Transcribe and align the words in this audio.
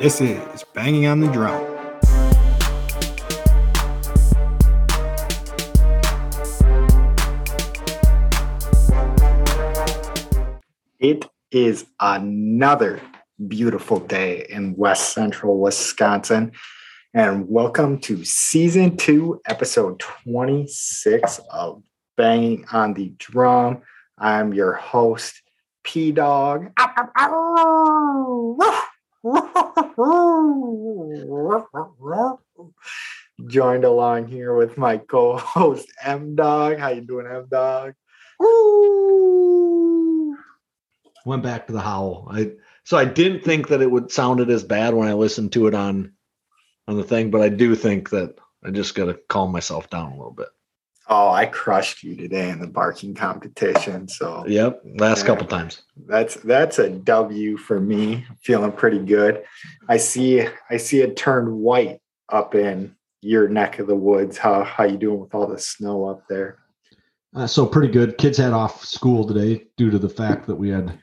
This 0.00 0.20
is 0.20 0.64
Banging 0.74 1.08
on 1.08 1.18
the 1.18 1.26
Drum. 1.26 1.60
It 11.00 11.28
is 11.50 11.84
another 11.98 13.00
beautiful 13.48 13.98
day 13.98 14.46
in 14.48 14.76
West 14.76 15.14
Central 15.14 15.58
Wisconsin. 15.58 16.52
And 17.12 17.48
welcome 17.48 17.98
to 18.02 18.24
season 18.24 18.96
two, 18.96 19.40
episode 19.48 19.98
26 19.98 21.40
of 21.50 21.82
Banging 22.16 22.66
on 22.70 22.94
the 22.94 23.14
Drum. 23.18 23.82
I'm 24.16 24.54
your 24.54 24.74
host, 24.74 25.42
P 25.82 26.12
Dog. 26.12 26.70
Joined 33.46 33.84
along 33.84 34.28
here 34.28 34.54
with 34.54 34.76
my 34.76 34.98
co-host 34.98 35.90
M 36.02 36.34
Dog. 36.34 36.78
How 36.78 36.88
you 36.88 37.00
doing, 37.00 37.26
M 37.26 37.46
Dog? 37.50 37.94
Went 41.24 41.42
back 41.42 41.66
to 41.66 41.72
the 41.72 41.80
howl. 41.80 42.28
I 42.30 42.52
so 42.84 42.96
I 42.96 43.04
didn't 43.04 43.44
think 43.44 43.68
that 43.68 43.82
it 43.82 43.90
would 43.90 44.10
sounded 44.10 44.50
as 44.50 44.64
bad 44.64 44.94
when 44.94 45.08
I 45.08 45.12
listened 45.12 45.52
to 45.52 45.66
it 45.66 45.74
on 45.74 46.12
on 46.86 46.96
the 46.96 47.04
thing, 47.04 47.30
but 47.30 47.42
I 47.42 47.48
do 47.48 47.74
think 47.74 48.10
that 48.10 48.36
I 48.64 48.70
just 48.70 48.94
got 48.94 49.06
to 49.06 49.20
calm 49.28 49.52
myself 49.52 49.90
down 49.90 50.12
a 50.12 50.16
little 50.16 50.32
bit. 50.32 50.48
Oh, 51.10 51.30
I 51.30 51.46
crushed 51.46 52.02
you 52.02 52.14
today 52.16 52.50
in 52.50 52.60
the 52.60 52.66
barking 52.66 53.14
competition. 53.14 54.08
So 54.08 54.44
Yep, 54.46 54.82
last 54.98 55.20
Yeah. 55.20 55.26
couple 55.26 55.46
times. 55.46 55.82
that's 56.06 56.34
that's 56.36 56.78
a 56.78 56.90
W 56.90 57.56
for 57.56 57.80
me. 57.80 58.26
Feeling 58.42 58.72
pretty 58.72 58.98
good. 58.98 59.42
I 59.88 59.96
see 59.96 60.46
I 60.70 60.76
see 60.76 61.00
it 61.00 61.16
turned 61.16 61.50
white 61.52 62.00
up 62.28 62.54
in 62.54 62.94
your 63.22 63.48
neck 63.48 63.78
of 63.78 63.86
the 63.86 63.96
woods. 63.96 64.36
How 64.36 64.62
how 64.64 64.84
you 64.84 64.98
doing 64.98 65.20
with 65.20 65.34
all 65.34 65.46
the 65.46 65.58
snow 65.58 66.04
up 66.06 66.28
there? 66.28 66.58
Uh, 67.34 67.46
so 67.46 67.64
pretty 67.66 67.92
good. 67.92 68.18
Kids 68.18 68.36
had 68.38 68.52
off 68.52 68.84
school 68.84 69.26
today 69.26 69.64
due 69.76 69.90
to 69.90 69.98
the 69.98 70.08
fact 70.08 70.46
that 70.46 70.56
we 70.56 70.68
had 70.68 70.98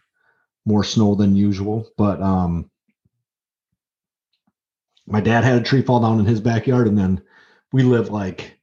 more 0.66 0.84
snow 0.84 1.16
than 1.16 1.36
usual. 1.36 1.88
But 1.98 2.22
um, 2.22 2.70
my 5.08 5.22
dad 5.22 5.44
had 5.44 5.62
a 5.62 5.64
tree 5.64 5.82
fall 5.84 6.00
down 6.00 6.20
in 6.20 6.26
his 6.26 6.42
backyard, 6.42 6.88
and 6.88 6.98
then 6.98 7.22
we 7.72 7.84
live 7.84 8.10
like 8.10 8.55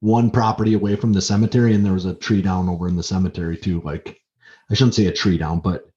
one 0.00 0.30
property 0.30 0.74
away 0.74 0.96
from 0.96 1.12
the 1.12 1.22
cemetery, 1.22 1.74
and 1.74 1.84
there 1.84 1.92
was 1.92 2.04
a 2.04 2.14
tree 2.14 2.42
down 2.42 2.68
over 2.68 2.88
in 2.88 2.96
the 2.96 3.02
cemetery 3.02 3.56
too. 3.56 3.80
Like 3.82 4.20
I 4.70 4.74
shouldn't 4.74 4.94
say 4.94 5.06
a 5.06 5.12
tree 5.12 5.38
down, 5.38 5.60
but 5.60 5.90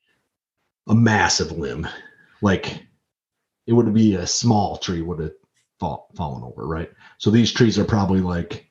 a 0.87 0.95
massive 0.95 1.51
limb. 1.51 1.87
Like 2.41 2.83
it 3.67 3.73
would 3.73 3.93
be 3.93 4.15
a 4.15 4.25
small 4.27 4.77
tree 4.77 5.01
would 5.01 5.19
have 5.19 5.31
fall, 5.79 6.09
fallen 6.15 6.43
over, 6.43 6.67
right? 6.67 6.89
So 7.17 7.29
these 7.29 7.51
trees 7.51 7.77
are 7.77 7.85
probably 7.85 8.21
like 8.21 8.67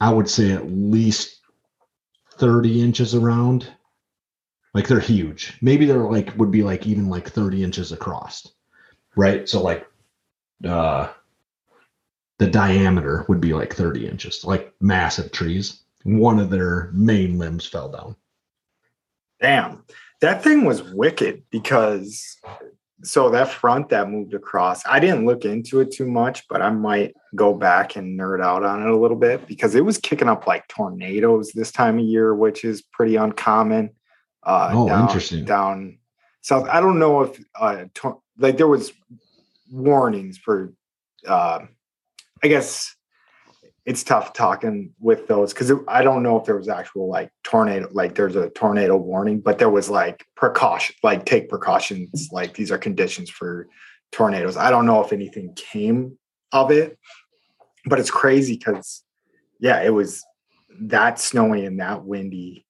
I 0.00 0.12
would 0.12 0.28
say 0.28 0.52
at 0.52 0.70
least 0.70 1.40
30 2.34 2.82
inches 2.82 3.14
around. 3.14 3.68
Like 4.72 4.86
they're 4.86 5.00
huge. 5.00 5.58
Maybe 5.60 5.84
they're 5.84 6.10
like 6.10 6.36
would 6.36 6.50
be 6.50 6.62
like 6.62 6.86
even 6.86 7.08
like 7.08 7.28
30 7.28 7.64
inches 7.64 7.92
across. 7.92 8.46
Right? 9.16 9.48
So 9.48 9.62
like 9.62 9.86
uh 10.64 11.08
the 12.40 12.46
diameter 12.46 13.26
would 13.28 13.38
be 13.38 13.52
like 13.52 13.74
30 13.74 14.06
inches, 14.08 14.44
like 14.46 14.72
massive 14.80 15.30
trees. 15.30 15.82
One 16.04 16.40
of 16.40 16.48
their 16.48 16.88
main 16.94 17.38
limbs 17.38 17.66
fell 17.66 17.90
down. 17.90 18.16
Damn, 19.42 19.84
that 20.22 20.42
thing 20.42 20.64
was 20.64 20.82
wicked 20.82 21.42
because 21.50 22.38
so 23.02 23.28
that 23.28 23.50
front 23.50 23.90
that 23.90 24.08
moved 24.08 24.32
across, 24.32 24.82
I 24.86 25.00
didn't 25.00 25.26
look 25.26 25.44
into 25.44 25.80
it 25.80 25.92
too 25.92 26.06
much, 26.08 26.48
but 26.48 26.62
I 26.62 26.70
might 26.70 27.14
go 27.34 27.52
back 27.52 27.96
and 27.96 28.18
nerd 28.18 28.42
out 28.42 28.64
on 28.64 28.82
it 28.82 28.88
a 28.88 28.96
little 28.96 29.18
bit 29.18 29.46
because 29.46 29.74
it 29.74 29.84
was 29.84 29.98
kicking 29.98 30.28
up 30.28 30.46
like 30.46 30.66
tornadoes 30.68 31.52
this 31.52 31.70
time 31.70 31.98
of 31.98 32.06
year, 32.06 32.34
which 32.34 32.64
is 32.64 32.80
pretty 32.80 33.16
uncommon. 33.16 33.90
Uh, 34.42 34.70
Oh, 34.72 34.88
down, 34.88 35.02
interesting. 35.02 35.44
Down 35.44 35.98
south, 36.40 36.66
I 36.70 36.80
don't 36.80 36.98
know 36.98 37.20
if 37.20 37.38
uh, 37.54 37.84
tor- 37.92 38.22
like 38.38 38.56
there 38.56 38.66
was 38.66 38.94
warnings 39.70 40.38
for. 40.38 40.72
Uh, 41.26 41.66
I 42.42 42.48
guess 42.48 42.94
it's 43.86 44.04
tough 44.04 44.32
talking 44.32 44.92
with 45.00 45.26
those 45.26 45.52
because 45.52 45.72
I 45.88 46.02
don't 46.02 46.22
know 46.22 46.38
if 46.38 46.44
there 46.44 46.56
was 46.56 46.68
actual 46.68 47.08
like 47.08 47.30
tornado, 47.42 47.88
like 47.92 48.14
there's 48.14 48.36
a 48.36 48.50
tornado 48.50 48.96
warning, 48.96 49.40
but 49.40 49.58
there 49.58 49.70
was 49.70 49.88
like 49.88 50.24
precaution, 50.36 50.94
like 51.02 51.24
take 51.24 51.48
precautions, 51.48 52.28
like 52.30 52.54
these 52.54 52.70
are 52.70 52.78
conditions 52.78 53.30
for 53.30 53.66
tornadoes. 54.12 54.56
I 54.56 54.70
don't 54.70 54.86
know 54.86 55.02
if 55.02 55.12
anything 55.12 55.54
came 55.54 56.18
of 56.52 56.70
it, 56.70 56.98
but 57.86 57.98
it's 57.98 58.10
crazy 58.10 58.56
because, 58.56 59.02
yeah, 59.58 59.82
it 59.82 59.90
was 59.90 60.22
that 60.82 61.18
snowy 61.18 61.64
and 61.64 61.80
that 61.80 62.04
windy 62.04 62.66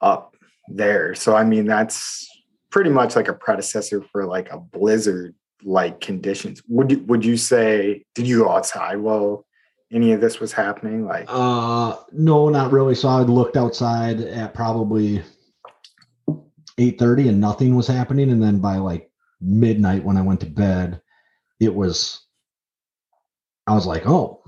up 0.00 0.36
there. 0.68 1.14
So, 1.14 1.34
I 1.34 1.44
mean, 1.44 1.66
that's 1.66 2.28
pretty 2.70 2.90
much 2.90 3.16
like 3.16 3.28
a 3.28 3.34
predecessor 3.34 4.02
for 4.02 4.26
like 4.26 4.50
a 4.50 4.58
blizzard 4.58 5.34
like 5.64 6.00
conditions. 6.00 6.62
Would 6.68 6.90
you, 6.90 6.98
would 7.04 7.24
you 7.24 7.36
say, 7.36 8.04
did 8.14 8.26
you 8.26 8.44
go 8.44 8.50
outside 8.50 8.96
while 8.96 9.46
any 9.92 10.12
of 10.12 10.20
this 10.20 10.40
was 10.40 10.52
happening? 10.52 11.06
Like, 11.06 11.26
Uh 11.28 11.96
no, 12.12 12.48
not 12.48 12.72
really. 12.72 12.94
So 12.94 13.08
I 13.08 13.20
looked 13.22 13.56
outside 13.56 14.20
at 14.20 14.54
probably 14.54 15.22
8:30 16.78 17.28
and 17.28 17.40
nothing 17.40 17.74
was 17.74 17.86
happening 17.86 18.30
and 18.30 18.42
then 18.42 18.58
by 18.60 18.76
like 18.76 19.10
midnight 19.40 20.04
when 20.04 20.16
I 20.16 20.22
went 20.22 20.40
to 20.40 20.46
bed, 20.46 21.00
it 21.60 21.74
was 21.74 22.26
I 23.66 23.74
was 23.74 23.86
like, 23.86 24.06
"Oh, 24.06 24.42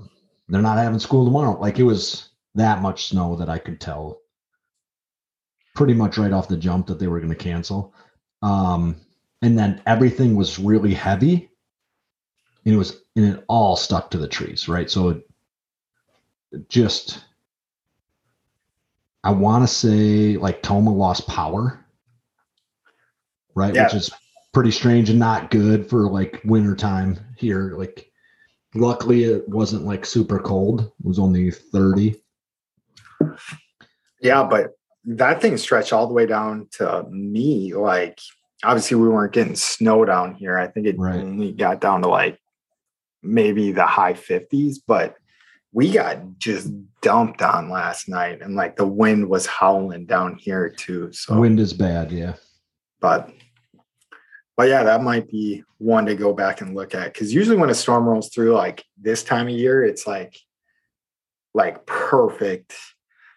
they're 0.49 0.61
not 0.61 0.77
having 0.77 0.99
school 0.99 1.25
tomorrow." 1.25 1.59
Like 1.59 1.79
it 1.79 1.83
was 1.83 2.29
that 2.55 2.81
much 2.81 3.07
snow 3.07 3.35
that 3.37 3.49
I 3.49 3.57
could 3.57 3.79
tell 3.79 4.19
pretty 5.75 5.93
much 5.93 6.17
right 6.17 6.31
off 6.31 6.47
the 6.47 6.57
jump 6.57 6.87
that 6.87 6.99
they 6.99 7.07
were 7.07 7.19
going 7.19 7.29
to 7.29 7.35
cancel. 7.35 7.93
Um 8.41 8.95
and 9.43 9.59
then 9.59 9.81
everything 9.85 10.35
was 10.35 10.57
really 10.57 10.93
heavy. 10.93 11.49
And 12.65 12.73
it 12.73 12.77
was 12.77 13.01
and 13.15 13.25
it 13.25 13.43
all 13.47 13.75
stuck 13.75 14.09
to 14.11 14.17
the 14.17 14.27
trees, 14.27 14.67
right? 14.67 14.89
So 14.89 15.09
it 15.09 16.69
just 16.69 17.23
I 19.23 19.31
want 19.31 19.63
to 19.63 19.67
say 19.67 20.37
like 20.37 20.63
Tomah 20.63 20.93
lost 20.93 21.27
power, 21.27 21.85
right? 23.53 23.75
Yeah. 23.75 23.83
Which 23.83 23.95
is 23.95 24.11
pretty 24.53 24.71
strange 24.71 25.09
and 25.09 25.19
not 25.19 25.51
good 25.51 25.89
for 25.89 26.09
like 26.09 26.41
wintertime 26.45 27.19
here. 27.37 27.73
Like, 27.77 28.09
luckily, 28.75 29.25
it 29.25 29.47
wasn't 29.49 29.85
like 29.85 30.05
super 30.05 30.39
cold, 30.39 30.81
it 30.81 31.05
was 31.05 31.19
only 31.19 31.51
30. 31.51 32.21
Yeah, 34.21 34.43
but 34.43 34.77
that 35.05 35.41
thing 35.41 35.57
stretched 35.57 35.91
all 35.91 36.07
the 36.07 36.13
way 36.13 36.25
down 36.25 36.67
to 36.77 37.03
me. 37.09 37.73
Like, 37.73 38.19
obviously, 38.63 38.97
we 38.97 39.09
weren't 39.09 39.33
getting 39.33 39.55
snow 39.55 40.05
down 40.05 40.35
here. 40.35 40.57
I 40.57 40.67
think 40.67 40.87
it 40.87 40.97
Right. 40.97 41.15
only 41.15 41.51
got 41.51 41.81
down 41.81 42.01
to 42.01 42.07
like 42.07 42.39
maybe 43.21 43.71
the 43.71 43.85
high 43.85 44.13
50s, 44.13 44.77
but 44.85 45.15
we 45.71 45.91
got 45.91 46.37
just 46.37 46.71
dumped 47.01 47.41
on 47.41 47.69
last 47.69 48.07
night. 48.07 48.41
And 48.41 48.55
like 48.55 48.75
the 48.75 48.87
wind 48.87 49.27
was 49.29 49.45
howling 49.45 50.05
down 50.05 50.35
here 50.35 50.69
too. 50.69 51.11
So, 51.13 51.39
Wind 51.39 51.59
is 51.59 51.73
bad, 51.73 52.11
yeah. 52.11 52.33
but, 52.99 53.29
but 54.55 54.67
yeah, 54.69 54.83
that 54.83 55.01
might 55.03 55.27
be 55.29 55.63
one 55.79 56.05
to 56.05 56.15
go 56.15 56.33
back 56.33 56.61
and 56.61 56.75
look 56.75 56.93
at. 56.93 57.13
Cause 57.13 57.31
usually 57.31 57.57
when 57.57 57.69
a 57.71 57.73
storm 57.73 58.05
rolls 58.05 58.29
through 58.29 58.53
like 58.53 58.83
this 59.01 59.23
time 59.23 59.47
of 59.47 59.53
year, 59.53 59.83
it's 59.83 60.05
like, 60.05 60.37
like 61.55 61.85
perfect 61.85 62.73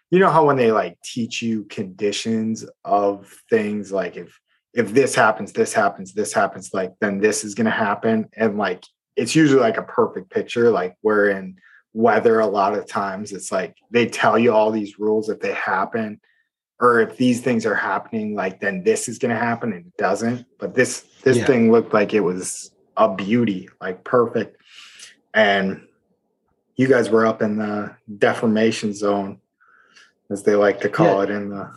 you 0.09 0.19
know 0.19 0.29
how 0.29 0.45
when 0.45 0.55
they 0.57 0.71
like 0.71 0.97
teach 1.03 1.41
you 1.41 1.65
conditions 1.65 2.65
of 2.85 3.31
things 3.49 3.91
like 3.91 4.15
if 4.15 4.39
if 4.77 4.93
this 4.93 5.15
happens 5.15 5.51
this 5.53 5.73
happens 5.73 6.13
this 6.13 6.31
happens 6.31 6.65
like 6.71 6.93
then 7.01 7.19
this 7.19 7.43
is 7.43 7.55
going 7.55 7.65
to 7.65 7.71
happen 7.87 8.29
and 8.37 8.57
like 8.57 8.83
it's 9.15 9.35
usually 9.35 9.59
like 9.59 9.77
a 9.77 9.81
perfect 9.99 10.29
picture 10.29 10.69
like 10.69 10.95
where 11.01 11.29
in 11.29 11.57
weather 11.93 12.39
a 12.39 12.45
lot 12.45 12.77
of 12.77 12.85
times 12.87 13.31
it's 13.31 13.51
like 13.51 13.75
they 13.89 14.05
tell 14.05 14.37
you 14.37 14.53
all 14.53 14.69
these 14.71 14.99
rules 14.99 15.29
if 15.29 15.39
they 15.39 15.53
happen 15.53 16.21
or 16.79 17.01
if 17.01 17.17
these 17.17 17.41
things 17.41 17.65
are 17.65 17.73
happening 17.91 18.35
like 18.35 18.59
then 18.59 18.83
this 18.83 19.09
is 19.09 19.17
going 19.17 19.33
to 19.33 19.39
happen 19.49 19.73
and 19.73 19.87
it 19.87 19.97
doesn't 19.97 20.45
but 20.59 20.75
this 20.75 21.05
this 21.23 21.37
Yeah. 21.37 21.45
thing 21.47 21.71
looked 21.71 21.91
like 21.93 22.13
it 22.13 22.19
was 22.19 22.71
a 22.97 23.07
beauty 23.13 23.67
like 23.81 24.03
perfect 24.03 24.61
and 25.33 25.81
you 26.75 26.87
guys 26.87 27.09
were 27.09 27.25
up 27.25 27.41
in 27.41 27.57
the 27.57 27.95
deformation 28.19 28.93
zone 28.93 29.39
as 30.29 30.43
they 30.43 30.53
like 30.55 30.81
to 30.81 30.89
call 30.89 31.17
Yeah. 31.17 31.23
it 31.23 31.29
in 31.31 31.49
the 31.49 31.71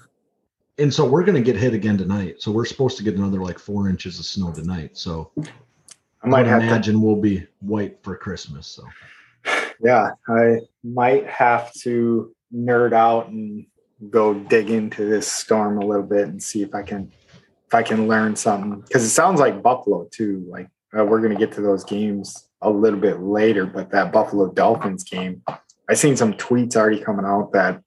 And 0.79 0.93
so 0.93 1.05
we're 1.05 1.25
going 1.25 1.37
to 1.37 1.43
get 1.43 1.61
hit 1.61 1.75
again 1.75 1.99
tonight. 1.99 2.41
So 2.41 2.51
we're 2.51 2.65
supposed 2.65 2.97
to 2.99 3.03
get 3.03 3.15
another 3.17 3.41
like 3.41 3.59
four 3.59 3.89
inches 3.89 4.19
of 4.19 4.25
snow 4.25 4.53
tonight. 4.53 4.97
So 4.97 5.31
I 6.23 6.29
might 6.29 6.47
I 6.47 6.57
imagine 6.57 7.01
we'll 7.01 7.17
be 7.17 7.47
white 7.61 8.03
for 8.03 8.17
Christmas. 8.17 8.67
So 8.67 8.85
yeah, 9.83 10.11
I 10.29 10.61
might 10.83 11.27
have 11.27 11.73
to 11.83 12.35
nerd 12.55 12.93
out 12.93 13.29
and 13.29 13.67
go 14.09 14.35
dig 14.35 14.71
into 14.71 15.09
this 15.09 15.31
storm 15.31 15.79
a 15.79 15.85
little 15.85 16.03
bit 16.03 16.29
and 16.29 16.43
see 16.43 16.63
if 16.63 16.75
I 16.75 16.83
can 16.83 17.11
if 17.67 17.75
I 17.75 17.83
can 17.83 18.09
learn 18.09 18.35
something 18.35 18.81
because 18.81 19.05
it 19.05 19.11
sounds 19.11 19.41
like 19.41 19.63
Buffalo 19.63 20.09
too. 20.11 20.45
Like 20.49 20.69
uh, 20.99 21.05
we're 21.05 21.21
gonna 21.21 21.37
get 21.37 21.53
to 21.53 21.61
those 21.61 21.85
games 21.85 22.49
a 22.63 22.71
little 22.71 22.99
bit 22.99 23.21
later, 23.21 23.65
but 23.65 23.91
that 23.91 24.13
Buffalo 24.13 24.51
Dolphins 24.53 25.05
game, 25.05 25.43
I 25.89 25.95
seen 25.95 26.17
some 26.17 26.35
tweets 26.35 26.77
already 26.77 27.01
coming 27.01 27.25
out 27.25 27.53
that 27.53 27.83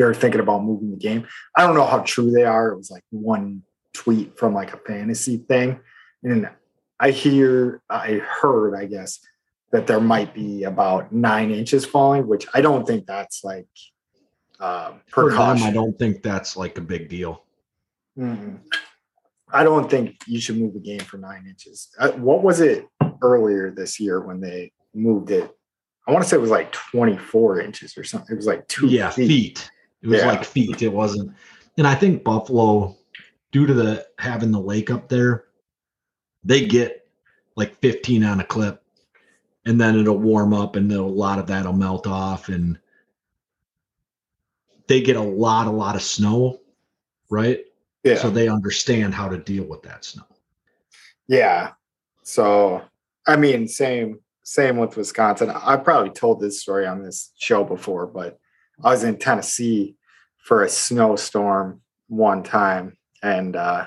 they're 0.00 0.14
thinking 0.14 0.40
about 0.40 0.64
moving 0.64 0.90
the 0.90 0.96
game. 0.96 1.28
I 1.54 1.66
don't 1.66 1.74
know 1.74 1.84
how 1.84 1.98
true 1.98 2.30
they 2.30 2.44
are. 2.44 2.68
It 2.68 2.76
was 2.78 2.90
like 2.90 3.04
one 3.10 3.62
tweet 3.92 4.38
from 4.38 4.54
like 4.54 4.72
a 4.72 4.78
fantasy 4.78 5.36
thing, 5.36 5.78
and 6.22 6.48
I 6.98 7.10
hear, 7.10 7.82
I 7.90 8.14
heard, 8.14 8.74
I 8.74 8.86
guess, 8.86 9.20
that 9.72 9.86
there 9.86 10.00
might 10.00 10.32
be 10.32 10.64
about 10.64 11.12
nine 11.12 11.50
inches 11.50 11.84
falling, 11.84 12.26
which 12.26 12.46
I 12.54 12.62
don't 12.62 12.86
think 12.86 13.06
that's 13.06 13.44
like 13.44 13.68
uh, 14.58 14.92
For 15.08 15.30
them. 15.30 15.62
I 15.62 15.70
don't 15.70 15.98
think 15.98 16.22
that's 16.22 16.56
like 16.56 16.78
a 16.78 16.82
big 16.82 17.10
deal. 17.10 17.44
Mm-mm. 18.18 18.60
I 19.52 19.64
don't 19.64 19.90
think 19.90 20.16
you 20.26 20.40
should 20.40 20.56
move 20.56 20.72
the 20.72 20.80
game 20.80 21.00
for 21.00 21.18
nine 21.18 21.44
inches. 21.46 21.90
Uh, 21.98 22.12
what 22.12 22.42
was 22.42 22.60
it 22.62 22.86
earlier 23.20 23.70
this 23.70 24.00
year 24.00 24.20
when 24.20 24.40
they 24.40 24.72
moved 24.94 25.30
it? 25.30 25.50
I 26.08 26.12
want 26.12 26.24
to 26.24 26.28
say 26.28 26.36
it 26.38 26.40
was 26.40 26.50
like 26.50 26.72
24 26.72 27.60
inches 27.60 27.98
or 27.98 28.04
something. 28.04 28.32
It 28.32 28.36
was 28.36 28.46
like 28.46 28.66
two 28.68 28.86
yeah, 28.86 29.10
feet. 29.10 29.28
feet. 29.28 29.70
It 30.02 30.08
was 30.08 30.20
Yeah. 30.20 30.26
like 30.26 30.44
feet. 30.44 30.82
It 30.82 30.92
wasn't. 30.92 31.32
And 31.76 31.86
I 31.86 31.94
think 31.94 32.24
Buffalo, 32.24 32.96
due 33.52 33.66
to 33.66 33.74
the 33.74 34.06
having 34.18 34.50
the 34.50 34.60
lake 34.60 34.90
up 34.90 35.08
there, 35.08 35.44
they 36.44 36.66
get 36.66 37.08
like 37.56 37.74
15 37.80 38.24
on 38.24 38.40
a 38.40 38.44
clip, 38.44 38.82
and 39.66 39.80
then 39.80 39.98
it'll 39.98 40.18
warm 40.18 40.54
up, 40.54 40.76
and 40.76 40.90
a 40.90 41.02
lot 41.02 41.38
of 41.38 41.46
that'll 41.46 41.72
melt 41.72 42.06
off, 42.06 42.48
and 42.48 42.78
they 44.86 45.00
get 45.00 45.16
a 45.16 45.20
lot, 45.20 45.66
a 45.66 45.70
lot 45.70 45.94
of 45.94 46.02
snow, 46.02 46.60
right? 47.28 47.64
Yeah. 48.02 48.16
So 48.16 48.30
they 48.30 48.48
understand 48.48 49.14
how 49.14 49.28
to 49.28 49.38
deal 49.38 49.64
with 49.64 49.82
that 49.82 50.04
snow. 50.04 50.24
Yeah. 51.28 51.72
So 52.22 52.82
I 53.26 53.36
mean, 53.36 53.68
same 53.68 54.18
same 54.42 54.78
with 54.78 54.96
Wisconsin. 54.96 55.50
I 55.50 55.76
probably 55.76 56.10
told 56.10 56.40
this 56.40 56.60
story 56.60 56.86
on 56.86 57.02
this 57.02 57.32
show 57.38 57.62
before, 57.62 58.06
but 58.06 58.39
I 58.82 58.90
was 58.90 59.04
in 59.04 59.18
Tennessee 59.18 59.96
for 60.38 60.62
a 60.62 60.68
snowstorm 60.68 61.80
one 62.08 62.42
time, 62.42 62.96
and 63.22 63.54
uh, 63.56 63.86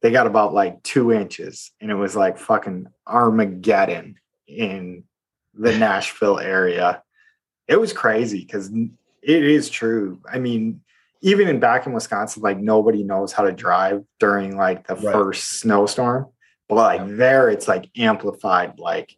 they 0.00 0.10
got 0.10 0.26
about 0.26 0.54
like 0.54 0.82
two 0.82 1.12
inches, 1.12 1.70
and 1.80 1.90
it 1.90 1.94
was 1.94 2.14
like 2.16 2.38
fucking 2.38 2.86
Armageddon 3.06 4.16
in 4.46 5.04
the 5.54 5.76
Nashville 5.78 6.38
area. 6.38 7.02
It 7.68 7.80
was 7.80 7.92
crazy 7.92 8.40
because 8.44 8.68
it 8.70 9.44
is 9.44 9.68
true. 9.70 10.20
I 10.30 10.38
mean, 10.38 10.80
even 11.20 11.48
in 11.48 11.60
back 11.60 11.86
in 11.86 11.92
Wisconsin, 11.92 12.42
like 12.42 12.58
nobody 12.58 13.02
knows 13.04 13.32
how 13.32 13.44
to 13.44 13.52
drive 13.52 14.04
during 14.18 14.56
like 14.56 14.86
the 14.86 14.94
Right. 14.96 15.12
first 15.12 15.60
snowstorm. 15.60 16.28
But 16.68 16.74
like 16.76 17.16
there, 17.16 17.48
it's 17.48 17.68
like 17.68 17.90
amplified 17.96 18.78
like 18.78 19.16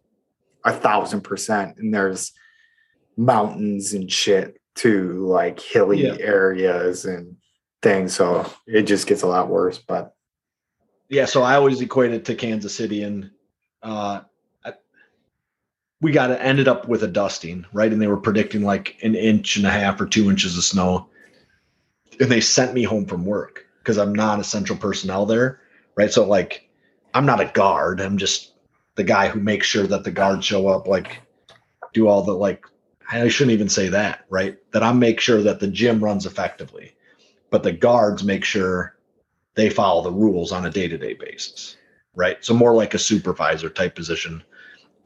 a 0.65 0.73
thousand 0.73 1.23
percent. 1.23 1.79
And 1.79 1.95
there's 1.95 2.33
mountains 3.17 3.93
and 3.93 4.11
shit 4.11 4.61
to 4.77 5.27
like 5.27 5.61
hilly 5.61 6.03
Yeah. 6.03 6.17
areas 6.19 7.05
and 7.05 7.37
things. 7.83 8.15
So 8.15 8.51
it 8.67 8.83
just 8.83 9.07
gets 9.07 9.23
a 9.23 9.27
lot 9.27 9.49
worse. 9.49 9.79
But 9.79 10.15
Yeah, 11.09 11.27
so 11.27 11.43
I 11.43 11.55
always 11.55 11.81
equate 11.81 12.13
it 12.13 12.25
to 12.27 12.35
Kansas 12.35 12.75
City, 12.75 13.03
and 13.03 13.31
uh, 13.83 14.23
I- 14.65 14.73
we 16.01 16.13
got 16.13 16.31
it 16.31 16.41
ended 16.41 16.67
up 16.67 16.89
with 16.89 17.03
a 17.03 17.09
dusting, 17.09 17.67
right? 17.73 17.93
And 17.93 18.01
they 18.01 18.07
were 18.09 18.17
predicting 18.17 18.63
like 18.63 18.97
an 19.03 19.15
inch 19.15 19.57
and 19.57 19.67
a 19.67 19.71
half 19.71 20.01
or 20.01 20.07
two 20.07 20.29
inches 20.31 20.57
of 20.57 20.65
snow, 20.65 21.09
and 22.21 22.31
they 22.33 22.41
sent 22.41 22.75
me 22.75 22.83
home 22.83 23.05
from 23.07 23.25
work 23.27 23.67
because 23.79 23.99
I'm 23.99 24.15
not 24.15 24.41
essential 24.41 24.77
personnel 24.77 25.27
there, 25.27 25.61
right? 25.97 26.11
So 26.11 26.27
like, 26.27 26.69
I'm 27.13 27.27
not 27.27 27.41
a 27.41 27.51
guard. 27.53 28.01
I'm 28.01 28.17
just 28.19 28.53
the 28.97 29.05
guy 29.05 29.29
who 29.29 29.41
makes 29.41 29.67
sure 29.67 29.87
that 29.87 30.05
the 30.05 30.11
guards 30.11 30.47
show 30.47 30.67
up, 30.69 30.89
like 30.89 31.21
do 31.93 32.09
all 32.09 32.23
the 32.23 32.33
like. 32.33 32.65
I 33.11 33.29
shouldn't 33.29 33.55
even 33.55 33.69
say 33.69 33.89
that, 33.89 34.25
right? 34.31 34.59
That 34.73 34.83
I 34.83 34.93
make 34.93 35.21
sure 35.21 35.43
that 35.43 35.61
the 35.61 35.69
gym 35.69 36.03
runs 36.03 36.27
effectively, 36.27 36.95
but 37.51 37.63
the 37.63 37.73
guards 37.73 38.25
make 38.25 38.45
sure 38.45 38.97
they 39.55 39.71
follow 39.71 40.03
the 40.03 40.11
rules 40.13 40.53
on 40.53 40.67
a 40.67 40.71
day-to-day 40.71 41.15
basis 41.15 41.77
right 42.15 42.45
so 42.45 42.55
more 42.55 42.75
like 42.75 42.95
a 42.95 42.99
supervisor 42.99 43.69
type 43.69 43.95
position 43.95 44.43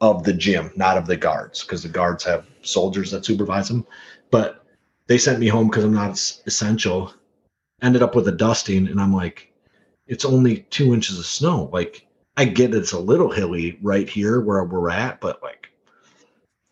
of 0.01 0.23
the 0.23 0.33
gym 0.33 0.71
not 0.75 0.97
of 0.97 1.05
the 1.05 1.15
guards 1.17 1.63
because 1.63 1.83
the 1.83 1.89
guards 1.89 2.23
have 2.23 2.45
soldiers 2.61 3.11
that 3.11 3.25
supervise 3.25 3.67
them 3.67 3.85
but 4.31 4.65
they 5.07 5.17
sent 5.17 5.39
me 5.39 5.47
home 5.47 5.67
because 5.67 5.83
i'm 5.83 5.93
not 5.93 6.11
essential 6.45 7.13
ended 7.81 8.01
up 8.01 8.15
with 8.15 8.27
a 8.27 8.31
dusting 8.31 8.87
and 8.87 8.99
i'm 8.99 9.13
like 9.13 9.51
it's 10.07 10.25
only 10.25 10.61
two 10.69 10.93
inches 10.93 11.19
of 11.19 11.25
snow 11.25 11.69
like 11.73 12.07
i 12.37 12.45
get 12.45 12.73
it's 12.73 12.93
a 12.93 12.99
little 12.99 13.31
hilly 13.31 13.77
right 13.81 14.09
here 14.09 14.41
where 14.41 14.63
we're 14.63 14.89
at 14.89 15.19
but 15.21 15.41
like 15.43 15.69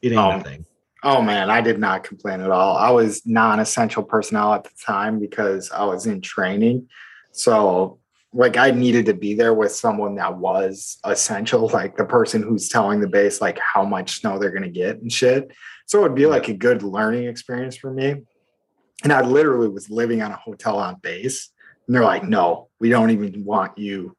it 0.01 0.12
ain't 0.12 0.18
Oh. 0.19 0.38
nothing 0.38 0.65
Oh 1.04 1.22
man, 1.22 1.50
I 1.50 1.62
did 1.62 1.80
not 1.80 2.04
complain 2.04 2.42
at 2.42 2.52
all. 2.52 2.76
I 2.76 2.90
was 2.90 3.26
non-essential 3.26 4.04
personnel 4.04 4.54
at 4.54 4.64
the 4.64 4.72
time 4.86 5.20
because 5.20 5.72
I 5.72 5.84
was 5.86 6.08
in 6.08 6.22
training. 6.22 6.88
So 7.32 8.00
like 8.34 8.58
I 8.58 8.72
needed 8.72 9.06
to 9.06 9.14
be 9.14 9.34
there 9.34 9.54
with 9.54 9.72
someone 9.72 10.16
that 10.16 10.38
was 10.38 10.98
essential, 11.04 11.68
like 11.74 11.98
the 11.98 12.06
person 12.06 12.42
who's 12.42 12.70
telling 12.70 13.00
the 13.00 13.08
base 13.08 13.42
like 13.42 13.60
how 13.60 13.84
much 13.84 14.20
snow 14.20 14.40
they're 14.40 14.52
gonna 14.52 14.70
get 14.70 14.98
and 15.02 15.12
shit. 15.12 15.52
So 15.86 16.00
it 16.00 16.02
would 16.04 16.16
be 16.16 16.26
like 16.26 16.48
a 16.50 16.54
good 16.54 16.84
learning 16.84 17.28
experience 17.28 17.78
for 17.78 17.92
me. 17.92 18.24
And 19.04 19.14
I 19.14 19.22
literally 19.22 19.70
was 19.70 19.90
living 19.90 20.22
on 20.22 20.32
a 20.32 20.36
hotel 20.36 20.80
on 20.80 20.96
base. 20.96 21.52
And 21.86 21.96
they're 21.96 22.04
like, 22.04 22.24
no, 22.24 22.70
we 22.80 22.90
don't 22.90 23.12
even 23.12 23.46
want 23.46 23.78
you 23.78 24.18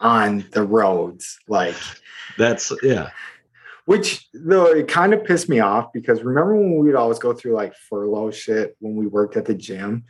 on 0.00 0.44
the 0.52 0.62
roads. 0.62 1.38
Like 1.48 1.74
that's 2.36 2.72
yeah 2.82 3.10
which 3.88 4.28
though 4.34 4.66
it 4.66 4.86
kind 4.86 5.14
of 5.14 5.24
pissed 5.24 5.48
me 5.48 5.60
off 5.60 5.86
because 5.94 6.22
remember 6.22 6.54
when 6.54 6.78
we 6.78 6.88
would 6.88 6.94
always 6.94 7.18
go 7.18 7.32
through 7.32 7.54
like 7.54 7.72
furlough 7.88 8.30
shit 8.30 8.76
when 8.80 8.94
we 8.96 9.06
worked 9.06 9.34
at 9.38 9.46
the 9.46 9.54
gym 9.54 10.04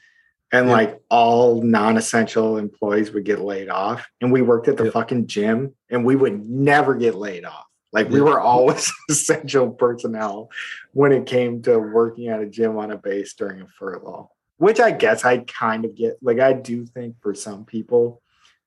and 0.50 0.66
Yeah. 0.66 0.72
like 0.72 1.00
all 1.10 1.62
non-essential 1.62 2.56
employees 2.58 3.12
would 3.12 3.24
get 3.24 3.38
laid 3.38 3.68
off 3.68 4.04
and 4.20 4.32
we 4.32 4.42
worked 4.42 4.66
at 4.66 4.76
the 4.76 4.86
Yeah. 4.86 4.90
fucking 4.90 5.28
gym 5.28 5.74
and 5.90 6.04
we 6.04 6.16
would 6.16 6.44
never 6.44 6.96
get 6.96 7.14
laid 7.14 7.44
off 7.44 7.66
like 7.92 8.08
we 8.08 8.20
were 8.20 8.40
always 8.40 8.90
essential 9.08 9.70
personnel 9.70 10.50
when 10.92 11.12
it 11.12 11.26
came 11.26 11.62
to 11.62 11.78
working 11.78 12.26
at 12.26 12.40
a 12.40 12.46
gym 12.46 12.76
on 12.78 12.90
a 12.90 12.98
base 12.98 13.34
during 13.34 13.60
a 13.60 13.68
furlough 13.78 14.28
which 14.56 14.80
i 14.80 14.90
guess 14.90 15.24
i 15.24 15.38
kind 15.38 15.84
of 15.84 15.94
get 15.94 16.16
like 16.20 16.40
i 16.40 16.52
do 16.52 16.84
think 16.84 17.14
for 17.22 17.32
some 17.32 17.64
people 17.64 18.20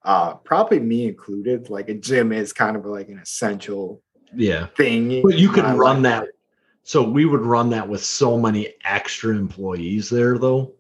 uh 0.06 0.36
probably 0.36 0.80
me 0.80 1.06
included 1.06 1.70
like 1.70 1.90
a 1.90 1.94
gym 1.96 2.32
is 2.32 2.54
kind 2.54 2.78
of 2.78 2.86
like 2.86 3.10
an 3.10 3.20
essential 3.20 4.02
yeah 4.36 4.68
thing. 4.78 5.22
But 5.22 5.38
you 5.38 5.50
could 5.50 5.66
run 5.66 6.04
like 6.04 6.24
that. 6.24 6.28
So 6.84 7.04
we 7.04 7.26
would 7.26 7.42
run 7.42 7.70
that 7.72 7.88
with 7.88 8.04
so 8.04 8.38
many 8.40 8.74
extra 8.86 9.36
employees 9.36 10.10
there, 10.10 10.38
though. 10.38 10.74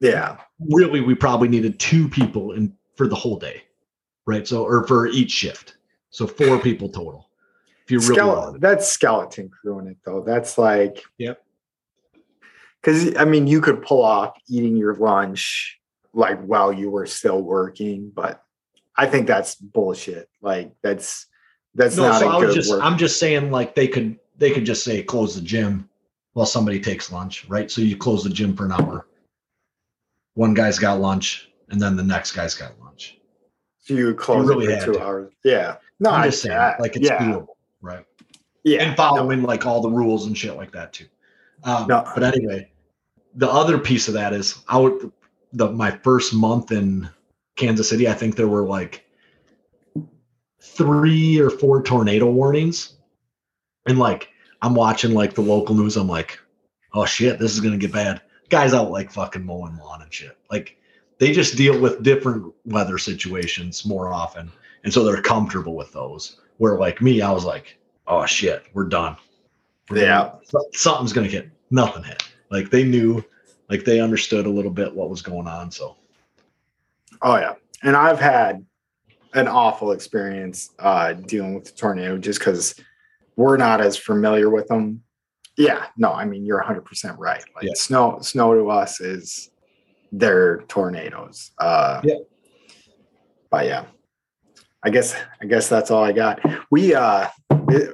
Yeah. 0.00 0.38
Really, 0.70 1.00
we 1.00 1.14
probably 1.14 1.48
needed 1.48 1.78
two 1.78 2.08
people 2.08 2.52
in 2.52 2.74
for 2.96 3.06
the 3.06 3.14
whole 3.14 3.38
day, 3.38 3.62
right? 4.26 4.46
So, 4.46 4.64
or 4.64 4.86
for 4.86 5.06
each 5.06 5.30
shift, 5.30 5.76
so 6.10 6.26
four 6.26 6.58
people 6.62 6.88
total. 6.88 7.30
If 7.84 7.90
you 7.92 7.98
really 8.00 8.20
Skele- 8.20 8.36
wanted. 8.36 8.60
that's 8.60 8.88
skeleton 8.88 9.48
crewing 9.50 9.86
it 9.86 9.96
though. 10.04 10.22
That's 10.26 10.58
like 10.58 11.02
Yep. 11.18 11.42
Because 12.80 13.16
I 13.16 13.24
mean, 13.24 13.46
you 13.46 13.60
could 13.60 13.82
pull 13.82 14.02
off 14.02 14.36
eating 14.48 14.76
your 14.76 14.94
lunch 14.94 15.78
like 16.12 16.40
while 16.42 16.72
you 16.72 16.90
were 16.90 17.06
still 17.06 17.40
working, 17.42 18.10
but 18.14 18.42
I 18.96 19.06
think 19.06 19.26
that's 19.26 19.54
bullshit. 19.54 20.28
Like 20.40 20.72
that's 20.82 21.26
that's 21.74 21.96
No, 21.96 22.08
not 22.08 22.20
so 22.20 22.28
a 22.28 22.32
I 22.32 22.36
was 22.38 22.46
good 22.48 22.54
just, 22.54 22.70
work. 22.70 22.80
I'm 22.82 22.98
just 22.98 23.18
saying, 23.18 23.50
like 23.50 23.74
they 23.74 23.88
could, 23.88 24.18
they 24.38 24.50
could 24.50 24.64
just 24.66 24.84
say 24.84 25.02
close 25.02 25.34
the 25.34 25.40
gym 25.40 25.88
while 26.32 26.46
somebody 26.46 26.80
takes 26.80 27.12
lunch, 27.12 27.44
right? 27.48 27.70
So 27.70 27.80
you 27.82 27.96
close 27.96 28.22
the 28.24 28.30
gym 28.30 28.56
for 28.56 28.64
an 28.66 28.72
hour. 28.72 29.06
One 30.34 30.54
guy's 30.54 30.78
got 30.78 31.00
lunch, 31.00 31.50
and 31.70 31.80
then 31.80 31.96
the 31.96 32.02
next 32.04 32.32
guy's 32.32 32.54
got 32.54 32.78
lunch. 32.80 33.18
so 33.78 33.94
you 33.94 34.14
close 34.14 34.46
really 34.46 34.66
it 34.66 34.80
for 34.80 34.86
two 34.86 34.92
to. 34.94 35.02
hours. 35.02 35.32
Yeah. 35.44 35.76
No, 35.98 36.10
I'm 36.10 36.22
I- 36.22 36.26
just 36.26 36.42
saying, 36.42 36.56
I- 36.56 36.76
like 36.78 36.96
it's 36.96 37.08
yeah, 37.08 37.18
doable, 37.18 37.48
right? 37.82 38.04
yeah. 38.64 38.82
and 38.82 38.96
following 38.96 39.42
like 39.42 39.66
all 39.66 39.80
the 39.80 39.90
rules 39.90 40.26
and 40.26 40.36
shit 40.36 40.56
like 40.56 40.72
that 40.72 40.92
too. 40.92 41.06
Um, 41.64 41.86
No. 41.88 42.04
But 42.14 42.24
anyway, 42.24 42.70
the 43.34 43.48
other 43.50 43.78
piece 43.78 44.08
of 44.08 44.14
that 44.14 44.32
is 44.32 44.62
I 44.68 44.78
would 44.78 45.10
the 45.52 45.70
my 45.72 45.90
first 45.90 46.32
month 46.32 46.72
in 46.72 47.08
Kansas 47.56 47.88
City. 47.88 48.08
I 48.08 48.14
think 48.14 48.36
there 48.36 48.48
were 48.48 48.66
like 48.66 49.04
three 50.60 51.38
or 51.40 51.50
four 51.50 51.82
tornado 51.82 52.30
warnings, 52.30 52.94
and 53.86 53.98
like 53.98 54.28
I'm 54.62 54.74
watching 54.74 55.12
like 55.14 55.34
the 55.34 55.40
local 55.42 55.74
news. 55.74 55.96
I'm 55.96 56.08
like, 56.08 56.38
oh 56.94 57.04
shit, 57.06 57.38
this 57.38 57.52
is 57.52 57.60
gonna 57.60 57.76
get 57.78 57.92
bad. 57.92 58.20
Guys 58.48 58.74
out 58.74 58.90
like 58.90 59.10
fucking 59.10 59.44
mowing 59.44 59.76
lawn 59.76 60.02
and 60.02 60.12
shit. 60.12 60.36
Like 60.50 60.76
they 61.18 61.32
just 61.32 61.56
deal 61.56 61.78
with 61.80 62.02
different 62.02 62.52
weather 62.64 62.98
situations 62.98 63.84
more 63.86 64.12
often, 64.12 64.50
and 64.84 64.92
so 64.92 65.04
they're 65.04 65.22
comfortable 65.22 65.74
with 65.76 65.92
those. 65.92 66.40
Where 66.58 66.78
like 66.78 67.00
me, 67.00 67.22
I 67.22 67.30
was 67.32 67.44
like, 67.44 67.78
oh 68.06 68.26
shit, 68.26 68.64
we're 68.74 68.84
done. 68.84 69.16
We're 69.88 69.98
Yeah. 70.02 70.32
done. 70.52 70.62
Something's 70.72 71.12
gonna 71.12 71.28
hit. 71.28 71.48
Nothing 71.70 72.02
hit. 72.02 72.22
Like 72.50 72.70
they 72.70 72.84
knew, 72.84 73.24
like 73.70 73.84
they 73.84 74.00
understood 74.00 74.44
a 74.46 74.50
little 74.50 74.70
bit 74.70 74.94
what 74.94 75.08
was 75.08 75.22
going 75.22 75.46
on. 75.46 75.70
So 75.70 75.96
Oh 77.22 77.36
yeah. 77.36 77.54
and 77.82 77.96
I've 77.96 78.18
had 78.20 78.64
an 79.34 79.48
awful 79.48 79.92
experience 79.92 80.70
uh, 80.78 81.12
dealing 81.12 81.54
with 81.54 81.64
the 81.64 81.72
tornado 81.72 82.18
just 82.18 82.38
because 82.40 82.74
we're 83.36 83.56
not 83.56 83.80
as 83.80 83.96
familiar 83.96 84.50
with 84.50 84.66
them. 84.68 85.02
Yeah, 85.56 85.86
no, 85.96 86.12
I 86.12 86.24
mean 86.24 86.44
you're 86.44 86.58
100 86.58 86.84
percent 86.84 87.18
right. 87.18 87.42
Like 87.54 87.64
Yeah. 87.64 87.72
snow, 87.74 88.18
snow 88.22 88.54
to 88.54 88.70
us 88.70 89.00
is 89.00 89.50
their 90.12 90.62
tornadoes. 90.62 91.52
Uh, 91.58 92.00
Yeah. 92.04 92.16
But 93.50 93.66
yeah, 93.66 93.84
I 94.82 94.90
guess 94.90 95.14
I 95.42 95.46
guess 95.46 95.68
that's 95.68 95.90
all 95.90 96.02
I 96.04 96.12
got. 96.12 96.40
We 96.70 96.94
uh 96.94 97.28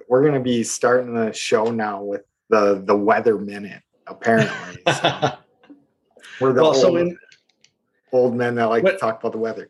we're 0.08 0.24
gonna 0.24 0.40
be 0.40 0.62
starting 0.62 1.14
the 1.14 1.32
show 1.32 1.70
now 1.70 2.02
with 2.02 2.22
the 2.50 2.82
the 2.84 2.96
weather 2.96 3.38
minute. 3.38 3.82
Apparently, 4.06 4.82
So 4.86 4.92
we're 6.40 6.52
the 6.52 6.62
well, 6.62 6.66
old, 6.66 6.76
so 6.76 6.96
in, 6.96 7.18
old 8.12 8.36
men 8.36 8.54
that 8.54 8.66
like 8.66 8.84
to 8.84 8.96
talk 8.96 9.18
about 9.18 9.32
the 9.32 9.38
weather. 9.38 9.68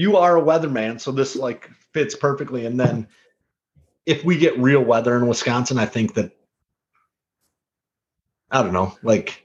You 0.00 0.16
are 0.16 0.38
a 0.38 0.42
weatherman, 0.42 0.98
so 0.98 1.12
this 1.12 1.36
like 1.36 1.68
fits 1.92 2.14
perfectly. 2.14 2.64
And 2.64 2.80
then 2.80 3.06
if 4.06 4.24
we 4.24 4.38
get 4.38 4.58
real 4.58 4.80
weather 4.80 5.14
in 5.14 5.26
Wisconsin, 5.26 5.78
I 5.78 5.84
think 5.84 6.14
that 6.14 6.32
I 8.50 8.62
don't 8.62 8.72
know, 8.72 8.96
like 9.02 9.44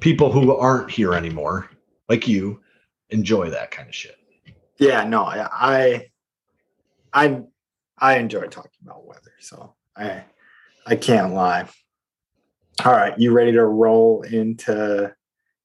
people 0.00 0.32
who 0.32 0.56
aren't 0.56 0.90
here 0.90 1.14
anymore, 1.14 1.70
like 2.08 2.26
you, 2.26 2.62
enjoy 3.10 3.48
that 3.50 3.70
kind 3.70 3.88
of 3.88 3.94
shit. 3.94 4.16
Yeah, 4.78 5.04
no, 5.04 5.22
I 5.22 5.48
I 5.52 6.06
I, 7.12 7.42
I 7.96 8.18
enjoy 8.18 8.48
talking 8.48 8.72
about 8.82 9.06
weather, 9.06 9.34
so 9.38 9.72
I 9.96 10.24
I 10.84 10.96
can't 10.96 11.32
lie. 11.32 11.68
All 12.84 12.90
right, 12.90 13.16
you 13.16 13.30
ready 13.30 13.52
to 13.52 13.64
roll 13.64 14.22
into 14.22 15.14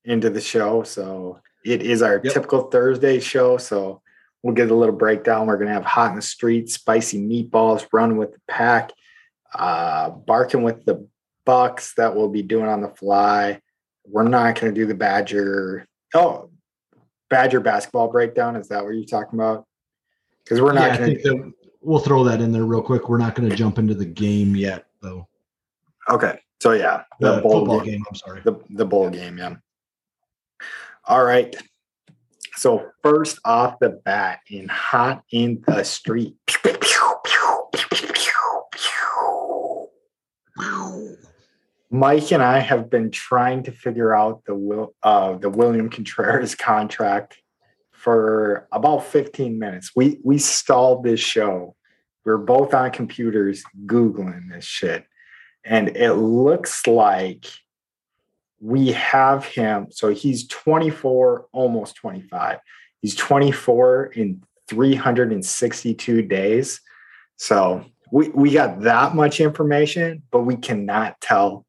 into 0.06 0.30
the 0.30 0.42
show? 0.42 0.84
So 0.84 1.40
it 1.66 1.82
is 1.82 2.02
our 2.02 2.20
Yep. 2.24 2.34
typical 2.34 2.62
Thursday 2.64 3.20
show. 3.20 3.58
So 3.58 4.02
we'll 4.44 4.54
get 4.56 4.72
a 4.72 4.76
little 4.76 4.96
breakdown. 4.96 5.48
We're 5.48 5.58
gonna 5.58 5.74
have 5.74 5.86
hot 5.86 6.10
in 6.12 6.16
the 6.16 6.22
street, 6.22 6.70
spicy 6.70 7.20
meatballs, 7.22 7.88
run 7.92 8.18
with 8.18 8.34
the 8.34 8.40
pack, 8.48 8.92
uh, 9.54 10.10
barking 10.12 10.64
with 10.64 10.86
the 10.86 11.08
bucks 11.46 11.94
that 11.96 12.16
we'll 12.16 12.30
be 12.30 12.42
doing 12.44 12.68
on 12.68 12.82
the 12.82 12.90
fly. 12.90 13.62
We're 14.06 14.28
not 14.28 14.60
gonna 14.60 14.74
do 14.74 14.86
the 14.86 14.96
Badger. 14.96 15.86
Oh, 16.14 16.50
Badger 17.30 17.60
basketball 17.60 18.08
breakdown. 18.10 18.56
Is 18.56 18.68
that 18.70 18.84
what 18.84 18.92
you're 18.96 19.06
talking 19.06 19.40
about? 19.40 19.66
Because 20.44 20.62
we're 20.62 20.74
not 20.74 20.92
I 20.92 20.98
going 20.98 21.22
to. 21.24 21.54
we'll 21.82 22.00
throw 22.00 22.24
that 22.24 22.42
in 22.42 22.52
there 22.52 22.64
real 22.64 22.82
quick. 22.82 23.08
We're 23.08 23.20
not 23.20 23.36
going 23.36 23.48
to 23.48 23.56
jump 23.56 23.78
into 23.78 23.94
the 23.94 24.06
game 24.06 24.56
yet, 24.56 24.88
though. 25.00 25.28
Okay, 26.10 26.40
so 26.60 26.72
yeah, 26.72 27.04
the, 27.20 27.36
The, 27.36 27.42
bowl 27.42 27.66
game, 27.82 27.86
game. 27.86 28.04
I'm 28.10 28.16
sorry. 28.16 28.42
the 28.44 28.60
the 28.72 28.86
bowl 28.86 29.12
game. 29.12 29.38
Yeah. 29.38 29.58
All 31.10 31.24
right. 31.24 31.56
So 32.54 32.92
first 33.02 33.40
off 33.44 33.80
the 33.80 33.90
bat, 33.90 34.42
in 34.48 34.68
hot 34.68 35.24
in 35.32 35.64
the 35.66 35.84
street. 35.84 36.36
Mike 41.90 42.32
and 42.32 42.44
I 42.44 42.60
have 42.60 42.92
been 42.92 43.10
trying 43.10 43.64
to 43.64 43.72
figure 43.72 44.14
out 44.14 44.46
the 44.46 44.54
will 44.54 44.94
uh, 45.02 45.34
the 45.34 45.50
William 45.50 45.90
Contreras 45.90 46.54
contract 46.54 47.42
for 47.92 48.68
about 48.72 49.04
15 49.06 49.58
minutes. 49.58 49.94
We 49.96 50.20
we 50.24 50.38
stalled 50.38 51.04
this 51.04 51.20
show. 51.20 51.76
We're 52.24 52.38
both 52.38 52.76
on 52.76 52.92
computers 52.92 53.64
googling 53.88 54.52
this 54.52 54.66
shit, 54.66 55.06
and 55.66 55.98
it 55.98 56.14
looks 56.14 56.86
like 56.86 57.48
we 58.60 58.92
have 58.92 59.46
him. 59.46 59.88
So 59.92 60.10
he's 60.10 60.48
24, 60.48 61.48
almost 61.52 61.96
25. 61.96 62.60
He's 63.02 63.16
24 63.16 64.08
in 64.08 64.44
362 64.68 66.22
days. 66.24 66.82
So 67.38 67.86
we 68.12 68.30
we 68.30 68.52
got 68.52 68.82
that 68.82 69.16
much 69.16 69.40
information, 69.40 70.24
but 70.32 70.42
we 70.42 70.56
cannot 70.56 71.20
tell 71.22 71.66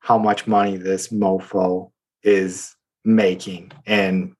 how 0.00 0.18
much 0.18 0.46
money 0.46 0.76
this 0.76 1.08
mofo 1.08 1.90
is 2.22 2.74
making. 3.04 3.72
And 3.86 4.34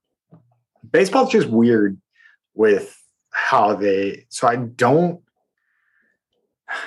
baseball's 0.89 1.33
just 1.33 1.49
weird 1.49 2.01
with 2.55 2.97
how 3.31 3.75
they 3.75 4.27
so 4.29 4.49
I 4.49 4.57
don't 4.57 5.21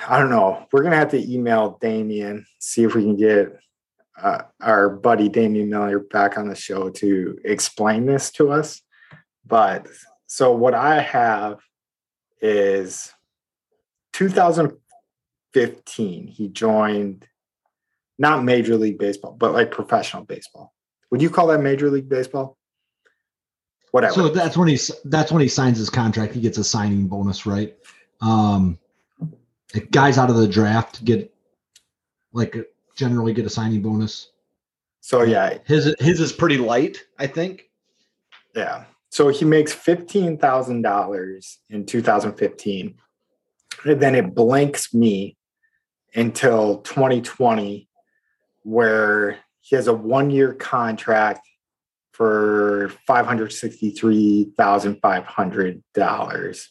I 0.08 0.18
don't 0.18 0.30
know. 0.30 0.66
We're 0.72 0.82
gonna 0.82 0.96
have 0.96 1.10
to 1.10 1.32
email 1.32 1.78
Damian, 1.80 2.46
see 2.58 2.84
if 2.84 2.94
we 2.94 3.02
can 3.02 3.16
get 3.16 3.58
uh, 4.22 4.42
our 4.60 4.90
buddy 4.90 5.28
Damian 5.28 5.70
Miller 5.70 5.98
back 5.98 6.38
on 6.38 6.48
the 6.48 6.54
show 6.54 6.90
to 6.90 7.38
explain 7.44 8.06
this 8.06 8.30
to 8.32 8.50
us. 8.50 8.82
But 9.46 9.86
so 10.26 10.52
what 10.52 10.74
I 10.74 11.00
have 11.00 11.58
is 12.40 13.12
2015, 14.12 16.26
he 16.26 16.48
joined 16.48 17.26
not 18.18 18.44
Major 18.44 18.76
League 18.76 18.98
Baseball, 18.98 19.32
but 19.32 19.52
like 19.52 19.70
professional 19.70 20.24
baseball. 20.24 20.74
Would 21.10 21.22
you 21.22 21.30
call 21.30 21.46
that 21.48 21.60
Major 21.60 21.90
League 21.90 22.08
Baseball? 22.08 22.56
Whatever. 23.90 24.14
So 24.14 24.28
that's 24.28 24.56
when 24.56 24.68
he's 24.68 24.92
that's 25.04 25.32
when 25.32 25.42
he 25.42 25.48
signs 25.48 25.78
his 25.78 25.90
contract. 25.90 26.34
He 26.34 26.40
gets 26.40 26.58
a 26.58 26.64
signing 26.64 27.08
bonus, 27.08 27.44
right? 27.44 27.76
Um, 28.20 28.78
guys 29.90 30.18
out 30.18 30.30
of 30.30 30.36
the 30.36 30.46
draft 30.46 31.04
get 31.04 31.34
like 32.32 32.56
generally 33.00 33.32
get 33.32 33.46
a 33.46 33.50
signing 33.50 33.80
bonus. 33.80 34.30
So 35.00 35.22
uh, 35.22 35.24
yeah, 35.24 35.58
his 35.66 35.94
his 35.98 36.20
is 36.20 36.32
pretty 36.32 36.58
light, 36.58 37.02
I 37.18 37.26
think. 37.26 37.70
Yeah. 38.54 38.84
So 39.08 39.28
he 39.28 39.46
makes 39.46 39.72
fifteen 39.72 40.36
thousand 40.36 40.82
dollars 40.82 41.58
in 41.70 41.86
2015, 41.86 42.94
and 43.84 44.00
then 44.00 44.14
it 44.14 44.34
blanks 44.34 44.92
me 44.92 45.38
until 46.14 46.82
2020, 46.82 47.88
where 48.62 49.38
he 49.60 49.76
has 49.76 49.86
a 49.86 49.94
one-year 49.94 50.54
contract 50.54 51.46
for 52.12 52.92
five 53.06 53.26
hundred 53.26 53.52
sixty-three 53.52 54.52
thousand 54.58 55.00
five 55.00 55.24
hundred 55.24 55.82
dollars. 55.94 56.70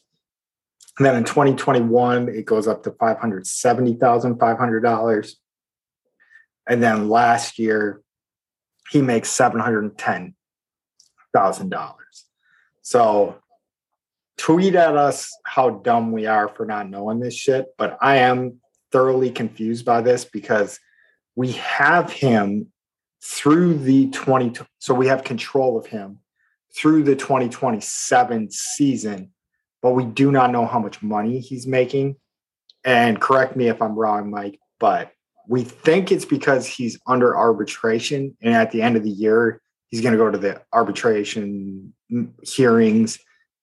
And 1.00 1.05
then 1.05 1.15
in 1.15 1.24
2021, 1.24 2.27
it 2.27 2.45
goes 2.45 2.67
up 2.67 2.83
to 2.83 2.91
$570,500. 2.91 5.36
And 6.69 6.81
then 6.81 7.09
last 7.09 7.59
year, 7.59 8.01
he 8.89 9.01
makes 9.01 9.29
seven 9.29 9.59
hundred 9.59 9.97
ten 9.97 10.35
thousand 11.33 11.69
dollars. 11.69 12.25
So 12.81 13.35
tweet 14.38 14.75
at 14.75 14.95
us 14.95 15.35
how 15.45 15.69
dumb 15.69 16.11
we 16.11 16.25
are 16.27 16.47
for 16.47 16.65
not 16.65 16.89
knowing 16.89 17.19
this 17.19 17.35
shit. 17.35 17.67
But 17.77 17.97
I 18.01 18.17
am 18.17 18.61
thoroughly 18.91 19.31
confused 19.31 19.85
by 19.85 20.01
this 20.01 20.25
because 20.25 20.79
we 21.35 21.51
have 21.53 22.11
him 22.11 22.71
through 23.21 23.77
the 23.79 24.09
20 24.11 24.53
so 24.79 24.93
we 24.93 25.07
have 25.07 25.23
control 25.23 25.77
of 25.77 25.85
him 25.85 26.19
through 26.73 27.03
the 27.03 27.15
2027 27.15 28.51
season, 28.51 29.31
but 29.81 29.91
we 29.91 30.05
do 30.05 30.31
not 30.31 30.51
know 30.51 30.65
how 30.65 30.79
much 30.79 31.01
money 31.01 31.39
he's 31.39 31.67
making. 31.67 32.15
And 32.85 33.19
correct 33.19 33.55
me 33.55 33.67
if 33.67 33.81
I'm 33.81 33.97
wrong, 33.97 34.29
Mike, 34.29 34.59
but 34.79 35.11
we 35.50 35.63
think 35.63 36.12
it's 36.12 36.25
because 36.25 36.68
he's 36.68 37.00
under 37.08 37.36
arbitration 37.36 38.38
and 38.41 38.53
at 38.53 38.70
the 38.72 38.82
end 38.84 38.96
of 38.96 39.03
the 39.03 39.10
year 39.10 39.60
he's 39.88 40.00
going 40.01 40.12
to 40.13 40.18
go 40.18 40.29
to 40.29 40.38
the 40.38 40.62
arbitration 40.72 41.91
hearings 42.44 43.18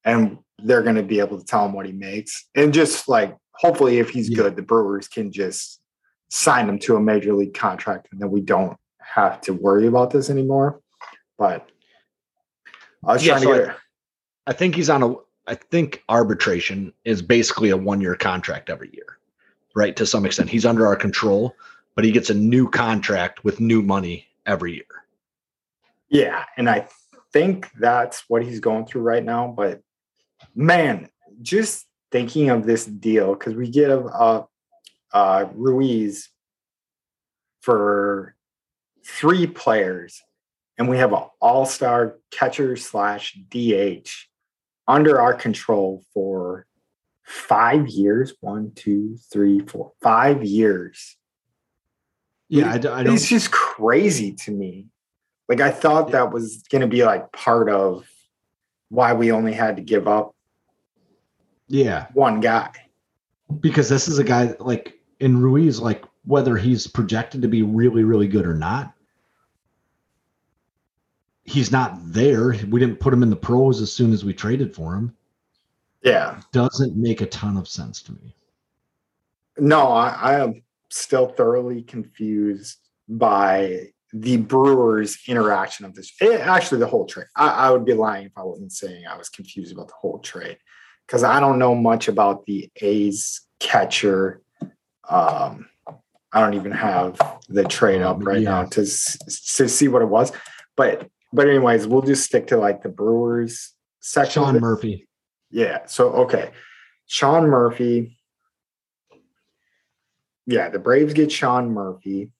and 0.04 0.36
they're 0.64 0.82
going 0.82 0.96
to 0.96 1.02
be 1.04 1.20
able 1.20 1.38
to 1.38 1.44
tell 1.46 1.64
him 1.64 1.72
what 1.72 1.86
he 1.86 1.92
makes 1.92 2.48
and 2.56 2.74
just 2.74 3.08
like 3.08 3.36
hopefully 3.54 3.98
if 3.98 4.10
he's 4.10 4.28
Yeah. 4.28 4.36
good 4.38 4.56
the 4.56 4.62
brewers 4.62 5.06
can 5.08 5.30
just 5.32 5.80
sign 6.28 6.68
him 6.68 6.78
to 6.80 6.96
a 6.96 7.00
major 7.00 7.32
league 7.32 7.54
contract 7.54 8.08
and 8.10 8.20
then 8.20 8.30
we 8.30 8.40
don't 8.40 8.76
have 9.00 9.40
to 9.42 9.52
worry 9.52 9.86
about 9.86 10.10
this 10.10 10.28
anymore 10.28 10.80
but 11.38 11.70
i 13.06 13.12
was 13.12 13.24
Yeah, 13.24 13.34
trying 13.34 13.42
so 13.44 13.52
to 13.54 13.62
I- 13.62 13.66
get 13.66 13.76
I 14.48 14.52
think 14.52 14.74
he's 14.76 14.90
on 14.90 15.02
a 15.02 15.14
I 15.48 15.54
think 15.54 16.02
arbitration 16.08 16.92
is 17.04 17.22
basically 17.22 17.70
a 17.70 17.76
one 17.76 18.00
year 18.00 18.16
contract 18.16 18.68
every 18.70 18.90
year, 18.92 19.18
right? 19.76 19.94
To 19.96 20.04
some 20.06 20.24
extent. 20.26 20.50
He's 20.50 20.64
under 20.66 20.86
our 20.88 20.96
control, 20.96 21.54
but 21.96 22.04
he 22.04 22.12
gets 22.12 22.30
a 22.30 22.34
new 22.34 22.68
contract 22.68 23.42
with 23.42 23.58
new 23.58 23.82
money 23.82 24.28
every 24.44 24.74
year. 24.74 24.84
Yeah, 26.08 26.44
and 26.56 26.70
I 26.70 26.86
think 27.32 27.68
that's 27.80 28.24
what 28.28 28.44
he's 28.44 28.60
going 28.60 28.86
through 28.86 29.02
right 29.02 29.24
now. 29.24 29.52
But 29.56 29.80
man, 30.54 31.08
just 31.42 31.86
thinking 32.12 32.50
of 32.50 32.64
this 32.64 32.84
deal 32.84 33.34
because 33.34 33.54
we 33.54 33.68
give 33.68 34.06
uh, 34.06 34.42
uh, 35.12 35.46
Ruiz 35.54 36.28
for 37.62 38.36
three 39.04 39.46
players, 39.46 40.22
and 40.78 40.88
we 40.88 40.98
have 40.98 41.12
an 41.12 41.24
all-star 41.40 42.18
catcher 42.30 42.76
slash 42.76 43.36
DH 43.48 44.08
under 44.86 45.20
our 45.20 45.34
control 45.34 46.04
for 46.12 46.66
five 47.24 47.88
years. 47.88 48.34
One, 48.40 48.72
two, 48.74 49.18
three, 49.32 49.60
four, 49.60 49.92
five 50.02 50.44
years. 50.44 51.16
Yeah, 52.48 52.72
I, 52.72 52.78
don't. 52.78 53.08
It's 53.08 53.28
just 53.28 53.50
crazy 53.50 54.32
to 54.32 54.50
me. 54.50 54.86
Like 55.48 55.60
I 55.60 55.70
thought 55.70 56.12
that 56.12 56.32
was 56.32 56.62
going 56.70 56.82
to 56.82 56.86
be 56.88 57.04
like 57.04 57.30
part 57.32 57.68
of 57.68 58.08
why 58.88 59.12
we 59.12 59.32
only 59.32 59.52
had 59.52 59.76
to 59.76 59.82
give 59.82 60.06
up 60.06 60.34
Yeah, 61.68 62.06
one 62.14 62.40
guy. 62.40 62.70
because 63.60 63.88
this 63.88 64.06
is 64.08 64.18
a 64.18 64.24
guy 64.24 64.46
that, 64.46 64.60
like 64.64 64.98
in 65.20 65.40
Ruiz, 65.40 65.80
like 65.80 66.04
whether 66.24 66.56
he's 66.56 66.86
projected 66.86 67.42
to 67.42 67.48
be 67.48 67.62
really, 67.62 68.04
really 68.04 68.28
good 68.28 68.46
or 68.46 68.54
not, 68.54 68.92
he's 71.44 71.70
not 71.70 71.96
there. 72.12 72.54
We 72.68 72.80
didn't 72.80 73.00
put 73.00 73.12
him 73.12 73.22
in 73.22 73.30
the 73.30 73.36
pros 73.36 73.80
as 73.80 73.92
soon 73.92 74.12
as 74.12 74.24
we 74.24 74.34
traded 74.34 74.74
for 74.74 74.94
him. 74.94 75.14
Yeah. 76.02 76.40
Doesn't 76.52 76.96
make 76.96 77.20
a 77.20 77.26
ton 77.26 77.56
of 77.56 77.68
sense 77.68 78.02
to 78.02 78.12
me. 78.12 78.34
No, 79.58 79.88
I, 79.88 80.08
I 80.08 80.40
am 80.40 80.62
still 80.90 81.28
thoroughly 81.28 81.82
confused 81.82 82.78
by 83.08 83.88
the 84.12 84.36
Brewers' 84.38 85.18
interaction 85.28 85.84
of 85.84 85.94
this. 85.94 86.12
eh, 86.20 86.36
actually, 86.38 86.78
the 86.80 86.86
whole 86.86 87.06
trade. 87.06 87.26
I, 87.36 87.48
I 87.48 87.70
would 87.70 87.84
be 87.84 87.92
lying 87.92 88.26
if 88.26 88.32
I 88.36 88.42
wasn't 88.42 88.72
saying 88.72 89.04
I 89.06 89.16
was 89.16 89.28
confused 89.28 89.72
about 89.74 89.88
the 89.88 89.94
whole 90.00 90.18
trade 90.20 90.58
because 91.06 91.22
I 91.24 91.40
don't 91.40 91.58
know 91.58 91.74
much 91.74 92.08
about 92.08 92.46
the 92.46 92.70
A's 92.76 93.42
catcher. 93.60 94.42
Um, 95.08 95.68
I 96.32 96.40
don't 96.40 96.54
even 96.54 96.72
have 96.72 97.18
the 97.48 97.64
trade 97.64 98.02
up 98.02 98.18
right 98.20 98.40
Yeah. 98.40 98.50
now 98.50 98.64
to 98.64 98.80
to 98.82 99.68
see 99.68 99.88
what 99.88 100.02
it 100.02 100.06
was. 100.08 100.32
But 100.76 101.08
but 101.32 101.48
anyways, 101.48 101.86
we'll 101.86 102.02
just 102.02 102.24
stick 102.24 102.46
to 102.48 102.56
like 102.56 102.82
the 102.82 102.88
Brewers 102.88 103.72
section. 104.00 104.42
Sean. 104.44 104.58
Murphy. 104.60 105.08
Yeah. 105.50 105.86
So 105.86 106.10
okay, 106.24 106.50
Sean 107.06 107.46
Murphy. 107.48 108.18
Yeah, 110.46 110.68
the 110.68 110.78
Braves 110.78 111.12
get 111.12 111.30
Sean 111.32 111.70
Murphy. 111.72 112.30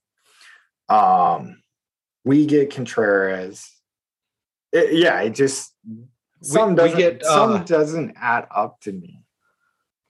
Um, 0.88 1.62
we 2.24 2.46
get 2.46 2.72
Contreras. 2.74 3.70
It- 4.72 4.94
yeah, 4.94 5.20
it 5.22 5.30
just 5.30 5.72
some 6.42 6.70
we 6.70 6.76
doesn't 6.76 6.98
get, 6.98 7.24
some 7.24 7.52
uh, 7.52 7.58
doesn't 7.64 8.14
add 8.20 8.46
up 8.50 8.80
to 8.82 8.92
me. 8.92 9.22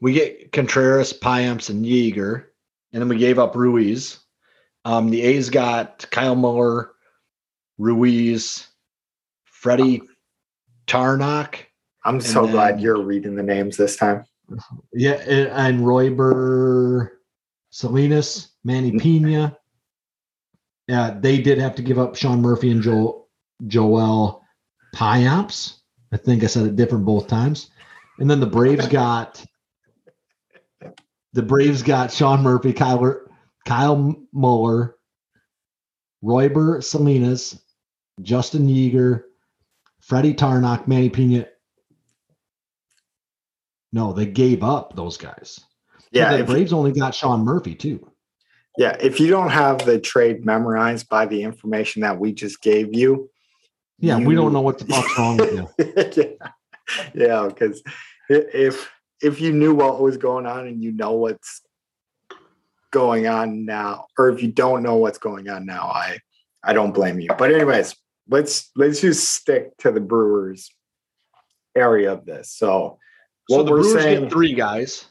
We 0.00 0.12
get 0.12 0.52
Contreras, 0.52 1.12
Payamps, 1.12 1.70
and 1.70 1.84
Yeager, 1.84 2.44
and 2.92 3.00
then 3.00 3.08
we 3.08 3.16
gave 3.16 3.38
up 3.38 3.56
Ruiz. 3.56 4.18
Um, 4.84 5.10
the 5.10 5.22
A's 5.22 5.48
got 5.50 6.06
Kyle 6.10 6.34
Muller, 6.36 6.90
Ruiz, 7.78 8.66
Freddy 9.44 10.02
Tarnok. 10.86 11.56
I'm 12.04 12.20
so 12.20 12.46
glad 12.46 12.80
you're 12.80 13.02
reading 13.02 13.34
the 13.34 13.42
names 13.42 13.76
this 13.76 13.96
time. 13.96 14.24
Yeah, 14.92 15.14
and, 15.14 15.48
and 15.48 15.80
Royber, 15.80 17.08
Salinas, 17.76 18.52
Manny 18.64 18.88
mm-hmm. 18.88 19.00
Pena. 19.00 19.58
Yeah, 20.88 21.14
they 21.20 21.42
did 21.42 21.58
have 21.58 21.74
to 21.74 21.82
give 21.82 21.98
up 21.98 22.16
Sean 22.16 22.40
Murphy 22.40 22.70
and 22.70 22.80
Joel 22.80 23.28
Joel 23.66 24.42
Payamps. 24.94 25.74
I 26.10 26.16
think 26.16 26.42
I 26.42 26.46
said 26.46 26.64
it 26.64 26.76
different 26.76 27.04
both 27.04 27.28
times. 27.28 27.68
And 28.18 28.30
then 28.30 28.40
the 28.40 28.46
Braves 28.46 28.86
got 28.88 29.44
the 31.34 31.42
Braves 31.42 31.82
got 31.82 32.10
Sean 32.10 32.42
Murphy, 32.42 32.72
Kyler, 32.72 33.26
Kyle 33.66 34.16
Muller, 34.32 34.96
Royber 36.24 36.82
Salinas, 36.82 37.60
Justin 38.22 38.68
Yeager, 38.68 39.24
Freddy 40.00 40.32
Tarnok, 40.32 40.88
Manny 40.88 41.10
Pena. 41.10 41.46
No, 43.92 44.14
they 44.14 44.24
gave 44.24 44.64
up 44.64 44.96
those 44.96 45.18
guys. 45.18 45.60
Yeah, 46.12 46.36
the 46.36 46.44
Braves 46.44 46.72
only 46.72 46.92
got 46.92 47.14
Sean 47.14 47.44
Murphy 47.44 47.74
too. 47.74 48.10
yeah. 48.78 48.96
If 49.00 49.20
you 49.20 49.28
don't 49.28 49.50
have 49.50 49.84
the 49.84 49.98
trade 49.98 50.44
memorized 50.44 51.08
by 51.08 51.26
the 51.26 51.42
information 51.42 52.02
that 52.02 52.18
we 52.18 52.32
just 52.32 52.60
gave 52.62 52.94
you, 52.94 53.30
Yeah, 53.98 54.18
we 54.18 54.34
don't 54.34 54.52
know 54.52 54.60
what 54.60 54.78
the 54.78 54.84
fuck's 54.86 55.18
wrong 55.18 55.36
with 55.36 55.52
you. 55.54 56.38
yeah, 56.38 56.48
yeah, 57.14 57.46
because 57.48 57.82
if 58.28 58.90
if 59.22 59.40
you 59.40 59.52
knew 59.52 59.74
what 59.74 60.00
was 60.00 60.16
going 60.16 60.46
on 60.46 60.66
and 60.66 60.82
you 60.82 60.92
know 60.92 61.12
what's 61.12 61.62
going 62.92 63.26
on 63.26 63.64
now, 63.64 64.06
or 64.18 64.28
if 64.30 64.42
you 64.42 64.50
don't 64.50 64.82
know 64.82 64.96
what's 64.96 65.18
going 65.18 65.48
on 65.48 65.66
now, 65.66 65.84
I 65.88 66.18
I 66.62 66.72
don't 66.72 66.92
blame 66.92 67.20
you. 67.20 67.30
But 67.36 67.52
anyways, 67.52 67.94
let's 68.28 68.70
let's 68.76 69.00
just 69.00 69.28
stick 69.32 69.76
to 69.78 69.90
the 69.92 70.00
Brewers 70.00 70.70
area 71.76 72.12
of 72.12 72.24
this. 72.24 72.52
So 72.52 72.98
So 73.48 73.56
what 73.56 73.66
the 73.66 73.72
we're 73.72 73.82
Brewers 73.82 74.02
saying, 74.02 74.22
get 74.24 74.32
three 74.32 74.54
guys, 74.54 75.06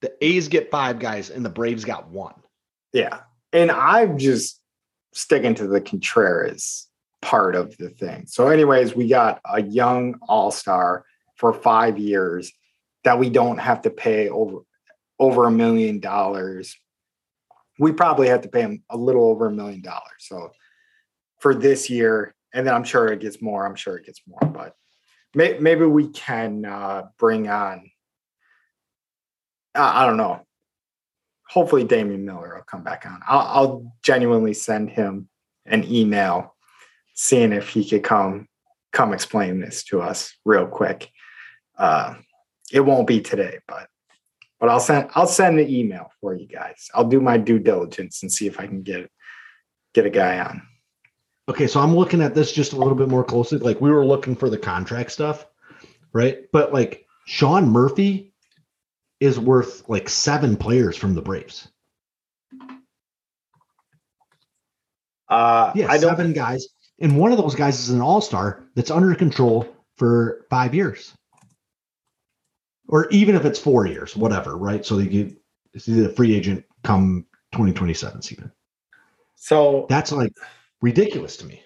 the 0.00 0.12
A's 0.24 0.48
get 0.48 0.70
five 0.70 0.98
guys, 0.98 1.30
and 1.30 1.44
the 1.44 1.50
Braves 1.50 1.84
got 1.84 2.08
one. 2.08 2.34
yeah, 2.92 3.20
and 3.52 3.70
I'm 3.70 4.18
just 4.18 4.60
sticking 5.12 5.54
to 5.56 5.66
the 5.66 5.80
Contreras 5.80 6.88
part 7.22 7.54
of 7.54 7.76
the 7.76 7.90
thing. 7.90 8.24
So, 8.26 8.48
anyways, 8.48 8.94
we 8.94 9.08
got 9.08 9.40
a 9.44 9.62
young 9.62 10.16
all 10.28 10.50
star 10.50 11.04
for 11.36 11.52
five 11.52 11.98
years 11.98 12.52
that 13.04 13.18
we 13.18 13.30
don't 13.30 13.58
have 13.58 13.82
to 13.82 13.90
pay 13.90 14.28
over 14.28 14.60
over 15.18 15.46
a 15.46 15.50
million 15.50 16.00
dollars. 16.00 16.76
We 17.78 17.92
probably 17.92 18.28
have 18.28 18.42
to 18.42 18.48
pay 18.48 18.62
him 18.62 18.82
a 18.90 18.96
little 18.96 19.24
over 19.24 19.46
a 19.46 19.52
million 19.52 19.82
dollars. 19.82 20.18
So 20.18 20.50
for 21.38 21.54
this 21.54 21.90
year, 21.90 22.34
and 22.54 22.66
then 22.66 22.74
I'm 22.74 22.84
sure 22.84 23.08
it 23.08 23.20
gets 23.20 23.40
more. 23.40 23.66
I'm 23.66 23.76
sure 23.76 23.96
it 23.96 24.06
gets 24.06 24.20
more, 24.26 24.50
but 24.50 24.74
may, 25.34 25.58
maybe 25.58 25.84
we 25.84 26.08
can 26.08 26.64
uh, 26.64 27.04
bring 27.18 27.48
on. 27.48 27.89
I 29.74 30.02
I 30.02 30.06
don't 30.06 30.16
know. 30.16 30.46
Hopefully, 31.48 31.84
Damian 31.84 32.24
Miller 32.24 32.54
will 32.54 32.62
come 32.62 32.84
back 32.84 33.04
on. 33.06 33.20
I'll, 33.26 33.40
I'll 33.40 33.92
genuinely 34.02 34.54
send 34.54 34.90
him 34.90 35.28
an 35.66 35.84
email, 35.92 36.54
seeing 37.14 37.52
if 37.52 37.68
he 37.70 37.88
could 37.88 38.04
come 38.04 38.46
come 38.92 39.12
explain 39.12 39.60
this 39.60 39.84
to 39.84 40.00
us 40.00 40.36
real 40.44 40.66
quick. 40.66 41.10
Uh, 41.78 42.14
it 42.72 42.80
won't 42.80 43.06
be 43.06 43.20
today, 43.20 43.58
but 43.66 43.88
but 44.58 44.68
I'll 44.68 44.80
send 44.80 45.10
I'll 45.14 45.26
send 45.26 45.58
the 45.58 45.78
email 45.78 46.10
for 46.20 46.34
you 46.34 46.46
guys. 46.46 46.88
I'll 46.94 47.08
do 47.08 47.20
my 47.20 47.38
due 47.38 47.58
diligence 47.58 48.22
and 48.22 48.32
see 48.32 48.46
if 48.46 48.60
I 48.60 48.66
can 48.66 48.82
get 48.82 49.10
get 49.94 50.06
a 50.06 50.10
guy 50.10 50.38
on. 50.38 50.62
Okay, 51.48 51.66
so 51.66 51.80
I'm 51.80 51.96
looking 51.96 52.22
at 52.22 52.34
this 52.34 52.52
just 52.52 52.74
a 52.74 52.76
little 52.76 52.94
bit 52.94 53.08
more 53.08 53.24
closely. 53.24 53.58
Like 53.58 53.80
we 53.80 53.90
were 53.90 54.06
looking 54.06 54.36
for 54.36 54.48
the 54.48 54.58
contract 54.58 55.10
stuff, 55.10 55.46
right? 56.12 56.44
But 56.52 56.72
like 56.72 57.06
Sean 57.26 57.68
Murphy 57.68 58.29
is 59.20 59.38
worth 59.38 59.88
like 59.88 60.08
seven 60.08 60.56
players 60.56 60.96
from 60.96 61.14
the 61.14 61.22
Braves. 61.22 61.68
Uh, 65.28 65.72
Yeah, 65.74 65.86
I 65.90 65.98
don't. 65.98 66.10
seven 66.10 66.32
guys, 66.32 66.66
and 67.00 67.16
one 67.16 67.30
of 67.30 67.38
those 67.38 67.54
guys 67.54 67.78
is 67.78 67.90
an 67.90 68.00
all-star 68.00 68.64
that's 68.74 68.90
under 68.90 69.14
control 69.14 69.68
for 69.96 70.46
five 70.50 70.74
years, 70.74 71.14
or 72.88 73.08
even 73.10 73.34
if 73.36 73.44
it's 73.44 73.58
four 73.58 73.86
years, 73.86 74.16
whatever, 74.16 74.56
right? 74.56 74.84
So 74.84 74.96
they 74.96 75.06
get 75.06 75.36
see 75.78 76.00
the 76.00 76.08
free 76.08 76.34
agent 76.34 76.64
come 76.82 77.26
2027 77.52 78.22
season. 78.22 78.50
So 79.36 79.86
That's 79.88 80.10
like 80.10 80.32
ridiculous 80.82 81.36
to 81.38 81.46
me. 81.46 81.62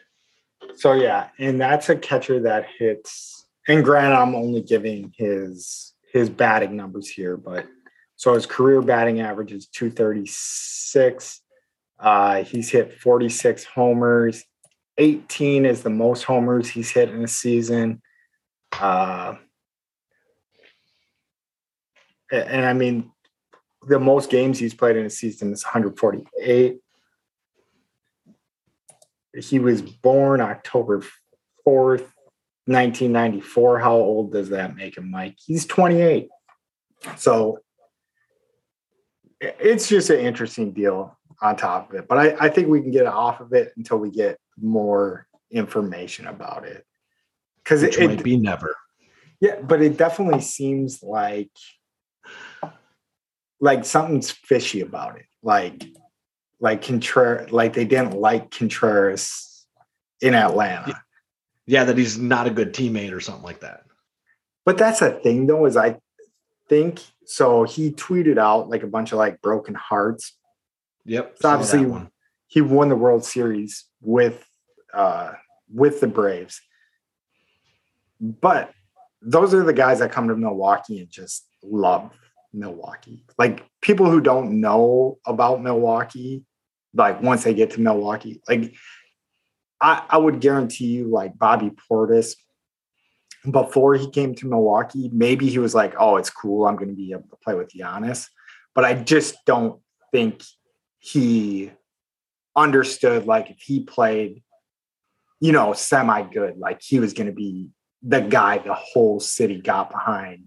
So 0.76 0.92
yeah, 0.92 1.28
and 1.38 1.58
that's 1.60 1.88
a 1.88 1.96
catcher 1.96 2.40
that 2.40 2.66
hits. 2.78 3.46
And 3.66 3.82
granted, 3.82 4.16
I'm 4.16 4.34
only 4.34 4.60
giving 4.60 5.14
his 5.16 5.93
his 6.14 6.30
batting 6.30 6.76
numbers 6.76 7.08
here, 7.08 7.36
but 7.36 7.66
so 8.16 8.32
his 8.32 8.46
career 8.46 8.80
batting 8.80 9.20
average 9.20 9.52
is 9.52 9.66
236. 9.66 11.42
Uh, 11.98 12.42
he's 12.44 12.70
hit 12.70 12.94
46 12.94 13.64
homers. 13.64 14.44
18 14.96 15.66
is 15.66 15.82
the 15.82 15.90
most 15.90 16.22
homers 16.22 16.70
he's 16.70 16.90
hit 16.90 17.10
in 17.10 17.22
a 17.22 17.28
season. 17.28 18.00
Uh, 18.72 19.34
and 22.32 22.64
I 22.64 22.72
mean, 22.72 23.10
the 23.86 23.98
most 23.98 24.30
games 24.30 24.58
he's 24.58 24.72
played 24.72 24.96
in 24.96 25.04
a 25.04 25.10
season 25.10 25.52
is 25.52 25.62
148 25.62 26.78
he 29.42 29.58
was 29.58 29.82
born 29.82 30.40
October 30.40 31.02
4th, 31.66 32.06
1994. 32.66 33.78
How 33.78 33.94
old 33.94 34.32
does 34.32 34.48
that 34.50 34.76
make 34.76 34.96
him, 34.96 35.10
Mike? 35.10 35.36
He's 35.44 35.66
28. 35.66 36.28
So 37.16 37.58
it's 39.40 39.88
just 39.88 40.10
an 40.10 40.20
interesting 40.20 40.72
deal 40.72 41.16
on 41.42 41.56
top 41.56 41.90
of 41.90 41.96
it. 41.96 42.08
But 42.08 42.18
I, 42.18 42.46
I 42.46 42.48
think 42.48 42.68
we 42.68 42.80
can 42.80 42.90
get 42.90 43.06
off 43.06 43.40
of 43.40 43.52
it 43.52 43.72
until 43.76 43.98
we 43.98 44.10
get 44.10 44.38
more 44.60 45.26
information 45.50 46.26
about 46.26 46.66
it. 46.66 46.84
Because 47.62 47.82
it, 47.82 47.98
might 47.98 48.22
be 48.22 48.36
never. 48.36 48.74
yeah, 49.40 49.60
but 49.62 49.80
it 49.80 49.96
definitely 49.96 50.42
seems 50.42 51.02
like 51.02 51.50
like 53.58 53.86
something's 53.86 54.30
fishy 54.30 54.82
about 54.82 55.16
it. 55.16 55.24
Like 55.42 55.82
like 56.60 56.82
Contreras, 56.82 57.50
like 57.52 57.72
they 57.72 57.86
didn't 57.86 58.12
like 58.12 58.50
Contreras 58.50 59.66
in 60.20 60.34
Atlanta. 60.34 61.02
Yeah, 61.66 61.84
that 61.84 61.96
he's 61.96 62.18
not 62.18 62.46
a 62.46 62.50
good 62.50 62.74
teammate 62.74 63.12
or 63.12 63.20
something 63.20 63.44
like 63.44 63.60
that. 63.60 63.84
But 64.64 64.78
that's 64.78 65.00
the 65.00 65.10
thing 65.10 65.46
though, 65.46 65.66
is 65.66 65.76
I 65.76 65.98
think 66.68 67.00
so 67.26 67.64
he 67.64 67.90
tweeted 67.90 68.38
out 68.38 68.68
like 68.68 68.82
a 68.82 68.86
bunch 68.86 69.12
of 69.12 69.18
like 69.18 69.40
broken 69.40 69.74
hearts. 69.74 70.36
Yep. 71.04 71.36
So 71.40 71.48
obviously 71.48 72.08
he 72.46 72.60
won 72.60 72.88
the 72.88 72.96
World 72.96 73.24
Series 73.24 73.84
with 74.00 74.46
uh 74.92 75.32
with 75.72 76.00
the 76.00 76.06
Braves. 76.06 76.60
But 78.20 78.72
those 79.20 79.54
are 79.54 79.64
the 79.64 79.72
guys 79.72 79.98
that 79.98 80.12
come 80.12 80.28
to 80.28 80.36
Milwaukee 80.36 81.00
and 81.00 81.10
just 81.10 81.46
love 81.62 82.10
Milwaukee. 82.52 83.24
Like 83.38 83.64
people 83.80 84.10
who 84.10 84.20
don't 84.20 84.60
know 84.60 85.18
about 85.26 85.62
Milwaukee, 85.62 86.44
like 86.94 87.20
once 87.22 87.44
they 87.44 87.54
get 87.54 87.72
to 87.72 87.80
Milwaukee, 87.80 88.40
like 88.48 88.74
I, 89.84 90.02
I 90.08 90.16
would 90.16 90.40
guarantee 90.40 90.86
you, 90.86 91.08
like 91.08 91.38
Bobby 91.38 91.70
Portis, 91.70 92.36
before 93.50 93.94
he 93.94 94.08
came 94.10 94.34
to 94.36 94.48
Milwaukee, 94.48 95.10
maybe 95.12 95.46
he 95.48 95.58
was 95.58 95.74
like, 95.74 95.94
"Oh, 95.98 96.16
it's 96.16 96.30
cool. 96.30 96.66
I'm 96.66 96.76
going 96.76 96.88
to 96.88 96.94
be 96.94 97.12
able 97.12 97.28
to 97.28 97.36
play 97.44 97.54
with 97.54 97.70
Giannis," 97.70 98.28
but 98.74 98.86
I 98.86 98.94
just 98.94 99.36
don't 99.44 99.80
think 100.10 100.42
he 101.00 101.70
understood 102.56 103.26
like 103.26 103.50
if 103.50 103.60
he 103.60 103.80
played, 103.80 104.42
you 105.40 105.52
know, 105.52 105.74
semi 105.74 106.22
good, 106.22 106.56
like 106.56 106.80
he 106.80 106.98
was 106.98 107.12
going 107.12 107.26
to 107.26 107.34
be 107.34 107.68
the 108.02 108.20
guy 108.20 108.58
the 108.58 108.74
whole 108.74 109.20
city 109.20 109.60
got 109.60 109.90
behind 109.90 110.44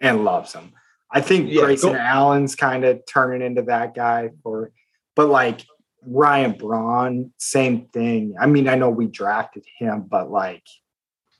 and 0.00 0.24
loves 0.24 0.54
him. 0.54 0.72
I 1.10 1.20
think 1.20 1.50
Yeah, 1.50 1.62
Grayson 1.62 1.92
go- 1.92 1.98
Allen's 1.98 2.54
kind 2.54 2.84
of 2.84 3.02
turning 3.06 3.42
into 3.42 3.62
that 3.62 3.94
guy 3.94 4.30
for, 4.42 4.72
but 5.14 5.28
like 5.28 5.66
Ryan 6.06 6.52
Braun, 6.52 7.32
same 7.38 7.86
thing. 7.88 8.34
I 8.40 8.46
mean, 8.46 8.68
I 8.68 8.76
know 8.76 8.90
we 8.90 9.06
drafted 9.06 9.64
him, 9.78 10.02
but 10.08 10.30
like 10.30 10.64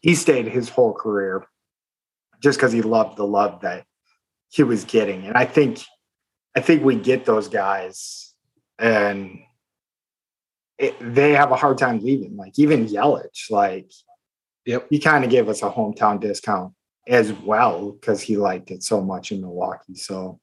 he 0.00 0.14
stayed 0.14 0.46
his 0.46 0.68
whole 0.68 0.92
career 0.92 1.46
just 2.40 2.58
because 2.58 2.72
he 2.72 2.82
loved 2.82 3.16
the 3.16 3.26
love 3.26 3.62
that 3.62 3.84
he 4.48 4.62
was 4.62 4.84
getting. 4.84 5.26
And 5.26 5.36
I 5.36 5.44
think, 5.44 5.84
I 6.56 6.60
think 6.60 6.84
we 6.84 6.96
get 6.96 7.24
those 7.24 7.48
guys 7.48 8.34
and 8.78 9.38
it, 10.78 10.94
they 11.00 11.32
have 11.32 11.50
a 11.50 11.56
hard 11.56 11.78
time 11.78 12.00
leaving. 12.00 12.36
Like 12.36 12.58
even 12.58 12.86
Yelich, 12.86 13.50
like 13.50 13.90
Yep. 14.68 14.88
he 14.90 14.98
kind 14.98 15.24
of 15.24 15.30
gave 15.30 15.48
us 15.48 15.62
a 15.62 15.70
hometown 15.70 16.20
discount 16.20 16.74
as 17.06 17.32
well 17.32 17.92
because 17.92 18.20
he 18.20 18.36
liked 18.36 18.70
it 18.70 18.82
so 18.82 19.00
much 19.00 19.32
in 19.32 19.40
Milwaukee. 19.40 19.94
So 19.94 20.40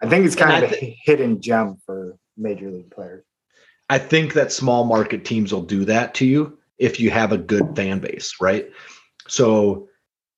I 0.00 0.08
think 0.08 0.24
it's 0.24 0.36
kind 0.36 0.64
of 0.64 0.72
a 0.72 0.98
hidden 1.02 1.40
gem 1.40 1.76
for 1.84 2.16
major 2.36 2.70
league 2.70 2.92
players. 2.92 3.24
I 3.90 3.98
think 3.98 4.34
that 4.34 4.52
small 4.52 4.84
market 4.84 5.24
teams 5.24 5.52
will 5.52 5.62
do 5.62 5.84
that 5.86 6.14
to 6.14 6.26
you 6.26 6.58
if 6.78 7.00
you 7.00 7.10
have 7.10 7.32
a 7.32 7.38
good 7.38 7.74
fan 7.74 7.98
base, 7.98 8.34
right? 8.40 8.70
So 9.26 9.88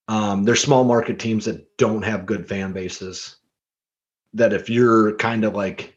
um, 0.09 0.45
there's 0.45 0.63
small 0.63 0.85
market 0.85 1.19
teams 1.19 1.45
that 1.45 1.77
don't 1.77 2.03
have 2.03 2.27
good 2.27 2.49
fan 2.49 2.73
bases. 2.73 3.37
That 4.35 4.53
if 4.53 4.71
you're 4.71 5.17
kind 5.17 5.45
of 5.45 5.55
like 5.55 5.97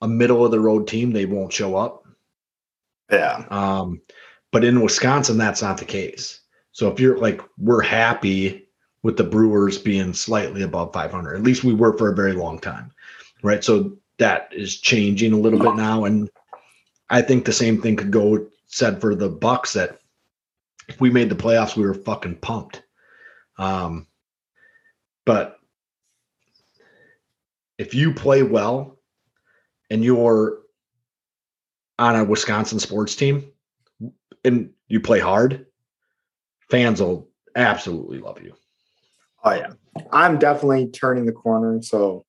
a 0.00 0.08
middle 0.08 0.44
of 0.44 0.50
the 0.50 0.60
road 0.60 0.86
team, 0.86 1.12
they 1.12 1.26
won't 1.26 1.52
show 1.52 1.76
up. 1.76 2.04
Yeah. 3.10 3.44
Um, 3.50 4.00
but 4.52 4.64
in 4.64 4.80
Wisconsin, 4.80 5.38
that's 5.38 5.62
not 5.62 5.78
the 5.78 5.84
case. 5.84 6.40
So 6.72 6.88
if 6.88 7.00
you're 7.00 7.18
like, 7.18 7.40
we're 7.58 7.82
happy 7.82 8.68
with 9.02 9.16
the 9.16 9.24
Brewers 9.24 9.78
being 9.78 10.12
slightly 10.12 10.62
above 10.62 10.92
500, 10.92 11.36
at 11.36 11.42
least 11.42 11.64
we 11.64 11.74
were 11.74 11.96
for 11.96 12.10
a 12.10 12.16
very 12.16 12.32
long 12.32 12.58
time, 12.58 12.92
right? 13.42 13.64
So 13.64 13.96
that 14.20 14.48
is 14.52 14.78
changing 14.78 15.32
a 15.32 15.38
little 15.38 15.58
bit 15.58 15.74
now, 15.74 16.04
and 16.04 16.30
I 17.08 17.22
think 17.22 17.44
the 17.44 17.52
same 17.52 17.82
thing 17.82 17.96
could 17.96 18.12
go 18.12 18.46
said 18.68 19.00
for 19.00 19.14
the 19.14 19.28
Bucks 19.28 19.72
that 19.72 19.98
if 20.88 21.00
we 21.00 21.10
made 21.10 21.28
the 21.28 21.34
playoffs, 21.34 21.76
we 21.76 21.84
were 21.84 21.94
fucking 21.94 22.36
pumped. 22.36 22.82
Um, 23.58 24.06
but 25.26 25.56
if 27.78 27.94
you 27.94 28.14
play 28.14 28.42
well 28.42 28.98
and 29.90 30.04
you're 30.04 30.58
on 31.98 32.16
a 32.16 32.24
Wisconsin 32.24 32.78
sports 32.78 33.16
team 33.16 33.50
and 34.44 34.70
you 34.88 35.00
play 35.00 35.18
hard, 35.18 35.66
fans 36.70 37.00
will 37.00 37.28
absolutely 37.56 38.18
love 38.18 38.40
you. 38.42 38.54
Oh 39.44 39.52
yeah. 39.52 39.72
I'm 40.12 40.38
definitely 40.38 40.88
turning 40.88 41.26
the 41.26 41.32
corner. 41.32 41.82
So 41.82 42.24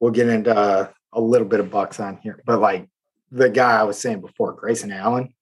we'll 0.00 0.12
get 0.12 0.28
into 0.28 0.54
uh, 0.54 0.88
a 1.12 1.20
little 1.20 1.46
bit 1.46 1.60
of 1.60 1.70
bucks 1.70 2.00
on 2.00 2.18
here. 2.18 2.42
But 2.46 2.60
like 2.60 2.88
the 3.30 3.48
guy 3.50 3.78
I 3.78 3.82
was 3.84 3.98
saying 3.98 4.20
before, 4.20 4.52
Grayson 4.52 4.92
Allen, 4.92 5.34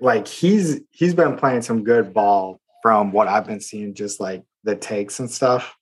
like 0.00 0.26
he's 0.28 0.80
he's 0.90 1.14
been 1.14 1.36
playing 1.36 1.62
some 1.62 1.84
good 1.84 2.12
ball 2.12 2.60
from 2.82 3.12
what 3.12 3.28
I've 3.28 3.46
been 3.46 3.60
seeing, 3.60 3.94
just 3.94 4.20
like 4.20 4.42
the 4.64 4.76
takes 4.76 5.18
and 5.20 5.30
stuff. 5.30 5.74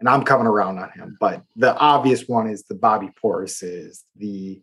And 0.00 0.08
I'm 0.08 0.24
coming 0.24 0.46
around 0.46 0.78
on 0.78 0.90
him. 0.90 1.16
But 1.20 1.44
the 1.56 1.76
obvious 1.76 2.26
one 2.26 2.48
is 2.48 2.64
the 2.64 2.74
Bobby 2.74 3.10
Portis 3.22 3.62
is 3.62 4.04
the 4.16 4.60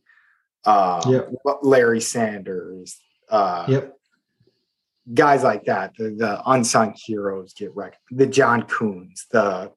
uh 0.65 1.01
Yep. 1.07 1.31
Larry 1.63 2.01
Sanders, 2.01 2.99
uh 3.29 3.65
Yep. 3.69 3.97
guys 5.13 5.43
like 5.43 5.63
that, 5.65 5.93
the, 5.97 6.09
the 6.09 6.41
unsung 6.45 6.93
heroes 6.95 7.53
get 7.53 7.73
wrecked. 7.75 7.97
The 8.11 8.27
John 8.27 8.63
Kuhns, 8.63 9.27
the 9.31 9.71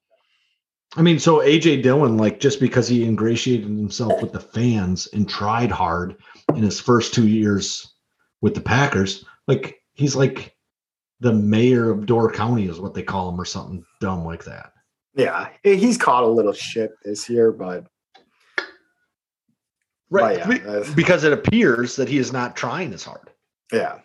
I 0.95 1.01
mean, 1.01 1.17
so 1.19 1.39
AJ 1.39 1.81
Dillon, 1.83 2.17
like 2.17 2.39
just 2.39 2.59
because 2.59 2.87
he 2.87 3.03
ingratiated 3.03 3.65
himself 3.67 4.21
with 4.21 4.31
the 4.31 4.39
fans 4.39 5.07
and 5.13 5.27
tried 5.27 5.71
hard 5.71 6.15
in 6.49 6.61
his 6.61 6.79
first 6.79 7.13
two 7.13 7.27
years 7.27 7.93
with 8.41 8.53
the 8.53 8.61
Packers, 8.61 9.25
like 9.47 9.81
he's 9.93 10.15
like 10.15 10.55
the 11.19 11.33
mayor 11.33 11.89
of 11.89 12.05
Door 12.05 12.33
County 12.33 12.67
is 12.67 12.79
what 12.79 12.93
they 12.93 13.01
call 13.01 13.29
him 13.29 13.39
or 13.41 13.45
something 13.45 13.83
dumb 14.01 14.23
like 14.25 14.43
that. 14.45 14.73
yeah, 15.15 15.49
he's 15.63 15.97
caught 15.97 16.23
a 16.23 16.27
little 16.27 16.53
shit 16.53 16.91
this 17.05 17.29
year, 17.29 17.51
but 17.51 17.85
Right. 20.09 20.37
yeah, 20.37 20.83
because 20.95 21.23
it 21.23 21.33
appears 21.33 21.95
that 21.95 22.07
he 22.07 22.17
is 22.19 22.31
not 22.31 22.55
trying 22.55 22.93
as 22.93 23.03
hard. 23.03 23.29
yeah, 23.71 23.99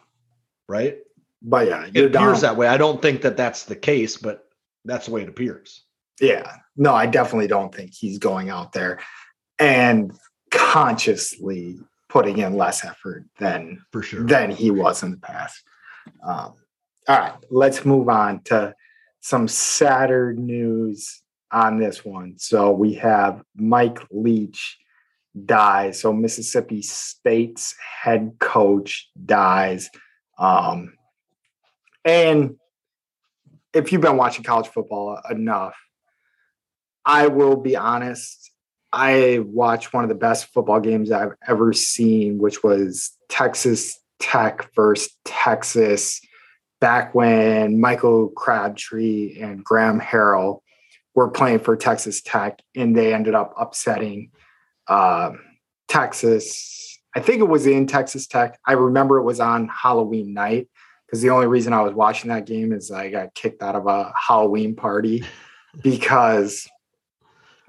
Right. 0.68 0.98
but 1.42 1.66
yeah, 1.66 1.84
It 1.92 2.06
appears 2.06 2.12
down. 2.12 2.40
that 2.40 2.56
way. 2.56 2.66
I 2.68 2.76
don't 2.78 3.02
think 3.02 3.20
that 3.22 3.36
that's 3.36 3.64
the 3.64 3.76
case, 3.76 4.16
but 4.16 4.48
that's 4.86 5.06
the 5.06 5.12
way 5.12 5.22
it 5.22 5.28
appears. 5.28 5.82
Yeah, 6.20 6.56
no, 6.78 6.94
I 6.94 7.06
definitely 7.06 7.48
don't 7.48 7.74
think 7.74 7.92
he's 7.92 8.18
going 8.18 8.50
out 8.50 8.72
there 8.72 9.00
and 9.58 10.12
consciously 10.50 11.78
putting 12.08 12.38
in 12.38 12.56
less 12.56 12.84
effort 12.84 13.24
than 13.38 13.84
For 13.92 14.02
sure. 14.02 14.24
than 14.24 14.50
he 14.50 14.70
was 14.70 15.02
in 15.02 15.10
the 15.10 15.18
past. 15.18 15.62
Um, 16.24 16.54
all 17.08 17.18
right, 17.18 17.34
let's 17.50 17.84
move 17.84 18.08
on 18.08 18.42
to 18.44 18.74
some 19.20 19.48
sadder 19.48 20.32
news 20.32 21.22
on 21.50 21.80
this 21.80 22.04
one. 22.04 22.34
So 22.38 22.70
we 22.70 22.94
have 22.94 23.42
Mike 23.56 23.98
Leach 24.10 24.78
dies. 25.44 26.00
So 26.00 26.12
Mississippi 26.12 26.82
State's 26.82 27.74
head 28.02 28.36
coach 28.38 29.10
dies. 29.26 29.90
Um, 30.38 30.94
and 32.04 32.56
if 33.74 33.92
you've 33.92 34.00
been 34.00 34.16
watching 34.16 34.44
college 34.44 34.68
football 34.68 35.20
enough, 35.28 35.74
I 37.04 37.28
will 37.28 37.56
be 37.56 37.76
honest. 37.76 38.50
I 38.92 39.40
watched 39.44 39.92
one 39.92 40.04
of 40.04 40.08
the 40.08 40.14
best 40.14 40.46
football 40.52 40.80
games 40.80 41.10
I've 41.10 41.34
ever 41.46 41.72
seen, 41.72 42.38
which 42.38 42.62
was 42.62 43.12
Texas 43.28 43.98
Tech 44.18 44.72
versus 44.74 45.14
Texas 45.24 46.20
back 46.80 47.14
when 47.14 47.80
Michael 47.80 48.28
Crabtree 48.28 49.38
and 49.40 49.64
Graham 49.64 50.00
Harrell 50.00 50.60
were 51.14 51.28
playing 51.30 51.58
for 51.58 51.76
Texas 51.76 52.22
Tech, 52.22 52.60
and 52.76 52.96
they 52.96 53.12
ended 53.12 53.34
up 53.34 53.52
upsetting 53.58 54.30
um, 54.86 55.40
Texas. 55.88 56.98
I 57.14 57.20
think 57.20 57.40
it 57.40 57.48
was 57.48 57.66
in 57.66 57.86
Texas 57.86 58.26
Tech. 58.26 58.58
I 58.64 58.72
remember 58.72 59.18
it 59.18 59.24
was 59.24 59.40
on 59.40 59.68
Halloween 59.68 60.32
night 60.32 60.68
because 61.06 61.20
the 61.20 61.30
only 61.30 61.46
reason 61.46 61.72
I 61.72 61.82
was 61.82 61.94
watching 61.94 62.28
that 62.28 62.46
game 62.46 62.72
is 62.72 62.90
I 62.90 63.10
got 63.10 63.34
kicked 63.34 63.62
out 63.62 63.74
of 63.74 63.86
a 63.86 64.12
Halloween 64.14 64.76
party 64.76 65.24
because 65.82 66.68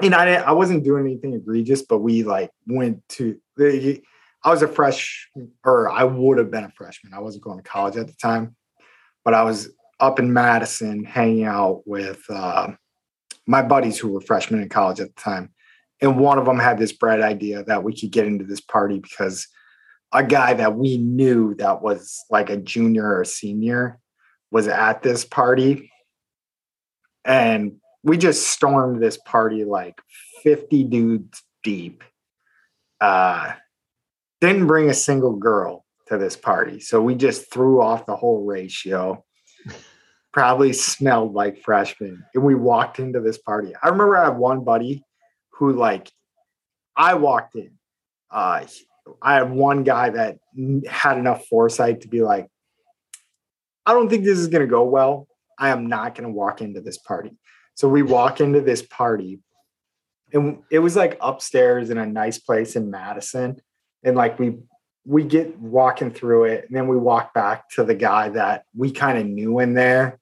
and 0.02 0.16
I 0.16 0.36
I 0.36 0.52
wasn't 0.52 0.84
doing 0.84 1.06
anything 1.06 1.34
egregious, 1.34 1.84
but 1.84 2.00
we 2.00 2.24
like 2.24 2.52
went 2.68 3.08
to 3.10 3.40
the 3.58 4.02
I 4.44 4.50
was 4.52 4.62
a 4.62 4.68
fresh 4.68 5.30
or 5.66 5.90
I 5.90 6.04
would 6.04 6.38
have 6.38 6.52
been 6.52 6.64
a 6.64 6.72
freshman. 6.72 7.14
I 7.14 7.20
wasn't 7.20 7.44
going 7.44 7.58
to 7.58 7.70
college 7.70 7.98
at 7.98 8.08
the 8.08 8.14
time, 8.14 8.56
but 9.26 9.34
I 9.34 9.44
was 9.44 9.70
up 10.00 10.20
in 10.20 10.32
Madison 10.32 11.04
hanging 11.04 11.44
out 11.44 11.82
with 11.86 12.24
uh, 12.30 12.70
my 13.46 13.62
buddies 13.62 13.98
who 13.98 14.10
were 14.10 14.22
freshmen 14.22 14.62
in 14.62 14.70
college 14.70 15.00
at 15.00 15.14
the 15.14 15.22
time. 15.22 15.52
And 16.02 16.18
one 16.18 16.38
of 16.38 16.46
them 16.46 16.60
had 16.60 16.78
this 16.78 16.94
bright 16.94 17.20
idea 17.20 17.64
that 17.66 17.84
we 17.84 17.94
could 17.94 18.12
get 18.12 18.26
into 18.26 18.46
this 18.46 18.62
party 18.62 19.00
because 19.00 19.48
a 20.14 20.24
guy 20.24 20.54
that 20.54 20.76
we 20.76 20.98
knew 20.98 21.56
that 21.56 21.82
was 21.82 22.24
like 22.30 22.50
a 22.50 22.58
junior 22.58 23.18
or 23.20 23.26
senior 23.26 24.00
was 24.52 24.68
at 24.68 25.04
this 25.04 25.26
party. 25.26 25.92
And 27.26 27.80
we 28.04 28.18
just 28.18 28.48
stormed 28.48 29.02
this 29.02 29.18
party 29.18 29.64
like 29.64 30.00
50 30.44 30.84
dudes 30.86 31.44
deep. 31.64 32.04
Uh, 33.02 33.54
didn't 34.42 34.68
bring 34.68 34.90
a 34.90 34.94
single 34.94 35.36
girl 35.36 35.86
to 36.08 36.18
this 36.18 36.36
party. 36.36 36.80
So 36.80 37.02
we 37.02 37.16
just 37.16 37.52
threw 37.52 37.82
off 37.82 38.06
the 38.06 38.16
whole 38.16 38.46
ratio. 38.46 39.24
Probably 40.34 40.74
smelled 40.74 41.34
like 41.34 41.62
freshmen. 41.62 42.24
And 42.34 42.44
we 42.44 42.56
walked 42.56 43.00
into 43.00 43.20
this 43.20 43.38
party. 43.38 43.74
I 43.82 43.90
remember 43.90 44.18
I 44.18 44.26
have 44.26 44.38
one 44.38 44.64
buddy 44.64 45.04
who, 45.52 45.74
like, 45.74 46.12
I 46.96 47.16
walked 47.16 47.56
in. 47.56 47.72
Uh, 48.32 48.66
I 49.22 49.36
had 49.36 49.52
one 49.52 49.84
guy 49.84 50.10
that 50.12 50.38
had 50.88 51.18
enough 51.18 51.46
foresight 51.48 52.02
to 52.02 52.08
be 52.08 52.22
like, 52.22 52.48
I 53.86 53.94
don't 53.94 54.10
think 54.10 54.24
this 54.24 54.38
is 54.38 54.48
going 54.48 54.62
to 54.62 54.68
go 54.68 54.84
well. 54.84 55.28
I 55.58 55.70
am 55.70 55.88
not 55.88 56.16
going 56.16 56.30
to 56.30 56.34
walk 56.34 56.62
into 56.62 56.80
this 56.80 56.98
party. 56.98 57.32
So 57.80 57.88
we 57.88 58.02
walk 58.02 58.42
into 58.42 58.60
this 58.60 58.82
party, 58.82 59.40
and 60.34 60.64
it 60.70 60.80
was 60.80 60.98
like 60.98 61.18
upstairs 61.22 61.90
in 61.90 61.98
a 61.98 62.06
nice 62.06 62.38
place 62.38 62.76
in 62.76 62.92
Madison, 62.92 63.62
and 64.04 64.18
like 64.18 64.38
we 64.38 64.58
we 65.06 65.24
get 65.24 65.58
walking 65.58 66.12
through 66.12 66.44
it, 66.44 66.66
and 66.68 66.76
then 66.76 66.90
we 66.90 66.98
walk 66.98 67.34
back 67.34 67.70
to 67.76 67.86
the 67.86 67.96
guy 67.96 68.28
that 68.32 68.66
we 68.76 68.92
kind 68.92 69.18
of 69.18 69.26
knew 69.26 69.60
in 69.60 69.76
there, 69.76 70.20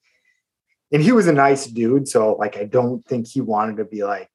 and 0.91 1.02
he 1.02 1.12
was 1.12 1.26
a 1.26 1.34
nice 1.34 1.65
dude. 1.65 2.08
So 2.08 2.36
like 2.36 2.58
I 2.58 2.65
don't 2.65 3.04
think 3.08 3.26
he 3.28 3.41
wanted 3.41 3.78
to 3.78 3.86
be 3.86 4.04
like. 4.04 4.30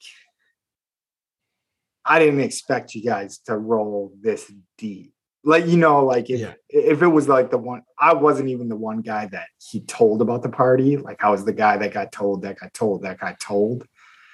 I 2.04 2.18
didn't 2.18 2.40
expect 2.40 2.96
you 2.96 3.04
guys 3.04 3.38
to 3.46 3.56
roll 3.56 4.12
this 4.20 4.50
deep 4.78 5.11
like 5.44 5.66
you 5.66 5.76
know 5.76 6.04
like 6.04 6.30
if, 6.30 6.40
Yeah. 6.40 6.54
if 6.68 7.02
it 7.02 7.06
was 7.08 7.28
like 7.28 7.50
the 7.50 7.58
one 7.58 7.82
i 7.98 8.12
wasn't 8.14 8.48
even 8.48 8.68
the 8.68 8.76
one 8.76 9.00
guy 9.00 9.26
that 9.26 9.48
he 9.58 9.80
told 9.80 10.22
about 10.22 10.42
the 10.42 10.48
party. 10.48 10.96
Like 10.96 11.22
i 11.24 11.30
was 11.30 11.44
the 11.44 11.52
guy 11.52 11.76
that 11.78 11.92
got 11.92 12.12
told 12.12 12.42
that 12.42 12.58
got 12.60 12.72
told 12.74 13.02
that 13.02 13.18
got 13.18 13.40
told. 13.40 13.86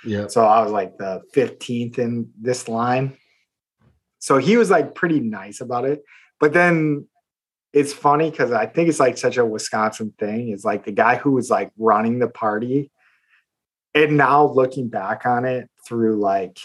Yeah. 0.05 0.27
so 0.29 0.45
i 0.45 0.63
was 0.63 0.73
like 0.73 0.99
the 0.99 1.23
15th 1.35 1.99
in 1.99 2.31
this 2.41 2.69
line. 2.69 3.17
So 4.19 4.39
he 4.39 4.57
was 4.57 4.71
like 4.71 4.95
pretty 4.95 5.21
nice 5.21 5.61
about 5.61 5.85
it. 5.85 6.03
But 6.41 6.53
then 6.53 7.07
it's 7.73 7.93
funny 7.93 8.31
because 8.31 8.53
i 8.53 8.67
think 8.67 8.89
it's 8.89 9.01
like 9.01 9.19
such 9.19 9.37
a 9.37 9.45
wisconsin 9.47 10.13
thing. 10.19 10.49
Is 10.51 10.65
like 10.65 10.85
the 10.85 10.93
guy 10.93 11.17
who 11.17 11.33
was 11.33 11.51
like 11.51 11.71
running 11.79 12.19
the 12.19 12.29
party 12.29 12.91
and 13.95 14.17
now 14.17 14.47
looking 14.47 14.89
back 14.89 15.25
on 15.27 15.45
it 15.45 15.69
through 15.87 16.17
like 16.21 16.59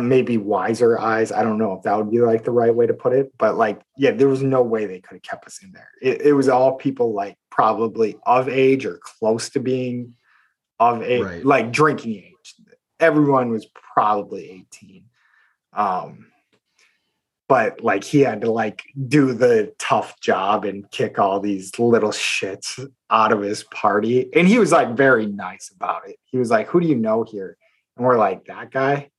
maybe 0.00 0.36
wiser 0.38 0.98
eyes. 0.98 1.32
I 1.32 1.42
don't 1.42 1.58
know 1.58 1.74
if 1.74 1.82
that 1.82 1.96
would 1.96 2.10
be 2.10 2.20
like 2.20 2.44
the 2.44 2.50
right 2.50 2.74
way 2.74 2.86
to 2.86 2.94
put 2.94 3.12
it, 3.12 3.32
but 3.38 3.56
like, 3.56 3.80
yeah, 3.96 4.12
there 4.12 4.28
was 4.28 4.42
no 4.42 4.62
way 4.62 4.86
they 4.86 5.00
could 5.00 5.16
have 5.16 5.22
kept 5.22 5.46
us 5.46 5.60
in 5.62 5.72
there. 5.72 5.90
It, 6.00 6.22
it 6.22 6.32
was 6.32 6.48
all 6.48 6.74
people 6.76 7.12
like 7.12 7.36
probably 7.50 8.16
of 8.24 8.48
age 8.48 8.86
or 8.86 8.98
close 9.02 9.50
to 9.50 9.60
being 9.60 10.14
of 10.80 11.02
age, 11.02 11.22
Right. 11.22 11.44
like 11.44 11.72
drinking 11.72 12.14
age. 12.16 12.54
Everyone 13.00 13.50
was 13.50 13.66
probably 13.94 14.66
18. 14.72 15.04
Um, 15.74 16.26
but 17.48 17.82
like 17.82 18.02
he 18.02 18.20
had 18.20 18.40
to 18.42 18.50
like 18.50 18.82
do 19.08 19.34
the 19.34 19.74
tough 19.78 20.18
job 20.20 20.64
and 20.64 20.90
kick 20.90 21.18
all 21.18 21.38
these 21.38 21.78
little 21.78 22.10
shits 22.10 22.82
out 23.10 23.32
of 23.32 23.42
his 23.42 23.64
party. 23.64 24.30
And 24.34 24.48
he 24.48 24.58
was 24.58 24.72
like 24.72 24.96
very 24.96 25.26
nice 25.26 25.70
about 25.74 26.08
it. 26.08 26.16
He 26.24 26.38
was 26.38 26.50
like, 26.50 26.68
Who 26.68 26.80
do 26.80 26.86
you 26.86 26.94
know 26.96 27.24
here? 27.24 27.58
And 27.96 28.06
we're 28.06 28.16
like, 28.18 28.46
That 28.46 28.70
guy. 28.70 29.10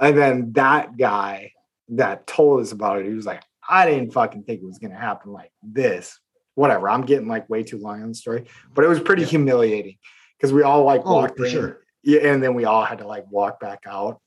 And 0.00 0.16
then 0.16 0.52
that 0.54 0.96
guy 0.96 1.52
that 1.90 2.26
told 2.26 2.60
us 2.62 2.72
about 2.72 2.98
it, 3.00 3.06
he 3.06 3.12
was 3.14 3.26
like, 3.26 3.42
I 3.68 3.86
didn't 3.88 4.12
fucking 4.12 4.44
think 4.44 4.62
it 4.62 4.66
was 4.66 4.78
going 4.78 4.92
to 4.92 4.96
happen 4.96 5.32
like 5.32 5.52
this. 5.62 6.18
Whatever. 6.54 6.88
I'm 6.88 7.02
getting 7.02 7.28
like 7.28 7.48
way 7.48 7.62
too 7.62 7.78
long 7.78 8.02
on 8.02 8.08
the 8.08 8.14
story, 8.14 8.46
but 8.74 8.84
it 8.84 8.88
was 8.88 9.00
pretty 9.00 9.22
Yeah. 9.22 9.28
humiliating 9.28 9.96
because 10.36 10.52
we 10.52 10.62
all 10.62 10.84
like 10.84 11.02
Oh, 11.04 11.14
walked 11.14 11.36
for 11.38 11.44
in. 11.46 11.50
sure. 11.52 11.80
Yeah. 12.02 12.20
And 12.32 12.42
then 12.42 12.54
we 12.54 12.64
all 12.64 12.84
had 12.84 12.98
to 12.98 13.06
like 13.06 13.24
walk 13.30 13.60
back 13.60 13.80
out. 13.86 14.20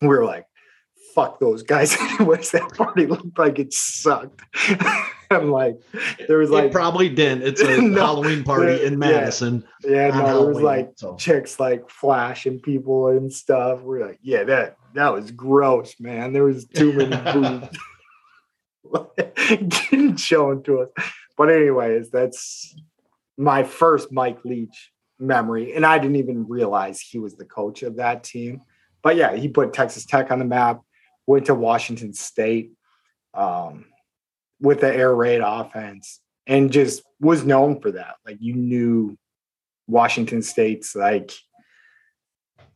We 0.00 0.08
were 0.08 0.24
like, 0.24 0.46
fuck 1.14 1.38
those 1.40 1.62
guys. 1.62 1.96
Anyways, 2.00 2.50
that 2.52 2.74
party 2.74 3.06
looked 3.06 3.38
like 3.38 3.58
it 3.58 3.72
sucked. 3.72 4.40
I'm 5.30 5.50
like, 5.50 5.76
there 6.26 6.38
was 6.38 6.48
it 6.50 6.54
like, 6.54 6.72
probably 6.72 7.08
didn't. 7.10 7.42
It's 7.46 7.60
a 7.60 7.80
No. 7.82 8.00
Halloween 8.00 8.44
party 8.44 8.82
in 8.84 8.92
Yeah. 8.94 8.98
Madison. 8.98 9.64
yeah, 9.84 10.10
on 10.10 10.18
no, 10.24 10.38
there 10.44 10.54
was 10.54 10.62
like 10.62 10.90
so. 10.96 11.16
chicks 11.16 11.60
like 11.60 11.88
flashing 11.90 12.60
people 12.60 13.08
and 13.08 13.30
stuff. 13.32 13.80
We're 13.82 14.06
like, 14.06 14.18
yeah, 14.22 14.44
that 14.44 14.76
that 14.94 15.12
was 15.12 15.30
gross, 15.30 15.94
man. 16.00 16.32
There 16.32 16.44
was 16.44 16.66
too 16.66 16.92
many 16.92 17.16
boobs 18.92 20.20
showing 20.22 20.62
to 20.64 20.80
us. 20.82 20.88
But 21.36 21.50
anyways, 21.50 22.10
that's 22.10 22.74
my 23.36 23.62
first 23.62 24.12
Mike 24.12 24.44
Leach 24.44 24.92
memory, 25.18 25.74
and 25.74 25.84
I 25.86 25.98
didn't 25.98 26.16
even 26.16 26.48
realize 26.48 27.00
he 27.00 27.18
was 27.18 27.36
the 27.36 27.44
coach 27.44 27.82
of 27.82 27.96
that 27.96 28.24
team. 28.24 28.62
But 29.02 29.16
yeah, 29.16 29.34
he 29.34 29.48
put 29.48 29.72
Texas 29.72 30.04
Tech 30.04 30.30
on 30.30 30.38
the 30.38 30.44
map. 30.44 30.80
Went 31.26 31.46
to 31.46 31.54
Washington 31.54 32.14
State 32.14 32.72
um, 33.34 33.84
with 34.60 34.80
the 34.80 34.92
air 34.92 35.14
raid 35.14 35.42
offense, 35.44 36.20
and 36.46 36.72
just 36.72 37.02
was 37.20 37.44
known 37.44 37.80
for 37.80 37.92
that. 37.92 38.16
Like 38.26 38.38
you 38.40 38.54
knew 38.54 39.18
Washington 39.86 40.42
State's 40.42 40.96
like 40.96 41.32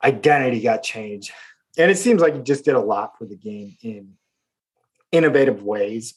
identity 0.04 0.60
got 0.60 0.82
changed. 0.82 1.32
And 1.78 1.90
it 1.90 1.96
seems 1.96 2.20
like 2.20 2.34
he 2.34 2.42
just 2.42 2.64
did 2.64 2.74
a 2.74 2.80
lot 2.80 3.16
for 3.18 3.24
the 3.24 3.36
game 3.36 3.76
in 3.82 4.14
innovative 5.10 5.62
ways. 5.62 6.14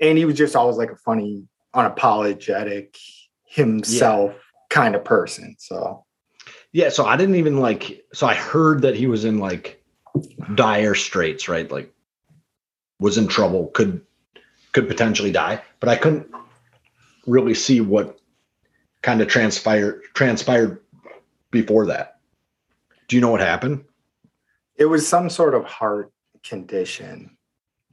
And 0.00 0.18
he 0.18 0.24
was 0.24 0.36
just 0.36 0.56
always 0.56 0.76
like 0.76 0.90
a 0.90 0.96
funny, 0.96 1.46
unapologetic 1.74 2.96
himself 3.44 4.34
kind 4.68 4.94
of 4.94 5.04
person. 5.04 5.56
So 5.58 6.04
Yeah, 6.72 6.88
so 6.88 7.04
I 7.04 7.16
didn't 7.16 7.36
even 7.36 7.60
like. 7.60 8.04
So 8.12 8.26
I 8.26 8.34
heard 8.34 8.82
that 8.82 8.96
he 8.96 9.06
was 9.06 9.24
in 9.24 9.38
like 9.38 9.82
dire 10.54 10.94
straits, 10.94 11.48
right? 11.48 11.70
Like 11.70 11.92
was 12.98 13.18
in 13.18 13.28
trouble, 13.28 13.68
could 13.68 14.00
could 14.72 14.88
potentially 14.88 15.30
die, 15.30 15.62
but 15.80 15.88
I 15.88 15.96
couldn't 15.96 16.26
really 17.26 17.54
see 17.54 17.80
what 17.80 18.18
kind 19.02 19.20
of 19.20 19.28
transpired 19.28 20.02
transpired 20.14 20.80
before 21.50 21.86
that. 21.86 22.18
Do 23.08 23.16
you 23.16 23.22
know 23.22 23.30
what 23.30 23.40
happened? 23.40 23.84
It 24.76 24.86
was 24.86 25.06
some 25.06 25.30
sort 25.30 25.54
of 25.54 25.64
heart 25.64 26.12
condition. 26.44 27.36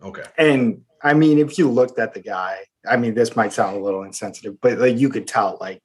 Okay. 0.01 0.23
And 0.37 0.81
I 1.03 1.13
mean, 1.13 1.39
if 1.39 1.57
you 1.57 1.69
looked 1.69 1.99
at 1.99 2.13
the 2.13 2.21
guy, 2.21 2.59
I 2.87 2.97
mean, 2.97 3.13
this 3.13 3.35
might 3.35 3.53
sound 3.53 3.77
a 3.77 3.79
little 3.79 4.03
insensitive, 4.03 4.59
but 4.61 4.77
like 4.77 4.97
you 4.97 5.09
could 5.09 5.27
tell, 5.27 5.57
like 5.59 5.81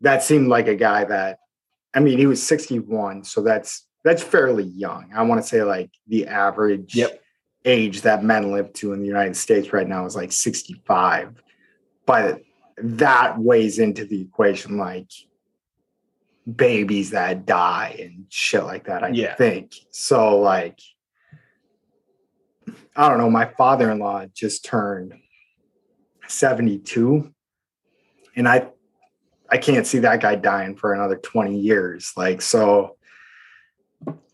that 0.00 0.22
seemed 0.22 0.48
like 0.48 0.68
a 0.68 0.74
guy 0.74 1.04
that, 1.04 1.38
I 1.94 2.00
mean, 2.00 2.18
he 2.18 2.26
was 2.26 2.42
61, 2.42 3.24
so 3.24 3.42
that's 3.42 3.86
that's 4.04 4.22
fairly 4.22 4.64
young. 4.64 5.10
I 5.14 5.22
want 5.22 5.42
to 5.42 5.46
say 5.46 5.62
like 5.62 5.90
the 6.06 6.26
average 6.26 6.94
Yep. 6.94 7.20
age 7.64 8.02
that 8.02 8.24
men 8.24 8.52
live 8.52 8.72
to 8.74 8.92
in 8.92 9.00
the 9.00 9.06
United 9.06 9.36
States 9.36 9.72
right 9.72 9.88
now 9.88 10.06
is 10.06 10.16
like 10.16 10.32
65. 10.32 11.42
But 12.06 12.42
that 12.78 13.38
weighs 13.38 13.78
into 13.78 14.04
the 14.04 14.20
equation 14.20 14.76
like 14.76 15.10
babies 16.56 17.10
that 17.10 17.44
die 17.46 17.96
and 18.00 18.24
shit 18.28 18.64
like 18.64 18.84
that, 18.84 19.04
I 19.04 19.08
Yeah. 19.08 19.34
think. 19.34 19.74
So 19.90 20.38
like 20.38 20.78
I 22.96 23.08
don't 23.08 23.18
know, 23.18 23.30
my 23.30 23.46
father-in-law 23.46 24.26
just 24.34 24.64
turned 24.64 25.14
72 26.26 27.32
and 28.36 28.48
I 28.48 28.68
I 29.50 29.56
can't 29.56 29.86
see 29.86 30.00
that 30.00 30.20
guy 30.20 30.34
dying 30.34 30.76
for 30.76 30.92
another 30.92 31.16
20 31.16 31.58
years. 31.58 32.12
Like 32.16 32.42
so 32.42 32.96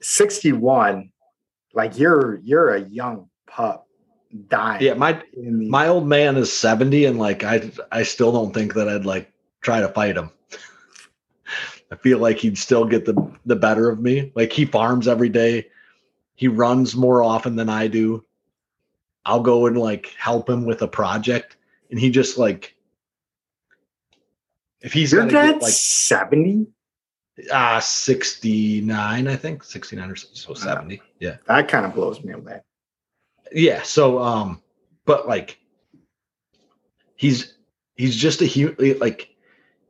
61 0.00 1.11
like 1.72 1.98
you're 1.98 2.37
you're 2.42 2.74
a 2.74 2.81
young 2.81 3.29
pup 3.46 3.87
dying. 4.48 4.83
Yeah, 4.83 4.94
my 4.94 5.22
the, 5.35 5.50
my 5.50 5.88
old 5.88 6.07
man 6.07 6.37
is 6.37 6.53
70 6.53 7.07
and 7.07 7.18
like 7.18 7.44
I 7.44 7.70
I 7.90 8.03
still 8.03 8.33
don't 8.33 8.53
think 8.53 8.74
that 8.74 8.88
I'd 8.88 9.05
like 9.05 9.33
try 9.62 9.81
to 9.81 9.88
fight 9.88 10.16
him. 10.16 10.31
I 11.94 11.96
feel 11.96 12.18
like 12.18 12.38
he'd 12.38 12.59
still 12.59 12.85
get 12.85 13.04
the 13.04 13.14
the 13.46 13.54
better 13.54 13.88
of 13.88 14.00
me. 14.00 14.33
Like 14.35 14.52
he 14.52 14.64
farms 14.64 15.07
every 15.07 15.28
day. 15.28 15.68
He 16.35 16.48
runs 16.48 16.96
more 16.96 17.22
often 17.22 17.54
than 17.54 17.68
I 17.68 17.87
do. 17.87 18.24
I'll 19.24 19.40
go 19.42 19.66
and 19.66 19.78
like 19.78 20.12
help 20.18 20.50
him 20.50 20.64
with 20.66 20.83
a 20.83 20.88
project 20.88 21.57
and 21.90 22.00
he 22.00 22.11
just 22.11 22.37
like 22.37 22.74
if 24.80 24.92
he's 24.92 25.12
your 25.12 25.26
dad's 25.26 25.62
like 25.62 25.72
70? 25.72 26.66
uh 27.52 27.78
69 27.80 29.28
I 29.28 29.37
think 29.37 29.62
69 29.62 30.11
or 30.11 30.16
so 30.16 30.52
70. 30.52 31.00
Yeah. 31.20 31.37
That 31.46 31.68
kind 31.68 31.87
of 31.87 31.94
blows 31.94 32.22
me 32.24 32.33
away. 32.33 32.61
yeah 33.52 33.83
so 33.83 34.18
um 34.18 34.61
but 35.04 35.28
like 35.28 35.59
he's 37.14 37.54
he's 37.94 38.16
just 38.16 38.42
a 38.42 38.46
hu- 38.46 38.96
like 39.00 39.34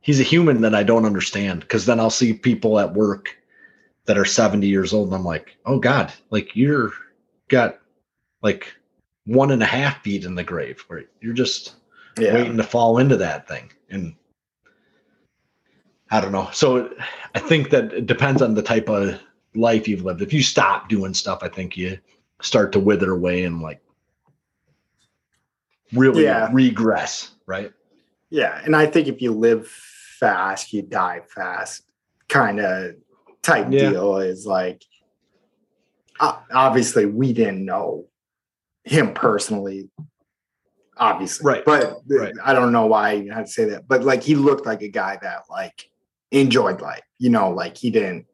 he's 0.04 0.20
a 0.20 0.24
human 0.24 0.60
that 0.60 0.74
i 0.74 0.82
don't 0.82 1.06
understand 1.06 1.60
because 1.60 1.86
then 1.86 1.98
i'll 1.98 2.10
see 2.10 2.32
people 2.34 2.78
at 2.78 2.92
work 2.94 3.36
that 4.04 4.18
are 4.18 4.24
70 4.24 4.66
years 4.66 4.92
old 4.92 5.08
and 5.08 5.16
i'm 5.16 5.24
like 5.24 5.56
oh 5.66 5.78
god 5.78 6.12
like 6.30 6.54
you're 6.54 6.92
got 7.48 7.80
like 8.42 8.72
one 9.26 9.50
and 9.50 9.62
a 9.62 9.66
half 9.66 10.02
feet 10.02 10.24
in 10.24 10.34
the 10.34 10.44
grave 10.44 10.84
where 10.88 11.04
you're 11.20 11.32
just 11.32 11.74
Yeah. 12.18 12.34
waiting 12.34 12.56
to 12.58 12.62
fall 12.62 12.98
into 12.98 13.16
that 13.16 13.48
thing 13.48 13.72
and 13.90 14.14
i 16.10 16.20
don't 16.20 16.32
know 16.32 16.48
so 16.52 16.94
i 17.34 17.38
think 17.38 17.70
that 17.70 17.92
it 17.92 18.06
depends 18.06 18.42
on 18.42 18.54
the 18.54 18.62
type 18.62 18.88
of 18.88 19.18
life 19.54 19.88
you've 19.88 20.04
lived 20.04 20.20
if 20.20 20.32
you 20.32 20.42
stop 20.42 20.88
doing 20.88 21.14
stuff 21.14 21.38
i 21.42 21.48
think 21.48 21.76
you 21.76 21.98
start 22.42 22.72
to 22.72 22.78
wither 22.80 23.12
away 23.12 23.44
and 23.44 23.62
like 23.62 23.80
really 25.94 26.24
Yeah. 26.24 26.50
regress 26.52 27.30
right 27.46 27.72
Yeah, 28.30 28.60
and 28.64 28.74
I 28.74 28.86
think 28.86 29.06
if 29.06 29.22
you 29.22 29.30
live 29.32 29.70
fast, 30.24 30.72
you 30.72 30.82
die 30.82 31.20
fast. 31.28 31.82
Kind 32.28 32.60
of 32.60 32.94
type 33.42 33.66
Yeah. 33.70 33.90
deal 33.90 34.18
is 34.18 34.46
like. 34.46 34.82
Obviously, 36.20 37.06
we 37.06 37.32
didn't 37.32 37.64
know 37.64 38.06
him 38.84 39.14
personally. 39.14 39.90
obviously. 40.96 41.44
Right. 41.44 41.64
But 41.64 42.02
Right. 42.06 42.32
I 42.44 42.52
don't 42.54 42.70
know 42.70 42.86
why 42.86 43.10
I 43.10 43.26
had 43.34 43.46
to 43.46 43.50
say 43.50 43.64
that. 43.70 43.88
But 43.88 44.04
like 44.04 44.22
he 44.22 44.36
looked 44.36 44.64
like 44.64 44.80
a 44.80 44.88
guy 44.88 45.18
that 45.22 45.42
like 45.50 45.90
enjoyed 46.30 46.80
life, 46.80 47.02
you 47.18 47.30
know, 47.30 47.50
like 47.50 47.76
he 47.76 47.90
didn't 47.90 48.26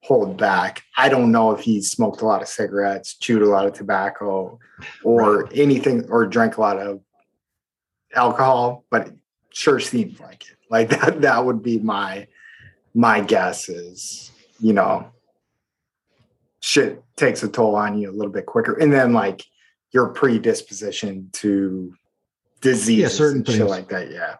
hold 0.00 0.36
back. 0.36 0.82
I 0.96 1.08
don't 1.08 1.32
know 1.32 1.50
if 1.50 1.58
he 1.60 1.82
smoked 1.82 2.20
a 2.20 2.24
lot 2.26 2.40
of 2.40 2.46
cigarettes, 2.46 3.16
chewed 3.18 3.42
a 3.42 3.46
lot 3.48 3.66
of 3.66 3.72
tobacco, 3.72 4.60
or 5.02 5.48
anything, 5.54 6.08
or 6.08 6.24
drank 6.24 6.56
a 6.56 6.60
lot 6.60 6.78
of 6.78 7.00
alcohol, 8.14 8.84
but 8.92 9.08
it 9.08 9.14
sure 9.50 9.80
seemed 9.80 10.20
like 10.20 10.44
it. 10.48 10.56
Like 10.70 10.88
that, 11.00 11.20
that 11.20 11.44
would 11.44 11.62
be 11.62 11.78
my 11.78 12.26
my 12.94 13.20
guess 13.20 13.68
is, 13.68 14.30
you 14.60 14.72
know, 14.72 15.06
shit 16.60 17.02
takes 17.16 17.42
a 17.42 17.48
toll 17.48 17.74
on 17.74 17.98
you 17.98 18.10
a 18.10 18.12
little 18.12 18.32
bit 18.32 18.46
quicker. 18.46 18.74
And 18.74 18.92
then 18.92 19.12
like 19.12 19.44
your 19.90 20.08
predisposition 20.08 21.28
to 21.32 21.94
disease 22.60 23.12
certain 23.12 23.38
and 23.38 23.46
shit 23.46 23.58
things. 23.58 23.70
like 23.70 23.88
that. 23.88 24.10
Yeah. 24.10 24.36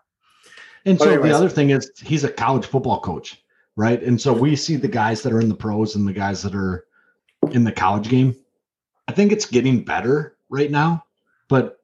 And 0.85 0.99
But 0.99 1.05
so 1.05 1.11
anyways. 1.11 1.31
the 1.31 1.37
other 1.37 1.49
thing 1.49 1.71
is 1.71 1.91
he's 2.03 2.25
a 2.25 2.31
college 2.31 2.67
football 2.67 3.01
coach, 3.01 3.43
right? 3.77 4.03
And 4.03 4.21
so 4.21 4.33
we 4.33 4.57
see 4.57 4.77
the 4.77 4.89
guys 4.89 5.23
that 5.23 5.33
are 5.33 5.41
in 5.41 5.49
the 5.49 5.55
pros 5.55 5.97
and 5.97 6.07
the 6.07 6.13
guys 6.13 6.43
that 6.43 6.55
are 6.55 6.87
in 7.53 7.65
the 7.65 7.73
college 7.73 8.09
game. 8.09 8.35
I 9.09 9.13
think 9.13 9.33
it's 9.33 9.47
getting 9.47 9.85
better 9.85 10.37
right 10.49 10.71
now, 10.71 11.05
but 11.49 11.79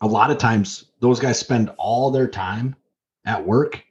a 0.00 0.06
lot 0.06 0.30
of 0.30 0.38
times 0.38 0.86
those 1.00 1.18
guys 1.18 1.38
spend 1.38 1.70
all 1.78 2.10
their 2.10 2.28
time 2.28 2.76
at 3.24 3.44
work 3.44 3.82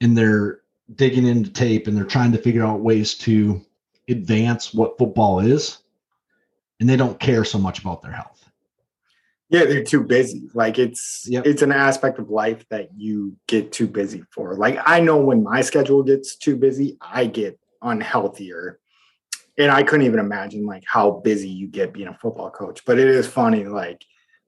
and 0.00 0.16
they're 0.16 0.60
digging 0.94 1.26
into 1.26 1.50
tape 1.50 1.86
and 1.86 1.96
they're 1.96 2.04
trying 2.04 2.32
to 2.32 2.38
figure 2.38 2.64
out 2.64 2.80
ways 2.80 3.14
to 3.14 3.60
advance 4.08 4.74
what 4.74 4.98
football 4.98 5.40
is 5.40 5.78
and 6.80 6.88
they 6.88 6.96
don't 6.96 7.18
care 7.20 7.44
so 7.44 7.58
much 7.58 7.78
about 7.78 8.02
their 8.02 8.12
health. 8.12 8.48
Yeah, 9.48 9.64
they're 9.64 9.84
too 9.84 10.02
busy. 10.02 10.48
Like 10.52 10.78
it's 10.78 11.26
Yep. 11.28 11.46
it's 11.46 11.62
an 11.62 11.72
aspect 11.72 12.18
of 12.18 12.30
life 12.30 12.66
that 12.70 12.88
you 12.96 13.36
get 13.46 13.72
too 13.72 13.86
busy 13.86 14.24
for. 14.30 14.56
Like 14.56 14.78
I 14.84 15.00
know 15.00 15.18
when 15.18 15.42
my 15.42 15.60
schedule 15.60 16.02
gets 16.02 16.36
too 16.36 16.56
busy, 16.56 16.96
I 17.00 17.26
get 17.26 17.58
unhealthier. 17.82 18.76
And 19.56 19.70
I 19.70 19.84
couldn't 19.84 20.06
even 20.06 20.18
imagine 20.18 20.66
like 20.66 20.82
how 20.84 21.12
busy 21.22 21.48
you 21.48 21.68
get 21.68 21.92
being 21.92 22.08
a 22.08 22.18
football 22.20 22.50
coach. 22.50 22.84
But 22.84 22.98
it 22.98 23.06
is 23.06 23.28
funny, 23.28 23.64
like 23.64 24.04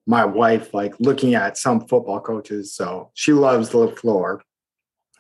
my 0.07 0.25
wife, 0.25 0.73
like 0.73 0.95
looking 1.01 1.35
at 1.35 1.59
some 1.59 1.81
football 1.87 2.21
coaches. 2.21 2.73
So 2.73 3.11
she 3.15 3.33
loves 3.33 3.71
LaFleur, 3.71 4.41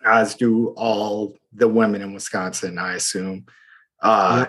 as 0.05 0.35
do 0.37 0.68
all 0.77 1.35
the 1.53 1.66
women 1.68 2.03
in 2.03 2.14
Wisconsin, 2.14 2.79
I 2.79 2.94
assume. 2.94 3.46
Uh 4.01 4.46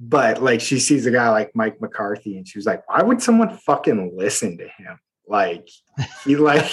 but 0.00 0.40
like 0.40 0.60
she 0.60 0.78
sees 0.78 1.06
a 1.06 1.10
guy 1.10 1.28
like 1.30 1.50
Mike 1.56 1.80
McCarthy 1.80 2.36
and 2.38 2.46
she 2.46 2.56
was 2.56 2.66
like, 2.66 2.88
why 2.88 3.02
would 3.02 3.20
someone 3.20 3.56
fucking 3.58 4.16
listen 4.16 4.56
to 4.58 4.68
him? 4.68 4.98
Like 5.26 5.68
he 6.24 6.36
like 6.50 6.70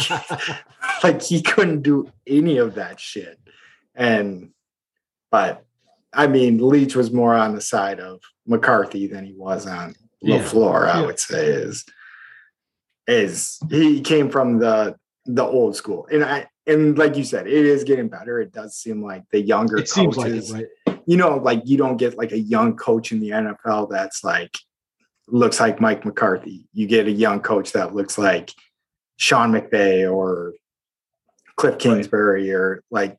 like 1.04 1.22
he 1.22 1.42
couldn't 1.42 1.82
do 1.82 2.10
any 2.28 2.58
of 2.58 2.76
that 2.76 3.00
shit. 3.00 3.40
And 3.96 4.52
but 5.32 5.66
I 6.14 6.28
mean 6.28 6.60
Leach 6.66 6.96
was 6.96 7.12
more 7.12 7.34
on 7.34 7.56
the 7.56 7.62
side 7.62 8.00
of 8.00 8.22
McCarthy 8.46 9.08
than 9.08 9.26
he 9.26 9.34
was 9.34 9.66
on 9.66 9.96
Yeah. 10.22 10.38
LaFleur, 10.38 10.88
I 10.88 11.00
Yeah. 11.00 11.06
would 11.08 11.20
say 11.20 11.48
is 11.48 11.84
is 13.08 13.60
he 13.70 14.02
came 14.02 14.30
from 14.30 14.60
the 14.60 14.96
the 15.26 15.44
old 15.44 15.76
school. 15.76 16.08
And 16.12 16.24
I 16.24 16.48
and 16.68 16.98
like 16.98 17.15
you 17.15 17.24
said, 17.24 17.48
it 17.48 17.65
is 17.65 17.84
getting 17.84 18.08
better. 18.08 18.39
It 18.41 18.52
does 18.52 18.76
seem 18.76 19.04
like 19.04 19.24
the 19.32 19.41
younger 19.41 19.78
It 19.78 19.89
seems 19.89 20.18
like 20.18 20.28
coaches 20.28 20.52
it, 20.52 20.70
right? 20.88 21.02
you 21.06 21.18
know, 21.18 21.38
like 21.38 21.62
you 21.65 21.78
don't 21.78 21.98
get 21.98 22.18
like 22.18 22.32
a 22.32 22.39
young 22.39 22.76
coach 22.76 23.12
in 23.12 23.20
the 23.20 23.30
NFL 23.30 23.89
that's 23.89 24.24
like 24.24 24.58
looks 25.28 25.60
like 25.60 25.80
Mike 25.80 26.06
McCarthy. 26.06 26.68
You 26.74 26.88
get 26.88 27.08
a 27.08 27.12
young 27.12 27.39
coach 27.39 27.72
that 27.74 27.94
looks 27.96 28.18
like 28.18 28.52
Sean 29.18 29.52
McVay 29.52 30.12
or 30.12 30.54
Cliff 31.56 31.78
Kingsbury 31.78 32.52
or 32.52 32.84
like, 32.91 33.18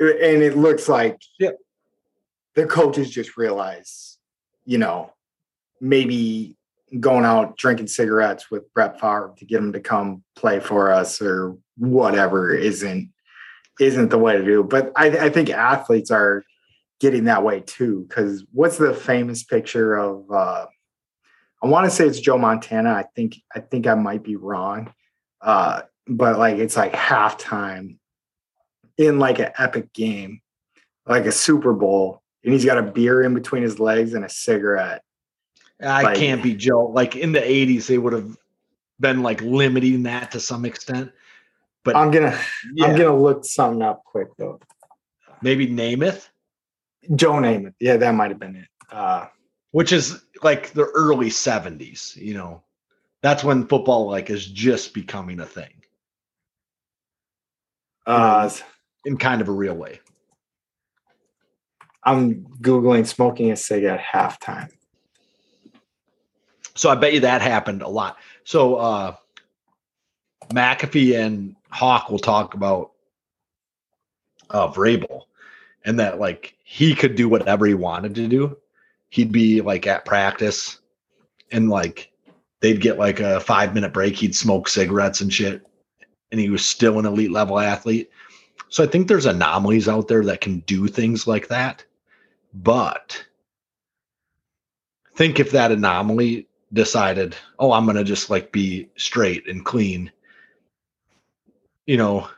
and 0.00 0.42
it 0.42 0.56
looks 0.56 0.88
like 0.88 1.20
Yep. 1.38 1.58
the 2.54 2.66
coaches 2.66 3.10
just 3.10 3.36
realize, 3.36 4.18
you 4.64 4.78
know, 4.78 5.12
maybe 5.80 6.56
going 6.98 7.24
out 7.24 7.56
drinking 7.56 7.86
cigarettes 7.86 8.50
with 8.50 8.72
Brett 8.74 9.00
Favre 9.00 9.32
to 9.38 9.44
get 9.44 9.58
him 9.58 9.72
to 9.72 9.80
come 9.80 10.24
play 10.34 10.58
for 10.58 10.92
us 10.92 11.22
or 11.22 11.56
whatever 11.76 12.54
isn't 12.54 13.10
isn't 13.78 14.10
the 14.10 14.18
way 14.18 14.36
to 14.36 14.44
do. 14.44 14.62
But 14.62 14.92
I, 14.96 15.06
I 15.06 15.30
think 15.30 15.50
athletes 15.50 16.10
are 16.10 16.44
getting 17.00 17.24
that 17.24 17.42
way 17.42 17.60
too. 17.60 18.04
Because 18.08 18.44
what's 18.52 18.78
the 18.78 18.92
famous 18.92 19.42
picture 19.42 19.96
of? 19.96 20.30
Uh, 20.30 20.66
I 21.62 21.66
want 21.66 21.84
to 21.84 21.90
say 21.90 22.06
it's 22.06 22.20
Joe 22.20 22.38
Montana. 22.38 22.90
I 22.90 23.04
think 23.14 23.36
I 23.54 23.60
think 23.60 23.86
I 23.86 23.94
might 23.94 24.22
be 24.22 24.36
wrong, 24.36 24.92
uh, 25.40 25.82
but 26.06 26.38
like 26.38 26.56
it's 26.56 26.76
like 26.76 26.92
halftime 26.92 27.98
in 28.96 29.18
like 29.18 29.38
an 29.38 29.50
epic 29.58 29.92
game, 29.92 30.40
like 31.06 31.26
a 31.26 31.32
Super 31.32 31.72
Bowl, 31.72 32.22
and 32.44 32.52
he's 32.52 32.64
got 32.64 32.78
a 32.78 32.82
beer 32.82 33.22
in 33.22 33.34
between 33.34 33.62
his 33.62 33.78
legs 33.78 34.14
and 34.14 34.24
a 34.24 34.28
cigarette. 34.28 35.02
I 35.82 36.02
Like- 36.02 36.16
can't 36.18 36.42
be 36.42 36.54
Joe. 36.54 36.86
Like 36.86 37.16
in 37.16 37.32
the 37.32 37.40
80s, 37.40 37.86
they 37.86 37.98
would 37.98 38.12
have 38.12 38.36
been 38.98 39.22
like 39.22 39.40
limiting 39.40 40.02
that 40.04 40.30
to 40.32 40.40
some 40.40 40.64
extent. 40.64 41.12
But 41.84 41.96
I'm 41.96 42.10
gonna 42.10 42.38
yeah, 42.74 42.86
I'm 42.86 42.96
gonna 42.96 43.16
look 43.16 43.44
something 43.44 43.80
up 43.82 44.04
quick 44.04 44.28
though. 44.36 44.60
maybe 45.42 45.66
Namath, 45.66 46.28
Joe 47.14 47.32
Namath, 47.32 47.72
yeah, 47.80 47.96
that 47.96 48.14
might 48.14 48.30
have 48.30 48.38
been 48.38 48.56
it. 48.56 48.68
Uh, 48.92 49.26
which 49.70 49.90
is 49.92 50.22
like 50.42 50.72
the 50.72 50.84
early 50.84 51.30
70s, 51.30 52.14
you 52.16 52.34
know. 52.34 52.62
That's 53.22 53.42
when 53.44 53.66
football 53.66 54.06
like 54.10 54.28
is 54.28 54.44
just 54.46 54.92
becoming 54.92 55.40
a 55.40 55.46
thing 55.46 55.82
uh, 58.06 58.50
in 59.04 59.16
kind 59.16 59.40
of 59.40 59.48
a 59.48 59.52
real 59.52 59.74
way. 59.74 60.00
I'm 62.02 62.44
googling 62.60 63.06
smoking 63.06 63.50
a 63.50 63.56
cig 63.56 63.84
at 63.84 64.00
halftime. 64.00 64.70
So 66.80 66.88
I 66.88 66.94
bet 66.94 67.12
you 67.12 67.20
that 67.20 67.42
happened 67.42 67.82
a 67.82 67.88
lot. 67.88 68.16
So 68.44 68.76
uh 68.76 69.14
McAfee 70.48 71.22
and 71.22 71.54
Hawk 71.68 72.08
will 72.08 72.18
talk 72.18 72.54
about 72.54 72.92
uh 74.48 74.72
Vrabel 74.72 75.24
and 75.84 76.00
that 76.00 76.18
like 76.18 76.56
he 76.64 76.94
could 76.94 77.16
do 77.16 77.28
whatever 77.28 77.66
he 77.66 77.74
wanted 77.74 78.14
to 78.14 78.26
do. 78.26 78.56
He'd 79.10 79.30
be 79.30 79.60
like 79.60 79.86
at 79.86 80.06
practice 80.06 80.80
and 81.52 81.68
like 81.68 82.10
they'd 82.60 82.80
get 82.80 82.98
like 82.98 83.20
a 83.20 83.40
five 83.40 83.74
minute 83.74 83.92
break, 83.92 84.16
he'd 84.16 84.34
smoke 84.34 84.66
cigarettes 84.66 85.20
and 85.20 85.30
shit. 85.30 85.66
And 86.32 86.40
he 86.40 86.48
was 86.48 86.66
still 86.66 86.98
an 86.98 87.04
elite 87.04 87.30
level 87.30 87.58
athlete. 87.58 88.08
So 88.70 88.82
I 88.82 88.86
think 88.86 89.06
there's 89.06 89.26
anomalies 89.26 89.86
out 89.86 90.08
there 90.08 90.24
that 90.24 90.40
can 90.40 90.60
do 90.60 90.88
things 90.88 91.26
like 91.26 91.48
that. 91.48 91.84
But 92.54 93.22
think 95.14 95.38
if 95.38 95.50
that 95.50 95.72
anomaly 95.72 96.46
decided, 96.72 97.34
oh, 97.58 97.72
I'm 97.72 97.86
gonna 97.86 98.04
just 98.04 98.30
like 98.30 98.52
be 98.52 98.88
straight 98.96 99.48
and 99.48 99.64
clean. 99.64 100.10
You 101.86 101.96
know, 101.96 102.28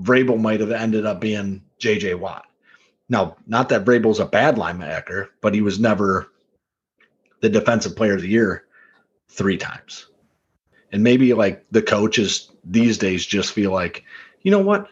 Vrabel 0.00 0.40
might 0.40 0.60
have 0.60 0.70
ended 0.70 1.06
up 1.06 1.20
being 1.20 1.62
JJ 1.80 2.18
Watt. 2.18 2.46
Now, 3.08 3.36
not 3.46 3.68
that 3.68 3.84
Vrabel's 3.84 4.20
a 4.20 4.24
bad 4.24 4.56
linebacker, 4.56 5.28
but 5.40 5.54
he 5.54 5.60
was 5.60 5.78
never 5.78 6.32
the 7.40 7.48
defensive 7.48 7.96
player 7.96 8.14
of 8.14 8.22
the 8.22 8.28
year 8.28 8.64
three 9.28 9.58
times. 9.58 10.06
And 10.92 11.02
maybe 11.02 11.34
like 11.34 11.64
the 11.70 11.82
coaches 11.82 12.50
these 12.64 12.98
days 12.98 13.26
just 13.26 13.52
feel 13.52 13.72
like, 13.72 14.04
you 14.42 14.50
know 14.50 14.60
what? 14.60 14.88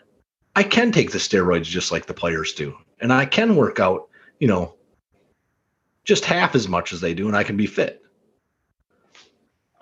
I 0.57 0.63
can 0.63 0.93
take 0.93 1.13
the 1.13 1.19
steroids 1.19 1.65
just 1.65 1.93
like 1.93 2.07
the 2.07 2.15
players 2.15 2.53
do. 2.53 2.77
And 3.01 3.13
I 3.13 3.25
can 3.25 3.57
work 3.57 3.81
out, 3.81 4.09
you 4.41 4.49
know, 4.49 4.75
just 6.05 6.25
half 6.25 6.55
as 6.55 6.69
much 6.69 6.92
as 6.92 7.01
they 7.01 7.15
do, 7.15 7.29
and 7.29 7.37
I 7.37 7.44
can 7.44 7.57
be 7.57 7.67
fit. 7.67 8.03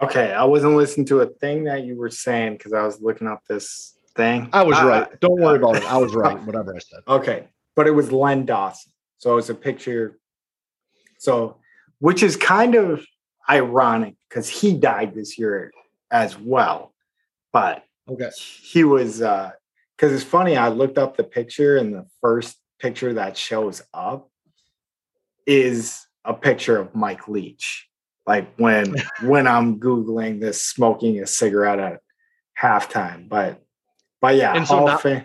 Okay, 0.00 0.32
I 0.32 0.44
wasn't 0.44 0.76
listening 0.76 1.06
to 1.06 1.20
a 1.20 1.26
thing 1.26 1.64
that 1.64 1.84
you 1.84 1.96
were 1.96 2.10
saying 2.10 2.54
because 2.54 2.72
I 2.72 2.84
was 2.84 3.00
looking 3.00 3.26
up 3.26 3.42
this 3.48 3.96
thing. 4.14 4.48
I 4.52 4.62
was 4.62 4.78
Uh, 4.78 4.86
right. 4.86 5.20
Don't 5.20 5.40
worry 5.40 5.58
about 5.58 5.76
it. 5.76 5.84
I 5.84 5.96
was 5.98 6.14
right. 6.14 6.40
Whatever 6.44 6.74
I 6.74 6.78
said. 6.78 7.00
Okay, 7.08 7.48
but 7.74 7.86
it 7.88 7.90
was 7.90 8.12
Len 8.12 8.44
Dawson. 8.46 8.92
So 9.18 9.38
it's 9.38 9.48
a 9.48 9.54
picture. 9.54 10.18
So, 11.18 11.56
which 11.98 12.22
is 12.22 12.36
kind 12.36 12.76
of 12.76 13.04
ironic 13.50 14.14
because 14.28 14.48
he 14.48 14.72
died 14.74 15.14
this 15.14 15.36
year 15.38 15.72
as 16.12 16.38
well. 16.38 16.94
But 17.52 17.84
Okay. 18.08 18.30
he 18.62 18.84
was, 18.84 19.18
because 19.18 20.12
it's 20.12 20.22
funny, 20.22 20.56
I 20.56 20.68
looked 20.68 20.96
up 20.96 21.16
the 21.16 21.24
picture 21.24 21.76
and 21.76 21.92
the 21.92 22.06
first 22.20 22.56
picture 22.78 23.14
that 23.14 23.36
shows 23.36 23.82
up 23.92 24.30
is 25.44 26.06
a 26.24 26.32
picture 26.34 26.78
of 26.78 26.94
Mike 26.94 27.26
Leach. 27.28 27.88
Like 28.28 28.54
when 28.58 28.94
when 29.22 29.46
I'm 29.46 29.80
googling 29.80 30.38
this 30.38 30.62
smoking 30.62 31.18
a 31.20 31.26
cigarette 31.26 31.78
at 31.78 32.02
halftime, 32.60 33.26
but 33.26 33.62
but 34.20 34.36
yeah, 34.36 34.54
And 34.54 34.68
so 34.68 34.84
now- 34.84 34.98
Fame- 34.98 35.24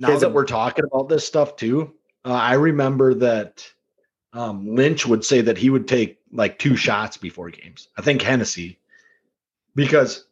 Now 0.00 0.18
that 0.18 0.26
a- 0.26 0.30
we're 0.30 0.44
talking 0.46 0.84
about 0.84 1.08
this 1.08 1.24
stuff 1.24 1.54
too, 1.54 1.94
uh, 2.24 2.32
I 2.32 2.54
remember 2.54 3.14
that 3.14 3.64
um, 4.32 4.74
Lynch 4.74 5.06
would 5.06 5.24
say 5.24 5.40
that 5.42 5.56
he 5.56 5.70
would 5.70 5.86
take 5.86 6.18
like 6.32 6.58
two 6.58 6.74
shots 6.74 7.16
before 7.16 7.50
games. 7.50 7.88
I 7.96 8.02
think 8.02 8.20
Hennessy 8.20 8.80
because 9.76 10.26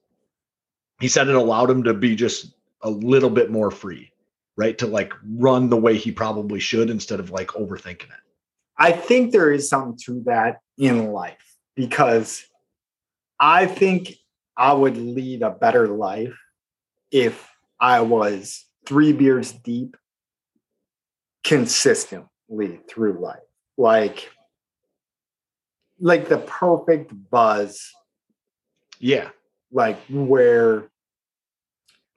he 1.00 1.07
said 1.07 1.28
it 1.28 1.36
allowed 1.36 1.70
him 1.70 1.84
to 1.84 1.94
be 1.94 2.16
just 2.16 2.52
a 2.82 2.90
little 2.90 3.30
bit 3.30 3.52
more 3.52 3.70
free, 3.70 4.11
right? 4.57 4.76
To 4.78 4.88
like 4.88 5.12
run 5.36 5.68
the 5.70 5.76
way 5.76 5.96
he 5.96 6.11
probably 6.11 6.59
should 6.59 6.90
instead 6.90 7.20
of 7.20 7.30
like 7.30 7.48
overthinking 7.48 8.11
it. 8.11 8.24
I 8.76 8.90
think 8.90 9.30
there 9.30 9.52
is 9.52 9.68
something 9.68 9.96
to 10.07 10.20
that 10.26 10.59
in 10.78 11.12
life 11.12 11.56
because 11.76 12.44
I 13.38 13.66
think 13.66 14.14
I 14.56 14.72
would 14.72 14.96
lead 14.96 15.42
a 15.42 15.50
better 15.50 15.88
life 15.88 16.38
if 17.10 17.48
I 17.80 18.00
was 18.02 18.64
three 18.86 19.12
beers 19.12 19.52
deep 19.52 19.96
consistently 21.42 22.80
through 22.88 23.20
life. 23.20 23.38
Like, 23.76 24.30
like 26.00 26.28
the 26.28 26.38
perfect 26.38 27.12
buzz, 27.30 27.90
Yeah. 28.98 29.30
like 29.70 29.98
where, 30.08 30.88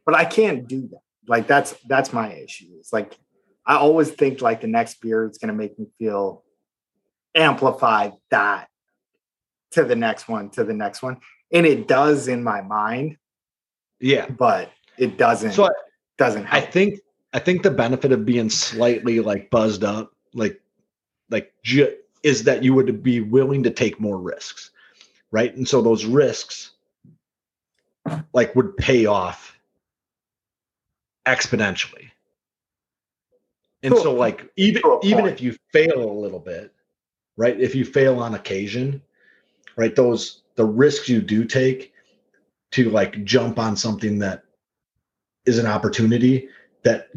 but 0.06 0.16
I 0.16 0.26
can't 0.26 0.68
do 0.68 0.88
that. 0.90 1.02
Like 1.28 1.48
that's 1.48 1.74
that's 1.88 2.14
my 2.14 2.34
issue. 2.34 2.68
It's 2.80 2.94
like 2.94 3.18
I 3.66 3.76
always 3.76 4.10
think 4.12 4.42
like 4.42 4.62
the 4.62 4.68
next 4.68 5.02
beer 5.02 5.28
is 5.30 5.38
gonna 5.38 5.54
make 5.54 5.78
me 5.78 5.88
feel 6.00 6.44
amplify 7.38 8.10
that 8.32 8.68
to 9.72 9.84
the 9.84 9.96
next 9.96 10.28
one, 10.28 10.50
to 10.52 10.64
the 10.64 10.74
next 10.74 11.02
one. 11.02 11.18
And 11.54 11.66
it 11.66 11.88
does 11.88 12.28
in 12.28 12.44
my 12.44 12.62
mind, 12.62 13.18
Yeah. 14.00 14.28
but 14.30 14.72
it 14.98 15.18
doesn't 15.18 15.52
So 15.54 15.66
I, 15.66 15.70
doesn't 16.18 16.48
I 16.54 16.62
think 16.62 17.00
I 17.34 17.40
think 17.40 17.62
the 17.62 17.72
benefit 17.72 18.12
of 18.12 18.26
being 18.26 18.50
slightly 18.50 19.20
like 19.20 19.50
buzzed 19.50 19.84
up, 19.84 20.14
like 20.34 20.60
like 21.30 21.54
ju- 21.64 21.96
is 22.24 22.44
that 22.44 22.64
you 22.64 22.74
would 22.74 23.04
be 23.04 23.22
willing 23.22 23.64
to 23.64 23.70
take 23.70 24.00
more 24.00 24.18
risks, 24.18 24.72
right? 25.32 25.56
And 25.56 25.68
so 25.68 25.82
those 25.82 26.06
risks 26.06 26.72
like 28.34 28.56
would 28.56 28.76
pay 28.78 29.06
off 29.06 29.58
exponentially. 31.26 32.10
And 33.84 33.96
so 33.98 34.14
like 34.14 34.50
even 34.56 34.82
even 35.04 35.26
if 35.28 35.42
you 35.42 35.56
fail 35.72 36.10
a 36.10 36.20
little 36.20 36.40
bit, 36.40 36.74
right? 37.38 37.60
If 37.60 37.76
you 37.76 37.86
fail 37.86 38.20
on 38.20 38.34
occasion, 38.36 39.02
right? 39.78 39.96
Those 39.96 40.42
the 40.56 40.66
risks 40.66 41.08
you 41.08 41.22
do 41.22 41.46
take 41.46 41.94
to 42.72 42.90
like 42.90 43.24
jump 43.24 43.60
on 43.60 43.78
something 43.78 44.20
that 44.20 44.44
is 45.46 45.58
an 45.58 45.66
opportunity 45.66 46.50
that 46.84 47.10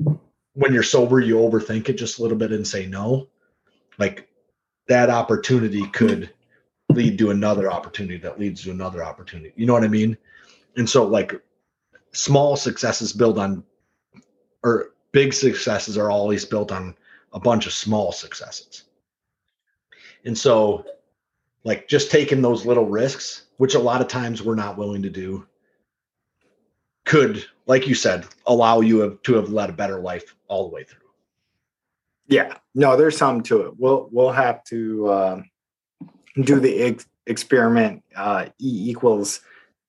when 0.55 0.73
you're 0.73 0.83
sober 0.83 1.21
you 1.21 1.37
overthink 1.37 1.89
it 1.89 1.95
just 1.95 2.18
a 2.18 2.23
little 2.23 2.37
bit 2.37 2.53
and 2.53 2.66
say 2.66 2.87
no 2.87 3.29
like 3.99 4.29
that 4.89 5.11
opportunity 5.11 5.87
could 5.89 6.33
lead 6.91 7.18
to 7.18 7.31
another 7.31 7.71
opportunity 7.71 8.18
that 8.18 8.39
leads 8.39 8.62
to 8.62 8.71
another 8.71 9.03
opportunity 9.03 9.53
you 9.57 9.66
know 9.66 9.73
what 9.73 9.85
i 9.85 9.89
mean 9.89 10.16
and 10.77 10.89
so 10.89 11.05
like 11.05 11.35
small 12.12 12.57
successes 12.57 13.12
build 13.12 13.39
on 13.39 13.64
or 14.62 14.93
big 15.12 15.33
successes 15.33 15.97
are 15.99 16.11
always 16.11 16.45
built 16.45 16.71
on 16.71 16.95
a 17.33 17.41
bunch 17.41 17.66
of 17.66 17.73
small 17.73 18.12
successes 18.12 18.85
and 20.25 20.37
so 20.37 20.85
like 21.64 21.89
just 21.89 22.11
taking 22.11 22.43
those 22.43 22.66
little 22.66 22.87
risks 22.87 23.47
which 23.59 23.75
a 23.75 23.79
lot 23.79 24.01
of 24.01 24.09
times 24.09 24.43
we're 24.43 24.55
not 24.55 24.79
willing 24.79 25.03
to 25.03 25.11
do 25.11 25.47
could 27.05 27.45
like 27.66 27.87
you 27.87 27.95
said 27.95 28.27
allow 28.47 28.81
you 28.81 29.18
to 29.23 29.35
have 29.35 29.51
led 29.51 29.71
a 29.71 29.73
better 29.73 30.01
life 30.01 30.35
all 30.49 30.68
the 30.68 30.75
way 30.75 30.85
through 30.85 30.99
Yeah, 32.29 32.55
no, 32.75 32.97
there's 32.97 33.16
something 33.16 33.43
to 33.45 33.62
it. 33.62 33.75
We'll 33.79 34.09
we'll 34.12 34.33
have 34.33 34.62
to 34.64 35.12
um, 35.12 35.51
do 36.43 36.61
the 36.61 36.83
ex- 36.83 37.07
experiment. 37.27 38.05
Uh, 38.14 38.47
E 38.61 38.91
equals 38.91 39.41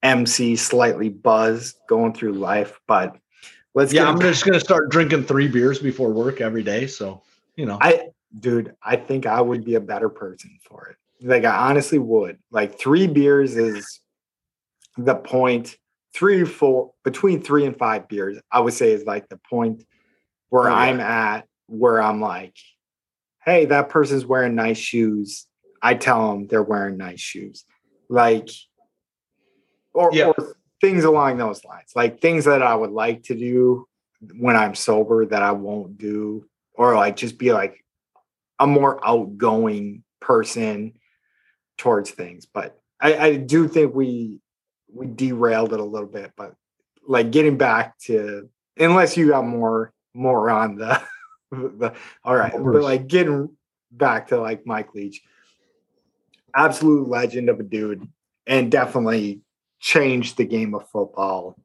MC 0.02 0.56
slightly 0.56 1.10
buzzed 1.10 1.78
going 1.88 2.14
through 2.14 2.34
life, 2.34 2.80
but 2.88 3.18
let's 3.74 3.94
yeah 3.94 4.08
i'm 4.08 4.20
just 4.20 4.44
going 4.44 4.54
to 4.54 4.60
start 4.60 4.90
drinking 4.90 5.24
three 5.24 5.48
beers 5.48 5.80
before 5.80 6.12
work 6.12 6.42
every 6.42 6.64
day 6.64 6.88
so 6.88 7.22
you 7.56 7.66
know 7.66 7.78
I, 7.82 8.10
dude, 8.38 8.76
I 8.84 8.96
think 8.96 9.26
I 9.26 9.42
would 9.42 9.64
be 9.64 9.76
a 9.76 9.82
better 9.82 10.10
person 10.10 10.58
for 10.68 10.88
it. 10.88 10.98
Like, 11.26 11.46
I 11.46 11.70
honestly 11.70 12.00
would. 12.00 12.40
Like, 12.52 12.80
three 12.80 13.08
beers 13.08 13.56
is 13.56 14.00
the 14.98 15.16
point. 15.16 15.78
Three, 16.14 16.44
four, 16.44 16.92
between 17.06 17.42
three 17.42 17.66
and 17.66 17.78
five 17.78 18.10
beers, 18.10 18.38
I 18.52 18.60
would 18.60 18.74
say 18.74 18.92
is 18.92 19.06
like 19.06 19.30
the 19.30 19.40
point 19.50 19.86
where 20.50 20.64
Oh, 20.64 20.68
yeah. 20.68 20.74
I'm 20.74 21.00
at, 21.00 21.48
where 21.68 22.02
I'm 22.02 22.20
like, 22.20 22.54
hey, 23.46 23.66
that 23.66 23.88
person's 23.88 24.26
wearing 24.26 24.56
nice 24.56 24.78
shoes. 24.78 25.48
I 25.82 25.94
tell 25.94 26.32
them 26.32 26.48
they're 26.48 26.64
wearing 26.64 26.98
nice 26.98 27.22
shoes. 27.22 27.64
Like, 28.10 28.50
or, 29.94 30.10
Yeah. 30.12 30.32
or 30.38 30.58
things 30.82 31.06
along 31.06 31.38
those 31.38 31.64
lines, 31.64 31.92
like 31.96 32.20
things 32.20 32.44
that 32.44 32.62
I 32.62 32.76
would 32.76 32.92
like 32.92 33.24
to 33.24 33.36
do 33.36 33.88
when 34.38 34.58
I'm 34.58 34.76
sober 34.76 35.26
that 35.28 35.42
I 35.42 35.52
won't 35.52 35.98
do, 35.98 36.46
or 36.74 36.96
like 36.96 37.16
just 37.16 37.38
be 37.38 37.54
like 37.54 37.86
a 38.62 38.68
more 38.68 39.06
outgoing 39.06 40.04
person 40.22 40.94
towards 41.78 42.12
things. 42.12 42.46
But 42.46 42.80
I, 43.02 43.18
I 43.18 43.36
do 43.36 43.68
think 43.68 43.94
we 43.96 44.40
we 44.94 45.08
derailed 45.08 45.74
it 45.74 45.80
a 45.80 45.84
little 45.84 46.08
bit. 46.08 46.32
But 46.38 46.54
like 47.06 47.32
getting 47.32 47.58
back 47.58 47.98
to 48.06 48.48
unless 48.78 49.18
you 49.18 49.30
got 49.30 49.46
more 49.46 49.92
more 50.14 50.50
on 50.52 50.76
the 50.76 51.02
the 51.52 51.94
all 52.24 52.36
right, 52.36 52.54
but 52.54 52.84
like 52.84 53.08
getting 53.08 53.50
back 53.92 54.28
to 54.28 54.40
like 54.40 54.66
Mike 54.66 54.94
Leach, 54.94 55.22
absolute 56.56 57.10
legend 57.10 57.50
of 57.50 57.60
a 57.60 57.64
dude, 57.64 58.08
and 58.46 58.72
definitely 58.72 59.42
changed 59.80 60.38
the 60.38 60.46
game 60.46 60.76
of 60.76 60.88
football. 60.90 61.58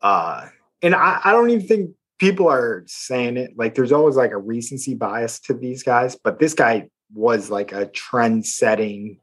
Uh, 0.00 0.46
and 0.80 0.94
I, 0.94 1.20
I 1.24 1.32
don't 1.32 1.50
even 1.50 1.66
think 1.66 1.90
people 2.18 2.48
are 2.48 2.84
saying 2.86 3.36
it. 3.36 3.52
Like 3.56 3.74
there's 3.74 3.92
always 3.92 4.16
like 4.16 4.30
a 4.32 4.38
recency 4.38 4.94
bias 4.94 5.40
to 5.40 5.54
these 5.54 5.82
guys, 5.82 6.16
but 6.16 6.38
this 6.38 6.54
guy 6.54 6.88
was 7.12 7.50
like 7.50 7.72
a 7.72 7.86
trend 7.86 8.46
setting 8.46 9.18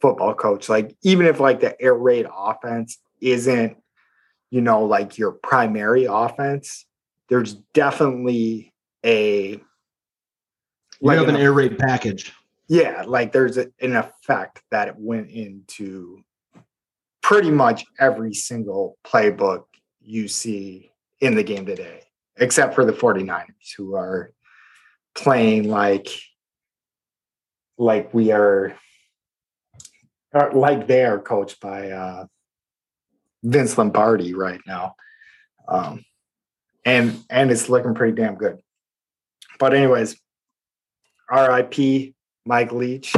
football 0.00 0.34
coach. 0.34 0.68
Like 0.68 0.96
even 1.02 1.26
if 1.26 1.40
like 1.40 1.60
the 1.60 1.80
air 1.80 1.94
raid 1.94 2.26
offense 2.34 2.98
isn't, 3.20 3.76
you 4.50 4.60
know, 4.60 4.84
like 4.84 5.18
your 5.18 5.32
primary 5.32 6.06
offense, 6.08 6.86
there's 7.28 7.54
definitely 7.74 8.72
a 9.04 9.50
You 9.52 9.62
like 11.02 11.18
have 11.18 11.28
an 11.28 11.36
an 11.36 11.40
air 11.40 11.52
raid 11.52 11.78
package. 11.78 12.32
yeah, 12.68 13.04
like 13.06 13.32
there's 13.32 13.58
a, 13.58 13.68
an 13.80 13.96
effect 13.96 14.62
that 14.70 14.88
it 14.88 14.94
went 14.96 15.30
into 15.30 16.22
pretty 17.22 17.50
much 17.50 17.84
every 17.98 18.32
single 18.32 18.96
playbook 19.04 19.64
you 20.00 20.26
see 20.28 20.90
in 21.20 21.34
the 21.34 21.42
game 21.42 21.66
today, 21.66 22.02
except 22.36 22.74
for 22.74 22.84
the 22.84 22.92
49ers 22.92 23.74
who 23.76 23.94
are 23.94 24.32
playing 25.14 25.68
like 25.68 26.08
like 27.76 28.12
we 28.12 28.30
are 28.32 28.74
like 30.52 30.86
they 30.86 31.04
are 31.04 31.18
coached 31.18 31.60
by 31.60 31.90
uh 31.90 32.26
Vince 33.42 33.76
Lombardi 33.78 34.34
right 34.34 34.60
now. 34.66 34.94
Um 35.66 36.04
and 36.84 37.22
and 37.28 37.50
it's 37.50 37.68
looking 37.68 37.94
pretty 37.94 38.14
damn 38.14 38.36
good. 38.36 38.58
But 39.58 39.74
anyways, 39.74 40.16
RIP 41.30 42.14
Mike 42.46 42.72
Leach. 42.72 43.14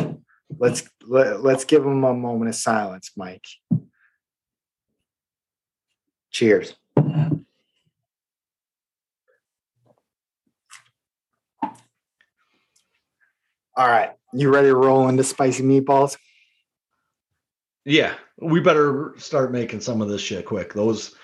Let's 0.58 0.88
let, 1.06 1.42
let's 1.42 1.64
give 1.64 1.84
him 1.84 2.04
a 2.04 2.12
moment 2.12 2.48
of 2.48 2.54
silence, 2.54 3.12
Mike. 3.16 3.46
Cheers. 6.30 6.74
All 13.80 13.88
right, 13.88 14.10
you 14.34 14.52
ready 14.52 14.68
to 14.68 14.76
roll 14.76 15.08
into 15.08 15.24
spicy 15.24 15.62
meatballs? 15.62 16.18
yeah 17.86 18.12
we 18.36 18.60
better 18.60 19.14
start 19.16 19.50
making 19.50 19.80
some 19.80 20.02
of 20.02 20.08
this 20.10 20.20
shit 20.20 20.44
quick 20.44 20.74
those 20.74 21.14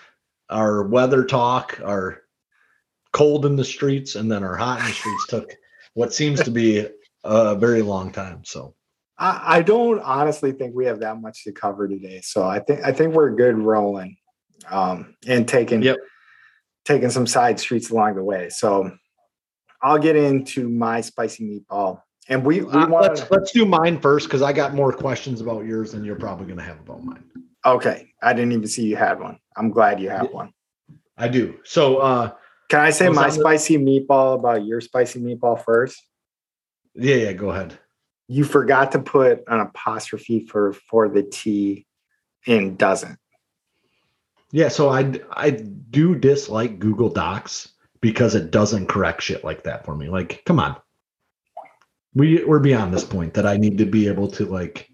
our 0.48 0.84
weather 0.84 1.22
talk 1.22 1.78
our 1.84 2.22
cold 3.12 3.44
in 3.44 3.56
the 3.56 3.64
streets 3.64 4.14
and 4.14 4.32
then 4.32 4.42
our 4.42 4.56
hot 4.56 4.80
in 4.80 4.86
the 4.86 4.92
streets 4.92 5.26
took 5.28 5.54
what 5.92 6.14
seems 6.14 6.42
to 6.42 6.50
be 6.50 6.88
a 7.24 7.54
very 7.56 7.82
long 7.82 8.10
time 8.10 8.42
so 8.42 8.74
I, 9.18 9.58
I 9.58 9.62
don't 9.62 10.00
honestly 10.00 10.52
think 10.52 10.74
we 10.74 10.86
have 10.86 11.00
that 11.00 11.20
much 11.20 11.44
to 11.44 11.52
cover 11.52 11.86
today, 11.86 12.22
so 12.22 12.44
I 12.44 12.60
think 12.60 12.82
I 12.82 12.90
think 12.90 13.14
we're 13.14 13.34
good 13.34 13.58
rolling, 13.58 14.16
um, 14.70 15.14
and 15.26 15.46
taking 15.46 15.82
Yep. 15.82 15.96
taking 16.86 17.10
some 17.10 17.26
side 17.26 17.60
streets 17.60 17.90
along 17.90 18.14
the 18.14 18.24
way. 18.24 18.48
So 18.48 18.90
I'll 19.82 19.98
get 19.98 20.16
into 20.16 20.70
my 20.70 21.02
spicy 21.02 21.44
meatball, 21.44 22.00
and 22.28 22.44
we 22.44 22.60
we 22.62 22.66
Uh, 22.72 22.88
want 22.88 23.02
let's 23.08 23.30
let's 23.30 23.52
do 23.52 23.64
mine 23.64 24.00
first 24.00 24.26
because 24.26 24.42
I 24.42 24.52
got 24.52 24.74
more 24.74 24.92
questions 24.92 25.40
about 25.40 25.64
yours 25.64 25.92
than 25.92 26.04
you're 26.04 26.16
probably 26.16 26.46
going 26.46 26.58
to 26.58 26.64
have 26.64 26.80
about 26.80 27.02
mine. 27.04 27.24
Okay, 27.64 28.12
I 28.22 28.32
didn't 28.32 28.52
even 28.52 28.66
see 28.68 28.86
you 28.86 28.96
had 28.96 29.18
one. 29.20 29.38
I'm 29.56 29.70
glad 29.70 30.00
you 30.00 30.08
have 30.10 30.30
one. 30.32 30.52
I 31.16 31.28
do. 31.28 31.58
So 31.64 31.98
uh 31.98 32.32
Can 32.68 32.80
I 32.80 32.90
say 32.90 33.08
my 33.08 33.24
on 33.24 33.28
the- 33.30 33.34
spicy 33.34 33.78
meatball 33.78 34.34
about 34.38 34.64
your 34.64 34.80
spicy 34.80 35.20
meatball 35.20 35.62
first? 35.64 36.02
yeah, 36.94 37.16
yeah, 37.16 37.32
go 37.32 37.50
ahead. 37.50 37.78
You 38.28 38.44
forgot 38.44 38.92
to 38.92 38.98
put 38.98 39.44
an 39.48 39.60
apostrophe 39.60 40.40
for 40.46 40.72
for 40.72 41.08
the 41.08 41.22
T 41.22 41.86
and 42.46 42.76
doesn't. 42.78 43.18
Yeah, 44.52 44.68
so 44.68 44.88
I 44.88 45.12
I 45.32 45.50
do 45.50 46.14
dislike 46.14 46.78
Google 46.78 47.08
Docs 47.08 47.72
because 48.00 48.34
it 48.34 48.50
doesn't 48.50 48.86
correct 48.86 49.22
shit 49.22 49.42
like 49.44 49.64
that 49.64 49.84
for 49.84 49.96
me. 49.96 50.08
Like, 50.08 50.42
come 50.46 50.60
on. 50.60 50.76
We 52.16 52.42
we're 52.44 52.58
beyond 52.58 52.92
this 52.92 53.04
point 53.04 53.34
that 53.34 53.46
I 53.46 53.56
need 53.56 53.78
to 53.78 53.86
be 53.86 54.08
able 54.08 54.28
to 54.32 54.46
like 54.46 54.90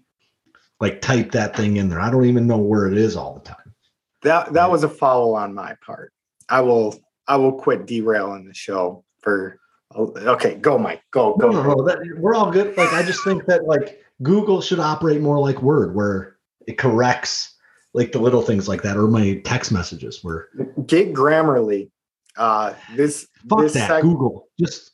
like 0.79 1.01
type 1.01 1.31
that 1.31 1.55
thing 1.55 1.77
in 1.77 1.89
there. 1.89 2.01
I 2.01 2.11
don't 2.11 2.25
even 2.25 2.45
know 2.45 2.57
where 2.57 2.87
it 2.87 2.97
is 2.97 3.15
all 3.15 3.33
the 3.33 3.39
time. 3.39 3.73
That 4.21 4.53
that 4.53 4.69
was 4.69 4.83
a 4.83 4.89
follow 4.89 5.33
on 5.33 5.53
my 5.53 5.75
part. 5.85 6.13
I 6.49 6.61
will 6.61 6.99
I 7.27 7.37
will 7.37 7.53
quit 7.53 7.85
derailing 7.85 8.45
the 8.45 8.53
show 8.53 9.03
for 9.21 9.59
okay, 9.95 10.55
go 10.55 10.77
Mike. 10.77 11.01
Go 11.11 11.35
go. 11.37 11.49
No, 11.49 11.63
no, 11.63 11.73
no, 11.75 11.87
that, 11.87 11.99
we're 12.17 12.35
all 12.35 12.51
good. 12.51 12.75
Like 12.77 12.91
I 12.93 13.03
just 13.03 13.23
think 13.23 13.45
that 13.45 13.65
like 13.65 14.03
Google 14.21 14.61
should 14.61 14.79
operate 14.79 15.21
more 15.21 15.39
like 15.39 15.61
Word 15.61 15.95
where 15.95 16.37
it 16.67 16.77
corrects 16.77 17.55
like 17.93 18.11
the 18.11 18.19
little 18.19 18.41
things 18.41 18.67
like 18.67 18.81
that 18.81 18.97
or 18.97 19.07
my 19.07 19.41
text 19.45 19.71
messages 19.71 20.23
where 20.23 20.49
Get 20.85 21.13
Grammarly. 21.13 21.89
Uh 22.35 22.73
this 22.95 23.27
fuck 23.47 23.59
this 23.59 23.73
that 23.73 23.89
seg- 23.89 24.01
Google 24.01 24.47
just 24.59 24.92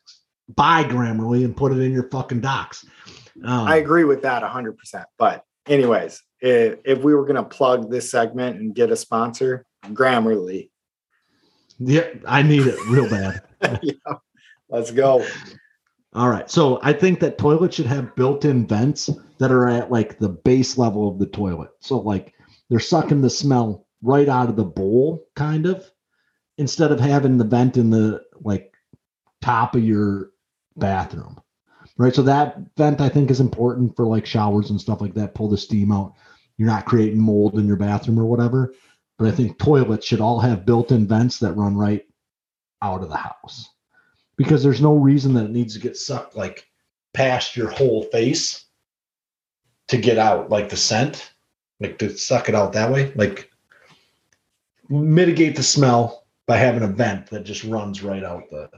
buy 0.56 0.84
Grammarly 0.84 1.45
and 1.45 1.56
put 1.56 1.72
it 1.72 1.80
in 1.80 1.91
your 1.91 2.10
fucking 2.10 2.41
docs. 2.41 2.86
Um, 3.43 3.68
I 3.68 3.78
agree 3.78 4.04
with 4.04 4.22
that 4.24 4.43
100%. 4.43 5.06
But, 5.18 5.43
anyways, 5.68 6.22
if, 6.41 6.80
if 6.84 7.00
we 7.00 7.14
were 7.14 7.24
going 7.24 7.36
to 7.36 7.43
plug 7.43 7.89
this 7.89 8.10
segment 8.12 8.60
and 8.60 8.76
get 8.76 8.91
a 8.91 8.95
sponsor, 8.95 9.66
Grammarly. 9.86 10.70
yeah, 11.80 12.08
I 12.28 12.41
need 12.43 12.68
it 12.68 12.80
real 12.88 13.10
bad. 13.10 13.41
yeah, 13.82 14.16
let's 14.70 14.91
go. 14.91 15.26
All 16.14 16.30
right. 16.30 16.50
So 16.50 16.80
I 16.82 16.93
think 16.93 17.20
that 17.20 17.38
toilets 17.38 17.76
should 17.76 17.86
have 17.86 18.16
built-in 18.16 18.68
vents 18.68 19.10
that 19.38 19.52
are 19.52 19.70
at 19.70 19.91
like 19.91 20.18
the 20.20 20.30
base 20.30 20.78
level 20.78 21.08
of 21.08 21.20
the 21.20 21.28
toilet. 21.28 21.70
So 21.80 22.00
like 22.00 22.34
they're 22.70 22.80
sucking 22.80 23.22
the 23.22 23.30
smell 23.30 23.86
right 24.02 24.28
out 24.28 24.50
of 24.50 24.56
the 24.56 24.66
bowl, 24.66 25.28
kind 25.36 25.66
of, 25.66 25.89
instead 26.58 26.91
of 26.91 27.00
having 27.00 27.38
the 27.38 27.45
vent 27.45 27.78
in 27.78 27.89
the 27.89 28.22
like 28.41 28.74
top 29.41 29.76
of 29.76 29.84
your 29.84 30.32
bathroom. 30.80 31.40
Right. 31.98 32.16
So 32.16 32.22
that 32.24 32.58
vent 32.78 33.02
I 33.02 33.10
think 33.10 33.30
is 33.30 33.42
important 33.42 33.96
for 33.96 34.06
like 34.06 34.26
showers 34.26 34.70
and 34.70 34.80
stuff 34.80 35.02
like 35.02 35.14
that. 35.16 35.36
Pull 35.36 35.50
the 35.50 35.58
steam 35.58 35.92
out. 35.92 36.14
You're 36.58 36.68
not 36.68 36.86
creating 36.86 37.22
mold 37.22 37.60
in 37.60 37.68
your 37.68 37.76
bathroom 37.76 38.20
or 38.20 38.26
whatever. 38.26 38.74
But 39.18 39.28
I 39.28 39.32
think 39.32 39.58
toilets 39.58 40.06
should 40.06 40.22
all 40.22 40.40
have 40.40 40.66
built-in 40.66 41.06
vents 41.06 41.40
that 41.40 41.54
run 41.54 41.76
right 41.76 42.06
out 42.82 43.04
of 43.04 43.10
the 43.10 43.18
house 43.18 43.70
because 44.38 44.64
there's 44.64 44.82
no 44.82 44.96
reason 44.96 45.34
that 45.34 45.46
it 45.46 45.52
needs 45.52 45.74
to 45.74 45.82
get 45.82 45.98
sucked 45.98 46.36
like 46.38 46.66
past 47.14 47.58
your 47.58 47.70
whole 47.70 48.04
face 48.04 48.66
to 49.90 49.98
get 49.98 50.18
out 50.18 50.50
like 50.50 50.70
the 50.70 50.78
scent 50.78 51.34
like 51.82 51.98
to 51.98 52.18
suck 52.18 52.48
it 52.48 52.56
out 52.56 52.72
that 52.72 52.90
way 52.90 53.12
like 53.16 53.52
mitigate 54.88 55.56
the 55.56 55.64
smell 55.64 56.26
by 56.48 56.56
having 56.56 56.84
a 56.84 56.88
vent 56.88 57.28
that 57.28 57.44
just 57.44 57.66
runs 57.66 58.02
right 58.02 58.24
out 58.24 58.50
the 58.50 58.70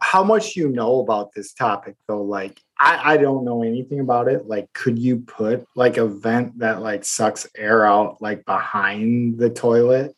How 0.00 0.22
much 0.24 0.56
you 0.56 0.68
know 0.68 1.00
about 1.00 1.32
this 1.34 1.52
topic, 1.52 1.96
though? 2.08 2.22
Like, 2.22 2.60
I, 2.78 3.14
I 3.14 3.16
don't 3.16 3.44
know 3.44 3.62
anything 3.62 4.00
about 4.00 4.28
it. 4.28 4.46
Like, 4.46 4.72
could 4.72 4.98
you 4.98 5.18
put 5.18 5.66
like 5.74 5.96
a 5.96 6.06
vent 6.06 6.58
that 6.58 6.82
like 6.82 7.04
sucks 7.04 7.46
air 7.56 7.84
out 7.86 8.20
like 8.20 8.44
behind 8.44 9.38
the 9.38 9.50
toilet? 9.50 10.14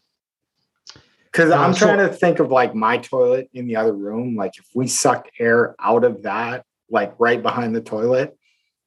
Because 1.25 1.51
Uh, 1.53 1.59
I'm 1.59 1.75
so- 1.75 1.87
trying 1.87 1.99
to 2.09 2.13
think 2.15 2.41
of 2.41 2.51
like 2.51 2.75
my 2.75 2.99
toilet 2.99 3.49
in 3.53 3.67
the 3.67 3.77
other 3.77 3.95
room. 3.95 4.35
Like, 4.37 4.59
if 4.59 4.67
we 4.75 4.87
sucked 4.89 5.31
air 5.39 5.75
out 5.79 6.05
of 6.05 6.23
that, 6.23 6.65
like 6.91 7.15
right 7.19 7.43
behind 7.43 7.75
the 7.77 7.81
toilet, 7.83 8.37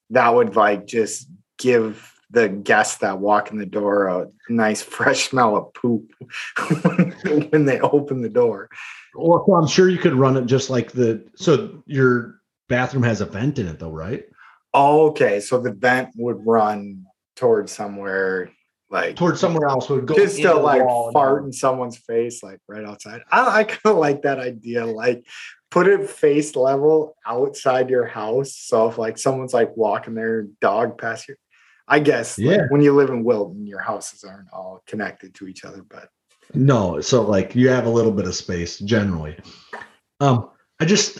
that 0.10 0.34
would 0.34 0.56
like 0.56 0.86
just 0.88 1.30
give 1.58 2.12
the 2.32 2.50
guests 2.50 2.98
that 3.00 3.20
walk 3.20 3.52
in 3.52 3.58
the 3.58 3.66
door 3.66 4.08
a 4.08 4.28
nice 4.50 4.82
fresh 4.82 5.24
smell 5.30 5.56
of 5.56 5.74
poop 5.74 6.12
when 7.52 7.66
they 7.66 7.80
open 7.82 8.22
the 8.22 8.30
door. 8.30 8.70
Well 9.16 9.44
so 9.48 9.56
i'm 9.56 9.68
sure 9.68 9.90
you 9.90 9.98
could 9.98 10.14
run 10.14 10.38
it 10.38 10.46
just 10.46 10.70
like 10.70 10.92
the 10.92 11.24
so 11.36 11.84
your 11.86 12.36
bathroom 12.70 13.04
has 13.04 13.22
a 13.22 13.26
vent 13.26 13.60
in 13.60 13.68
it 13.68 13.80
though 13.80 13.92
right 13.92 14.26
Oh, 14.74 15.08
okay, 15.10 15.42
so 15.42 15.60
the 15.60 15.74
vent 15.74 16.12
would 16.16 16.46
run 16.46 17.04
towards 17.36 17.74
somewhere 17.74 18.50
like 18.90 19.18
towards 19.18 19.40
somewhere 19.40 19.68
else 19.68 19.90
would 19.90 20.06
go 20.06 20.16
just 20.16 20.42
to 20.42 20.54
like 20.54 20.82
and 20.82 21.12
fart 21.14 21.44
in 21.44 21.52
someone's 21.52 21.98
face, 21.98 22.42
like 22.42 22.60
right 22.70 22.86
outside. 22.86 23.22
I, 23.30 23.60
I 23.60 23.64
kind 23.66 23.80
of 23.86 23.98
like 23.98 24.22
that 24.22 24.40
idea. 24.40 24.86
Like 24.86 25.26
put 25.72 25.88
it 25.88 26.10
face 26.10 26.56
level 26.56 27.16
outside 27.26 27.90
your 27.90 28.06
house. 28.06 28.56
So 28.56 28.88
if 28.90 28.98
like 28.98 29.18
someone's 29.18 29.54
like 29.54 29.76
walking 29.76 30.14
their 30.14 30.44
dog 30.62 30.98
past 30.98 31.28
you, 31.28 31.36
I 31.88 32.00
guess 32.00 32.38
like, 32.38 32.58
Yeah. 32.58 32.66
when 32.70 32.82
you 32.82 32.94
live 32.94 33.10
in 33.10 33.26
Wilton, 33.26 33.68
your 33.68 33.80
houses 33.80 34.24
aren't 34.24 34.54
all 34.54 34.84
connected 34.88 35.34
to 35.36 35.48
each 35.48 35.66
other, 35.66 35.84
but 35.84 36.08
No, 36.54 37.00
so 37.02 37.22
like 37.22 37.56
you 37.56 37.70
have 37.70 37.86
a 37.86 37.90
little 37.90 38.12
bit 38.12 38.26
of 38.28 38.36
space 38.36 38.80
generally. 38.80 39.38
Um, 40.20 40.50
I 40.80 40.86
just 40.86 41.20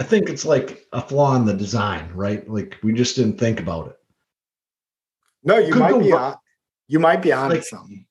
I 0.00 0.04
think 0.04 0.28
it's 0.28 0.44
like 0.44 0.86
a 0.92 1.00
flaw 1.00 1.36
in 1.36 1.44
the 1.44 1.54
design, 1.54 2.10
right? 2.14 2.48
Like 2.48 2.76
we 2.82 2.92
just 2.92 3.16
didn't 3.16 3.38
think 3.38 3.60
about 3.60 3.88
it. 3.88 3.96
no, 5.44 5.58
you 5.58 5.72
Could 5.72 5.80
might 5.80 6.00
be 6.00 6.12
on 6.12 6.36
you 6.88 6.98
might 6.98 7.22
be 7.22 7.32
on 7.32 7.50
Like- 7.50 7.64
something. 7.64 8.06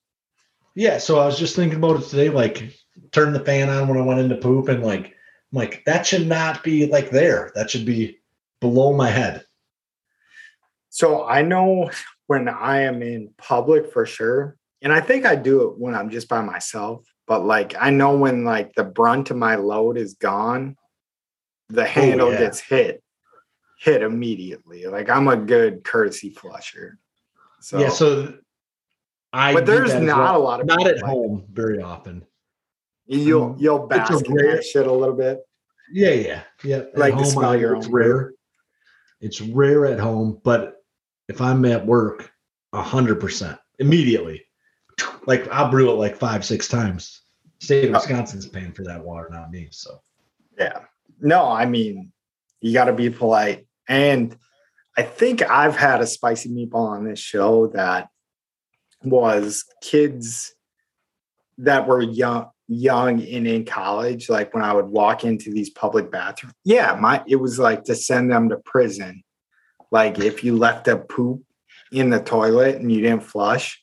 Yeah, 0.74 0.96
so 0.96 1.18
I 1.18 1.26
was 1.26 1.38
just 1.38 1.54
thinking 1.54 1.76
about 1.78 2.00
it 2.00 2.08
today. 2.08 2.30
Like, 2.30 2.72
turn 3.10 3.34
the 3.34 3.44
fan 3.44 3.68
on 3.68 3.88
when 3.88 3.98
I 3.98 4.00
went 4.00 4.20
into 4.20 4.36
poop, 4.36 4.68
and 4.70 4.82
like, 4.82 5.04
I'm 5.52 5.58
like 5.58 5.82
that 5.84 6.06
should 6.06 6.26
not 6.26 6.64
be 6.64 6.86
like 6.86 7.10
there. 7.10 7.52
That 7.54 7.70
should 7.70 7.84
be 7.84 8.20
below 8.60 8.94
my 8.94 9.10
head. 9.10 9.44
So 10.88 11.26
I 11.26 11.42
know 11.42 11.90
when 12.26 12.48
I 12.48 12.82
am 12.82 13.02
in 13.02 13.34
public 13.36 13.92
for 13.92 14.06
sure. 14.06 14.56
And 14.82 14.92
I 14.92 15.00
think 15.00 15.24
I 15.24 15.36
do 15.36 15.68
it 15.68 15.78
when 15.78 15.94
I'm 15.94 16.10
just 16.10 16.28
by 16.28 16.42
myself. 16.42 17.06
But 17.26 17.44
like 17.44 17.74
I 17.80 17.90
know 17.90 18.16
when 18.16 18.44
like 18.44 18.74
the 18.74 18.84
brunt 18.84 19.30
of 19.30 19.36
my 19.36 19.54
load 19.54 19.96
is 19.96 20.14
gone, 20.14 20.76
the 21.68 21.86
handle 21.86 22.32
yeah. 22.32 22.38
gets 22.40 22.60
hit, 22.60 23.02
hit 23.78 24.02
immediately. 24.02 24.86
Like 24.86 25.08
I'm 25.08 25.28
a 25.28 25.36
good 25.36 25.84
courtesy 25.84 26.30
flusher. 26.30 26.98
So, 27.60 27.78
yeah, 27.78 27.88
so 27.90 28.34
I. 29.32 29.54
but 29.54 29.66
there's 29.66 29.94
not 29.94 30.18
well. 30.18 30.36
a 30.36 30.42
lot 30.42 30.60
of 30.60 30.66
not 30.66 30.86
at 30.86 30.96
like 30.96 31.04
home 31.04 31.44
very 31.52 31.80
often. 31.80 32.26
You'll 33.06 33.54
Mm, 33.54 33.60
you'll 33.60 33.86
bask 33.86 34.26
in 34.26 34.34
that 34.34 34.64
shit 34.64 34.86
a 34.86 34.92
little 34.92 35.14
bit. 35.14 35.40
Yeah, 35.92 36.10
yeah, 36.10 36.42
yeah. 36.64 36.82
Like 36.94 37.12
to 37.12 37.18
home, 37.18 37.26
smell 37.26 37.50
I- 37.52 37.56
your 37.56 37.76
it's 37.76 37.86
own 37.86 37.92
rare. 37.92 38.32
It's 39.20 39.40
rare 39.40 39.86
at 39.86 40.00
home, 40.00 40.40
but 40.42 40.82
if 41.28 41.40
I'm 41.40 41.64
at 41.64 41.86
work, 41.86 42.32
a 42.72 42.82
hundred 42.82 43.20
percent 43.20 43.58
immediately. 43.78 44.44
Like 45.26 45.48
I'll 45.48 45.70
brew 45.70 45.90
it 45.90 45.94
like 45.94 46.16
five, 46.16 46.44
six 46.44 46.68
times. 46.68 47.22
State 47.60 47.84
of 47.84 47.90
Oh. 47.90 47.94
Wisconsin's 47.94 48.48
paying 48.48 48.72
for 48.72 48.84
that 48.84 49.04
water, 49.04 49.28
not 49.30 49.50
me. 49.50 49.68
So 49.70 50.00
Yeah. 50.58 50.80
No, 51.20 51.46
I 51.46 51.66
mean, 51.66 52.12
you 52.60 52.72
got 52.72 52.86
to 52.86 52.92
be 52.92 53.10
polite. 53.10 53.66
And 53.88 54.36
I 54.96 55.02
think 55.02 55.42
I've 55.48 55.76
had 55.76 56.00
a 56.00 56.06
spicy 56.06 56.48
meatball 56.48 56.88
on 56.88 57.04
this 57.04 57.18
show 57.18 57.68
that 57.68 58.08
was 59.02 59.64
kids 59.82 60.54
that 61.58 61.86
were 61.86 62.00
young 62.00 62.48
young 62.68 63.20
and 63.20 63.46
in 63.46 63.64
college 63.66 64.30
like 64.30 64.54
when 64.54 64.62
i 64.62 64.72
would 64.72 64.86
walk 64.86 65.24
into 65.24 65.52
these 65.52 65.68
public 65.68 66.10
bathrooms 66.10 66.54
yeah 66.64 66.96
my 66.98 67.22
it 67.26 67.36
was 67.36 67.58
like 67.58 67.84
to 67.84 67.94
send 67.94 68.30
them 68.30 68.48
to 68.48 68.56
prison 68.64 69.22
like 69.90 70.18
if 70.18 70.42
you 70.42 70.56
left 70.56 70.88
a 70.88 70.96
poop 70.96 71.42
in 71.92 72.08
the 72.10 72.20
toilet 72.20 72.76
and 72.76 72.90
you 72.90 73.02
didn't 73.02 73.22
flush. 73.22 73.81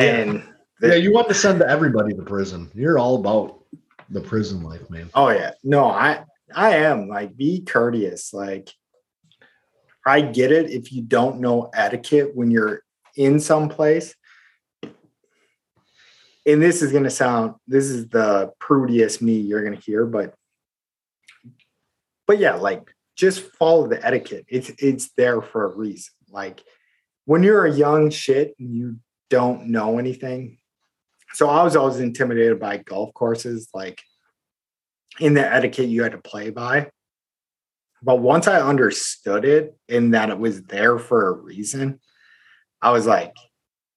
And 0.00 0.42
yeah, 0.80 0.94
you 0.94 1.12
want 1.12 1.28
to 1.28 1.34
send 1.34 1.58
to 1.60 1.68
everybody 1.68 2.14
to 2.14 2.22
prison. 2.22 2.70
You're 2.74 2.98
all 2.98 3.16
about 3.16 3.64
the 4.08 4.20
prison 4.20 4.62
life, 4.62 4.88
man. 4.90 5.10
Oh 5.14 5.28
yeah. 5.28 5.52
No, 5.62 5.84
I 5.84 6.24
I 6.54 6.76
am 6.76 7.08
like 7.08 7.36
be 7.36 7.60
courteous. 7.60 8.32
Like 8.32 8.70
I 10.06 10.22
get 10.22 10.52
it 10.52 10.70
if 10.70 10.92
you 10.92 11.02
don't 11.02 11.40
know 11.40 11.70
etiquette 11.74 12.34
when 12.34 12.50
you're 12.50 12.82
in 13.16 13.40
some 13.40 13.68
place. 13.68 14.14
And 16.46 16.62
this 16.62 16.80
is 16.82 16.92
gonna 16.92 17.10
sound 17.10 17.54
this 17.68 17.84
is 17.84 18.08
the 18.08 18.52
prudiest 18.58 19.20
me 19.20 19.34
you're 19.34 19.62
gonna 19.62 19.76
hear, 19.76 20.06
but 20.06 20.34
but 22.26 22.38
yeah, 22.38 22.54
like 22.54 22.90
just 23.16 23.42
follow 23.56 23.86
the 23.86 24.04
etiquette. 24.04 24.46
It's 24.48 24.70
it's 24.78 25.10
there 25.16 25.42
for 25.42 25.66
a 25.66 25.76
reason. 25.76 26.12
Like 26.30 26.62
when 27.26 27.42
you're 27.42 27.66
a 27.66 27.72
young 27.72 28.08
shit 28.10 28.54
and 28.58 28.74
you 28.74 28.96
don't 29.30 29.68
know 29.68 29.98
anything. 29.98 30.58
So 31.32 31.48
I 31.48 31.62
was 31.62 31.76
always 31.76 32.00
intimidated 32.00 32.60
by 32.60 32.78
golf 32.78 33.14
courses, 33.14 33.68
like 33.72 34.02
in 35.18 35.34
the 35.34 35.54
etiquette 35.54 35.88
you 35.88 36.02
had 36.02 36.12
to 36.12 36.18
play 36.18 36.50
by. 36.50 36.90
But 38.02 38.20
once 38.20 38.48
I 38.48 38.60
understood 38.60 39.44
it 39.44 39.76
and 39.88 40.14
that 40.14 40.30
it 40.30 40.38
was 40.38 40.62
there 40.64 40.98
for 40.98 41.28
a 41.28 41.32
reason, 41.32 42.00
I 42.82 42.90
was 42.90 43.06
like, 43.06 43.34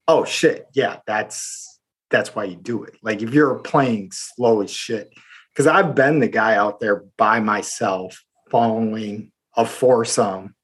oh 0.08 0.26
shit, 0.26 0.68
yeah, 0.74 0.98
that's 1.08 1.80
that's 2.10 2.36
why 2.36 2.44
you 2.44 2.56
do 2.56 2.84
it. 2.84 2.96
Like 3.02 3.22
if 3.22 3.34
you're 3.34 3.60
playing 3.60 4.12
slow 4.12 4.62
as 4.62 4.72
shit, 4.72 5.12
because 5.52 5.68
I've 5.68 5.96
been 5.96 6.20
the 6.20 6.28
guy 6.28 6.56
out 6.56 6.80
there 6.80 7.06
by 7.18 7.40
myself 7.40 8.22
following 8.52 9.32
a 9.56 9.66
foursome 9.66 10.56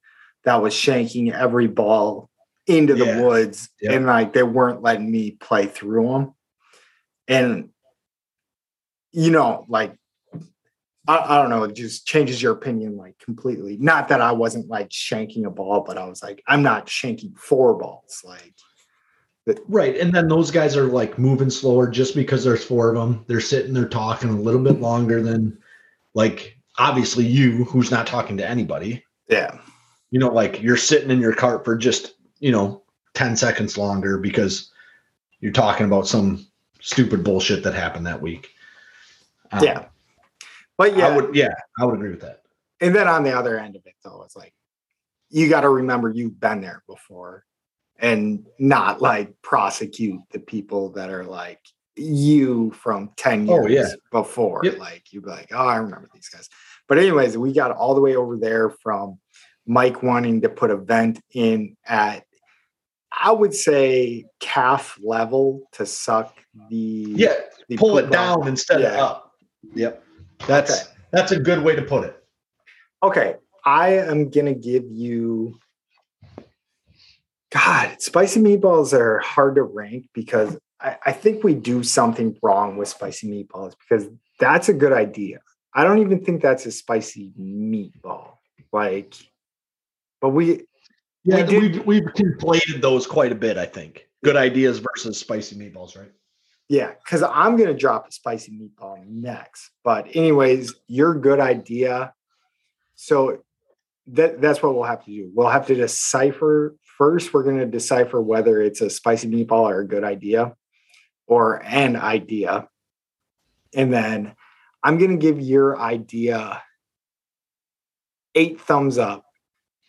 that 0.44 0.62
was 0.62 0.74
shanking 0.74 1.32
every 1.32 1.68
ball 1.68 2.29
into 2.70 2.94
the 2.96 3.06
Yeah. 3.06 3.22
woods 3.22 3.70
Yep. 3.82 3.94
and 3.94 4.06
like 4.06 4.34
they 4.34 4.44
weren't 4.44 4.82
letting 4.82 5.10
me 5.12 5.32
play 5.32 5.66
through 5.66 6.08
them. 6.08 6.34
And 7.28 7.70
you 9.12 9.32
know, 9.32 9.66
like 9.68 9.96
I, 11.08 11.18
I 11.18 11.42
don't 11.42 11.50
know, 11.50 11.64
it 11.64 11.74
just 11.76 12.06
changes 12.06 12.42
your 12.42 12.54
opinion 12.54 12.96
like 12.96 13.18
completely. 13.18 13.78
Not 13.78 14.08
that 14.10 14.22
I 14.22 14.32
wasn't 14.32 14.68
like 14.70 14.90
shanking 14.90 15.46
a 15.46 15.50
ball, 15.50 15.82
but 15.82 15.98
I 15.98 16.06
was 16.06 16.22
like, 16.22 16.44
I'm 16.48 16.62
not 16.62 16.86
shanking 16.88 17.36
four 17.38 17.78
balls. 17.78 18.22
Like 18.24 18.54
Right. 19.68 19.98
And 19.98 20.14
then 20.14 20.28
those 20.28 20.52
guys 20.52 20.78
are 20.78 20.86
like 20.86 21.18
moving 21.18 21.50
slower 21.50 21.88
just 21.90 22.14
because 22.14 22.44
there's 22.44 22.64
four 22.64 22.90
of 22.90 22.96
them. 22.96 23.26
They're 23.28 23.40
sitting 23.42 23.74
there 23.74 23.88
talking 23.88 24.30
a 24.30 24.40
little 24.40 24.62
bit 24.62 24.80
longer 24.80 25.24
than 25.24 25.58
like 26.14 26.56
obviously 26.78 27.26
you 27.26 27.64
who's 27.64 27.90
not 27.90 28.06
talking 28.06 28.38
to 28.38 28.48
anybody. 28.48 29.04
yeah. 29.28 29.58
You 30.12 30.20
know, 30.20 30.30
like 30.30 30.62
you're 30.62 30.78
sitting 30.78 31.10
in 31.12 31.20
your 31.20 31.34
cart 31.36 31.64
for 31.66 31.76
just, 31.78 32.14
you 32.40 32.52
know, 32.52 32.84
10 33.14 33.36
seconds 33.36 33.78
longer 33.78 34.18
because 34.18 34.72
you're 35.40 35.52
talking 35.52 35.86
about 35.86 36.08
some 36.08 36.46
stupid 36.82 37.24
bullshit 37.24 37.64
that 37.64 37.74
happened 37.74 38.08
that 38.08 38.22
week. 38.22 38.50
Um, 39.52 39.64
Yeah. 39.64 39.86
But 40.78 40.96
yeah, 40.96 41.08
I 41.08 41.16
would 41.16 41.36
yeah, 41.36 41.50
I 41.78 41.86
would 41.86 41.96
agree 41.96 42.12
with 42.12 42.22
that. 42.22 42.42
and 42.80 42.96
then 42.96 43.08
on 43.10 43.24
the 43.24 43.34
other 43.38 43.60
end 43.60 43.76
of 43.76 43.82
it 43.86 43.96
though, 44.04 44.24
it's 44.24 44.36
like 44.38 44.54
you 45.30 45.50
got 45.50 45.62
to 45.62 45.70
remember 45.70 46.10
you've 46.10 46.40
been 46.40 46.62
there 46.62 46.84
before 46.88 47.44
and 48.00 48.46
not 48.60 49.02
like 49.02 49.34
prosecute 49.42 50.22
the 50.32 50.40
people 50.40 50.90
that 50.92 51.10
are 51.10 51.26
like 51.26 51.60
you 51.98 52.72
from 52.72 53.12
10 53.18 53.46
years 53.48 53.66
Oh, 53.66 53.68
yeah. 53.68 53.88
before. 54.12 54.62
Yep. 54.64 54.78
Like 54.80 55.12
you'd 55.12 55.26
be 55.26 55.30
like, 55.30 55.50
oh, 55.52 55.68
I 55.68 55.76
remember 55.76 56.08
these 56.14 56.30
guys. 56.30 56.48
But 56.88 56.98
anyways, 56.98 57.38
we 57.38 57.52
got 57.52 57.72
all 57.72 57.94
the 57.94 58.00
way 58.02 58.16
over 58.16 58.38
there 58.38 58.70
from 58.70 59.20
Mike 59.68 60.02
wanting 60.02 60.40
to 60.42 60.50
put 60.50 60.72
a 60.72 60.78
vent 60.78 61.20
in 61.34 61.76
at 61.86 62.24
I 63.12 63.32
would 63.32 63.54
say 63.54 64.26
calf 64.40 64.98
level 65.02 65.68
to 65.74 65.86
suck 65.86 66.36
the 66.70 67.14
Yeah, 67.16 67.34
the 67.68 67.78
pull 67.78 67.98
it 67.98 68.12
down 68.12 68.48
instead 68.48 68.82
of 68.82 68.94
up. 69.00 69.34
Yep. 69.76 70.04
That's 70.48 70.72
Okay. 70.72 70.92
that's 71.12 71.32
a 71.32 71.40
good 71.40 71.64
way 71.64 71.76
to 71.76 71.82
put 71.82 72.06
it. 72.06 72.16
Okay, 73.02 73.36
I 73.66 73.94
am 73.98 74.30
gonna 74.30 74.54
give 74.54 74.86
you. 74.90 75.58
God, 77.52 78.00
spicy 78.00 78.42
meatballs 78.42 78.94
are 78.94 79.20
hard 79.20 79.56
to 79.56 79.64
rank 79.64 80.08
because 80.14 80.58
I, 80.80 80.98
I 81.08 81.12
think 81.12 81.44
we 81.44 81.56
do 81.56 81.82
something 81.82 82.38
wrong 82.44 82.78
with 82.78 82.90
spicy 82.90 83.28
meatballs 83.28 83.74
because 83.80 84.08
that's 84.40 84.70
a 84.70 84.74
good 84.74 84.94
idea. 84.94 85.40
I 85.74 85.84
don't 85.84 86.00
even 86.00 86.24
think 86.24 86.42
that's 86.42 86.66
a 86.66 86.72
spicy 86.72 87.32
meatball. 87.40 88.34
Like, 88.72 89.16
but 90.22 90.30
we, 90.30 90.64
Yeah, 91.24 91.46
We 91.46 91.70
did- 91.70 91.86
we've 91.86 92.04
conflated 92.04 92.82
those 92.82 93.06
quite 93.06 93.32
a 93.32 93.36
bit, 93.36 93.58
I 93.58 93.66
think. 93.66 94.08
Good 94.24 94.36
ideas 94.36 94.80
versus 94.80 95.18
spicy 95.18 95.56
meatballs, 95.58 95.98
right? 95.98 96.12
yeah, 96.72 96.94
because 97.04 97.24
I'm 97.24 97.56
gonna 97.58 97.74
drop 97.74 98.08
a 98.08 98.12
spicy 98.12 98.52
meatball 98.52 99.04
next. 99.08 99.72
But 99.84 100.08
anyways, 100.16 100.76
your 100.88 101.16
good 101.16 101.40
idea. 101.40 102.14
So 102.96 103.44
that 104.08 104.40
that's 104.42 104.62
what 104.62 104.76
we'll 104.76 104.84
have 104.84 105.04
to 105.06 105.12
do. 105.12 105.32
We'll 105.34 105.50
have 105.50 105.66
to 105.68 105.76
decipher 105.76 106.76
first. 106.84 107.34
We're 107.34 107.44
gonna 107.44 107.66
decipher 107.66 108.22
whether 108.22 108.62
it's 108.62 108.82
a 108.82 108.90
spicy 108.90 109.30
meatball 109.30 109.70
or 109.70 109.80
a 109.82 109.88
good 109.88 110.04
idea, 110.04 110.56
or 111.28 111.64
an 111.66 111.96
idea, 111.96 112.68
and 113.74 113.92
then 113.94 114.36
I'm 114.84 114.98
gonna 115.00 115.18
give 115.18 115.40
your 115.42 115.80
idea 115.80 116.62
eight 118.36 118.62
thumbs 118.62 118.98
up 118.98 119.26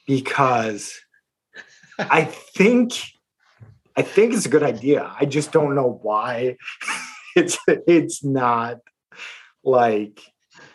because 0.07 0.99
I 2.11 2.25
think 2.25 2.93
I 3.97 4.03
think 4.03 4.35
it's 4.35 4.47
a 4.47 4.51
good 4.51 4.63
idea. 4.63 5.13
I 5.19 5.27
just 5.27 5.53
don't 5.53 5.75
know 5.75 5.99
why 6.03 6.57
it's 7.37 7.59
it's 7.69 8.25
not 8.25 8.79
like 9.65 10.21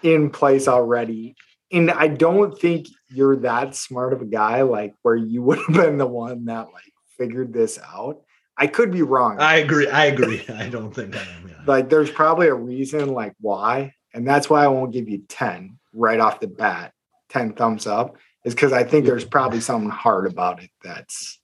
in 0.03 0.29
place 0.29 0.67
already. 0.67 1.35
And 1.71 1.91
I 1.91 2.07
don't 2.07 2.57
think 2.59 2.87
you're 3.09 3.37
that 3.37 3.75
smart 3.75 4.13
of 4.13 4.21
a 4.21 4.25
guy 4.25 4.61
like 4.61 4.93
where 5.01 5.15
you 5.15 5.41
would 5.41 5.59
have 5.59 5.75
been 5.75 5.97
the 5.97 6.05
one 6.05 6.45
that 6.45 6.67
like 6.73 6.93
figured 7.17 7.53
this 7.53 7.79
out. 7.79 8.21
I 8.57 8.67
could 8.67 8.91
be 8.91 9.01
wrong. 9.01 9.39
I 9.39 9.57
agree. 9.57 9.89
I 9.89 10.05
agree. 10.05 10.45
I 10.47 10.69
don't 10.69 10.93
think 10.93 11.15
I 11.15 11.21
am. 11.21 11.49
Yeah. 11.49 11.55
like 11.65 11.89
there's 11.89 12.11
probably 12.11 12.47
a 12.47 12.53
reason 12.53 13.09
like 13.09 13.33
why. 13.41 13.93
And 14.13 14.25
that's 14.25 14.49
why 14.49 14.63
I 14.63 14.67
won't 14.69 14.93
give 14.93 15.09
you 15.09 15.23
10 15.27 15.77
right 15.93 16.19
off 16.19 16.39
the 16.39 16.47
bat. 16.47 16.93
10 17.29 17.53
thumbs 17.53 17.85
up 17.87 18.15
is 18.45 18.55
because 18.55 18.71
I 18.71 18.83
think 18.83 19.05
there's 19.05 19.25
probably 19.25 19.59
something 19.59 19.89
hard 19.89 20.25
about 20.27 20.63
it 20.63 20.69
that's 20.83 21.39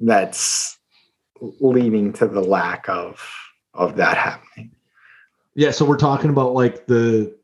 that's 0.00 0.78
leading 1.60 2.12
to 2.14 2.26
the 2.26 2.40
lack 2.40 2.88
of 2.88 3.24
of 3.74 3.96
that 3.96 4.16
happening. 4.16 4.72
Yeah, 5.54 5.70
so 5.70 5.84
we're 5.84 5.96
talking 5.96 6.30
about 6.30 6.54
like 6.54 6.86
the 6.86 7.36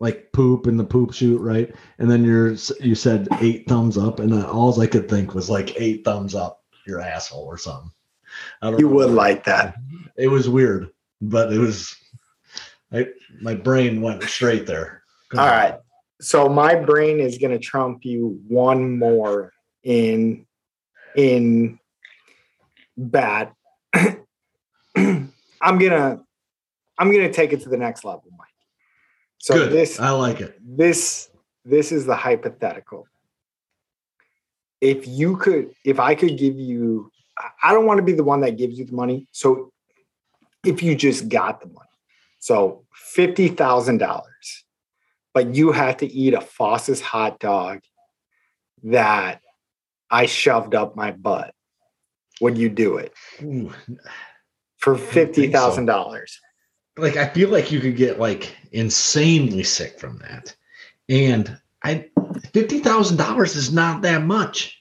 like 0.00 0.32
poop 0.32 0.66
and 0.66 0.80
the 0.80 0.84
poop 0.84 1.12
shoot, 1.12 1.40
right? 1.40 1.72
And 1.98 2.10
then 2.10 2.24
you're 2.24 2.54
you 2.80 2.96
said 2.96 3.28
eight 3.40 3.68
thumbs 3.68 3.96
up, 3.96 4.18
and 4.18 4.32
then 4.32 4.44
all 4.44 4.78
I 4.80 4.88
could 4.88 5.08
think 5.08 5.34
was 5.34 5.48
like 5.48 5.80
eight 5.80 6.04
thumbs 6.04 6.34
up 6.34 6.64
your 6.86 7.00
asshole 7.00 7.44
or 7.44 7.58
something. 7.58 7.90
I 8.62 8.70
don't 8.70 8.80
You 8.80 8.88
know. 8.88 8.94
would 8.96 9.10
like 9.10 9.44
that. 9.44 9.76
It 10.16 10.28
was 10.28 10.48
weird, 10.48 10.90
but 11.20 11.52
it 11.52 11.58
was. 11.58 11.94
I, 12.92 13.08
my 13.40 13.54
brain 13.54 14.02
went 14.02 14.22
straight 14.24 14.66
there. 14.66 15.02
All 15.32 15.46
right. 15.46 15.78
So 16.22 16.48
my 16.48 16.76
brain 16.76 17.18
is 17.18 17.38
going 17.38 17.50
to 17.50 17.58
trump 17.58 18.04
you 18.04 18.40
one 18.46 18.96
more 18.96 19.52
in 19.82 20.46
in 21.16 21.80
bad. 22.96 23.52
I'm 23.94 25.32
going 25.60 25.90
to 25.90 26.20
I'm 26.96 27.10
going 27.10 27.26
to 27.26 27.32
take 27.32 27.52
it 27.52 27.62
to 27.62 27.68
the 27.68 27.76
next 27.76 28.04
level, 28.04 28.24
Mike. 28.38 28.48
So 29.38 29.54
Good. 29.54 29.72
this 29.72 29.98
I 29.98 30.10
like 30.10 30.40
it. 30.40 30.56
this 30.64 31.28
this 31.64 31.90
is 31.90 32.06
the 32.06 32.14
hypothetical. 32.14 33.08
If 34.80 35.08
you 35.08 35.36
could 35.36 35.74
if 35.84 35.98
I 35.98 36.14
could 36.14 36.38
give 36.38 36.56
you 36.56 37.10
I- 37.36 37.70
I 37.70 37.72
don't 37.72 37.86
want 37.86 37.98
to 37.98 38.04
be 38.04 38.12
the 38.12 38.24
one 38.24 38.42
that 38.42 38.56
gives 38.56 38.78
you 38.78 38.84
the 38.84 38.92
money. 38.92 39.26
So 39.32 39.72
if 40.64 40.84
you 40.84 40.94
just 40.94 41.28
got 41.28 41.60
the 41.60 41.66
money. 41.66 41.88
So 42.38 42.84
$50,000 43.16 44.22
but 45.34 45.54
you 45.54 45.72
have 45.72 45.98
to 45.98 46.06
eat 46.06 46.34
a 46.34 46.40
Foss's 46.40 47.00
hot 47.00 47.38
dog 47.40 47.80
that 48.84 49.40
I 50.10 50.26
shoved 50.26 50.74
up 50.74 50.96
my 50.96 51.12
butt. 51.12 51.54
Would 52.40 52.58
you 52.58 52.68
do 52.68 52.96
it 52.96 53.14
Ooh, 53.42 53.72
for 54.78 54.98
so. 54.98 55.04
fifty 55.04 55.48
thousand 55.48 55.86
dollars? 55.86 56.40
like 56.96 57.16
I 57.16 57.28
feel 57.28 57.48
like 57.48 57.72
you 57.72 57.80
could 57.80 57.96
get 57.96 58.18
like 58.18 58.54
insanely 58.72 59.62
sick 59.62 59.98
from 59.98 60.18
that, 60.18 60.54
and 61.08 61.58
I 61.82 62.08
fifty 62.52 62.80
thousand 62.80 63.16
dollars 63.16 63.56
is 63.56 63.72
not 63.72 64.02
that 64.02 64.22
much. 64.22 64.78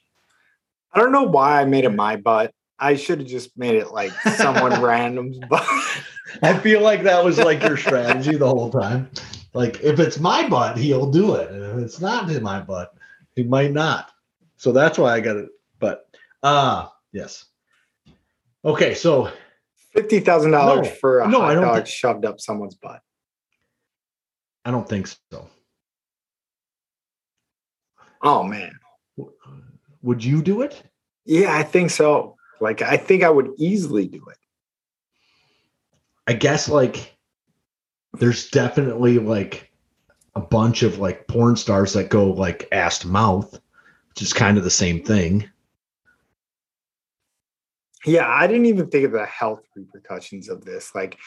I 0.94 1.00
don't 1.00 1.12
know 1.12 1.24
why 1.24 1.62
I 1.62 1.66
made 1.66 1.86
it 1.86 1.90
my 1.90 2.18
butt. 2.18 2.54
I 2.78 2.96
should 2.96 3.20
have 3.20 3.28
just 3.28 3.58
made 3.58 3.76
it 3.76 3.92
like 3.92 4.12
someone 4.36 4.82
random's 4.82 5.38
butt. 5.50 5.66
I 6.42 6.58
feel 6.60 6.82
like 6.82 7.04
that 7.04 7.24
was 7.24 7.38
like 7.38 7.62
your 7.62 7.78
strategy 7.78 8.36
the 8.36 8.48
whole 8.48 8.72
time. 8.72 9.10
Like 9.54 9.82
if 9.82 10.00
it's 10.00 10.20
my 10.20 10.48
butt, 10.48 10.78
he'll 10.78 11.10
do 11.12 11.36
it. 11.36 11.52
And 11.52 11.64
if 11.64 11.86
it's 11.86 12.00
not 12.00 12.30
in 12.32 12.42
my 12.44 12.62
butt, 12.62 12.94
he 13.36 13.44
might 13.44 13.72
not. 13.74 14.12
So 14.58 14.72
that's 14.72 14.98
why 14.98 15.14
I 15.14 15.20
got 15.20 15.38
it. 15.38 15.50
But 15.80 16.08
uh 16.44 16.88
yes. 17.12 17.46
Okay, 18.64 18.94
so 18.94 19.30
Fifty 19.94 20.20
thousand 20.22 20.52
dollars 20.52 20.88
for 21.00 21.20
a 21.20 21.28
no, 21.28 21.42
hot 21.42 21.52
I 21.52 21.54
don't 21.54 21.64
dog 21.64 21.84
thi- 21.86 21.92
shoved 21.92 22.24
up 22.26 22.40
someone's 22.40 22.76
butt. 22.76 23.02
I 24.64 24.72
don't 24.72 24.88
think 24.88 25.08
so. 25.08 25.50
Oh 28.22 28.44
man, 28.44 28.72
Would 30.04 30.24
you 30.24 30.42
do 30.42 30.62
it? 30.62 30.82
yeah, 31.26 31.56
I 31.56 31.64
think 31.64 31.90
so. 31.90 32.38
Like 32.60 32.82
I 32.82 32.96
think 32.98 33.24
I 33.24 33.30
would 33.30 33.52
easily 33.58 34.08
do 34.08 34.24
it. 34.30 34.38
I 36.28 36.34
guess 36.34 36.70
like 36.70 37.11
there's 38.14 38.50
definitely 38.50 39.20
like 39.20 39.72
a 40.36 40.42
bunch 40.42 40.84
of 40.84 41.00
like 41.00 41.28
porn 41.28 41.56
stars 41.56 41.94
that 41.94 42.10
go 42.10 42.30
like 42.32 42.68
ass 42.72 43.00
to 43.00 43.08
mouth, 43.08 43.60
which 44.10 44.22
is 44.22 44.34
kind 44.34 44.58
of 44.58 44.64
the 44.64 44.70
same 44.70 45.04
thing. 45.04 45.50
Yeah, 48.06 48.28
I 48.28 48.48
didn't 48.48 48.66
even 48.66 48.90
think 48.90 49.06
of 49.06 49.12
the 49.12 49.26
health 49.26 49.62
repercussions 49.76 50.50
of 50.50 50.66
this. 50.66 50.96
Like, 50.96 51.20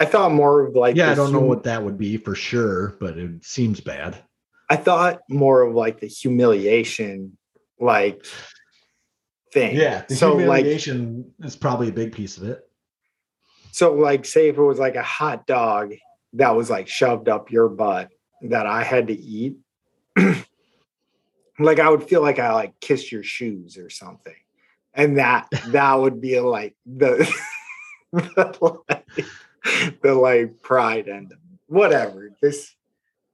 I 0.00 0.04
thought 0.04 0.32
more 0.32 0.66
of 0.66 0.74
like 0.74 0.96
yeah, 0.96 1.12
I 1.12 1.14
don't 1.14 1.32
know 1.32 1.40
what 1.40 1.62
that 1.64 1.82
would 1.84 1.98
be 1.98 2.16
for 2.16 2.34
sure, 2.34 2.96
but 2.98 3.16
it 3.16 3.44
seems 3.44 3.80
bad. 3.80 4.18
I 4.68 4.76
thought 4.76 5.20
more 5.28 5.62
of 5.62 5.74
like 5.74 6.00
the 6.00 6.08
humiliation, 6.08 7.38
like 7.78 8.26
thing. 9.52 9.76
Yeah, 9.76 10.04
the 10.08 10.16
so 10.16 10.34
like 10.34 10.64
humiliation 10.64 11.32
is 11.44 11.54
probably 11.54 11.88
a 11.88 11.92
big 11.92 12.12
piece 12.12 12.36
of 12.36 12.44
it. 12.44 12.68
so 13.70 13.94
like 13.94 14.24
say 14.24 14.48
if 14.48 14.58
it 14.58 14.62
was 14.62 14.80
like 14.80 14.96
a 14.96 15.02
hot 15.02 15.46
dog 15.46 15.92
that 16.36 16.54
was 16.54 16.70
like 16.70 16.88
shoved 16.88 17.28
up 17.28 17.50
your 17.50 17.68
butt 17.68 18.10
that 18.42 18.66
I 18.66 18.82
had 18.82 19.08
to 19.08 19.14
eat, 19.14 19.56
like 21.58 21.80
I 21.80 21.88
would 21.90 22.04
feel 22.04 22.22
like 22.22 22.38
I 22.38 22.52
like 22.52 22.78
kissed 22.80 23.10
your 23.10 23.22
shoes 23.22 23.76
or 23.76 23.90
something. 23.90 24.34
and 24.94 25.18
that 25.18 25.48
that 25.68 25.94
would 25.94 26.20
be 26.20 26.40
like 26.40 26.74
the 26.86 27.30
the 28.12 28.80
like, 28.88 29.16
the 30.02 30.14
like 30.14 30.62
pride 30.62 31.08
and 31.08 31.32
whatever. 31.66 32.30
This 32.42 32.74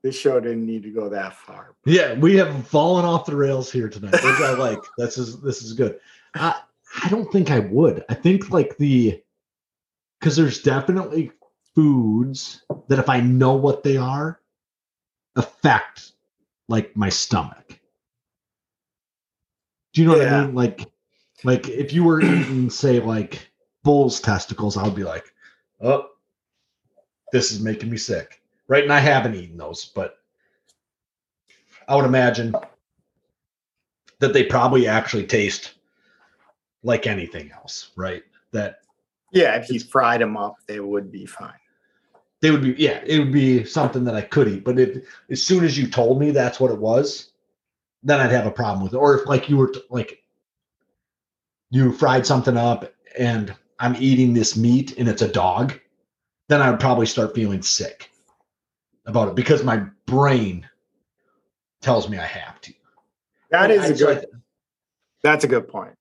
this 0.02 0.18
show 0.18 0.40
didn't 0.40 0.66
need 0.66 0.82
to 0.82 0.90
go 0.90 1.08
that 1.08 1.34
far. 1.34 1.74
Yeah, 1.86 2.14
we 2.14 2.36
have 2.36 2.66
fallen 2.66 3.04
off 3.04 3.26
the 3.26 3.36
rails 3.36 3.70
here 3.70 3.88
tonight, 3.88 4.12
which 4.12 4.24
I 4.24 4.54
like. 4.54 4.80
This 4.98 5.16
is 5.16 5.40
this 5.40 5.62
is 5.62 5.72
good. 5.72 5.98
I 6.34 6.60
I 7.02 7.08
don't 7.08 7.30
think 7.32 7.50
I 7.50 7.60
would. 7.60 8.04
I 8.08 8.14
think 8.14 8.50
like 8.50 8.76
the 8.78 9.22
because 10.18 10.36
there's 10.36 10.62
definitely 10.62 11.32
foods 11.74 12.62
that 12.88 12.98
if 12.98 13.08
I 13.08 13.20
know 13.20 13.54
what 13.54 13.82
they 13.82 13.96
are, 13.96 14.40
affect 15.36 16.12
like 16.68 16.96
my 16.96 17.08
stomach. 17.08 17.80
Do 19.92 20.00
you 20.00 20.08
know 20.08 20.18
what 20.18 20.28
I 20.28 20.44
mean? 20.44 20.54
Like, 20.54 20.86
like 21.44 21.68
if 21.68 21.92
you 21.92 22.04
were 22.04 22.20
eating, 22.22 22.70
say, 22.70 23.00
like 23.00 23.50
bull's 23.82 24.20
testicles, 24.20 24.76
I 24.76 24.84
would 24.84 24.94
be 24.94 25.04
like, 25.04 25.32
oh, 25.80 26.08
this 27.32 27.52
is 27.52 27.60
making 27.60 27.90
me 27.90 27.96
sick. 27.96 28.42
Right. 28.68 28.84
And 28.84 28.92
I 28.92 29.00
haven't 29.00 29.34
eaten 29.34 29.56
those, 29.56 29.86
but 29.86 30.18
I 31.88 31.96
would 31.96 32.04
imagine 32.04 32.54
that 34.20 34.32
they 34.32 34.44
probably 34.44 34.86
actually 34.86 35.26
taste 35.26 35.74
like 36.84 37.06
anything 37.06 37.50
else, 37.52 37.90
right? 37.96 38.22
That 38.52 38.80
Yeah, 39.32 39.56
if 39.56 39.68
you 39.68 39.80
fried 39.80 40.20
them 40.20 40.36
up, 40.36 40.56
they 40.66 40.80
would 40.80 41.10
be 41.10 41.26
fine. 41.26 41.52
They 42.42 42.50
would 42.50 42.62
be, 42.62 42.74
yeah, 42.76 43.00
it 43.06 43.20
would 43.20 43.32
be 43.32 43.64
something 43.64 44.04
that 44.04 44.16
I 44.16 44.20
could 44.20 44.48
eat. 44.48 44.64
But 44.64 44.78
if 44.78 45.04
as 45.30 45.42
soon 45.42 45.64
as 45.64 45.78
you 45.78 45.86
told 45.86 46.20
me 46.20 46.32
that's 46.32 46.58
what 46.60 46.72
it 46.72 46.78
was, 46.78 47.30
then 48.02 48.20
I'd 48.20 48.32
have 48.32 48.46
a 48.46 48.50
problem 48.50 48.82
with 48.82 48.92
it. 48.92 48.96
Or 48.96 49.18
if 49.18 49.26
like 49.28 49.48
you 49.48 49.56
were 49.56 49.68
t- 49.68 49.82
like 49.88 50.18
you 51.70 51.92
fried 51.92 52.26
something 52.26 52.56
up 52.56 52.92
and 53.16 53.54
I'm 53.78 53.96
eating 53.96 54.34
this 54.34 54.56
meat 54.56 54.98
and 54.98 55.08
it's 55.08 55.22
a 55.22 55.28
dog, 55.28 55.78
then 56.48 56.60
I 56.60 56.68
would 56.70 56.80
probably 56.80 57.06
start 57.06 57.34
feeling 57.34 57.62
sick 57.62 58.10
about 59.06 59.28
it 59.28 59.34
because 59.36 59.62
my 59.62 59.84
brain 60.06 60.68
tells 61.80 62.08
me 62.08 62.18
I 62.18 62.26
have 62.26 62.60
to. 62.62 62.74
That 63.50 63.70
is 63.70 63.88
a 63.88 63.94
I- 63.94 64.14
good. 64.14 64.26
That's 65.22 65.44
a 65.44 65.48
good 65.48 65.68
point. 65.68 65.94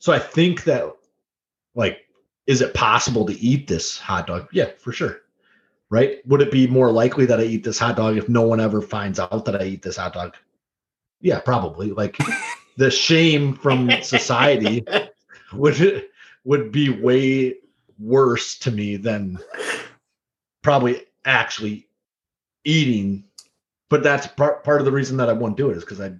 So 0.00 0.12
I 0.12 0.18
think 0.18 0.64
that, 0.64 0.92
like, 1.76 2.00
is 2.48 2.60
it 2.60 2.74
possible 2.74 3.24
to 3.26 3.32
eat 3.40 3.68
this 3.68 3.96
hot 3.96 4.26
dog? 4.26 4.48
Yeah, 4.50 4.70
for 4.78 4.92
sure. 4.92 5.20
Right? 5.88 6.18
Would 6.26 6.42
it 6.42 6.50
be 6.50 6.66
more 6.66 6.90
likely 6.90 7.26
that 7.26 7.38
I 7.38 7.44
eat 7.44 7.62
this 7.62 7.78
hot 7.78 7.96
dog 7.96 8.16
if 8.16 8.28
no 8.28 8.42
one 8.42 8.60
ever 8.60 8.82
finds 8.82 9.20
out 9.20 9.44
that 9.44 9.60
I 9.60 9.66
eat 9.66 9.82
this 9.82 9.96
hot 9.96 10.14
dog? 10.14 10.34
Yeah, 11.20 11.38
probably. 11.40 11.92
Like 11.92 12.18
the 12.76 12.90
shame 12.90 13.54
from 13.54 13.90
society 14.02 14.84
would 15.52 16.06
would 16.44 16.72
be 16.72 16.88
way 16.88 17.54
worse 17.98 18.58
to 18.58 18.70
me 18.70 18.96
than 18.96 19.38
probably 20.62 21.02
actually 21.24 21.88
eating. 22.64 23.24
But 23.88 24.02
that's 24.02 24.26
part 24.26 24.64
part 24.64 24.80
of 24.80 24.84
the 24.84 24.92
reason 24.92 25.16
that 25.18 25.28
I 25.28 25.34
won't 25.34 25.56
do 25.56 25.70
it 25.70 25.76
is 25.76 25.84
because 25.84 26.00
I 26.00 26.12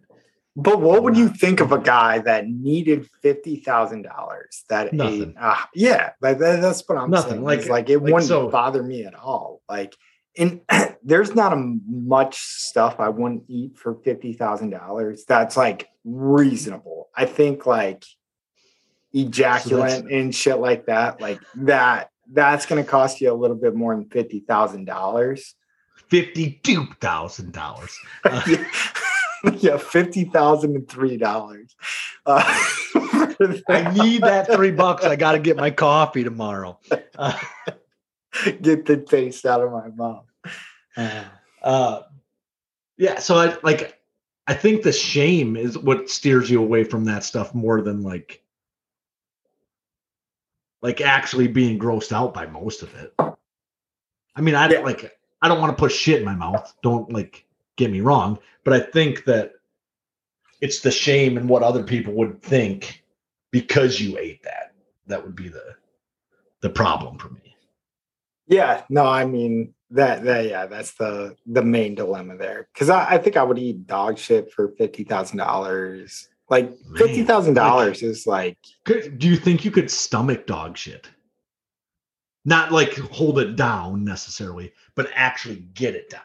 But 0.59 0.81
what 0.81 1.03
would 1.03 1.17
you 1.19 1.29
think 1.29 1.61
of 1.61 1.71
a 1.73 1.79
guy 1.79 2.19
that 2.21 2.49
needed 2.49 3.09
fifty 3.23 3.57
thousand 3.57 4.03
dollars? 4.03 4.65
That 4.71 4.93
Nothing. 4.95 5.31
ate, 5.31 5.35
uh, 5.39 5.57
yeah, 5.75 6.11
but 6.21 6.39
that, 6.39 6.63
that's 6.63 6.83
what 6.89 6.97
I'm 6.97 7.11
Nothing. 7.11 7.31
saying. 7.33 7.45
Like- 7.45 7.61
Like, 7.61 7.69
like 7.69 7.91
it 7.91 7.99
like, 7.99 8.13
wouldn't 8.15 8.29
so- 8.29 8.49
bother 8.49 8.83
me 8.83 9.05
at 9.05 9.15
all. 9.15 9.61
Like, 9.69 9.95
and 10.39 10.63
there's 11.05 11.35
not 11.35 11.53
a 11.53 11.57
much 11.87 12.39
stuff 12.41 12.99
I 13.01 13.11
wouldn't 13.11 13.45
eat 13.49 13.77
for 13.77 13.97
fifty 13.97 14.33
thousand 14.33 14.71
dollars. 14.71 15.25
That's 15.27 15.57
like 15.59 15.89
reasonable. 16.05 17.11
I 17.15 17.27
think 17.27 17.67
like 17.67 18.05
ejaculant 19.15 20.13
and 20.13 20.35
shit 20.35 20.59
like 20.59 20.87
that, 20.87 21.21
like 21.21 21.41
that. 21.57 22.11
That's 22.33 22.67
going 22.67 22.83
to 22.83 22.91
cost 22.91 23.21
you 23.21 23.31
a 23.31 23.35
little 23.35 23.57
bit 23.57 23.75
more 23.75 23.95
than 23.95 24.07
fifty 24.09 24.41
thousand 24.41 24.87
dollars. 24.87 25.55
fifty-two 26.09 26.87
thousand 27.01 27.53
dollars. 27.53 27.97
yeah, 29.59 29.77
fifty 29.77 30.25
thousand 30.25 30.75
and 30.77 30.89
three 30.89 31.17
dollars. 31.17 31.75
Uh, 32.25 32.43
I 33.69 33.93
need 33.95 34.23
that 34.23 34.51
three 34.51 34.71
bucks. 34.71 35.05
I 35.05 35.17
got 35.17 35.33
to 35.33 35.39
get 35.39 35.57
my 35.57 35.71
coffee 35.71 36.25
tomorrow. 36.25 36.79
Uh, 37.17 37.39
get 38.63 38.87
the 38.87 38.97
taste 38.97 39.47
out 39.47 39.63
of 39.63 39.73
my 39.73 39.89
mouth. 39.89 40.25
uh, 41.63 42.03
yeah, 42.97 43.19
so 43.19 43.37
I 43.37 43.57
like. 43.63 44.01
I 44.49 44.55
think 44.55 44.83
the 44.83 44.93
shame 44.93 45.57
is 45.57 45.77
what 45.77 46.09
steers 46.09 46.49
you 46.49 46.63
away 46.63 46.85
from 46.85 47.05
that 47.07 47.25
stuff 47.25 47.53
more 47.53 47.81
than 47.83 48.03
like, 48.03 48.43
like 50.83 51.01
actually 51.01 51.49
being 51.49 51.79
grossed 51.79 52.13
out 52.13 52.33
by 52.33 52.47
most 52.47 52.83
of 52.83 52.95
it. 52.95 53.13
I 54.37 54.41
mean, 54.41 54.55
I 54.55 54.69
Yeah. 54.71 54.81
like. 54.81 55.13
I 55.43 55.49
don't 55.49 55.61
want 55.61 55.77
to 55.77 55.81
put 55.81 55.93
shit 55.93 56.19
in 56.21 56.25
my 56.25 56.35
mouth. 56.35 56.75
Don't 56.83 57.13
like 57.13 57.46
get 57.77 57.91
me 57.91 58.01
wrong, 58.01 58.39
but 58.65 58.73
I 58.73 58.81
think 58.81 59.25
that 59.25 59.53
it's 60.61 60.81
the 60.81 60.91
shame 60.91 61.37
and 61.37 61.49
what 61.49 61.63
other 61.63 61.83
people 61.83 62.15
would 62.15 62.43
think 62.43 63.05
because 63.51 64.01
you 64.01 64.19
ate 64.19 64.43
that. 64.43 64.73
That 65.07 65.25
would 65.25 65.37
be 65.37 65.49
the 65.49 65.77
the 66.63 66.71
problem 66.71 67.19
for 67.19 67.29
me. 67.29 67.57
Yeah, 68.49 68.83
no, 68.89 69.05
I 69.07 69.25
mean 69.25 69.75
that 69.91 70.25
that 70.25 70.47
yeah, 70.47 70.67
that's 70.67 70.93
the 70.95 71.37
the 71.47 71.63
main 71.63 71.95
dilemma 71.95 72.37
there. 72.37 72.69
Because 72.73 72.91
I, 72.91 73.15
I 73.15 73.19
think 73.19 73.37
I 73.37 73.43
would 73.43 73.59
eat 73.59 73.87
dog 73.87 74.19
shit 74.19 74.53
for 74.53 74.69
fifty 74.77 75.05
thousand 75.05 75.39
dollars. 75.39 76.29
Like 76.49 76.71
Man, 76.87 76.97
fifty 76.97 77.25
thousand 77.25 77.55
dollars 77.55 78.03
is 78.03 78.27
like 78.27 78.59
Could, 78.85 79.19
do 79.19 79.29
you 79.29 79.37
think 79.37 79.65
you 79.65 79.71
could 79.71 79.91
stomach 79.91 80.47
dog 80.47 80.77
shit? 80.77 81.09
Not 82.45 82.73
like 82.73 82.97
hold 82.97 83.39
it 83.41 83.57
down 83.57 84.05
necessarily, 84.05 84.73
but 84.95 85.11
actually 85.15 85.67
get 85.75 85.95
it 85.95 86.11
down. 86.11 86.23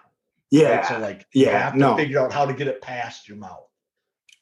Right? 0.51 0.61
yeah. 0.61 0.87
So 0.87 0.99
like 0.99 1.25
you 1.33 1.45
yeah, 1.45 1.63
have 1.63 1.73
to 1.73 1.79
no. 1.79 1.97
figure 1.97 2.19
out 2.19 2.33
how 2.33 2.45
to 2.45 2.53
get 2.53 2.67
it 2.67 2.81
past 2.81 3.27
your 3.27 3.37
mouth. 3.37 3.67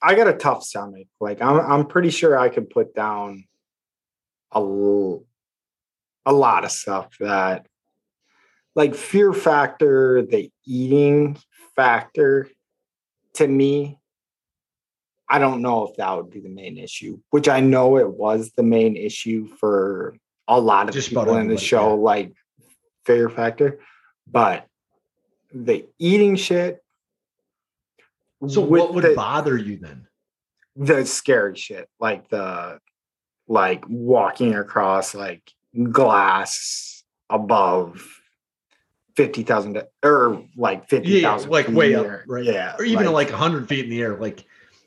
I 0.01 0.15
got 0.15 0.27
a 0.27 0.33
tough 0.33 0.63
stomach. 0.63 1.07
Like 1.19 1.41
I'm 1.41 1.59
I'm 1.59 1.85
pretty 1.87 2.09
sure 2.09 2.37
I 2.37 2.49
could 2.49 2.69
put 2.69 2.93
down 2.95 3.45
a 4.51 4.59
l- 4.59 5.25
a 6.25 6.33
lot 6.33 6.63
of 6.63 6.71
stuff 6.71 7.09
that 7.19 7.67
like 8.75 8.95
fear 8.95 9.33
factor, 9.33 10.21
the 10.21 10.51
eating 10.65 11.37
factor 11.75 12.47
to 13.33 13.47
me 13.47 13.99
I 15.29 15.37
don't 15.37 15.61
know 15.61 15.87
if 15.87 15.95
that 15.97 16.17
would 16.17 16.31
be 16.31 16.39
the 16.39 16.49
main 16.49 16.77
issue, 16.77 17.19
which 17.29 17.47
I 17.47 17.59
know 17.59 17.97
it 17.97 18.09
was 18.09 18.51
the 18.55 18.63
main 18.63 18.95
issue 18.95 19.47
for 19.47 20.15
a 20.47 20.59
lot 20.59 20.89
of 20.89 20.95
Just 20.95 21.09
people 21.09 21.37
in 21.37 21.47
the 21.47 21.57
show, 21.57 21.95
like 21.95 22.33
fear 23.05 23.29
factor. 23.29 23.79
But 24.25 24.65
the 25.53 25.85
eating 25.99 26.35
shit. 26.35 26.83
So 28.47 28.61
what 28.61 28.93
would 28.93 29.03
the- 29.03 29.15
bother 29.15 29.57
you 29.57 29.77
then? 29.77 30.05
the 30.75 31.03
scary 31.05 31.57
shit 31.57 31.89
like 31.99 32.29
the 32.29 32.79
like 33.49 33.83
walking 33.89 34.55
across 34.55 35.13
like 35.13 35.51
glass 35.91 37.03
above 37.29 38.01
50,000 39.17 39.83
or 40.03 40.43
like 40.55 40.87
50,000 40.87 41.49
like 41.51 41.67
way 41.67 41.95
up, 41.95 42.05
air. 42.05 42.23
right? 42.27 42.45
yeah 42.45 42.75
Or 42.77 42.85
even 42.85 43.11
like, 43.11 43.29
100 43.29 43.67
feet 43.67 43.83
in 43.85 43.89
the 43.91 44.01
air, 44.01 44.15
like 44.17 44.45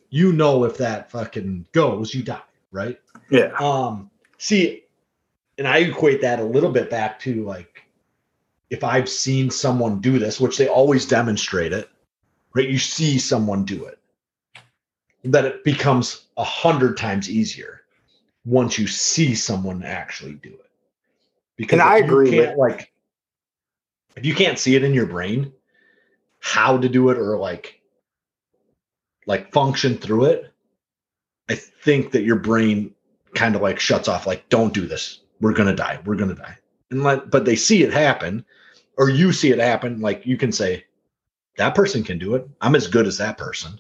you 0.09 0.33
know 0.33 0.65
if 0.65 0.79
that 0.79 1.11
fucking 1.11 1.67
goes, 1.73 2.15
you 2.15 2.23
die, 2.23 2.41
right? 2.71 2.99
yeah 3.31 3.53
Um, 3.59 4.11
see, 4.39 4.85
and 5.59 5.69
I 5.69 5.79
equate 5.79 6.23
that 6.23 6.39
a 6.41 6.45
little 6.45 6.71
bit 6.71 6.89
back 6.89 7.19
to 7.21 7.45
like 7.45 7.83
if 8.73 8.83
I've 8.83 9.09
seen 9.09 9.51
someone 9.51 10.01
do 10.01 10.19
this, 10.19 10.41
which 10.41 10.57
they 10.57 10.67
always 10.67 11.05
demonstrate 11.05 11.75
it, 11.75 11.91
right? 12.55 12.67
You 12.67 12.79
see 12.79 13.19
someone 13.19 13.67
do 13.67 13.85
it, 13.85 13.99
that 15.25 15.45
it 15.45 15.63
becomes 15.63 16.25
a 16.39 16.43
hundred 16.43 16.97
times 16.97 17.29
easier 17.29 17.83
once 18.47 18.79
you 18.79 18.87
see 18.87 19.35
someone 19.35 19.83
actually 19.85 20.37
do 20.37 20.49
it. 20.49 20.71
Because 21.57 21.81
And 21.81 21.83
I 21.83 21.99
you 21.99 22.05
agree 22.05 22.31
can't 22.31 22.57
like 22.57 22.91
if 24.17 24.25
you 24.25 24.35
can't 24.35 24.59
see 24.59 24.75
it 24.75 24.83
in 24.83 24.95
your 24.95 25.07
brain, 25.07 25.53
how 26.41 26.79
to 26.79 26.89
do 26.89 27.11
it 27.11 27.19
or 27.19 27.37
like 27.37 27.79
like 29.27 29.53
function 29.53 29.99
through 29.99 30.25
it, 30.25 30.51
I 31.51 31.57
think 31.57 32.13
that 32.13 32.23
your 32.23 32.37
brain 32.37 32.95
kind 33.35 33.55
of 33.55 33.61
like 33.61 33.79
shuts 33.79 34.09
off, 34.09 34.27
like, 34.27 34.49
don't 34.49 34.73
do 34.73 34.87
this. 34.87 35.21
We're 35.43 35.53
gonna 35.53 35.77
die. 35.77 36.01
We're 36.07 36.17
gonna 36.17 36.35
die. 36.35 36.57
And 36.91 37.03
let 37.03 37.31
but 37.31 37.45
they 37.45 37.57
see 37.57 37.83
it 37.83 37.93
happen, 37.93 38.47
or 38.99 39.09
you 39.11 39.33
see 39.33 39.51
it 39.51 39.59
happen, 39.59 40.01
like 40.01 40.27
you 40.27 40.37
can 40.37 40.53
say, 40.53 40.85
that 41.57 41.75
person 41.75 42.03
can 42.03 42.19
do 42.19 42.35
it. 42.35 42.49
I'm 42.61 42.75
as 42.75 42.87
good 42.87 43.07
as 43.07 43.19
that 43.19 43.39
person. 43.39 43.79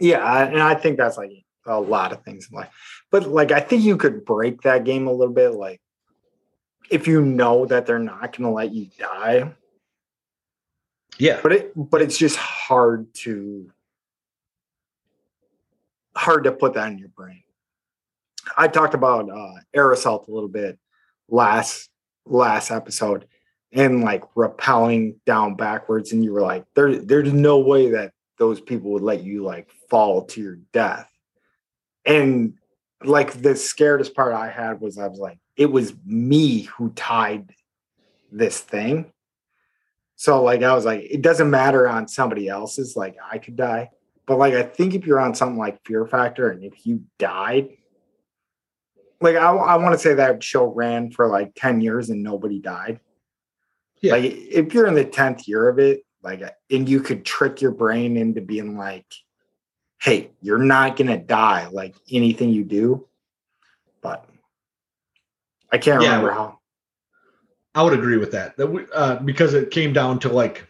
yeah 0.00 0.24
I- 0.24 0.44
and 0.44 0.62
i 0.62 0.74
think 0.74 0.96
that's 0.96 1.16
like 1.16 1.32
a 1.66 1.80
lot 1.80 2.12
of 2.12 2.22
things 2.22 2.48
in 2.50 2.56
life 2.56 2.68
but 3.10 3.28
like 3.28 3.50
i 3.50 3.58
think 3.60 3.82
you 3.82 3.96
could 3.96 4.24
break 4.24 4.62
that 4.62 4.84
game 4.84 5.08
a 5.08 5.12
little 5.12 5.34
bit 5.34 5.50
like 5.54 5.80
if 6.88 7.08
you 7.08 7.20
know 7.20 7.66
that 7.66 7.84
they're 7.84 7.98
not 7.98 8.36
going 8.36 8.48
to 8.48 8.50
let 8.50 8.72
you 8.72 8.86
die 8.96 9.52
Yeah. 11.18 11.40
but 11.42 11.52
it 11.52 11.72
but 11.74 12.00
it's 12.00 12.16
just 12.16 12.36
hard 12.36 13.12
to 13.24 13.70
hard 16.14 16.44
to 16.44 16.52
put 16.52 16.74
that 16.74 16.90
in 16.92 16.98
your 16.98 17.08
brain. 17.10 17.42
I 18.56 18.68
talked 18.68 18.94
about 18.94 19.28
uh, 19.30 19.90
assault 19.92 20.28
a 20.28 20.32
little 20.32 20.48
bit 20.48 20.78
last 21.28 21.88
last 22.26 22.70
episode 22.70 23.26
and 23.72 24.02
like 24.02 24.22
rappelling 24.34 25.16
down 25.26 25.54
backwards, 25.54 26.12
and 26.12 26.24
you 26.24 26.32
were 26.32 26.42
like, 26.42 26.64
"There, 26.74 26.96
there's 26.96 27.32
no 27.32 27.58
way 27.58 27.90
that 27.90 28.12
those 28.38 28.60
people 28.60 28.92
would 28.92 29.02
let 29.02 29.22
you 29.22 29.44
like 29.44 29.70
fall 29.90 30.24
to 30.26 30.40
your 30.40 30.58
death." 30.72 31.10
And 32.04 32.54
like 33.04 33.32
the 33.32 33.50
scaredest 33.50 34.14
part 34.14 34.34
I 34.34 34.50
had 34.50 34.80
was 34.80 34.98
I 34.98 35.06
was 35.06 35.18
like, 35.18 35.38
it 35.56 35.70
was 35.70 35.92
me 36.04 36.62
who 36.62 36.90
tied 36.90 37.50
this 38.32 38.60
thing. 38.60 39.12
So 40.16 40.42
like 40.42 40.62
I 40.62 40.74
was 40.74 40.84
like, 40.84 41.06
it 41.08 41.22
doesn't 41.22 41.50
matter 41.50 41.88
on 41.88 42.08
somebody 42.08 42.48
else's, 42.48 42.96
like 42.96 43.16
I 43.30 43.38
could 43.38 43.56
die. 43.56 43.90
But 44.26 44.38
like 44.38 44.54
I 44.54 44.62
think 44.62 44.94
if 44.94 45.06
you're 45.06 45.20
on 45.20 45.34
something 45.34 45.58
like 45.58 45.84
Fear 45.84 46.06
Factor 46.06 46.50
and 46.50 46.64
if 46.64 46.86
you 46.86 47.02
died, 47.18 47.70
like 49.20 49.36
I, 49.36 49.50
I 49.50 49.76
want 49.76 49.94
to 49.94 49.98
say 49.98 50.14
that 50.14 50.42
show 50.42 50.66
ran 50.66 51.10
for 51.10 51.28
like 51.28 51.52
10 51.56 51.80
years 51.80 52.10
and 52.10 52.22
nobody 52.22 52.58
died. 52.60 53.00
Yeah. 54.00 54.12
Like 54.12 54.24
if 54.24 54.72
you're 54.74 54.86
in 54.86 54.94
the 54.94 55.04
10th 55.04 55.46
year 55.48 55.68
of 55.68 55.78
it, 55.78 56.04
like 56.22 56.42
and 56.70 56.88
you 56.88 57.00
could 57.00 57.24
trick 57.24 57.60
your 57.60 57.70
brain 57.72 58.16
into 58.16 58.40
being 58.40 58.76
like, 58.76 59.06
hey, 60.00 60.30
you're 60.40 60.58
not 60.58 60.96
gonna 60.96 61.18
die 61.18 61.68
like 61.72 61.96
anything 62.10 62.50
you 62.50 62.64
do. 62.64 63.06
But 64.00 64.28
I 65.72 65.78
can't 65.78 66.02
Yeah, 66.02 66.10
remember 66.16 66.32
how. 66.32 66.58
I 67.74 67.82
would 67.82 67.92
agree 67.92 68.16
with 68.16 68.32
that. 68.32 68.56
That 68.56 68.68
we- 68.68 68.86
uh, 68.94 69.16
because 69.16 69.54
it 69.54 69.70
came 69.70 69.92
down 69.92 70.18
to 70.20 70.28
like 70.28 70.66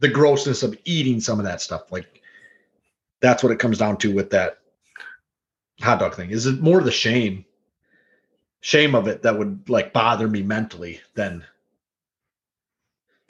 the 0.00 0.08
grossness 0.08 0.62
of 0.62 0.76
eating 0.84 1.20
some 1.20 1.38
of 1.38 1.44
that 1.44 1.60
stuff. 1.60 1.90
Like 1.92 2.20
that's 3.20 3.42
what 3.42 3.52
it 3.52 3.58
comes 3.60 3.78
down 3.78 3.96
to 3.98 4.12
with 4.12 4.30
that 4.30 4.58
hot 5.80 6.00
dog 6.00 6.14
thing. 6.14 6.30
Is 6.30 6.46
it 6.46 6.60
more 6.60 6.80
the 6.80 6.90
shame, 6.90 7.44
shame 8.62 8.94
of 8.94 9.06
it 9.08 9.22
that 9.22 9.36
would 9.38 9.68
like 9.68 9.92
bother 9.92 10.26
me 10.28 10.42
mentally 10.42 11.00
then 11.14 11.44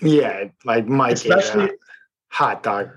Yeah, 0.00 0.44
like 0.64 0.86
my 0.86 1.10
Especially- 1.10 1.70
hot 2.28 2.62
dog. 2.62 2.88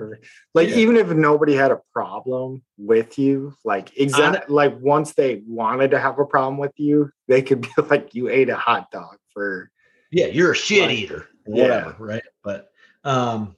Like 0.54 0.70
Yeah. 0.70 0.76
even 0.78 0.96
if 0.96 1.08
nobody 1.10 1.54
had 1.56 1.70
a 1.72 1.82
problem 1.92 2.64
with 2.78 3.20
you, 3.20 3.54
like 3.66 3.96
exact 3.98 4.50
like 4.50 4.80
once 4.80 5.14
they 5.14 5.44
wanted 5.46 5.92
to 5.92 6.00
have 6.00 6.20
a 6.20 6.26
problem 6.26 6.58
with 6.58 6.72
you, 6.78 7.12
they 7.28 7.42
could 7.42 7.62
be 7.62 7.70
like, 7.90 8.16
you 8.16 8.30
ate 8.30 8.50
a 8.50 8.56
hot 8.56 8.92
dog 8.92 9.18
for 9.34 9.70
yeah, 10.12 10.28
you're 10.28 10.54
a 10.54 10.56
shit 10.56 10.88
Right. 10.88 10.98
eater, 10.98 11.28
or 11.46 11.58
Yeah. 11.58 11.64
whatever, 11.64 11.96
right? 12.06 12.24
But 12.44 12.72
um, 13.04 13.56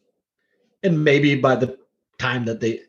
and 0.84 1.03
maybe 1.03 1.36
by 1.39 1.55
the 1.55 1.78
time 2.17 2.45
that 2.45 2.59
they, 2.59 2.82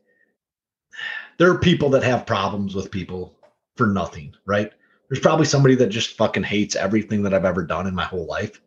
there 1.39 1.51
are 1.51 1.59
people 1.59 1.91
that 1.91 2.03
have 2.03 2.25
problems 2.27 2.75
with 2.75 2.91
people 2.91 3.37
for 3.77 3.87
nothing, 3.87 4.35
right? 4.47 4.73
There's 5.09 5.21
probably 5.21 5.47
somebody 5.47 5.75
that 5.77 5.89
just 5.89 6.17
fucking 6.17 6.43
hates 6.43 6.77
everything 6.77 7.23
that 7.23 7.33
I've 7.35 7.45
ever 7.45 7.65
done 7.65 7.87
in 7.87 7.95
my 7.95 8.05
whole 8.05 8.27
life, 8.27 8.61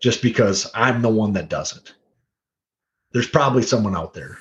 just 0.00 0.22
because 0.22 0.70
I'm 0.74 1.02
the 1.02 1.08
one 1.10 1.32
that 1.34 1.48
does 1.50 1.76
it. 1.76 1.92
There's 3.12 3.28
probably 3.28 3.62
someone 3.62 3.96
out 3.96 4.14
there 4.14 4.38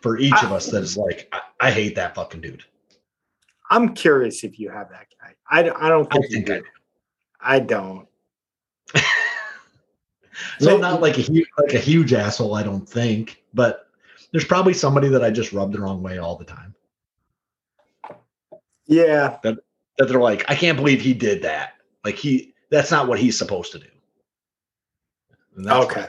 for 0.00 0.18
each 0.18 0.42
of 0.42 0.52
us 0.52 0.66
that 0.70 0.82
is 0.82 0.96
like, 0.96 1.28
I, 1.32 1.40
I 1.60 1.70
hate 1.70 1.94
that 1.96 2.14
fucking 2.14 2.40
dude. 2.40 2.64
I'm 3.70 3.94
curious 3.94 4.44
if 4.44 4.58
you 4.58 4.70
have 4.70 4.88
that 4.90 5.06
guy. 5.20 5.34
I, 5.50 5.86
I 5.86 5.88
don't 5.88 6.06
I 6.14 6.18
think, 6.20 6.32
think 6.32 6.48
you 6.48 6.54
I 6.54 6.58
do. 6.58 6.64
I 7.40 7.58
don't. 7.60 8.08
So 10.58 10.72
Let- 10.72 10.80
not 10.80 11.00
like 11.00 11.16
a 11.16 11.22
huge 11.22 11.48
like 11.58 11.72
a 11.74 11.78
huge 11.78 12.12
asshole, 12.12 12.54
I 12.54 12.62
don't 12.62 12.86
think, 12.86 13.42
but 13.54 13.88
there's 14.32 14.44
probably 14.44 14.74
somebody 14.74 15.08
that 15.08 15.24
I 15.24 15.30
just 15.30 15.52
rub 15.52 15.72
the 15.72 15.80
wrong 15.80 16.02
way 16.02 16.18
all 16.18 16.36
the 16.36 16.44
time. 16.44 16.74
Yeah, 18.86 19.38
That 19.42 19.58
they're 19.98 20.20
like, 20.20 20.44
I 20.48 20.54
can't 20.54 20.76
believe 20.76 21.00
he 21.00 21.14
did 21.14 21.42
that. 21.42 21.74
Like 22.04 22.16
he 22.16 22.54
that's 22.70 22.90
not 22.90 23.08
what 23.08 23.18
he's 23.18 23.38
supposed 23.38 23.72
to 23.72 23.78
do. 23.78 23.86
That's 25.56 25.86
okay. 25.86 26.06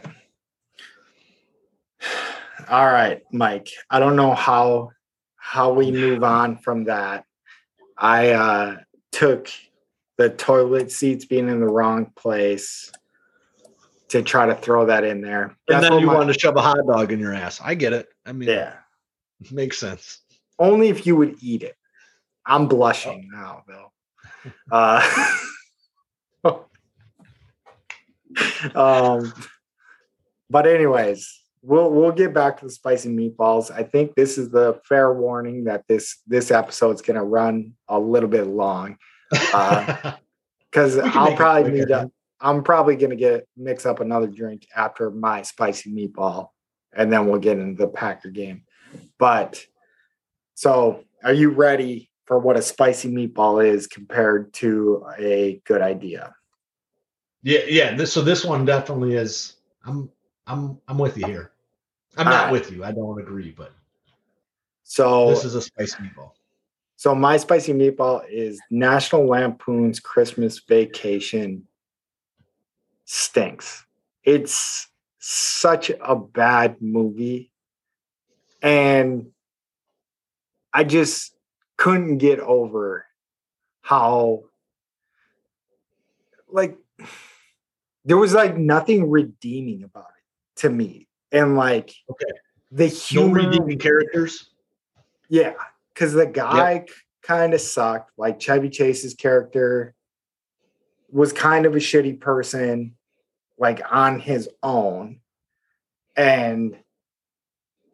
All 2.70 2.86
right, 2.86 3.22
Mike. 3.32 3.70
I 3.90 4.00
don't 4.00 4.16
know 4.16 4.34
how 4.34 4.92
how 5.38 5.74
we 5.74 5.92
move 5.92 6.24
on 6.24 6.58
from 6.58 6.84
that. 6.86 7.26
I 7.98 8.32
uh 8.32 8.78
took 9.12 9.50
the 10.18 10.30
toilet 10.30 10.92
seats 10.92 11.26
being 11.26 11.48
in 11.48 11.60
the 11.60 11.68
wrong 11.68 12.12
place 12.16 12.92
to 14.10 14.22
try 14.22 14.46
to 14.46 14.56
throw 14.56 14.86
that 14.86 15.04
in 15.04 15.22
there. 15.22 15.56
And 15.70 15.84
then 15.84 16.00
you 16.00 16.08
my- 16.08 16.16
wanted 16.16 16.34
to 16.34 16.40
shove 16.40 16.56
a 16.56 16.62
hot 16.62 16.86
dog 16.88 17.12
in 17.12 17.20
your 17.20 17.34
ass. 17.34 17.60
I 17.64 17.76
get 17.76 17.94
it. 17.94 18.08
I 18.26 18.34
mean, 18.34 18.50
yeah. 18.50 18.74
it 19.42 19.52
makes 19.52 19.80
sense. 19.80 20.22
Only 20.60 20.90
if 20.90 21.06
you 21.06 21.16
would 21.16 21.36
eat 21.42 21.64
it. 21.64 21.77
I'm 22.48 22.68
blushing 22.68 23.30
now, 23.32 23.64
Bill. 23.68 23.94
Uh, 24.72 25.30
um, 28.76 29.34
but 30.50 30.66
anyways, 30.66 31.42
we'll 31.62 31.92
we'll 31.92 32.14
get 32.14 32.34
back 32.34 32.60
to 32.60 32.66
the 32.66 32.72
spicy 32.72 33.10
meatballs. 33.10 33.70
I 33.72 33.84
think 33.84 34.16
this 34.16 34.38
is 34.38 34.50
the 34.50 34.80
fair 34.88 35.14
warning 35.14 35.66
that 35.66 35.84
this 35.88 36.22
this 36.26 36.50
episode's 36.50 37.02
gonna 37.02 37.24
run 37.24 37.74
a 37.88 38.00
little 38.00 38.30
bit 38.30 38.48
long 38.48 38.98
Uh, 39.54 40.14
because 40.72 40.96
can 40.96 41.12
I'll 41.14 41.36
probably 41.36 41.72
need 41.72 41.90
to. 41.90 42.10
I'm 42.40 42.64
probably 42.64 42.96
gonna 42.96 43.16
get 43.16 43.48
mix 43.58 43.86
up 43.86 44.00
another 44.00 44.28
drink 44.28 44.68
after 44.76 45.12
my 45.12 45.42
spicy 45.42 45.92
meatball, 45.92 46.50
and 46.94 47.12
then 47.12 47.28
we'll 47.28 47.40
get 47.40 47.58
into 47.58 47.78
the 47.78 47.90
Packer 47.90 48.30
game. 48.30 48.64
But 49.20 49.62
so, 50.54 51.04
are 51.24 51.34
you 51.34 51.50
ready 51.50 52.10
for 52.28 52.38
what 52.38 52.58
a 52.58 52.62
spicy 52.62 53.10
meatball 53.10 53.66
is 53.66 53.88
compared 53.88 54.54
to 54.54 55.06
a 55.18 55.62
good 55.66 55.82
idea? 55.82 56.36
yeah, 57.42 57.62
yeah. 57.68 57.96
This 57.96 58.14
so 58.14 58.22
this 58.22 58.44
one 58.44 58.66
definitely 58.66 59.16
is 59.16 59.56
I'm 59.86 60.10
I'm 60.46 60.80
I'm 60.88 60.98
with 60.98 61.18
you 61.18 61.26
here. 61.26 61.52
I'm 62.18 62.26
not 62.26 62.34
Alright. 62.34 62.52
with 62.52 62.72
you. 62.72 62.84
I 62.84 62.92
don't 62.92 63.20
agree, 63.20 63.54
but 63.56 63.72
So 64.84 65.30
this 65.30 65.46
is 65.46 65.56
a 65.56 65.62
spicy 65.62 65.98
meatball. 66.04 66.32
So 66.98 67.14
my 67.14 67.38
spicy 67.38 67.74
meatball 67.74 68.24
is 68.28 68.60
National 68.72 69.28
Lampoon's 69.28 70.00
Christmas 70.00 70.60
Vacation 70.60 71.68
stinks. 73.06 73.86
It's 74.24 74.88
such 75.20 75.92
a 76.02 76.16
bad 76.16 76.82
movie. 76.82 77.52
And 78.64 79.28
I 80.74 80.84
just 80.84 81.37
couldn't 81.78 82.18
get 82.18 82.40
over 82.40 83.06
how 83.82 84.44
like 86.50 86.78
there 88.06 88.18
was 88.18 88.34
like 88.34 88.58
nothing 88.58 89.10
redeeming 89.10 89.84
about 89.84 90.08
it 90.18 90.60
to 90.62 90.70
me. 90.70 91.08
And 91.32 91.56
like 91.56 91.94
Okay. 92.10 92.26
the 92.72 92.88
No 92.88 92.94
humor 92.94 93.50
redeeming 93.50 93.80
characters. 93.80 94.50
yeah, 95.30 95.54
because 95.94 96.14
the 96.14 96.26
guy 96.26 96.86
kind 97.22 97.54
of 97.54 97.62
sucked. 97.62 98.12
Like 98.18 98.40
Chevy 98.40 98.70
Chase's 98.70 99.14
character 99.14 99.94
was 101.10 101.32
kind 101.34 101.66
of 101.66 101.76
a 101.76 101.80
shitty 101.80 102.20
person, 102.20 102.96
like 103.58 103.82
on 103.92 104.20
his 104.20 104.50
own, 104.64 105.20
and 106.16 106.78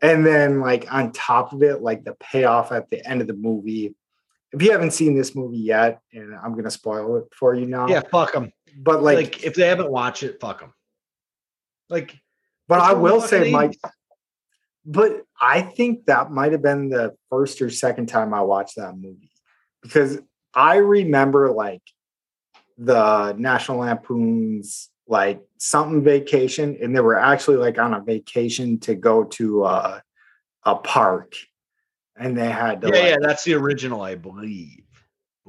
and 0.04 0.26
then 0.26 0.60
like 0.60 0.93
on 0.93 1.14
top 1.14 1.54
of 1.54 1.64
it, 1.64 1.82
like 1.82 2.04
the 2.04 2.14
payoff 2.20 2.72
at 2.72 2.89
the 2.91 3.04
end 3.10 3.22
of 3.22 3.28
the 3.28 3.34
movie. 3.34 3.95
If 4.51 4.62
you 4.62 4.72
haven't 4.72 4.91
seen 4.91 5.16
this 5.16 5.34
movie 5.34 5.58
yet, 5.58 6.01
and 6.12 6.36
I'm 6.36 6.56
gonna 6.56 6.70
spoil 6.70 7.18
it 7.18 7.24
for 7.34 7.56
you 7.56 7.66
now, 7.66 7.88
Yeah, 7.88 8.01
fuck 8.12 8.34
them. 8.34 8.51
but 8.78 9.01
Like, 9.01 9.16
like, 9.16 9.43
if 9.43 9.56
they 9.56 9.68
haven't 9.68 9.89
watched 9.89 10.22
it, 10.22 10.39
fuck 10.39 10.60
them. 10.60 10.74
Like, 11.89 12.16
but 12.68 12.82
I 12.82 12.93
will 12.93 13.22
say, 13.22 13.49
Mike, 13.49 13.80
But 14.86 15.24
I 15.39 15.62
think 15.62 16.06
that 16.06 16.32
might 16.32 16.51
have 16.51 16.62
been 16.62 16.89
the 16.89 17.16
first 17.30 17.62
or 17.62 17.70
second 17.70 18.08
time 18.08 18.34
I 18.34 18.41
watched 18.41 18.76
that 18.76 18.95
movie 18.95 19.32
because 19.82 20.20
I 20.54 20.76
remember 20.78 21.51
like 21.51 21.82
the 22.78 23.34
National 23.34 23.80
Lampoon's 23.80 24.89
like 25.08 25.41
something 25.58 26.04
vacation, 26.04 26.78
and 26.82 26.95
they 26.95 27.01
were 27.01 27.20
actually 27.20 27.58
like 27.58 27.78
on 27.78 27.93
a 27.93 28.01
vacation 28.01 28.80
to 28.82 28.95
go 28.95 29.24
to 29.26 29.64
uh, 29.64 29.99
a 30.64 30.76
park, 30.76 31.36
and 32.18 32.38
they 32.38 32.49
had 32.49 32.82
to. 32.82 32.88
yeah, 32.88 32.93
like- 32.93 33.04
yeah, 33.04 33.18
that's 33.22 33.43
the 33.43 33.54
original, 33.54 34.01
I 34.01 34.16
believe. 34.16 34.80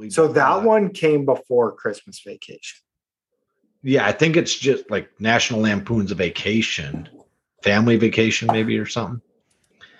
So 0.09 0.27
that 0.27 0.49
not. 0.49 0.65
one 0.65 0.91
came 0.91 1.25
before 1.25 1.71
Christmas 1.77 2.21
Vacation. 2.27 2.81
yeah, 3.85 4.05
I 4.05 4.11
think 4.11 4.37
it's 4.37 4.57
just 4.57 4.91
like 4.91 5.09
National 5.21 5.61
Lampoon's 5.61 6.11
a 6.11 6.17
vacation, 6.17 7.09
family 7.63 7.97
vacation, 7.97 8.49
maybe 8.51 8.77
or 8.77 8.87
something. 8.87 9.21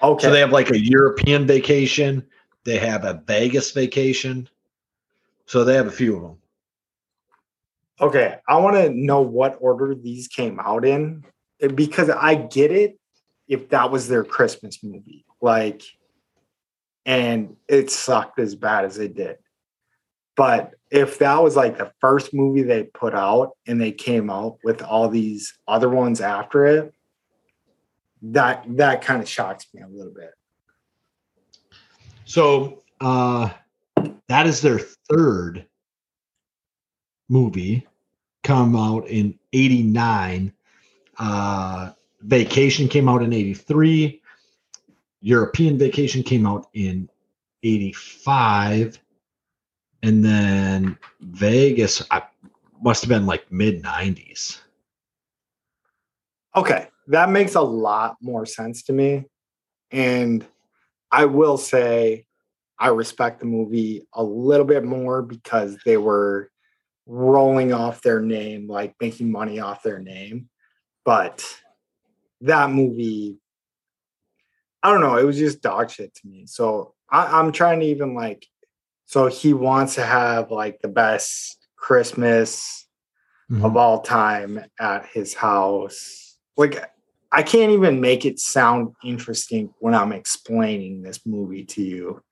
Okay. 0.03 0.27
So 0.27 0.33
they 0.33 0.41
have 0.41 0.51
like 0.51 0.71
a 0.71 0.79
European 0.79 1.47
vacation, 1.47 2.27
they 2.65 2.79
have 2.79 3.05
a 3.05 3.23
Vegas 3.27 3.71
vacation. 3.71 4.49
So 5.47 5.63
they 5.63 5.75
have 5.75 5.87
a 5.87 5.93
few 5.93 6.17
of 6.17 6.23
them. 6.23 6.39
Okay, 8.01 8.37
I 8.49 8.57
want 8.57 8.77
to 8.77 8.91
know 8.91 9.21
what 9.21 9.59
order 9.61 9.95
these 9.95 10.27
came 10.27 10.59
out 10.59 10.85
in 10.85 11.25
eh, 11.61 11.69
because 11.69 12.11
I 12.11 12.35
get 12.35 12.73
it 12.73 12.99
if 13.47 13.69
that 13.69 13.91
was 13.91 14.09
their 14.09 14.25
Christmas 14.25 14.83
movie. 14.83 15.25
Like, 15.41 15.83
and 17.07 17.57
it 17.69 17.91
sucked 17.91 18.39
as 18.39 18.55
bad 18.55 18.85
as 18.85 18.99
it 18.99 19.15
did. 19.15 19.37
But 20.37 20.75
if 20.91 21.19
that 21.19 21.43
was 21.43 21.55
like 21.55 21.79
the 21.79 21.93
first 22.01 22.35
movie 22.35 22.63
they 22.63 22.85
put 22.85 23.15
out 23.15 23.53
and 23.67 23.81
they 23.81 23.93
came 23.93 24.31
out 24.31 24.59
with 24.65 24.83
all 24.83 25.09
these 25.09 25.57
other 25.69 25.89
ones 25.89 26.21
after 26.21 26.67
it, 26.67 26.95
that 28.23 28.65
that 28.77 29.03
kind 29.03 29.23
of 29.23 29.29
shocks 29.29 29.67
me 29.73 29.83
a 29.83 29.89
little 29.89 30.13
bit. 30.13 30.33
So 32.25 32.83
uh 33.01 33.51
that 34.29 34.47
is 34.47 34.61
their 34.61 34.81
third 35.11 35.67
movie 37.29 37.87
come 38.43 38.77
out 38.77 39.07
in 39.09 39.39
89 39.53 40.53
uh 41.19 41.91
vacation 42.21 42.89
came 42.89 43.09
out 43.09 43.23
in 43.23 43.33
83 43.33 44.21
european 45.21 45.79
vacation 45.79 46.23
came 46.23 46.47
out 46.47 46.69
in 46.75 47.09
85 47.63 49.01
and 50.03 50.25
then 50.25 50.99
vegas 51.21 52.03
I, 52.11 52.23
must 52.83 53.03
have 53.03 53.09
been 53.09 53.27
like 53.27 53.51
mid 53.51 53.83
90s 53.83 54.61
Okay, 56.57 56.87
that 57.09 57.31
makes 57.31 57.57
a 57.57 57.61
lot 57.61 58.17
more 58.21 58.47
sense 58.47 58.85
to 58.85 58.93
me. 58.93 59.25
And 59.91 60.47
I 61.11 61.25
will 61.25 61.57
say 61.57 62.27
I 62.79 62.89
respect 62.89 63.41
the 63.41 63.47
movie 63.47 64.07
a 64.13 64.23
little 64.23 64.67
bit 64.67 64.85
more 64.85 65.23
because 65.23 65.77
they 65.85 65.97
were 65.97 66.51
rolling 67.07 67.73
off 67.73 68.03
their 68.03 68.21
name, 68.21 68.69
like 68.69 68.95
making 69.01 69.31
money 69.31 69.61
off 69.61 69.83
their 69.83 69.99
name. 69.99 70.49
But 71.05 71.45
that 72.41 72.71
movie, 72.71 73.39
I 74.83 74.91
don't 74.91 75.01
know, 75.01 75.17
it 75.17 75.25
was 75.25 75.39
just 75.39 75.63
dog 75.63 75.91
shit 75.91 76.15
to 76.15 76.27
me. 76.27 76.47
So 76.47 76.95
I, 77.11 77.39
I'm 77.39 77.53
trying 77.53 77.81
to 77.81 77.87
even 77.87 78.15
like, 78.15 78.47
so 79.07 79.27
he 79.27 79.53
wants 79.53 79.97
to 79.97 80.03
have 80.03 80.51
like 80.51 80.81
the 80.81 80.89
best 80.89 81.59
Christmas 81.77 82.87
mm-hmm. 83.51 83.65
of 83.65 83.77
all 83.77 84.01
time 84.01 84.65
at 84.81 85.07
his 85.07 85.35
house. 85.35 86.39
Like, 86.57 86.91
I 87.31 87.43
can't 87.43 87.73
even 87.73 88.01
make 88.01 88.25
it 88.25 88.39
sound 88.39 88.95
interesting 89.03 89.75
when 89.81 89.93
I'm 89.93 90.13
explaining 90.13 91.03
this 91.03 91.27
movie 91.27 91.65
to 91.65 91.83
you. 91.83 92.23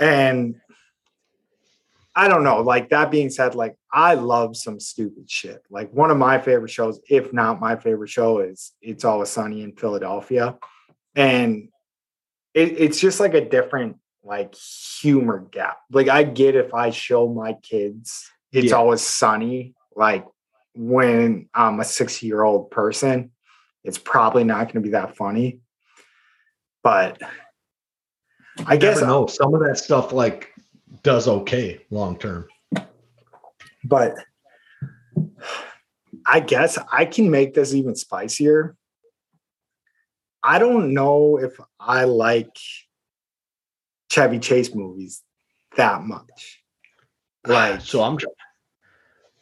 And 0.00 0.60
I 2.16 2.28
don't 2.28 2.44
know, 2.44 2.60
like 2.60 2.90
that 2.90 3.10
being 3.10 3.28
said, 3.28 3.54
like 3.54 3.76
I 3.92 4.14
love 4.14 4.56
some 4.56 4.78
stupid 4.78 5.28
shit. 5.28 5.62
Like 5.68 5.92
one 5.92 6.10
of 6.10 6.16
my 6.16 6.38
favorite 6.38 6.70
shows, 6.70 7.00
if 7.08 7.32
not 7.32 7.60
my 7.60 7.76
favorite 7.76 8.10
show, 8.10 8.38
is 8.38 8.72
It's 8.80 9.04
Always 9.04 9.30
Sunny 9.30 9.62
in 9.62 9.72
Philadelphia. 9.72 10.56
And 11.16 11.68
it, 12.54 12.80
it's 12.80 13.00
just 13.00 13.18
like 13.18 13.34
a 13.34 13.48
different 13.48 13.96
like 14.22 14.54
humor 14.54 15.44
gap. 15.50 15.78
Like 15.90 16.08
I 16.08 16.22
get 16.22 16.54
if 16.54 16.72
I 16.72 16.90
show 16.90 17.28
my 17.28 17.54
kids 17.62 18.30
It's 18.52 18.70
Yeah. 18.70 18.76
Always 18.76 19.02
Sunny, 19.02 19.74
like 19.96 20.24
when 20.74 21.48
I'm 21.52 21.80
a 21.80 21.84
six 21.84 22.22
year 22.22 22.42
old 22.42 22.70
person, 22.70 23.32
it's 23.82 23.98
probably 23.98 24.44
not 24.44 24.64
going 24.64 24.76
to 24.76 24.80
be 24.80 24.90
that 24.90 25.16
funny. 25.16 25.60
But 26.82 27.20
I 28.66 28.76
guess 28.76 28.96
never 28.96 29.06
know 29.06 29.26
some 29.26 29.52
of 29.54 29.60
that 29.66 29.78
stuff 29.78 30.12
like 30.12 30.53
does 31.02 31.26
okay 31.28 31.84
long 31.90 32.16
term 32.18 32.46
but 33.84 34.14
I 36.26 36.40
guess 36.40 36.78
I 36.90 37.04
can 37.04 37.30
make 37.30 37.52
this 37.52 37.74
even 37.74 37.94
spicier. 37.94 38.76
I 40.42 40.58
don't 40.58 40.94
know 40.94 41.38
if 41.38 41.58
I 41.78 42.04
like 42.04 42.56
Chevy 44.10 44.38
Chase 44.38 44.74
movies 44.74 45.22
that 45.76 46.02
much. 46.02 46.62
Like, 47.46 47.82
so 47.82 48.02
I'm 48.02 48.16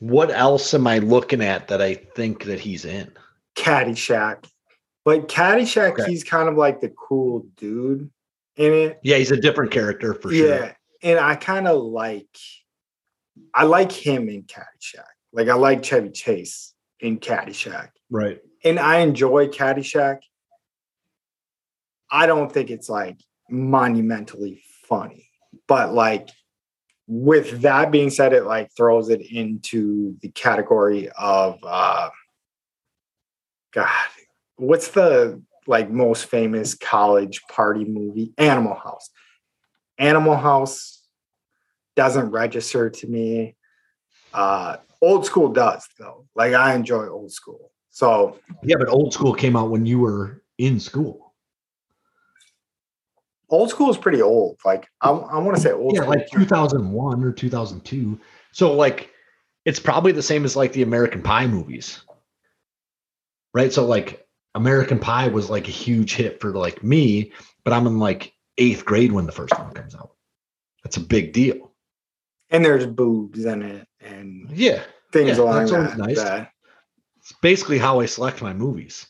what 0.01 0.31
else 0.33 0.75
am 0.75 0.89
I 0.89 0.99
looking 0.99 1.41
at 1.41 1.69
that 1.69 1.81
I 1.81 1.95
think 1.95 2.45
that 2.45 2.59
he's 2.59 2.85
in? 2.85 3.13
Caddyshack. 3.55 4.45
But 5.05 5.29
Caddyshack, 5.29 5.93
Okay. 6.01 6.11
he's 6.11 6.25
kind 6.25 6.49
of 6.49 6.57
like 6.57 6.81
the 6.81 6.89
cool 6.91 7.47
dude 7.57 8.11
in 8.57 8.73
it. 8.73 8.99
Yeah, 9.05 9.19
he's 9.19 9.31
a 9.31 9.41
different 9.41 9.71
character 9.71 10.15
for 10.15 10.33
sure. 10.33 10.49
yeah. 10.49 10.73
And 11.03 11.19
I 11.19 11.35
kind 11.35 11.67
of 11.67 11.83
like, 11.83 12.29
I 13.55 13.65
like 13.65 13.91
him 13.93 14.29
in 14.29 14.45
Caddyshack. 14.45 15.05
Like, 15.33 15.49
I 15.49 15.55
like 15.55 15.83
Chevy 15.83 16.11
Chase 16.11 16.75
in 17.01 17.19
Caddyshack. 17.19 17.89
Right. 18.11 18.41
and 18.65 18.79
I 18.79 18.99
enjoy 18.99 19.49
Caddyshack. 19.49 20.19
I 22.11 22.27
don't 22.27 22.53
think 22.53 22.71
it's 22.71 22.89
like 22.91 23.17
monumentally 23.49 24.63
funny, 24.87 25.31
but 25.67 25.95
like 25.95 26.29
with 27.07 27.63
that 27.63 27.91
being 27.91 28.11
said, 28.11 28.33
it 28.35 28.45
like 28.45 28.71
throws 28.77 29.09
it 29.09 29.23
into 29.33 30.17
the 30.21 30.29
category 30.29 31.09
of 31.19 31.59
uh 31.67 32.11
God, 33.73 33.89
what's 34.57 34.89
the 34.89 35.43
like 35.67 35.91
most 35.91 36.27
famous 36.27 36.75
college 36.75 37.41
party 37.51 37.85
movie? 37.87 38.35
Animal 38.37 38.75
House. 38.75 39.09
Animal 40.03 40.37
House 40.37 41.07
doesn't 41.97 42.31
register 42.31 42.91
to 42.91 43.07
me. 43.07 43.55
Uh 44.35 44.77
old 45.01 45.25
school 45.25 45.49
does 45.53 45.87
though. 45.99 46.27
Like 46.35 46.55
I 46.55 46.75
enjoy 46.75 47.07
old 47.09 47.33
school. 47.33 47.71
So 47.91 48.39
yeah 48.63 48.77
but 48.79 48.89
old 48.89 49.13
school 49.13 49.33
came 49.35 49.57
out 49.57 49.71
when 49.71 49.87
you 49.87 49.99
were 50.01 50.43
in 50.59 50.81
school 50.81 51.35
old 53.51 53.69
school 53.69 53.91
is 53.91 53.99
pretty 53.99 54.23
old. 54.23 54.57
Like 54.65 54.89
I, 55.03 55.11
I 55.11 55.39
want 55.39 55.57
to 55.57 55.63
say 55.63 55.73
old 55.73 55.95
yeah 55.95 56.05
like 56.05 56.27
2001 56.31 57.23
or 57.23 57.33
2002 57.33 58.19
so 58.53 58.73
like 58.73 59.11
It's 59.65 59.79
probably 59.79 60.13
the 60.13 60.23
same 60.23 60.45
as 60.45 60.57
like 60.57 60.73
the 60.73 60.83
American 60.83 61.23
Pie 61.23 61.47
movies. 61.47 62.01
right 63.55 63.73
so 63.73 63.85
like 63.85 64.27
american 64.55 64.99
pie 64.99 65.29
was 65.29 65.49
like 65.49 65.67
a 65.69 65.71
huge 65.71 66.15
hit 66.15 66.39
for 66.41 66.51
like 66.53 66.83
me 66.83 67.33
but 67.65 67.73
i'm 67.73 67.87
in 67.87 67.99
like 67.99 68.32
eighth 68.59 68.85
grade 68.85 69.13
when 69.13 69.27
the 69.27 69.33
first 69.33 69.57
one 69.59 69.73
comes 69.73 69.95
out 69.95 70.11
that's 70.83 70.97
a 70.97 71.01
big 71.01 71.33
deal 71.33 71.73
and 72.51 72.65
there's 72.65 72.87
boobs 72.87 73.45
in 73.45 73.63
it 73.63 73.87
and 74.01 74.51
yeah 74.53 74.83
things 75.13 75.39
Yeah, 75.39 75.45
along 75.45 75.67
that. 75.67 75.97
nice. 75.99 76.23
that- 76.23 76.51
it's 77.19 77.33
basically 77.41 77.79
how 77.79 78.01
i 78.01 78.07
select 78.07 78.43
my 78.43 78.53
movies 78.53 79.07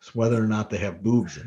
it's 0.00 0.14
whether 0.14 0.42
or 0.42 0.46
not 0.48 0.70
they 0.70 0.78
have 0.78 1.02
boobs 1.02 1.36
in 1.36 1.44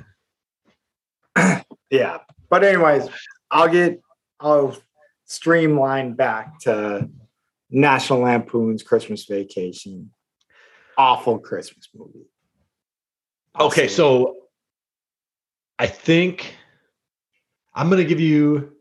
them 1.35 1.63
yeah. 1.89 2.17
But 2.49 2.63
anyways, 2.65 3.07
I'll 3.49 3.69
get 3.69 4.01
I'll 4.41 4.77
streamline 5.25 6.13
back 6.13 6.59
to 6.61 7.09
National 7.69 8.19
Lampoon's 8.19 8.83
Christmas 8.83 9.23
Vacation. 9.25 10.11
Awful 10.97 11.39
Christmas 11.39 11.87
movie. 11.95 12.27
Okay, 13.57 13.87
so 13.87 14.35
I 15.79 15.87
think 15.87 16.55
I'm 17.73 17.89
gonna 17.89 18.03
give 18.03 18.19
you 18.19 18.73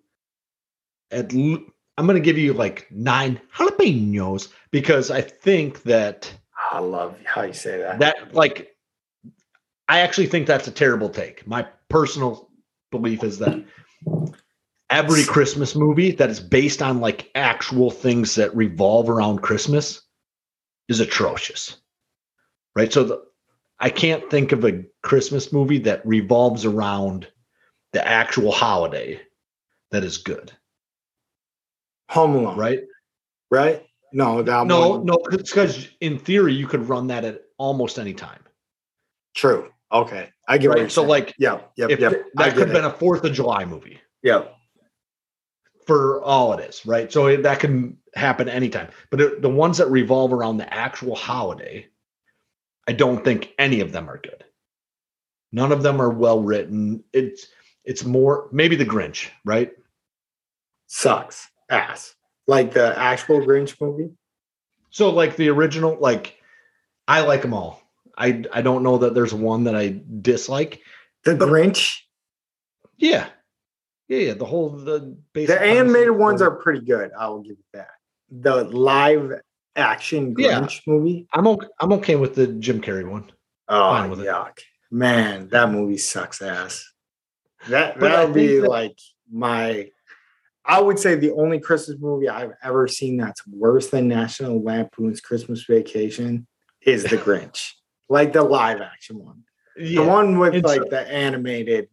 at 1.10 1.34
l- 1.34 1.64
I'm 1.96 2.06
gonna 2.06 2.20
give 2.20 2.38
you 2.38 2.52
like 2.52 2.90
nine 2.90 3.40
jalapenos 3.54 4.48
because 4.70 5.10
I 5.10 5.20
think 5.20 5.82
that 5.84 6.32
I 6.72 6.78
love 6.78 7.16
how 7.24 7.42
you 7.42 7.52
say 7.52 7.78
that. 7.78 7.98
that 8.00 8.34
like 8.34 8.76
I 9.88 10.00
actually 10.00 10.26
think 10.26 10.46
that's 10.46 10.68
a 10.68 10.72
terrible 10.72 11.08
take. 11.08 11.46
My 11.46 11.66
personal 11.88 12.48
belief 12.90 13.24
is 13.24 13.38
that 13.40 13.64
every 14.90 15.24
Christmas 15.24 15.74
movie 15.74 16.12
that 16.12 16.30
is 16.30 16.40
based 16.40 16.82
on 16.82 17.00
like 17.00 17.30
actual 17.34 17.90
things 17.90 18.34
that 18.36 18.54
revolve 18.54 19.10
around 19.10 19.42
Christmas 19.42 20.02
is 20.88 21.00
atrocious. 21.00 21.76
Right? 22.76 22.92
So 22.92 23.04
the, 23.04 23.22
I 23.80 23.90
can't 23.90 24.30
think 24.30 24.52
of 24.52 24.64
a 24.64 24.84
Christmas 25.02 25.52
movie 25.52 25.78
that 25.80 26.06
revolves 26.06 26.64
around 26.64 27.26
the 27.92 28.06
actual 28.06 28.52
holiday 28.52 29.20
that 29.90 30.04
is 30.04 30.18
good, 30.18 30.52
Home 32.10 32.34
Alone, 32.34 32.56
right? 32.58 32.80
right? 33.50 33.84
No, 34.12 34.42
that 34.42 34.66
No, 34.66 34.90
one. 34.90 35.04
no, 35.06 35.18
because 35.30 35.88
in 36.00 36.18
theory 36.18 36.52
you 36.52 36.66
could 36.66 36.88
run 36.88 37.06
that 37.08 37.24
at 37.24 37.42
almost 37.58 37.98
any 37.98 38.12
time. 38.14 38.42
True. 39.34 39.70
Okay. 39.92 40.30
I 40.48 40.58
get 40.58 40.68
Right? 40.70 40.90
So 40.90 41.02
saying. 41.02 41.08
like 41.08 41.34
yeah, 41.38 41.60
yep. 41.76 41.90
I 41.90 41.94
that 41.96 42.54
could 42.54 42.68
have 42.68 42.72
been 42.72 42.84
a 42.84 42.92
Fourth 42.92 43.24
of 43.24 43.32
July 43.32 43.64
movie. 43.64 44.00
Yeah. 44.22 44.44
for 45.86 46.22
all 46.22 46.52
it 46.52 46.60
is, 46.68 46.84
right? 46.86 47.10
So 47.10 47.26
it- 47.26 47.42
that 47.42 47.58
can 47.58 47.96
happen 48.14 48.48
anytime. 48.48 48.88
But 49.10 49.20
it, 49.20 49.42
the 49.42 49.48
ones 49.48 49.78
that 49.78 49.88
revolve 49.90 50.32
around 50.32 50.58
the 50.58 50.72
actual 50.72 51.16
holiday, 51.16 51.86
I 52.86 52.92
don't 52.92 53.24
think 53.24 53.54
any 53.58 53.80
of 53.80 53.90
them 53.90 54.08
are 54.08 54.18
good. 54.18 54.44
None 55.52 55.72
of 55.72 55.82
them 55.82 56.00
are 56.00 56.10
well 56.10 56.40
written. 56.40 57.02
It's 57.12 57.46
it's 57.84 58.04
more 58.04 58.48
maybe 58.52 58.76
the 58.76 58.84
Grinch, 58.86 59.28
right? 59.44 59.72
Sucks. 60.86 61.48
Ass. 61.70 62.14
Like 62.46 62.72
the 62.74 62.98
actual 62.98 63.40
Grinch 63.40 63.80
movie. 63.80 64.10
So 64.90 65.10
like 65.10 65.36
the 65.36 65.48
original, 65.48 65.96
like 66.00 66.36
I 67.06 67.20
like 67.20 67.42
them 67.42 67.54
all. 67.54 67.80
I 68.18 68.44
I 68.52 68.62
don't 68.62 68.82
know 68.82 68.98
that 68.98 69.14
there's 69.14 69.32
one 69.32 69.64
that 69.64 69.76
I 69.76 70.00
dislike. 70.20 70.80
The 71.24 71.34
Grinch. 71.34 71.96
Yeah, 72.98 73.28
Yeah, 74.08 74.18
yeah. 74.18 74.34
The 74.34 74.44
whole 74.44 74.70
the 74.70 75.16
basic 75.32 75.58
The 75.58 75.64
animated 75.64 76.10
ones 76.10 76.42
are 76.42 76.50
pretty 76.50 76.84
good. 76.84 77.12
I 77.18 77.28
will 77.28 77.40
give 77.40 77.52
it 77.52 77.64
that. 77.72 77.90
The 78.30 78.64
live 78.64 79.40
action 79.76 80.34
Yeah. 80.36 80.60
Grinch 80.60 80.80
movie. 80.86 81.26
I'm 81.32 81.46
okay. 81.46 81.66
I'm 81.80 81.92
okay 81.94 82.16
with 82.16 82.34
the 82.34 82.48
Jim 82.48 82.80
Carrey 82.80 83.08
one. 83.08 83.30
Oh 83.68 84.08
with 84.08 84.20
it. 84.20 84.26
yuck, 84.26 84.58
man, 84.90 85.48
that 85.50 85.70
movie 85.70 85.98
sucks 85.98 86.42
ass. 86.42 86.84
That 87.68 87.98
that 88.00 88.26
would 88.26 88.34
be 88.34 88.58
that- 88.58 88.68
like 88.68 88.98
my. 89.30 89.90
I 90.64 90.80
would 90.80 90.98
say 90.98 91.14
the 91.14 91.32
only 91.32 91.58
Christmas 91.58 91.98
movie 91.98 92.28
I've 92.28 92.52
ever 92.62 92.86
seen 92.86 93.16
that's 93.16 93.44
worse 93.46 93.88
than 93.90 94.06
National 94.08 94.62
Lampoon's 94.62 95.20
Christmas 95.20 95.64
Vacation 95.64 96.46
is 96.82 97.02
The 97.02 97.16
Grinch, 97.16 97.72
like 98.08 98.32
the 98.32 98.42
live 98.42 98.80
action 98.80 99.18
one. 99.18 99.42
Yeah. 99.76 100.02
The 100.02 100.08
one 100.08 100.38
with 100.38 100.64
like 100.64 100.88
the 100.90 101.00
animated 101.10 101.88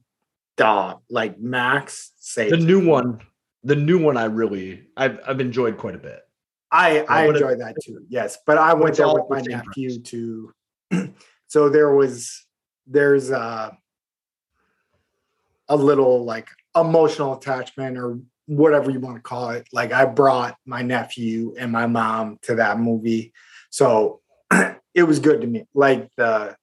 dog, 0.58 1.02
like 1.10 1.40
Max. 1.40 2.12
Say 2.18 2.50
the 2.50 2.58
new 2.58 2.86
one. 2.86 3.22
The 3.64 3.76
new 3.76 3.98
one 3.98 4.18
I 4.18 4.26
really 4.26 4.84
I've 4.96 5.20
I've 5.26 5.40
enjoyed 5.40 5.78
quite 5.78 5.96
a 5.96 6.00
bit. 6.00 6.20
I 6.72 7.00
I 7.08 7.26
it- 7.26 7.30
enjoy 7.36 7.56
that 7.56 7.76
too. 7.84 8.06
Yes, 8.10 8.38
but 8.46 8.58
I 8.58 8.74
went 8.74 8.98
there 8.98 9.08
with 9.08 9.24
my 9.30 9.42
nephew 9.42 10.00
to. 10.02 10.52
so 11.48 11.70
there 11.70 11.94
was 11.96 12.46
there's 12.86 13.30
a 13.32 13.76
a 15.70 15.76
little 15.76 16.24
like 16.24 16.50
emotional 16.76 17.34
attachment 17.34 17.98
or 17.98 18.20
whatever 18.46 18.90
you 18.92 19.00
want 19.00 19.16
to 19.18 19.22
call 19.22 19.50
it. 19.50 19.68
Like 19.74 19.92
I 19.92 20.06
brought 20.06 20.58
my 20.66 20.82
nephew 20.82 21.56
and 21.60 21.72
my 21.72 21.88
mom 21.88 22.40
to 22.44 22.56
that 22.56 22.80
movie, 22.80 23.34
so 23.70 24.22
it 24.94 25.04
was 25.04 25.20
good 25.20 25.42
to 25.42 25.48
me. 25.48 25.66
Like 25.74 26.10
the 26.16 26.56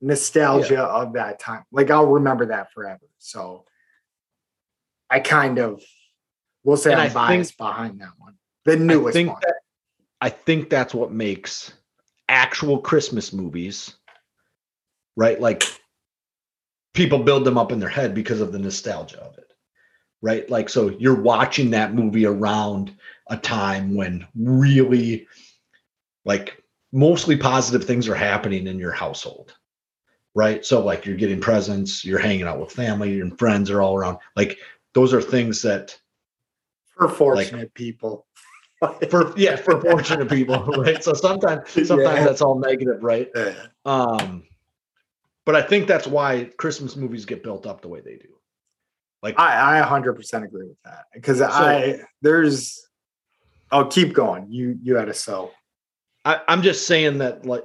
nostalgia 0.00 0.82
of 0.82 1.14
that 1.14 1.40
time. 1.40 1.64
Like 1.72 1.90
I'll 1.90 2.06
remember 2.06 2.46
that 2.46 2.72
forever. 2.72 3.04
So 3.18 3.64
I 5.10 5.20
kind 5.20 5.58
of 5.58 5.82
will 6.64 6.76
say 6.76 6.92
And 6.92 7.00
I'm 7.00 7.06
I 7.06 7.08
think- 7.08 7.14
biased 7.16 7.58
behind 7.58 8.00
that 8.00 8.12
one. 8.18 8.34
The 8.64 8.76
newest 8.76 9.08
I 9.16 9.18
think 9.18 9.30
one. 9.32 9.40
that 9.42 9.54
I 10.20 10.28
think 10.28 10.68
that's 10.70 10.92
what 10.94 11.10
makes 11.10 11.72
actual 12.28 12.78
Christmas 12.80 13.32
movies, 13.32 13.94
right? 15.16 15.40
Like 15.40 15.64
people 16.98 17.20
build 17.20 17.44
them 17.44 17.56
up 17.56 17.70
in 17.70 17.78
their 17.78 17.88
head 17.88 18.12
because 18.12 18.40
of 18.40 18.50
the 18.50 18.58
nostalgia 18.58 19.22
of 19.22 19.38
it, 19.38 19.52
right? 20.20 20.50
Like, 20.50 20.68
so 20.68 20.88
you're 20.98 21.22
watching 21.22 21.70
that 21.70 21.94
movie 21.94 22.26
around 22.26 22.92
a 23.28 23.36
time 23.36 23.94
when 23.94 24.26
really, 24.34 25.28
like, 26.24 26.60
mostly 26.92 27.36
positive 27.36 27.86
things 27.86 28.08
are 28.08 28.16
happening 28.16 28.66
in 28.66 28.80
your 28.80 28.90
household, 28.90 29.54
right? 30.34 30.64
So, 30.66 30.84
like, 30.84 31.06
you're 31.06 31.16
getting 31.16 31.40
presents, 31.40 32.04
you're 32.04 32.18
hanging 32.18 32.48
out 32.48 32.58
with 32.58 32.72
family, 32.72 33.20
and 33.20 33.38
friends 33.38 33.70
are 33.70 33.80
all 33.80 33.94
around. 33.96 34.18
Like, 34.34 34.58
those 34.92 35.14
are 35.14 35.22
things 35.22 35.62
that 35.62 35.96
for 36.96 37.08
fortunate 37.08 37.72
people. 37.74 38.26
for 39.10 39.32
yeah 39.36 39.54
for 39.56 39.80
fortunate 39.80 40.28
people 40.28 40.64
right 40.78 41.02
so 41.02 41.12
sometimes 41.12 41.68
sometimes 41.72 41.98
Yeah. 41.98 42.24
that's 42.24 42.40
all 42.40 42.60
negative 42.60 43.02
right 43.02 43.28
Yeah. 43.34 43.66
um 43.84 44.44
but 45.48 45.56
i 45.56 45.62
think 45.62 45.86
that's 45.86 46.06
why 46.06 46.44
christmas 46.58 46.94
movies 46.94 47.24
get 47.24 47.42
built 47.42 47.66
up 47.66 47.80
the 47.80 47.88
way 47.88 48.02
they 48.02 48.16
do. 48.16 48.28
Like 49.22 49.38
I, 49.38 49.80
I 49.80 49.82
100% 49.82 50.44
agree 50.44 50.66
with 50.66 50.76
that. 50.84 51.06
Because 51.14 51.40
I 51.40 52.00
there's 52.20 52.86
oh 53.72 53.86
keep 53.86 54.12
going. 54.12 54.46
You 54.50 54.78
you 54.82 54.96
had 54.96 55.08
a 55.08 55.14
sell. 55.14 55.52
I, 56.26 56.42
i'm 56.48 56.60
just 56.60 56.86
saying 56.86 57.18
that 57.18 57.46
like 57.46 57.64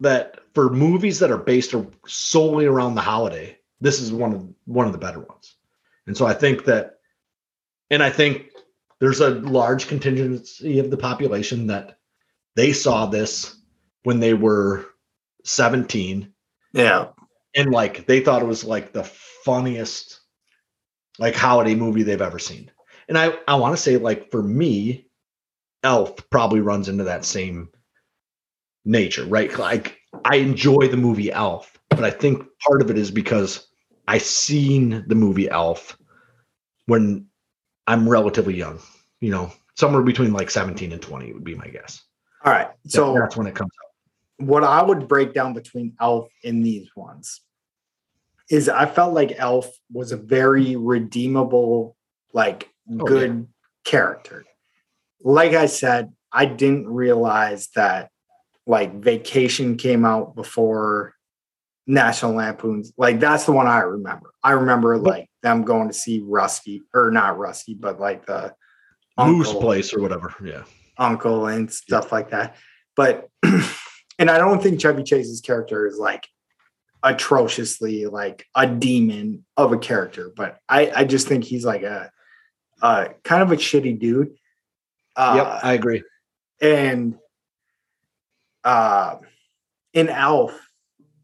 that 0.00 0.40
for 0.52 0.68
movies 0.68 1.20
that 1.20 1.30
are 1.30 1.38
based 1.38 1.76
solely 2.08 2.66
around 2.66 2.96
the 2.96 3.00
holiday 3.00 3.56
this 3.80 4.00
is 4.00 4.12
one 4.12 4.34
of 4.34 4.48
one 4.64 4.86
of 4.86 4.92
the 4.92 4.98
better 4.98 5.20
ones. 5.20 5.54
And 6.08 6.16
so 6.16 6.26
i 6.26 6.34
think 6.34 6.64
that 6.64 6.96
and 7.88 8.02
i 8.02 8.10
think 8.10 8.50
there's 8.98 9.20
a 9.20 9.30
large 9.30 9.86
contingency 9.86 10.80
of 10.80 10.90
the 10.90 10.96
population 10.96 11.68
that 11.68 11.98
they 12.56 12.72
saw 12.72 13.06
this 13.06 13.56
when 14.02 14.18
they 14.18 14.34
were 14.34 14.93
17 15.44 16.32
yeah. 16.72 17.10
And 17.56 17.70
like 17.70 18.06
they 18.06 18.18
thought 18.18 18.42
it 18.42 18.46
was 18.48 18.64
like 18.64 18.92
the 18.92 19.04
funniest 19.04 20.20
like 21.20 21.36
holiday 21.36 21.76
movie 21.76 22.02
they've 22.02 22.20
ever 22.20 22.38
seen. 22.38 22.70
And 23.08 23.16
i 23.16 23.32
i 23.46 23.54
want 23.54 23.76
to 23.76 23.82
say 23.82 23.96
like 23.96 24.30
for 24.30 24.42
me 24.42 25.06
elf 25.82 26.16
probably 26.30 26.60
runs 26.60 26.88
into 26.88 27.04
that 27.04 27.24
same 27.24 27.68
nature 28.84 29.24
right? 29.24 29.56
Like 29.58 29.98
i 30.24 30.36
enjoy 30.36 30.88
the 30.88 30.96
movie 30.96 31.32
elf 31.32 31.78
but 31.90 32.04
i 32.04 32.10
think 32.10 32.44
part 32.66 32.80
of 32.82 32.90
it 32.90 32.98
is 32.98 33.10
because 33.10 33.66
i 34.08 34.18
seen 34.18 35.04
the 35.08 35.14
movie 35.14 35.50
elf 35.50 35.98
when 36.86 37.26
i'm 37.86 38.08
relatively 38.08 38.54
young 38.54 38.80
you 39.20 39.30
know? 39.30 39.50
Somewhere 39.76 40.02
between 40.02 40.32
like 40.32 40.50
17 40.50 40.92
and 40.92 41.02
20 41.02 41.32
would 41.32 41.42
be 41.42 41.56
my 41.56 41.66
guess. 41.66 42.02
All 42.44 42.52
right 42.52 42.68
so 42.86 43.14
that's 43.14 43.36
when 43.36 43.46
it 43.46 43.54
comes 43.54 43.72
out 43.82 43.93
what 44.38 44.64
I 44.64 44.82
would 44.82 45.08
break 45.08 45.32
down 45.32 45.54
between 45.54 45.94
Elf 46.00 46.28
and 46.44 46.64
these 46.64 46.88
ones 46.96 47.40
is 48.50 48.68
I 48.68 48.86
felt 48.86 49.14
like 49.14 49.34
Elf 49.36 49.70
was 49.92 50.12
a 50.12 50.16
very 50.16 50.76
redeemable, 50.76 51.96
like 52.32 52.68
Oh, 52.90 53.04
good 53.04 53.48
character. 53.84 54.44
Like 55.22 55.52
I 55.52 55.66
said, 55.66 56.12
I 56.30 56.44
didn't 56.44 56.86
realize 56.88 57.68
that 57.76 58.10
like 58.66 58.94
Vacation 58.94 59.76
came 59.76 60.04
out 60.04 60.34
before 60.34 61.14
National 61.86 62.32
Lampoons. 62.32 62.92
Like 62.98 63.20
that's 63.20 63.44
the 63.44 63.52
one 63.52 63.66
I 63.66 63.80
remember. 63.80 64.32
I 64.42 64.52
remember 64.52 64.98
like 64.98 65.30
them 65.42 65.62
going 65.62 65.88
to 65.88 65.94
see 65.94 66.22
Rusty 66.24 66.82
or 66.92 67.10
not 67.10 67.38
Rusty, 67.38 67.74
but 67.74 68.00
like 68.00 68.26
the 68.26 68.54
moose 69.18 69.52
place 69.52 69.94
or 69.94 70.00
whatever 70.00 70.34
yeah 70.42 70.64
uncle 70.98 71.46
and 71.46 71.72
stuff 71.72 72.12
like 72.12 72.30
that. 72.30 72.56
But 72.96 73.28
and 74.18 74.30
I 74.30 74.38
don't 74.38 74.62
think 74.62 74.80
Chevy 74.80 75.02
Chase's 75.02 75.40
character 75.40 75.86
is 75.86 75.98
like 75.98 76.26
atrociously 77.02 78.06
like 78.06 78.46
a 78.54 78.66
demon 78.66 79.44
of 79.56 79.72
a 79.72 79.78
character, 79.78 80.30
but 80.34 80.58
I 80.68 80.90
I 80.94 81.04
just 81.04 81.28
think 81.28 81.44
he's 81.44 81.64
like 81.64 81.82
a 81.82 82.10
uh 82.82 83.08
kind 83.22 83.42
of 83.42 83.52
a 83.52 83.56
shitty 83.56 83.98
dude. 83.98 84.34
Uh, 85.16 85.34
yep 85.36 85.60
i 85.62 85.74
agree 85.74 86.02
and 86.60 87.14
uh 88.64 89.14
in 89.92 90.08
Elf, 90.08 90.58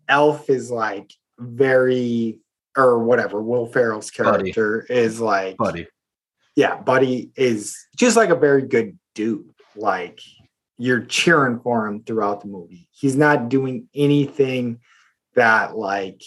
Elf 0.09 0.49
is 0.49 0.71
like 0.71 1.13
very 1.41 2.39
or 2.77 3.01
whatever. 3.01 3.43
Will 3.43 3.67
Ferrell's 3.67 4.13
Buddy. 4.13 4.53
character 4.53 4.87
is 4.89 5.21
like 5.21 5.57
buddy 5.57 5.89
yeah, 6.57 6.77
Buddy 6.77 7.31
is 7.37 7.77
just 7.97 8.17
like 8.17 8.31
a 8.31 8.37
very 8.37 8.63
good 8.63 8.99
dude. 9.15 9.51
Like 9.77 10.21
you're 10.81 11.03
cheering 11.03 11.61
for 11.61 11.87
him 11.87 12.03
throughout 12.03 12.41
the 12.41 12.49
movie. 12.49 12.89
He's 12.91 13.15
not 13.15 13.51
doing 13.51 13.89
anything 13.95 14.81
that 15.35 15.77
like 15.77 16.23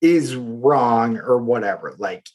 is 0.00 0.34
wrong 0.34 1.18
or 1.18 1.36
whatever. 1.36 1.94
Like, 1.98 2.26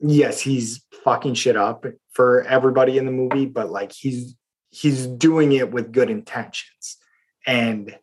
yes, 0.00 0.38
he's 0.38 0.84
fucking 1.02 1.32
shit 1.32 1.56
up 1.56 1.86
for 2.12 2.42
everybody 2.42 2.98
in 2.98 3.06
the 3.06 3.10
movie, 3.10 3.46
but 3.46 3.70
like 3.70 3.90
he's 3.90 4.36
he's 4.68 5.06
doing 5.06 5.52
it 5.52 5.70
with 5.70 5.92
good 5.92 6.10
intentions. 6.10 6.98
And 7.46 7.96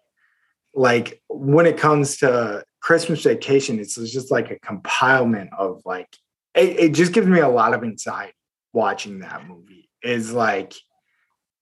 like 0.73 1.21
when 1.27 1.67
it 1.67 1.77
comes 1.77 2.17
to 2.17 2.63
Christmas 2.81 3.21
vacation, 3.21 3.79
it's 3.79 3.95
just 3.95 4.31
like 4.31 4.49
a 4.49 4.59
compilement 4.59 5.49
of 5.55 5.83
like 5.85 6.09
it, 6.55 6.79
it 6.79 6.91
just 6.93 7.13
gives 7.13 7.27
me 7.27 7.39
a 7.39 7.49
lot 7.49 7.75
of 7.75 7.83
anxiety 7.83 8.33
watching 8.73 9.19
that 9.19 9.47
movie. 9.47 9.89
Is 10.01 10.33
like 10.33 10.73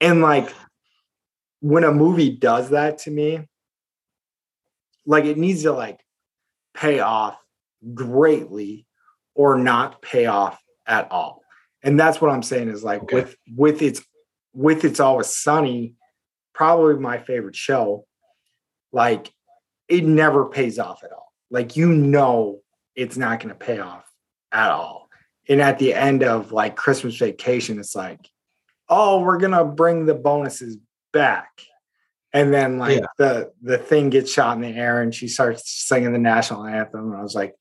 and 0.01 0.21
like 0.21 0.53
when 1.61 1.83
a 1.83 1.91
movie 1.91 2.29
does 2.29 2.69
that 2.69 2.99
to 2.99 3.11
me, 3.11 3.41
like 5.05 5.25
it 5.25 5.37
needs 5.37 5.63
to 5.63 5.71
like 5.71 5.99
pay 6.73 6.99
off 6.99 7.37
greatly 7.93 8.85
or 9.33 9.57
not 9.57 10.01
pay 10.01 10.25
off 10.25 10.59
at 10.85 11.11
all. 11.11 11.41
And 11.83 11.99
that's 11.99 12.19
what 12.19 12.31
I'm 12.31 12.43
saying 12.43 12.69
is 12.69 12.83
like 12.83 13.03
Okay. 13.03 13.15
with 13.15 13.35
with 13.55 13.81
its 13.81 14.01
with 14.53 14.83
it's 14.83 14.99
always 14.99 15.27
sunny, 15.27 15.95
probably 16.53 16.95
my 16.95 17.17
favorite 17.17 17.55
show. 17.55 18.05
Like 18.91 19.31
it 19.87 20.03
never 20.03 20.45
pays 20.45 20.79
off 20.79 21.03
at 21.03 21.11
all. 21.11 21.31
Like 21.49 21.75
you 21.75 21.89
know 21.89 22.61
it's 22.95 23.15
not 23.15 23.39
going 23.39 23.49
to 23.49 23.65
pay 23.65 23.79
off 23.79 24.11
at 24.51 24.71
all. 24.71 25.07
And 25.47 25.61
at 25.61 25.79
the 25.79 25.93
end 25.93 26.23
of 26.23 26.51
like 26.51 26.75
Christmas 26.75 27.15
vacation, 27.15 27.79
it's 27.79 27.95
like, 27.95 28.19
oh, 28.89 29.22
we're 29.22 29.38
gonna 29.38 29.65
bring 29.65 30.05
the 30.05 30.14
bonuses 30.15 30.77
back. 31.14 31.61
And 32.34 32.53
then 32.53 32.77
like 32.77 32.99
Yeah. 32.99 33.05
the 33.18 33.51
the 33.61 33.77
thing 33.77 34.09
gets 34.09 34.31
shot 34.31 34.55
in 34.57 34.61
the 34.61 34.69
air 34.77 35.01
and 35.01 35.14
she 35.14 35.27
starts 35.27 35.69
singing 35.88 36.11
the 36.14 36.19
national 36.19 36.65
anthem. 36.65 37.11
And 37.11 37.18
I 37.19 37.23
was 37.23 37.35
like, 37.35 37.55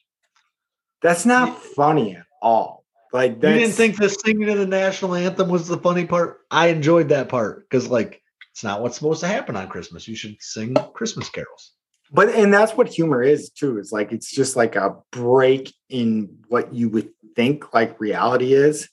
that's 1.03 1.25
not 1.27 1.61
funny 1.63 2.17
at 2.17 2.27
all. 2.43 2.85
Like 3.13 3.35
You 3.35 3.41
didn't 3.41 3.73
think 3.73 3.97
the 3.97 4.09
singing 4.09 4.49
of 4.51 4.59
the 4.59 4.67
national 4.67 5.15
anthem 5.15 5.49
was 5.49 5.69
the 5.69 5.79
funny 5.79 6.05
part? 6.05 6.41
I 6.51 6.69
enjoyed 6.69 7.09
that 7.11 7.29
part 7.29 7.69
because, 7.69 7.89
like, 7.89 8.21
it's 8.53 8.65
not 8.65 8.83
what's 8.83 8.97
supposed 8.97 9.21
to 9.21 9.27
happen 9.29 9.57
on 9.57 9.69
Christmas. 9.69 10.09
You 10.09 10.17
should 10.17 10.37
sing 10.41 10.75
Christmas 10.95 11.29
carols. 11.31 11.73
but 12.13 12.29
and 12.31 12.53
that's 12.53 12.73
what 12.73 12.89
humor 12.89 13.23
is 13.23 13.51
too 13.51 13.79
is 13.79 13.93
like 13.93 14.13
it's 14.13 14.31
just 14.31 14.57
like 14.57 14.77
a 14.77 14.97
break 15.13 15.73
in 15.89 16.39
what 16.49 16.73
you 16.75 16.89
would 16.89 17.11
think 17.35 17.73
like 17.75 18.01
reality 18.01 18.53
is 18.55 18.89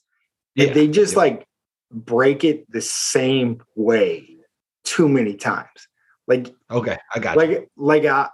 and 0.58 0.74
they 0.74 0.88
just 0.88 1.12
yeah. 1.14 1.18
like 1.20 1.46
break 1.94 2.44
it 2.44 2.70
the 2.70 2.80
same 2.80 3.62
way 3.76 4.36
too 4.84 5.08
many 5.08 5.34
times 5.34 5.88
like 6.26 6.54
Okay, 6.70 6.96
I 7.14 7.18
got 7.18 7.36
you. 7.36 7.40
like 7.40 7.68
like 7.76 8.04
I, 8.04 8.28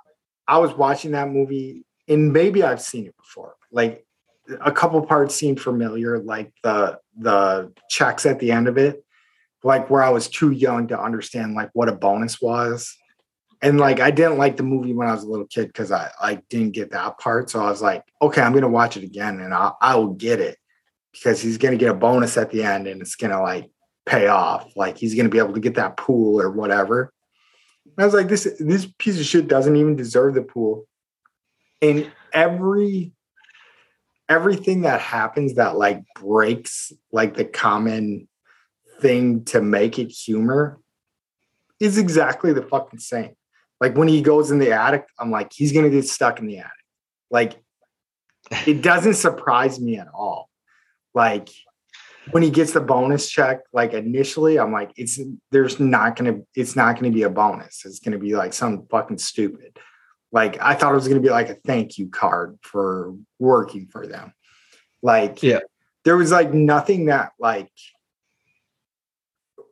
I 0.47 0.59
was 0.59 0.73
watching 0.75 1.13
that 1.13 1.29
movie 1.29 1.85
and 2.09 2.33
maybe 2.33 2.63
I've 2.63 2.81
seen 2.81 3.07
it 3.07 3.17
before. 3.17 3.55
Like 3.73 4.07
a 4.61 4.73
couple 4.73 5.05
parts 5.07 5.35
seemed 5.35 5.61
familiar, 5.61 6.19
like 6.19 6.53
the 6.63 6.99
the 7.19 7.73
checks 7.89 8.27
at 8.27 8.39
the 8.39 8.53
end 8.53 8.69
of 8.69 8.79
it, 8.79 9.05
like 9.63 9.91
where 9.91 10.03
I 10.03 10.11
was 10.11 10.29
too 10.29 10.51
young 10.51 10.89
to 10.89 11.01
understand 11.01 11.55
like 11.55 11.71
what 11.73 11.89
a 11.89 11.93
bonus 11.93 12.41
was. 12.41 12.97
And 13.63 13.79
like 13.79 14.01
I 14.01 14.11
didn't 14.11 14.39
like 14.39 14.57
the 14.57 14.63
movie 14.63 14.95
when 14.95 15.09
I 15.09 15.13
was 15.13 15.25
a 15.25 15.29
little 15.29 15.47
kid 15.47 15.67
because 15.67 15.93
I 15.93 16.11
like 16.23 16.49
didn't 16.49 16.73
get 16.73 16.93
that 16.93 17.19
part. 17.19 17.51
So 17.51 17.61
I 17.61 17.71
was 17.71 17.83
like, 17.83 18.05
okay, 18.23 18.41
I'm 18.41 18.53
gonna 18.55 18.69
watch 18.69 18.97
it 18.97 19.05
again 19.05 19.41
and 19.41 19.53
I'll 19.53 19.77
I 19.81 19.97
will 19.97 20.15
get 20.15 20.41
it 20.41 20.57
because 21.13 21.41
he's 21.41 21.59
gonna 21.59 21.77
get 21.77 21.91
a 21.91 21.95
bonus 21.95 22.37
at 22.37 22.51
the 22.51 22.63
end 22.63 22.87
and 22.87 23.01
it's 23.01 23.17
gonna 23.17 23.41
like 23.41 23.71
pay 24.07 24.27
off. 24.27 24.71
Like 24.77 24.99
he's 24.99 25.15
gonna 25.15 25.29
be 25.29 25.39
able 25.39 25.55
to 25.55 25.61
get 25.61 25.75
that 25.77 25.97
pool 25.97 26.41
or 26.41 26.51
whatever. 26.51 27.13
I 27.99 28.05
was 28.05 28.15
like, 28.15 28.29
this 28.29 28.49
this 28.59 28.87
piece 28.99 29.19
of 29.19 29.27
shit 29.27 29.49
doesn't 29.49 29.77
even 29.77 29.97
deserve 29.97 30.35
the 30.35 30.43
pool. 30.43 30.87
And 31.83 32.11
every 32.33 33.13
everything 34.29 34.83
that 34.83 35.01
happens 35.01 35.55
that 35.55 35.77
like 35.77 36.03
breaks 36.15 36.93
like 37.13 37.35
the 37.35 37.45
common 37.45 38.29
thing 39.01 39.45
to 39.45 39.61
make 39.61 39.99
it 39.99 40.11
humor 40.11 40.79
is 41.81 41.99
exactly 41.99 42.53
the 42.53 42.63
fucking 42.63 43.01
same. 43.01 43.35
Like 43.81 43.97
when 43.97 44.09
he 44.09 44.21
goes 44.21 44.51
in 44.51 44.59
the 44.59 44.73
attic, 44.73 45.07
I'm 45.19 45.31
like, 45.31 45.53
he's 45.53 45.73
gonna 45.73 45.91
get 45.91 46.07
stuck 46.07 46.39
in 46.39 46.47
the 46.47 46.59
attic. 46.59 46.71
Like 47.31 47.63
it 48.67 48.83
doesn't 48.83 49.15
surprise 49.15 49.81
me 49.81 49.99
at 49.99 50.09
all. 50.15 50.50
Like 51.15 51.49
when 52.31 52.43
he 52.43 52.51
gets 52.51 52.73
the 52.73 52.81
bonus 52.81 53.29
check, 53.29 53.61
like 53.73 53.93
initially, 53.93 54.59
I'm 54.59 54.73
like, 54.73 54.93
it's 54.97 55.19
there's 55.51 55.81
not 55.81 56.17
gonna, 56.17 56.39
it's 56.55 56.77
not 56.77 56.97
gonna 56.97 57.11
be 57.13 57.23
a 57.25 57.31
bonus. 57.31 57.85
It's 57.85 58.01
gonna 58.01 58.19
be 58.19 58.37
like 58.37 58.53
something 58.53 58.87
fucking 58.91 59.19
stupid. 59.19 59.79
Like 60.33 60.61
I 60.61 60.75
thought 60.75 60.93
it 60.93 60.97
was 60.97 61.09
gonna 61.09 61.21
be 61.21 61.31
like 61.31 61.49
a 61.49 61.55
thank 61.55 61.99
you 61.99 62.09
card 62.09 62.59
for 62.63 63.15
working 63.39 63.89
for 63.91 64.07
them. 64.07 64.33
Like, 65.03 65.43
Yeah. 65.43 65.61
there 66.05 66.17
was 66.17 66.31
like 66.31 66.53
nothing 66.55 67.07
that 67.07 67.33
like 67.39 67.71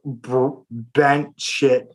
bent 0.04 1.40
shit 1.40 1.94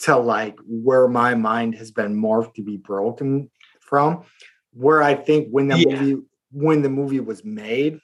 to 0.00 0.16
like 0.16 0.58
where 0.66 1.08
my 1.08 1.34
mind 1.34 1.74
has 1.74 1.90
been 1.90 2.14
morphed 2.16 2.54
to 2.54 2.62
be 2.62 2.76
broken 2.76 3.50
from. 3.80 4.24
Where 4.72 5.02
I 5.02 5.14
think 5.14 5.48
when 5.50 5.68
the 5.68 5.78
Yeah. 5.78 6.00
movie 6.00 6.22
when 6.52 6.82
the 6.82 6.88
movie 6.90 7.20
was 7.20 7.44
made, 7.44 8.00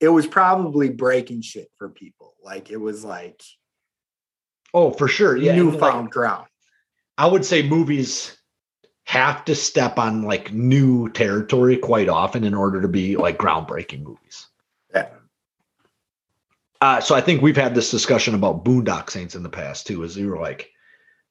it 0.00 0.08
was 0.08 0.26
probably 0.26 0.90
breaking 0.90 1.42
shit 1.42 1.68
for 1.76 1.88
people. 1.88 2.34
Like 2.42 2.70
it 2.70 2.76
was 2.76 3.04
like 3.04 3.42
Oh, 4.72 4.90
for 4.90 5.06
sure. 5.06 5.36
Yeah. 5.36 5.52
and, 5.52 5.76
like, 5.80 6.10
ground. 6.10 6.48
I 7.16 7.26
would 7.28 7.44
say 7.44 7.62
movies 7.62 8.36
have 9.06 9.44
to 9.44 9.54
step 9.54 9.98
on 9.98 10.22
like 10.22 10.52
new 10.52 11.08
territory 11.10 11.76
quite 11.76 12.08
often 12.08 12.42
in 12.42 12.54
order 12.54 12.80
to 12.82 12.88
be 12.88 13.16
like 13.16 13.38
groundbreaking 13.38 14.02
movies. 14.02 14.48
Yeah. 14.92 15.08
Uh, 16.80 17.00
so 17.00 17.14
I 17.14 17.20
think 17.20 17.40
we've 17.40 17.56
had 17.56 17.74
this 17.74 17.90
discussion 17.90 18.34
about 18.34 18.64
Boondock 18.64 19.10
Saints 19.10 19.36
in 19.36 19.42
the 19.42 19.48
past 19.48 19.86
too. 19.86 20.02
Is 20.02 20.16
you 20.16 20.28
were 20.28 20.38
like, 20.40 20.70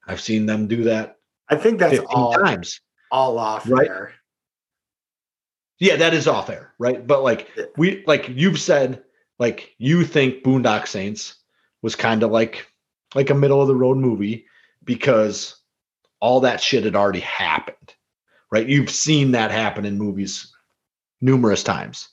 I've 0.06 0.20
seen 0.20 0.46
them 0.46 0.66
do 0.68 0.84
that 0.84 1.16
I 1.50 1.56
think 1.56 1.78
that's 1.78 1.98
all 2.08 2.32
times. 2.32 2.80
all 3.10 3.38
off 3.38 3.68
Right. 3.68 3.86
there. 3.88 4.14
Yeah, 5.78 5.96
that 5.96 6.14
is 6.14 6.28
off 6.28 6.50
air, 6.50 6.72
right? 6.78 7.04
But 7.04 7.22
like 7.22 7.48
we 7.76 8.04
like 8.06 8.28
you've 8.28 8.60
said, 8.60 9.02
like 9.38 9.74
you 9.78 10.04
think 10.04 10.44
Boondock 10.44 10.86
Saints 10.86 11.36
was 11.82 11.96
kind 11.96 12.22
of 12.22 12.30
like 12.30 12.66
like 13.14 13.30
a 13.30 13.34
middle 13.34 13.60
of 13.60 13.68
the 13.68 13.76
road 13.76 13.98
movie 13.98 14.46
because 14.84 15.56
all 16.20 16.40
that 16.40 16.60
shit 16.60 16.84
had 16.84 16.96
already 16.96 17.20
happened. 17.20 17.94
Right? 18.50 18.68
You've 18.68 18.90
seen 18.90 19.32
that 19.32 19.50
happen 19.50 19.84
in 19.84 19.98
movies 19.98 20.54
numerous 21.20 21.62
times. 21.62 22.08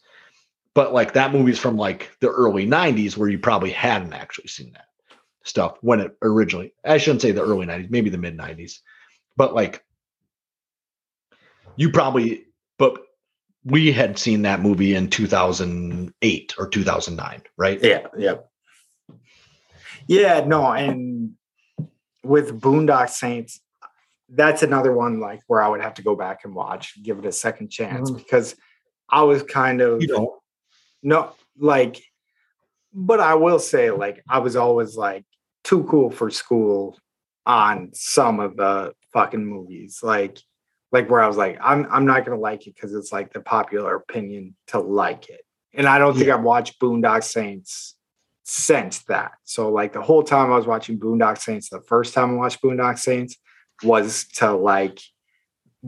But 0.73 0.93
like 0.93 1.13
that 1.13 1.33
movie's 1.33 1.59
from 1.59 1.77
like 1.77 2.11
the 2.19 2.29
early 2.29 2.65
90s 2.65 3.15
where 3.15 3.29
you 3.29 3.37
probably 3.37 3.71
hadn't 3.71 4.13
actually 4.13 4.47
seen 4.47 4.71
that 4.73 4.85
stuff 5.43 5.77
when 5.81 5.99
it 5.99 6.15
originally 6.21 6.73
I 6.85 6.97
shouldn't 6.97 7.21
say 7.21 7.31
the 7.31 7.43
early 7.43 7.65
90s, 7.65 7.91
maybe 7.91 8.09
the 8.09 8.17
mid 8.17 8.37
90s. 8.37 8.79
But 9.37 9.53
like 9.53 9.83
you 11.75 11.91
probably 11.91 12.45
but 12.77 12.99
we 13.63 13.91
had 13.91 14.17
seen 14.17 14.41
that 14.43 14.61
movie 14.61 14.95
in 14.95 15.09
2008 15.09 16.55
or 16.57 16.67
2009, 16.67 17.43
right? 17.57 17.79
Yeah, 17.83 18.07
yeah. 18.17 18.35
Yeah, 20.07 20.43
no, 20.45 20.71
and 20.71 21.33
with 22.23 22.59
Boondock 22.59 23.09
Saints, 23.09 23.59
that's 24.29 24.63
another 24.63 24.93
one 24.93 25.19
like 25.19 25.41
where 25.47 25.61
I 25.61 25.67
would 25.67 25.81
have 25.81 25.93
to 25.95 26.01
go 26.01 26.15
back 26.15 26.39
and 26.43 26.55
watch, 26.55 27.01
give 27.03 27.19
it 27.19 27.25
a 27.25 27.31
second 27.31 27.69
chance 27.69 28.09
Mhm. 28.09 28.17
because 28.17 28.55
I 29.09 29.23
was 29.23 29.43
kind 29.43 29.81
of 29.81 30.01
You 30.01 30.07
don't. 30.07 30.39
no 31.03 31.33
like 31.57 32.01
but 32.93 33.19
I 33.19 33.35
will 33.35 33.59
say 33.59 33.91
like 33.91 34.23
I 34.29 34.39
was 34.39 34.55
always 34.55 34.95
like 34.95 35.25
too 35.63 35.83
cool 35.85 36.09
for 36.11 36.29
school 36.29 36.97
on 37.45 37.89
some 37.93 38.39
of 38.39 38.55
the 38.57 38.93
fucking 39.13 39.45
movies. 39.45 39.99
Like 40.01 40.39
like 40.91 41.09
where 41.09 41.21
I 41.21 41.27
was 41.27 41.37
like, 41.37 41.57
I'm 41.61 41.87
I'm 41.89 42.05
not 42.05 42.25
gonna 42.25 42.39
like 42.39 42.67
it 42.67 42.75
because 42.75 42.93
it's 42.93 43.11
like 43.11 43.33
the 43.33 43.41
popular 43.41 43.95
opinion 43.95 44.55
to 44.67 44.79
like 44.79 45.29
it. 45.29 45.41
And 45.73 45.87
I 45.87 45.97
don't 45.97 46.17
think 46.17 46.29
I've 46.29 46.43
watched 46.43 46.79
Boondock 46.79 47.23
Saints 47.23 47.95
since 48.43 48.99
that. 49.03 49.31
So 49.45 49.69
like 49.69 49.93
the 49.93 50.01
whole 50.01 50.23
time 50.23 50.51
I 50.51 50.57
was 50.57 50.67
watching 50.67 50.99
Boondock 50.99 51.37
Saints, 51.37 51.69
the 51.69 51.81
first 51.81 52.13
time 52.13 52.31
I 52.31 52.33
watched 52.33 52.61
Boondock 52.61 52.99
Saints 52.99 53.37
was 53.83 54.25
to 54.35 54.51
like 54.51 54.99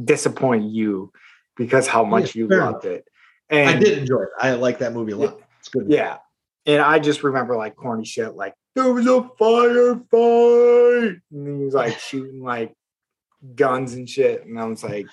disappoint 0.01 0.71
you 0.71 1.11
because 1.57 1.87
how 1.87 2.03
much 2.03 2.35
you 2.35 2.47
fair 2.47 2.59
loved 2.59 2.85
it. 2.85 3.05
And 3.49 3.69
I 3.69 3.79
did 3.79 3.97
enjoy 3.99 4.23
it. 4.23 4.29
I 4.39 4.53
like 4.53 4.79
that 4.79 4.93
movie 4.93 5.11
a 5.11 5.17
lot. 5.17 5.39
It's 5.59 5.69
good. 5.69 5.85
yeah. 5.89 6.17
And 6.65 6.81
I 6.81 6.99
just 6.99 7.23
remember 7.23 7.57
like 7.57 7.75
corny 7.75 8.05
shit 8.05 8.35
like 8.35 8.53
there 8.75 8.91
was 8.91 9.05
a 9.05 9.29
firefight. 9.39 11.19
And 11.31 11.59
he 11.59 11.65
was 11.65 11.73
like 11.73 11.99
shooting 11.99 12.41
like 12.41 12.73
guns 13.55 13.93
and 13.93 14.09
shit. 14.09 14.45
And 14.45 14.59
I 14.59 14.65
was 14.65 14.83
like, 14.83 15.07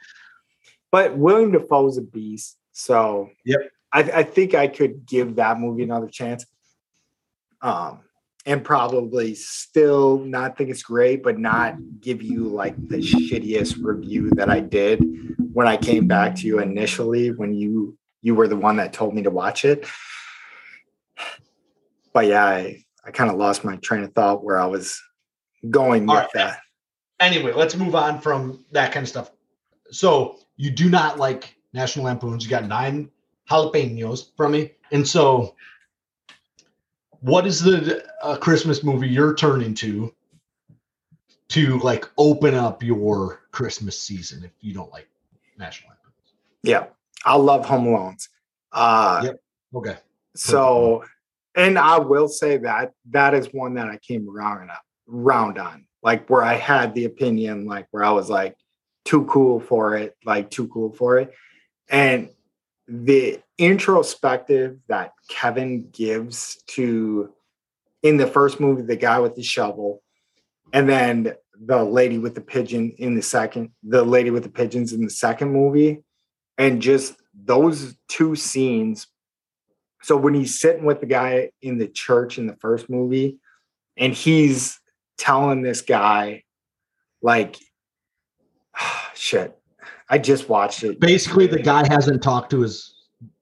but 0.90 1.16
William 1.16 1.52
Dafoe's 1.52 1.98
a 1.98 2.02
beast. 2.02 2.56
So 2.72 3.30
Yep. 3.44 3.60
I, 3.92 4.00
I 4.00 4.22
think 4.22 4.54
I 4.54 4.68
could 4.68 5.06
give 5.06 5.36
that 5.36 5.58
movie 5.58 5.82
another 5.82 6.08
chance. 6.08 6.46
Um 7.62 8.00
and 8.46 8.64
probably 8.64 9.34
still 9.34 10.18
not 10.20 10.56
think 10.56 10.70
it's 10.70 10.82
great, 10.82 11.22
but 11.22 11.38
not 11.38 11.76
give 12.00 12.22
you 12.22 12.44
like 12.48 12.74
the 12.88 12.96
shittiest 12.96 13.76
review 13.82 14.30
that 14.30 14.48
I 14.48 14.60
did 14.60 15.04
when 15.52 15.66
I 15.66 15.76
came 15.76 16.06
back 16.06 16.36
to 16.36 16.46
you 16.46 16.58
initially 16.58 17.32
when 17.32 17.52
you 17.52 17.98
you 18.22 18.34
were 18.34 18.48
the 18.48 18.56
one 18.56 18.76
that 18.76 18.94
told 18.94 19.14
me 19.14 19.22
to 19.22 19.30
watch 19.30 19.64
it 19.64 19.86
but 22.12 22.26
yeah, 22.26 22.44
I, 22.44 22.84
I 23.04 23.10
kind 23.10 23.30
of 23.30 23.36
lost 23.36 23.64
my 23.64 23.76
train 23.76 24.02
of 24.04 24.12
thought 24.12 24.44
where 24.44 24.58
I 24.58 24.66
was 24.66 25.00
going 25.68 26.02
with 26.02 26.10
All 26.10 26.16
right. 26.16 26.28
that. 26.34 26.60
Anyway, 27.20 27.52
let's 27.52 27.76
move 27.76 27.94
on 27.94 28.20
from 28.20 28.64
that 28.72 28.92
kind 28.92 29.04
of 29.04 29.08
stuff. 29.08 29.30
So 29.90 30.38
you 30.56 30.70
do 30.70 30.88
not 30.88 31.18
like 31.18 31.56
National 31.72 32.06
Lampoons. 32.06 32.44
You 32.44 32.50
got 32.50 32.66
nine 32.66 33.10
jalapenos 33.48 34.30
from 34.36 34.52
me. 34.52 34.72
And 34.90 35.06
so 35.06 35.54
what 37.20 37.46
is 37.46 37.60
the 37.60 38.04
uh, 38.22 38.36
Christmas 38.36 38.82
movie 38.82 39.08
you're 39.08 39.34
turning 39.34 39.74
to 39.74 40.12
to 41.48 41.78
like 41.80 42.08
open 42.16 42.54
up 42.54 42.82
your 42.82 43.40
Christmas 43.50 43.98
season 43.98 44.44
if 44.44 44.52
you 44.60 44.72
don't 44.72 44.90
like 44.92 45.08
National 45.58 45.90
Lampoons? 45.90 46.34
Yeah, 46.62 46.86
I 47.24 47.36
love 47.36 47.66
Home 47.66 47.86
Alones. 47.86 48.28
Uh, 48.72 49.22
Yep. 49.24 49.40
Okay. 49.74 49.96
So, 50.36 51.04
and 51.56 51.78
I 51.78 51.98
will 51.98 52.28
say 52.28 52.56
that 52.58 52.92
that 53.10 53.34
is 53.34 53.48
one 53.52 53.74
that 53.74 53.88
I 53.88 53.98
came 53.98 54.28
around 54.28 54.70
round 55.06 55.58
on, 55.58 55.86
like 56.02 56.28
where 56.28 56.42
I 56.42 56.54
had 56.54 56.94
the 56.94 57.04
opinion, 57.04 57.66
like 57.66 57.86
where 57.90 58.04
I 58.04 58.10
was 58.10 58.30
like 58.30 58.56
too 59.04 59.24
cool 59.26 59.60
for 59.60 59.96
it, 59.96 60.16
like 60.24 60.50
too 60.50 60.68
cool 60.68 60.92
for 60.92 61.18
it, 61.18 61.32
and 61.88 62.30
the 62.88 63.40
introspective 63.58 64.78
that 64.88 65.12
Kevin 65.28 65.88
gives 65.90 66.62
to 66.68 67.32
in 68.02 68.16
the 68.16 68.26
first 68.26 68.58
movie, 68.58 68.82
the 68.82 68.96
guy 68.96 69.18
with 69.20 69.34
the 69.34 69.42
shovel, 69.42 70.02
and 70.72 70.88
then 70.88 71.34
the 71.62 71.84
lady 71.84 72.18
with 72.18 72.34
the 72.34 72.40
pigeon 72.40 72.92
in 72.98 73.14
the 73.14 73.22
second, 73.22 73.70
the 73.82 74.02
lady 74.02 74.30
with 74.30 74.42
the 74.42 74.50
pigeons 74.50 74.92
in 74.92 75.02
the 75.02 75.10
second 75.10 75.52
movie, 75.52 76.02
and 76.56 76.80
just 76.80 77.16
those 77.34 77.96
two 78.08 78.34
scenes. 78.34 79.06
So 80.02 80.16
when 80.16 80.34
he's 80.34 80.58
sitting 80.58 80.84
with 80.84 81.00
the 81.00 81.06
guy 81.06 81.50
in 81.60 81.78
the 81.78 81.88
church 81.88 82.38
in 82.38 82.46
the 82.46 82.56
first 82.56 82.88
movie 82.88 83.38
and 83.96 84.14
he's 84.14 84.79
telling 85.20 85.62
this 85.62 85.82
guy 85.82 86.42
like 87.22 87.56
shit. 89.14 89.56
I 90.08 90.18
just 90.18 90.48
watched 90.48 90.82
it. 90.82 90.98
Basically, 90.98 91.46
the 91.46 91.62
guy 91.62 91.86
hasn't 91.88 92.22
talked 92.22 92.50
to 92.50 92.62
his 92.62 92.94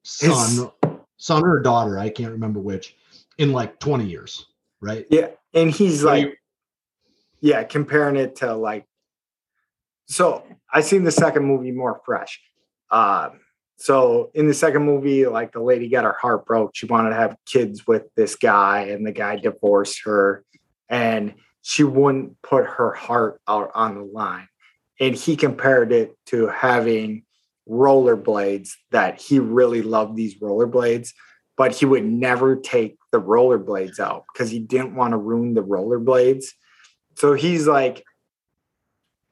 son, 0.02 0.70
son 1.16 1.46
or 1.46 1.60
daughter, 1.60 1.98
I 1.98 2.10
can't 2.10 2.32
remember 2.32 2.60
which, 2.60 2.94
in 3.38 3.52
like 3.52 3.78
20 3.78 4.04
years, 4.04 4.46
right? 4.80 5.06
Yeah, 5.08 5.28
and 5.54 5.70
he's 5.70 6.04
What 6.04 6.16
do 6.16 6.20
like, 6.26 6.38
yeah, 7.40 7.62
comparing 7.64 8.16
it 8.16 8.36
to 8.36 8.54
like. 8.54 8.84
So 10.06 10.44
I 10.70 10.82
seen 10.82 11.04
the 11.04 11.10
second 11.10 11.44
movie 11.44 11.70
more 11.70 12.00
fresh. 12.04 12.40
Um, 12.90 13.40
so 13.76 14.30
in 14.34 14.46
the 14.46 14.54
second 14.54 14.82
movie, 14.82 15.26
like 15.26 15.52
the 15.52 15.62
lady 15.62 15.88
got 15.88 16.04
her 16.04 16.16
heart 16.20 16.44
broke. 16.44 16.72
She 16.74 16.86
wanted 16.86 17.10
to 17.10 17.16
have 17.16 17.36
kids 17.46 17.86
with 17.86 18.04
this 18.14 18.34
guy, 18.34 18.88
and 18.90 19.06
the 19.06 19.12
guy 19.12 19.36
divorced 19.36 20.02
her, 20.04 20.44
and 20.90 21.34
she 21.62 21.84
wouldn't 21.84 22.40
put 22.42 22.66
her 22.66 22.92
heart 22.92 23.40
out 23.48 23.70
on 23.74 23.96
the 23.96 24.04
line. 24.04 24.48
And 25.00 25.14
he 25.14 25.36
compared 25.36 25.92
it 25.92 26.16
to 26.26 26.48
having 26.48 27.24
rollerblades 27.68 28.70
that 28.90 29.20
he 29.20 29.38
really 29.38 29.82
loved 29.82 30.16
these 30.16 30.38
rollerblades, 30.40 31.12
but 31.56 31.74
he 31.74 31.84
would 31.84 32.04
never 32.04 32.56
take 32.56 32.96
the 33.12 33.20
rollerblades 33.20 34.00
out 34.00 34.24
because 34.32 34.50
he 34.50 34.58
didn't 34.58 34.94
want 34.94 35.12
to 35.12 35.18
ruin 35.18 35.54
the 35.54 35.62
rollerblades. 35.62 36.46
So 37.16 37.34
he's 37.34 37.66
like 37.66 38.04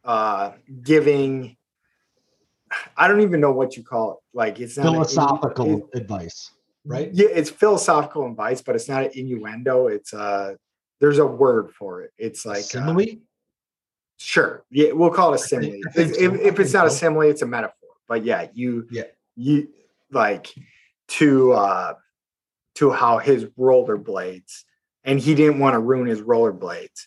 uh 0.04 0.52
giving 0.82 1.56
I 2.96 3.08
don't 3.08 3.22
even 3.22 3.40
know 3.40 3.52
what 3.52 3.76
you 3.76 3.82
call 3.84 4.12
it. 4.12 4.18
Like 4.36 4.60
it's 4.60 4.76
an- 4.76 4.84
Philosophical 4.84 5.88
it- 5.92 6.00
advice, 6.02 6.50
right? 6.84 7.10
yeah, 7.12 7.28
it's 7.30 7.50
philosophical 7.50 8.26
advice, 8.26 8.60
but 8.60 8.76
it's 8.76 8.88
not 8.88 9.04
an 9.04 9.10
innuendo. 9.14 9.86
It's 9.86 10.12
uh 10.12 10.54
there's 11.00 11.18
a 11.18 11.26
word 11.26 11.72
for 11.72 12.02
it. 12.02 12.12
It's 12.18 12.46
like 12.46 12.58
uh, 12.58 12.62
Simile? 12.62 13.18
sure. 14.16 14.64
Yeah, 14.70 14.92
we'll 14.92 15.10
call 15.10 15.32
it 15.32 15.36
a 15.36 15.38
simile. 15.38 15.70
think- 15.72 15.86
I 15.88 15.90
think 15.92 16.08
If, 16.10 16.16
so. 16.16 16.46
if, 16.46 16.60
it's 16.60 16.72
not 16.72 16.86
a 16.86 16.90
simile, 16.90 17.22
it's 17.22 17.42
a 17.42 17.46
metaphor. 17.46 17.90
But 18.08 18.24
yeah, 18.24 18.48
you 18.54 18.86
Yeah. 18.90 19.02
you 19.36 19.68
like 20.10 20.54
to 21.08 21.52
uh 21.52 21.94
to 22.76 22.90
how 22.92 23.18
his 23.18 23.44
rollerblades 23.58 24.64
and 25.04 25.18
he 25.20 25.34
didn't 25.34 25.58
want 25.58 25.74
to 25.74 25.78
ruin 25.80 26.06
his 26.06 26.20
rollerblades. 26.20 27.06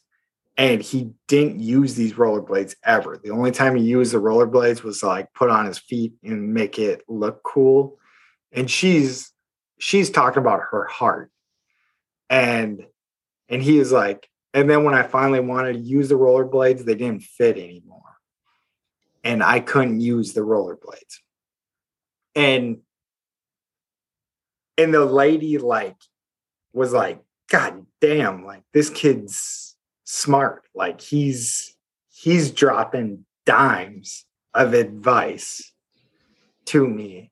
And 0.58 0.82
he 0.82 1.12
didn't 1.28 1.62
use 1.62 1.96
these 1.96 2.14
rollerblades 2.14 2.76
ever. 2.84 3.18
The 3.24 3.30
only 3.30 3.52
time 3.52 3.76
he 3.78 3.84
used 3.84 4.12
the 4.12 4.18
rollerblades 4.18 4.84
was 4.84 5.00
to, 5.00 5.08
like 5.08 5.34
put 5.34 5.50
on 5.50 5.66
his 5.66 5.78
feet 5.78 6.14
and 6.24 6.54
make 6.54 6.78
it 6.80 7.02
look 7.08 7.42
cool. 7.44 7.98
And 8.52 8.70
she's 8.70 9.32
she's 9.78 10.10
talking 10.10 10.42
about 10.42 10.62
her 10.72 10.84
heart. 10.86 11.32
And 12.30 12.86
and 13.50 13.62
he 13.62 13.80
is 13.80 13.92
like, 13.92 14.30
and 14.54 14.70
then 14.70 14.84
when 14.84 14.94
I 14.94 15.04
finally 15.04 15.40
wanted 15.40 15.74
to 15.74 15.80
use 15.80 16.10
the 16.10 16.16
rollerblades, 16.16 16.86
they 16.86 16.96
didn't 16.96 17.24
fit 17.24 17.58
anymore. 17.58 18.02
And 19.24 19.44
I 19.44 19.60
couldn't 19.60 20.00
use 20.00 20.34
the 20.34 20.42
rollerblades. 20.42 21.18
And 22.36 22.80
and 24.78 24.94
the 24.94 25.06
lady 25.06 25.58
like 25.58 25.98
was 26.72 26.94
like, 26.94 27.22
God 27.50 27.86
damn, 28.00 28.46
like 28.46 28.64
this 28.74 28.90
kid's 28.90 29.76
smart. 30.06 30.64
Like 30.74 31.02
he's 31.02 31.76
he's 32.10 32.52
dropping 32.52 33.26
dimes 33.46 34.26
of 34.54 34.74
advice 34.74 35.74
to 36.66 36.88
me. 36.88 37.32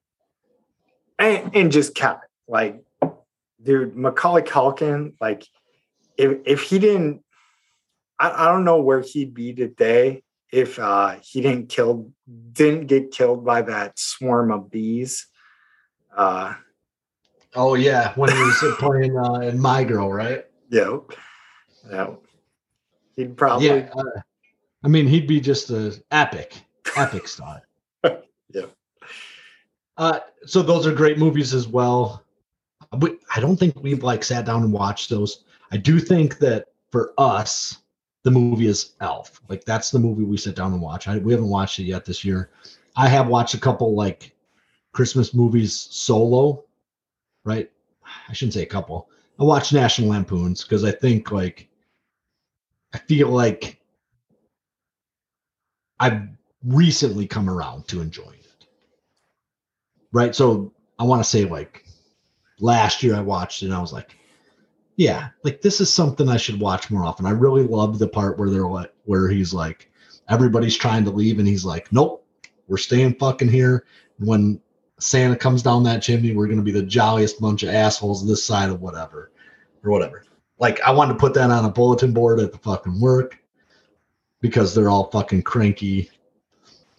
And 1.18 1.56
and 1.56 1.72
just 1.72 1.96
kept. 1.96 2.26
Like, 2.50 2.82
dude, 3.62 3.96
Macaulay 3.96 4.42
Culkin, 4.42 5.14
like 5.20 5.46
if 6.18 6.40
if 6.46 6.62
he 6.62 6.80
didn't 6.80 7.24
I, 8.20 8.46
I 8.46 8.52
don't 8.52 8.66
know 8.66 8.82
where 8.82 9.02
he'd 9.02 9.34
be 9.34 9.54
today 9.54 10.24
if 10.52 10.80
uh 10.80 11.18
he 11.22 11.42
didn't 11.42 11.70
kill 11.70 12.12
didn't 12.54 12.88
get 12.88 13.12
killed 13.12 13.46
by 13.46 13.62
that 13.64 13.98
swarm 14.00 14.52
of 14.52 14.70
bees. 14.72 15.28
Uh 16.16 16.56
Oh, 17.56 17.74
yeah. 17.74 18.14
When 18.16 18.32
he 18.32 18.38
was 18.38 18.76
playing 18.78 19.18
uh, 19.18 19.40
in 19.40 19.60
My 19.60 19.84
Girl, 19.84 20.12
right? 20.12 20.46
yeah. 20.70 20.98
Yeah. 21.90 22.16
He'd 23.16 23.36
probably 23.36 23.68
Yeah. 23.68 23.90
uh, 23.96 24.22
I 24.84 24.88
mean, 24.90 25.08
he'd 25.08 25.28
be 25.28 25.40
just 25.40 25.72
a 25.72 26.00
epic, 26.12 26.54
epic 26.96 27.28
star. 27.36 27.64
Yeah. 28.04 28.66
Uh, 29.98 30.20
so 30.46 30.62
those 30.62 30.86
are 30.86 30.94
great 30.94 31.18
movies 31.18 31.54
as 31.54 31.68
well. 31.68 32.24
We, 33.00 33.18
I 33.36 33.40
don't 33.40 33.58
think 33.58 33.82
we've 33.82 34.04
like 34.04 34.24
sat 34.24 34.46
down 34.46 34.62
and 34.64 34.72
watched 34.72 35.10
those. 35.10 35.46
I 35.72 35.78
do 35.78 36.00
think 36.00 36.40
that 36.40 36.68
for 36.92 37.14
us, 37.18 37.80
the 38.24 38.32
movie 38.32 38.68
is 38.68 38.94
Elf. 39.02 39.42
Like 39.48 39.64
that's 39.64 39.92
the 39.92 40.00
movie 40.00 40.24
we 40.24 40.38
sit 40.38 40.56
down 40.56 40.74
and 40.74 40.82
watch. 40.82 41.08
I, 41.08 41.18
we 41.18 41.32
haven't 41.34 41.50
watched 41.50 41.80
it 41.80 41.84
yet 41.84 42.06
this 42.06 42.26
year. 42.26 42.52
I 42.96 43.08
have 43.08 43.28
watched 43.28 43.54
a 43.54 43.60
couple 43.60 43.96
like 43.96 44.36
Christmas 44.92 45.34
movies 45.34 45.74
solo, 45.92 46.66
right? 47.46 47.72
I 48.28 48.34
shouldn't 48.34 48.54
say 48.54 48.64
a 48.64 48.68
couple. 48.68 49.10
I 49.40 49.44
watched 49.44 49.72
National 49.72 50.10
Lampoons 50.10 50.64
because 50.64 50.84
I 50.84 50.92
think 50.92 51.32
like 51.32 51.70
I 52.94 52.98
feel 52.98 53.30
like 53.30 53.80
I've 56.00 56.24
recently 56.66 57.28
come 57.28 57.50
around 57.50 57.88
to 57.90 58.02
enjoying 58.02 58.40
it. 58.40 58.66
Right. 60.12 60.34
So 60.36 60.74
I 61.00 61.04
want 61.04 61.24
to 61.24 61.30
say 61.30 61.46
like 61.46 61.86
last 62.60 63.04
year 63.04 63.16
I 63.16 63.22
watched 63.22 63.62
it 63.62 63.68
and 63.68 63.76
I 63.76 63.80
was 63.80 63.94
like, 63.94 64.17
yeah, 64.98 65.30
like 65.44 65.62
this 65.62 65.80
is 65.80 65.94
something 65.94 66.28
I 66.28 66.38
should 66.38 66.60
watch 66.60 66.90
more 66.90 67.06
often. 67.06 67.28
I 67.28 67.30
really 67.30 67.62
love 67.64 68.00
the 68.00 68.08
part 68.08 68.38
where 68.38 68.50
they're 68.50 68.68
like 68.68 68.92
where 69.06 69.30
he's 69.30 69.54
like, 69.54 69.90
everybody's 70.28 70.76
trying 70.76 71.06
to 71.06 71.12
leave 71.12 71.38
and 71.38 71.48
he's 71.48 71.64
like, 71.64 71.94
Nope, 71.94 72.26
we're 72.68 72.78
staying 72.78 73.14
fucking 73.16 73.48
here. 73.48 73.86
When 74.18 74.60
Santa 75.00 75.36
comes 75.36 75.62
down 75.62 75.84
that 75.84 76.02
chimney, 76.02 76.36
we're 76.36 76.48
gonna 76.48 76.64
be 76.64 76.72
the 76.72 76.82
jolliest 76.82 77.40
bunch 77.40 77.62
of 77.62 77.70
assholes 77.70 78.28
this 78.28 78.44
side 78.44 78.70
of 78.70 78.82
whatever. 78.82 79.32
Or 79.84 79.92
whatever. 79.92 80.26
Like 80.58 80.82
I 80.82 80.92
wanted 80.92 81.14
to 81.14 81.20
put 81.20 81.36
that 81.36 81.52
on 81.52 81.64
a 81.64 81.70
bulletin 81.70 82.12
board 82.12 82.40
at 82.40 82.52
the 82.52 82.58
fucking 82.58 83.00
work 83.00 83.38
because 84.42 84.74
they're 84.74 84.90
all 84.90 85.12
fucking 85.12 85.44
cranky 85.44 86.10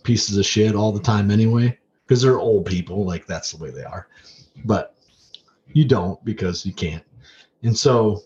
pieces 0.05 0.39
of 0.39 0.47
shit 0.47 0.77
all 0.77 0.93
the 0.93 1.03
time 1.03 1.33
anyway. 1.33 1.77
Because 2.07 2.23
they're 2.23 2.39
old 2.39 2.65
people, 2.65 3.05
like 3.05 3.27
that's 3.27 3.51
the 3.51 3.62
way 3.62 3.70
they 3.70 3.83
are. 3.83 4.07
But 4.65 4.95
you 5.66 5.85
don't 5.85 6.25
because 6.25 6.65
you 6.65 6.73
can't. 6.73 7.05
And 7.63 7.77
so 7.77 8.23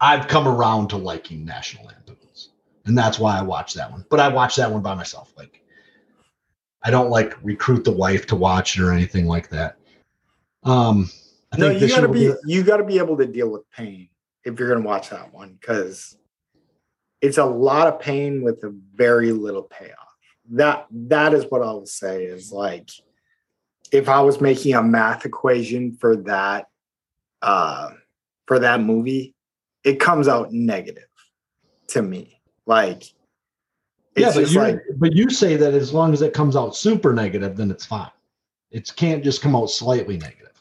I've 0.00 0.28
come 0.28 0.46
around 0.46 0.88
to 0.88 0.96
liking 0.96 1.44
National 1.44 1.86
Lampoons. 1.86 2.50
And 2.86 2.96
that's 2.96 3.18
why 3.18 3.38
I 3.38 3.42
watch 3.42 3.74
that 3.74 3.90
one. 3.90 4.04
But 4.08 4.20
I 4.20 4.28
watch 4.28 4.56
that 4.56 4.70
one 4.70 4.82
by 4.82 4.94
myself. 4.94 5.32
Like 5.36 5.62
I 6.82 6.90
don't 6.90 7.10
like 7.10 7.36
recruit 7.42 7.84
the 7.84 7.92
wife 7.92 8.26
to 8.28 8.36
watch 8.36 8.78
it 8.78 8.82
or 8.82 8.92
anything 8.92 9.26
like 9.26 9.50
that. 9.50 9.76
Um 10.64 11.10
I 11.52 11.58
no, 11.58 11.68
think 11.68 11.82
you 11.82 11.88
gotta 11.88 12.18
year 12.18 12.34
be 12.44 12.52
you 12.52 12.62
gotta 12.62 12.84
be 12.84 12.98
able 12.98 13.16
to 13.18 13.26
deal 13.26 13.50
with 13.50 13.70
pain 13.70 14.08
if 14.44 14.58
you're 14.58 14.68
gonna 14.68 14.86
watch 14.86 15.10
that 15.10 15.32
one 15.32 15.58
because 15.60 16.16
it's 17.20 17.38
a 17.38 17.44
lot 17.44 17.88
of 17.88 18.00
pain 18.00 18.42
with 18.42 18.62
a 18.64 18.74
very 18.94 19.32
little 19.32 19.62
payoff. 19.62 19.96
That 20.50 20.86
that 20.90 21.34
is 21.34 21.44
what 21.48 21.62
I 21.62 21.72
will 21.72 21.86
say 21.86 22.24
is 22.24 22.52
like 22.52 22.88
if 23.92 24.08
I 24.08 24.20
was 24.20 24.40
making 24.40 24.74
a 24.74 24.82
math 24.82 25.24
equation 25.24 25.96
for 25.96 26.16
that 26.16 26.68
uh 27.42 27.90
for 28.46 28.58
that 28.58 28.80
movie, 28.80 29.34
it 29.84 30.00
comes 30.00 30.28
out 30.28 30.52
negative 30.52 31.04
to 31.88 32.02
me. 32.02 32.40
Like 32.66 33.02
it's 34.14 34.36
yeah, 34.36 34.42
but 34.42 34.52
like 34.52 34.80
but 34.96 35.12
you 35.14 35.30
say 35.30 35.56
that 35.56 35.74
as 35.74 35.92
long 35.92 36.12
as 36.12 36.22
it 36.22 36.32
comes 36.32 36.56
out 36.56 36.76
super 36.76 37.12
negative, 37.12 37.56
then 37.56 37.70
it's 37.70 37.86
fine. 37.86 38.10
It 38.70 38.92
can't 38.96 39.24
just 39.24 39.40
come 39.40 39.56
out 39.56 39.70
slightly 39.70 40.18
negative. 40.18 40.52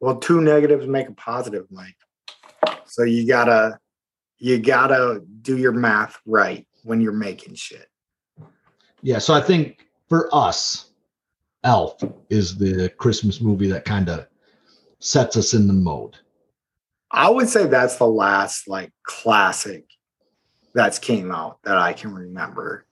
well, 0.00 0.16
two 0.16 0.40
negatives 0.40 0.86
make 0.86 1.08
a 1.08 1.12
positive, 1.12 1.66
Mike. 1.70 1.96
So 2.84 3.02
you 3.02 3.26
gotta 3.26 3.78
you 4.38 4.58
gotta 4.58 5.22
do 5.42 5.56
your 5.56 5.72
math 5.72 6.18
right 6.26 6.66
when 6.84 7.00
you're 7.00 7.12
making 7.12 7.54
shit. 7.54 7.88
Yeah, 9.02 9.18
so 9.18 9.34
I 9.34 9.40
think 9.40 9.86
for 10.08 10.28
us, 10.34 10.90
Elf 11.64 12.02
is 12.30 12.56
the 12.56 12.88
Christmas 12.90 13.40
movie 13.40 13.68
that 13.68 13.84
kind 13.84 14.08
of 14.08 14.26
sets 15.00 15.36
us 15.36 15.54
in 15.54 15.66
the 15.66 15.72
mode. 15.72 16.16
I 17.10 17.30
would 17.30 17.48
say 17.48 17.66
that's 17.66 17.96
the 17.96 18.06
last 18.06 18.68
like 18.68 18.92
classic 19.04 19.84
that's 20.74 20.98
came 20.98 21.30
out 21.32 21.58
that 21.64 21.78
I 21.78 21.92
can 21.92 22.12
remember. 22.14 22.86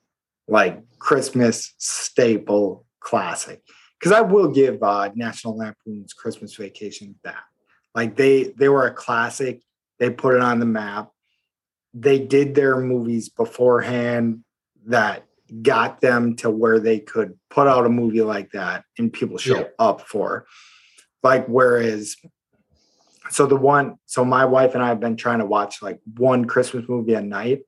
Like 0.48 0.82
Christmas 0.98 1.74
staple 1.78 2.84
classic. 3.00 3.62
Because 3.98 4.12
I 4.12 4.20
will 4.20 4.48
give 4.48 4.82
uh 4.82 5.10
National 5.14 5.56
Lampoon's 5.56 6.12
Christmas 6.12 6.54
Vacation 6.54 7.14
that. 7.24 7.42
Like 7.94 8.16
they 8.16 8.44
they 8.56 8.68
were 8.68 8.86
a 8.86 8.94
classic. 8.94 9.62
They 9.98 10.10
put 10.10 10.34
it 10.34 10.40
on 10.42 10.58
the 10.60 10.66
map. 10.66 11.10
They 11.92 12.18
did 12.18 12.54
their 12.54 12.80
movies 12.80 13.28
beforehand 13.28 14.44
that 14.86 15.24
got 15.62 16.00
them 16.00 16.36
to 16.36 16.50
where 16.50 16.80
they 16.80 16.98
could 16.98 17.38
put 17.48 17.68
out 17.68 17.86
a 17.86 17.88
movie 17.90 18.22
like 18.22 18.50
that 18.52 18.84
and 18.98 19.12
people 19.12 19.38
show 19.38 19.58
Yeah. 19.60 19.64
up 19.78 20.02
for. 20.02 20.46
Like 21.22 21.46
whereas 21.46 22.16
so 23.30 23.46
the 23.46 23.56
one 23.56 23.96
so 24.06 24.24
my 24.24 24.44
wife 24.44 24.74
and 24.74 24.82
I 24.82 24.88
have 24.88 25.00
been 25.00 25.16
trying 25.16 25.38
to 25.38 25.46
watch 25.46 25.82
like 25.82 26.00
one 26.16 26.44
Christmas 26.44 26.84
movie 26.88 27.14
a 27.14 27.22
night. 27.22 27.62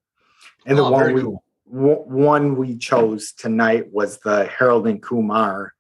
And 0.67 0.77
the 0.79 0.89
one 0.91 1.13
we 1.15 1.23
cool. 1.23 1.45
w- 1.73 2.03
one 2.05 2.57
we 2.57 2.77
chose 2.77 3.33
tonight 3.33 3.93
was 3.93 4.19
the 4.19 4.47
Harold 4.47 4.87
and 4.87 5.01
Kumar 5.03 5.73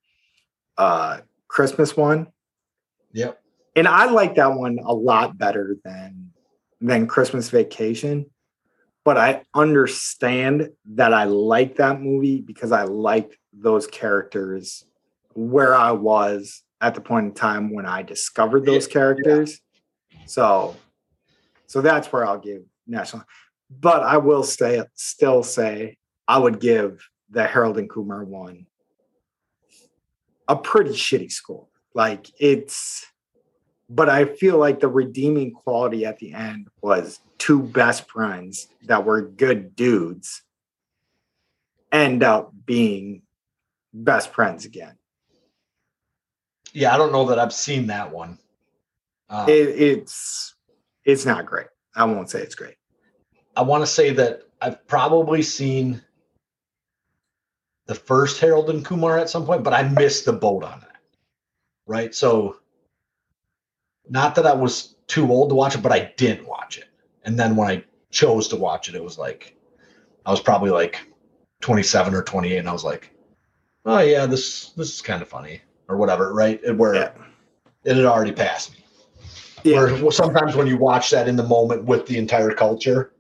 uh, 0.79 1.19
Christmas 1.49 1.97
one, 1.97 2.29
Yep. 3.13 3.41
and 3.75 3.89
I 3.89 4.07
like 4.11 4.35
that 4.35 4.53
one 4.55 4.79
a 4.85 4.93
lot 4.93 5.39
better 5.39 5.77
than 5.85 6.33
than 6.81 7.07
Christmas 7.07 7.49
Vacation. 7.49 8.27
But 9.05 9.17
I 9.17 9.43
understand 9.55 10.71
that 10.95 11.15
I 11.15 11.25
like 11.25 11.77
that 11.77 12.01
movie 12.01 12.41
because 12.41 12.73
I 12.73 12.83
liked 12.85 13.37
those 13.53 13.87
characters 13.87 14.85
where 15.35 15.75
I 15.75 15.93
was 15.93 16.63
at 16.81 16.95
the 16.95 17.01
point 17.01 17.27
in 17.27 17.33
time 17.33 17.73
when 17.73 17.87
I 17.87 18.03
discovered 18.03 18.67
those 18.67 18.87
characters. 18.87 19.61
So, 20.27 20.77
so 21.67 21.81
that's 21.81 22.13
where 22.13 22.27
I'll 22.27 22.39
give 22.39 22.63
national. 22.87 23.25
But 23.71 24.03
I 24.03 24.19
will 24.19 24.43
stay 24.43 24.83
still 24.95 25.43
say 25.43 25.97
I 26.29 26.39
would 26.39 26.61
give 26.61 27.09
the 27.31 27.47
Harold 27.47 27.79
and 27.79 27.91
Kumar 27.91 28.25
one 28.25 28.67
a 30.49 30.57
pretty 30.57 30.91
shitty 30.91 31.31
score. 31.31 31.67
Like 31.95 32.31
it's, 32.39 33.07
but 33.89 34.09
I 34.09 34.25
feel 34.25 34.59
like 34.59 34.81
the 34.81 34.89
redeeming 34.89 35.53
quality 35.53 36.05
at 36.05 36.19
the 36.19 36.35
end 36.35 36.69
was 36.83 37.21
two 37.39 37.63
best 37.63 38.09
friends 38.09 38.69
that 38.85 39.05
were 39.05 39.23
good 39.23 39.75
dudes 39.75 40.43
end 41.93 42.23
up 42.23 42.53
being 42.65 43.23
best 43.93 44.33
friends 44.33 44.65
again. 44.65 44.97
Yeah, 46.73 46.95
I 46.95 46.99
don't 46.99 47.13
know 47.13 47.27
that 47.27 47.39
I've 47.39 47.55
seen 47.55 47.87
that 47.87 48.13
one. 48.13 48.39
Uh, 49.29 49.47
It, 49.49 49.69
it's 49.81 50.55
it's 51.05 51.25
not 51.27 51.47
great. 51.47 51.67
I 51.95 52.05
won't 52.05 52.31
say 52.31 52.41
it's 52.41 52.55
great. 52.55 52.75
I 53.57 53.63
want 53.63 53.83
to 53.83 53.87
say 53.87 54.11
that 54.13 54.43
I've 54.61 54.87
probably 54.87 55.43
seen 55.43 56.03
the 57.87 57.95
first 57.95 58.41
Harold 58.41 58.69
and 58.71 58.85
Kumar 58.85 59.19
at 59.19 59.31
some 59.31 59.47
point, 59.47 59.63
but 59.63 59.73
I 59.73 59.83
missed 59.89 60.25
the 60.25 60.33
boat 60.33 60.65
on 60.65 60.81
that. 60.81 60.97
Right. 61.87 62.15
So, 62.15 62.57
not 64.09 64.35
that 64.35 64.47
I 64.47 64.53
was 64.55 64.97
too 65.07 65.31
old 65.31 65.51
to 65.51 65.55
watch 65.55 65.75
it, 65.77 65.83
but 65.83 65.93
I 65.93 66.13
didn't 66.17 66.49
watch 66.49 66.79
it. 66.79 66.87
And 67.25 67.39
then 67.39 67.55
when 67.57 67.69
I 67.69 67.85
chose 68.11 68.49
to 68.49 68.57
watch 68.57 68.89
it, 68.89 68.95
it 68.97 69.03
was 69.05 69.19
like, 69.19 69.57
I 70.25 70.31
was 70.33 70.41
probably 70.41 70.71
like 70.71 70.99
27 71.61 72.13
or 72.15 72.23
28. 72.23 72.59
And 72.59 72.69
I 72.69 72.73
was 72.73 72.85
like, 72.85 73.13
oh, 73.85 74.01
yeah, 74.01 74.27
this, 74.27 74.71
this 74.71 74.93
is 74.95 75.01
kind 75.03 75.23
of 75.23 75.29
funny 75.29 75.61
or 75.89 75.97
whatever. 75.97 76.35
Right. 76.35 76.61
Where 76.77 76.95
Yeah. 76.97 77.13
it 77.85 77.97
had 77.97 78.05
already 78.05 78.33
passed 78.33 78.73
me. 78.73 78.79
Yeah. 79.67 80.01
Where 80.01 80.13
sometimes 80.13 80.57
when 80.57 80.67
you 80.67 80.77
watch 80.77 81.11
that 81.11 81.29
in 81.29 81.37
the 81.37 81.43
moment 81.43 81.85
with 81.85 82.07
the 82.07 82.19
entire 82.19 82.53
culture, 82.53 83.13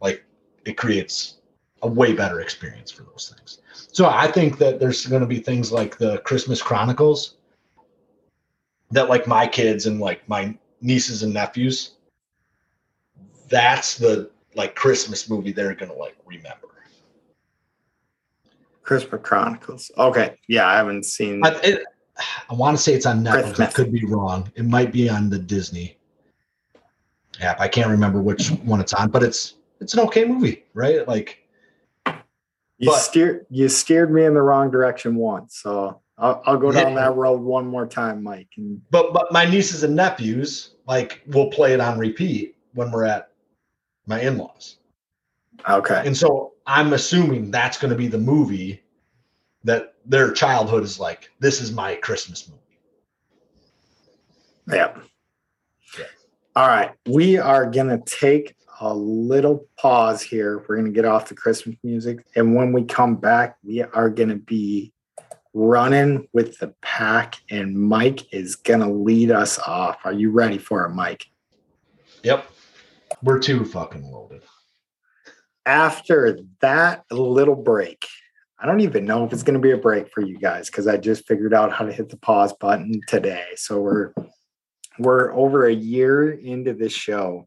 like 0.00 0.24
it 0.64 0.76
creates 0.76 1.38
a 1.82 1.88
way 1.88 2.12
better 2.12 2.40
experience 2.40 2.90
for 2.90 3.04
those 3.04 3.34
things. 3.36 3.60
So 3.92 4.08
I 4.08 4.30
think 4.30 4.58
that 4.58 4.80
there's 4.80 5.06
going 5.06 5.22
to 5.22 5.26
be 5.26 5.38
things 5.38 5.72
like 5.72 5.96
the 5.98 6.18
Christmas 6.18 6.60
Chronicles 6.60 7.36
that 8.90 9.08
like 9.08 9.26
my 9.26 9.46
kids 9.46 9.86
and 9.86 10.00
like 10.00 10.28
my 10.28 10.56
nieces 10.80 11.22
and 11.22 11.34
nephews 11.34 11.92
that's 13.48 13.96
the 13.96 14.30
like 14.54 14.74
Christmas 14.74 15.28
movie 15.28 15.52
they're 15.52 15.74
going 15.74 15.90
to 15.90 15.96
like 15.96 16.16
remember. 16.26 16.68
Christmas 18.82 19.20
Chronicles. 19.22 19.90
Okay. 19.98 20.36
Yeah, 20.48 20.66
I 20.66 20.76
haven't 20.76 21.04
seen 21.04 21.44
I, 21.44 21.50
it, 21.62 21.84
I 22.18 22.54
want 22.54 22.76
to 22.76 22.82
say 22.82 22.94
it's 22.94 23.06
on 23.06 23.24
Netflix. 23.24 23.60
I 23.60 23.66
could 23.66 23.92
be 23.92 24.04
wrong. 24.04 24.50
It 24.54 24.64
might 24.64 24.92
be 24.92 25.08
on 25.08 25.30
the 25.30 25.38
Disney 25.38 25.96
app. 27.40 27.60
I 27.60 27.68
can't 27.68 27.88
remember 27.88 28.20
which 28.20 28.48
one 28.48 28.80
it's 28.80 28.94
on, 28.94 29.10
but 29.10 29.22
it's 29.22 29.54
it's 29.80 29.94
an 29.94 30.00
okay 30.00 30.24
movie, 30.24 30.64
right? 30.74 31.06
Like 31.06 31.38
you 32.06 32.90
but- 32.90 32.98
steered 32.98 33.46
you 33.50 33.68
steered 33.68 34.12
me 34.12 34.24
in 34.24 34.34
the 34.34 34.42
wrong 34.42 34.70
direction 34.70 35.14
once. 35.14 35.58
So 35.58 36.00
I'll, 36.16 36.42
I'll 36.46 36.58
go 36.58 36.72
down 36.72 36.94
that 36.94 37.14
road 37.14 37.40
one 37.40 37.66
more 37.66 37.86
time, 37.86 38.22
Mike. 38.22 38.48
And 38.56 38.80
but 38.90 39.12
but 39.12 39.32
my 39.32 39.44
nieces 39.44 39.84
and 39.84 39.94
nephews 39.94 40.70
like 40.86 41.22
will 41.28 41.48
play 41.50 41.74
it 41.74 41.80
on 41.80 41.98
repeat 41.98 42.56
when 42.74 42.90
we're 42.90 43.04
at 43.04 43.30
my 44.06 44.20
in-laws. 44.20 44.76
okay. 45.68 46.02
And 46.04 46.16
so 46.16 46.54
I'm 46.66 46.92
assuming 46.94 47.50
that's 47.50 47.78
going 47.78 47.90
to 47.90 47.96
be 47.96 48.08
the 48.08 48.18
movie 48.18 48.82
that 49.64 49.94
their 50.04 50.32
childhood 50.32 50.82
is 50.82 50.98
like 50.98 51.30
this 51.40 51.60
is 51.60 51.72
my 51.72 51.94
Christmas 51.96 52.48
movie. 52.48 52.60
Yeah. 54.70 54.96
Yeah. 55.98 56.04
All 56.56 56.68
right. 56.68 56.92
We 57.06 57.38
are 57.38 57.70
going 57.70 57.88
to 57.88 58.02
take 58.04 58.54
a 58.80 58.94
little 58.94 59.66
pause 59.78 60.22
here. 60.22 60.64
We're 60.68 60.76
going 60.76 60.92
to 60.92 60.92
get 60.92 61.04
off 61.04 61.28
the 61.28 61.34
Christmas 61.34 61.76
music. 61.82 62.24
And 62.36 62.54
when 62.54 62.72
we 62.72 62.84
come 62.84 63.16
back, 63.16 63.56
we 63.64 63.82
are 63.82 64.10
going 64.10 64.28
to 64.28 64.36
be 64.36 64.92
running 65.54 66.28
with 66.32 66.58
the 66.58 66.74
pack, 66.82 67.36
and 67.50 67.74
Mike 67.74 68.32
is 68.32 68.54
going 68.54 68.80
to 68.80 68.90
lead 68.90 69.30
us 69.30 69.58
off. 69.58 69.98
Are 70.04 70.12
you 70.12 70.30
ready 70.30 70.58
for 70.58 70.84
it, 70.84 70.90
Mike? 70.90 71.26
Yep. 72.22 72.46
We're 73.22 73.40
too 73.40 73.64
fucking 73.64 74.04
loaded. 74.04 74.42
After 75.66 76.38
that 76.60 77.04
little 77.10 77.56
break, 77.56 78.06
I 78.60 78.66
don't 78.66 78.80
even 78.80 79.04
know 79.04 79.24
if 79.24 79.32
it's 79.32 79.42
going 79.42 79.54
to 79.54 79.60
be 79.60 79.70
a 79.70 79.76
break 79.76 80.10
for 80.10 80.20
you 80.20 80.38
guys 80.38 80.68
because 80.68 80.88
I 80.88 80.96
just 80.96 81.26
figured 81.26 81.54
out 81.54 81.72
how 81.72 81.84
to 81.84 81.92
hit 81.92 82.08
the 82.08 82.16
pause 82.16 82.52
button 82.54 83.00
today. 83.06 83.46
So 83.56 83.80
we're 83.80 84.12
we're 84.98 85.32
over 85.32 85.66
a 85.66 85.72
year 85.72 86.32
into 86.32 86.74
this 86.74 86.92
show. 86.92 87.46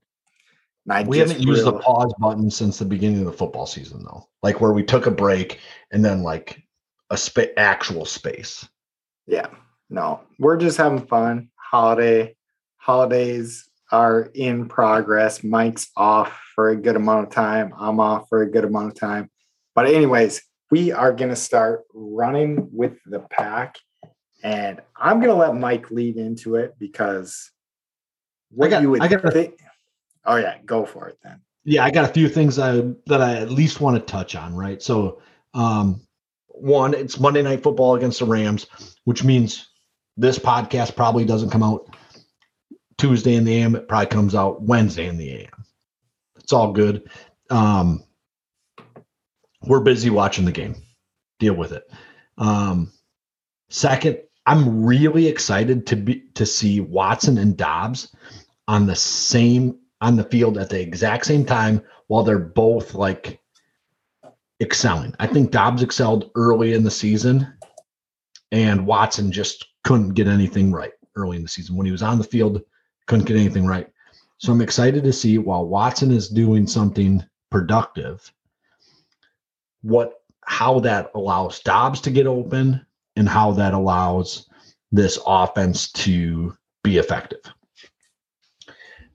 And 0.85 0.93
I 0.93 1.03
We 1.03 1.17
just 1.19 1.33
haven't 1.33 1.47
used 1.47 1.65
the 1.65 1.73
pause 1.73 2.13
button 2.17 2.49
since 2.49 2.79
the 2.79 2.85
beginning 2.85 3.19
of 3.19 3.25
the 3.25 3.33
football 3.33 3.65
season, 3.65 4.03
though. 4.03 4.29
Like 4.41 4.61
where 4.61 4.71
we 4.71 4.83
took 4.83 5.05
a 5.05 5.11
break 5.11 5.59
and 5.91 6.03
then 6.03 6.23
like 6.23 6.63
a 7.09 7.17
spa- 7.17 7.53
actual 7.57 8.05
space. 8.05 8.67
Yeah, 9.27 9.47
no, 9.89 10.21
we're 10.39 10.57
just 10.57 10.77
having 10.77 11.05
fun. 11.05 11.49
Holiday 11.55 12.35
holidays 12.77 13.69
are 13.91 14.31
in 14.33 14.67
progress. 14.67 15.43
Mike's 15.43 15.89
off 15.95 16.39
for 16.55 16.69
a 16.69 16.75
good 16.75 16.95
amount 16.95 17.27
of 17.27 17.33
time. 17.33 17.73
I'm 17.77 17.99
off 17.99 18.27
for 18.29 18.41
a 18.41 18.49
good 18.49 18.65
amount 18.65 18.93
of 18.93 18.99
time. 18.99 19.29
But 19.75 19.87
anyways, 19.87 20.41
we 20.71 20.91
are 20.91 21.13
gonna 21.13 21.35
start 21.35 21.83
running 21.93 22.67
with 22.71 22.93
the 23.05 23.19
pack, 23.19 23.75
and 24.43 24.81
I'm 24.95 25.19
gonna 25.19 25.35
let 25.35 25.55
Mike 25.55 25.91
lead 25.91 26.17
into 26.17 26.55
it 26.55 26.75
because 26.79 27.51
what 28.49 28.69
got- 28.69 28.81
you 28.81 28.89
would 28.91 29.01
I 29.03 29.07
got 29.07 29.25
a- 29.25 29.31
think. 29.31 29.59
Oh 30.25 30.37
yeah, 30.37 30.57
go 30.65 30.85
for 30.85 31.07
it 31.09 31.17
then. 31.23 31.41
Yeah, 31.63 31.83
I 31.83 31.91
got 31.91 32.09
a 32.09 32.13
few 32.13 32.27
things 32.27 32.57
I, 32.57 32.81
that 33.05 33.21
I 33.21 33.35
at 33.35 33.51
least 33.51 33.81
want 33.81 33.95
to 33.95 34.11
touch 34.11 34.35
on, 34.35 34.55
right? 34.55 34.81
So, 34.81 35.21
um, 35.53 36.01
one, 36.47 36.95
it's 36.95 37.19
Monday 37.19 37.43
Night 37.43 37.61
Football 37.61 37.95
against 37.95 38.17
the 38.19 38.25
Rams, 38.25 38.65
which 39.05 39.23
means 39.23 39.69
this 40.17 40.39
podcast 40.39 40.95
probably 40.95 41.23
doesn't 41.23 41.51
come 41.51 41.61
out 41.61 41.95
Tuesday 42.97 43.35
in 43.35 43.43
the 43.43 43.55
AM. 43.61 43.75
It 43.75 43.87
probably 43.87 44.07
comes 44.07 44.33
out 44.33 44.61
Wednesday 44.63 45.07
in 45.07 45.17
the 45.17 45.31
AM. 45.31 45.65
It's 46.37 46.51
all 46.51 46.71
good. 46.71 47.09
Um, 47.51 48.03
we're 49.63 49.79
busy 49.79 50.09
watching 50.09 50.45
the 50.45 50.51
game. 50.51 50.75
Deal 51.39 51.53
with 51.53 51.71
it. 51.71 51.89
Um, 52.37 52.91
second, 53.69 54.19
I'm 54.45 54.85
really 54.85 55.27
excited 55.27 55.85
to 55.87 55.95
be 55.95 56.23
to 56.35 56.45
see 56.45 56.79
Watson 56.79 57.37
and 57.37 57.55
Doubs 57.55 58.15
on 58.67 58.85
the 58.85 58.95
same 58.95 59.77
on 60.01 60.15
the 60.15 60.23
field 60.23 60.57
at 60.57 60.69
the 60.69 60.81
exact 60.81 61.25
same 61.25 61.45
time 61.45 61.81
while 62.07 62.23
they're 62.23 62.39
both 62.39 62.95
like 62.95 63.39
excelling. 64.61 65.13
I 65.19 65.27
think 65.27 65.51
Doubs 65.51 65.83
excelled 65.83 66.31
early 66.35 66.73
in 66.73 66.83
the 66.83 66.91
season 66.91 67.53
and 68.51 68.85
Watson 68.85 69.31
just 69.31 69.67
couldn't 69.83 70.13
get 70.13 70.27
anything 70.27 70.71
right 70.71 70.91
early 71.15 71.37
in 71.37 71.43
the 71.43 71.49
season. 71.49 71.75
When 71.75 71.85
he 71.85 71.91
was 71.91 72.03
on 72.03 72.17
the 72.17 72.23
field, 72.23 72.61
couldn't 73.07 73.25
get 73.25 73.37
anything 73.37 73.65
right. 73.65 73.87
So 74.37 74.51
I'm 74.51 74.61
excited 74.61 75.03
to 75.03 75.13
see 75.13 75.37
while 75.37 75.67
Watson 75.67 76.11
is 76.11 76.29
doing 76.29 76.65
something 76.65 77.23
productive, 77.51 78.31
what 79.81 80.21
how 80.43 80.79
that 80.79 81.11
allows 81.15 81.59
Doubs 81.59 82.01
to 82.01 82.11
get 82.11 82.27
open 82.27 82.85
and 83.15 83.27
how 83.27 83.51
that 83.51 83.73
allows 83.73 84.49
this 84.91 85.19
offense 85.25 85.91
to 85.91 86.55
be 86.83 86.97
effective. 86.97 87.41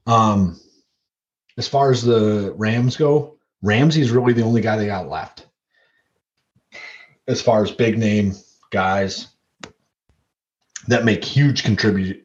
Um, 0.07 0.61
as 1.59 1.67
far 1.69 1.91
as 1.91 2.03
the 2.03 2.55
Rams 2.57 2.97
go, 2.97 3.39
Ramsey's 3.63 4.11
really 4.11 4.33
the 4.33 4.43
only 4.43 4.61
guy 4.61 4.77
they 4.77 4.87
got 4.87 5.09
left. 5.09 5.47
As 7.27 7.43
far 7.43 7.63
as 7.63 7.73
big 7.73 7.99
name 7.99 8.35
guys 8.71 9.29
that 10.87 11.05
make 11.05 11.25
huge 11.25 11.65
contribute 11.65 12.25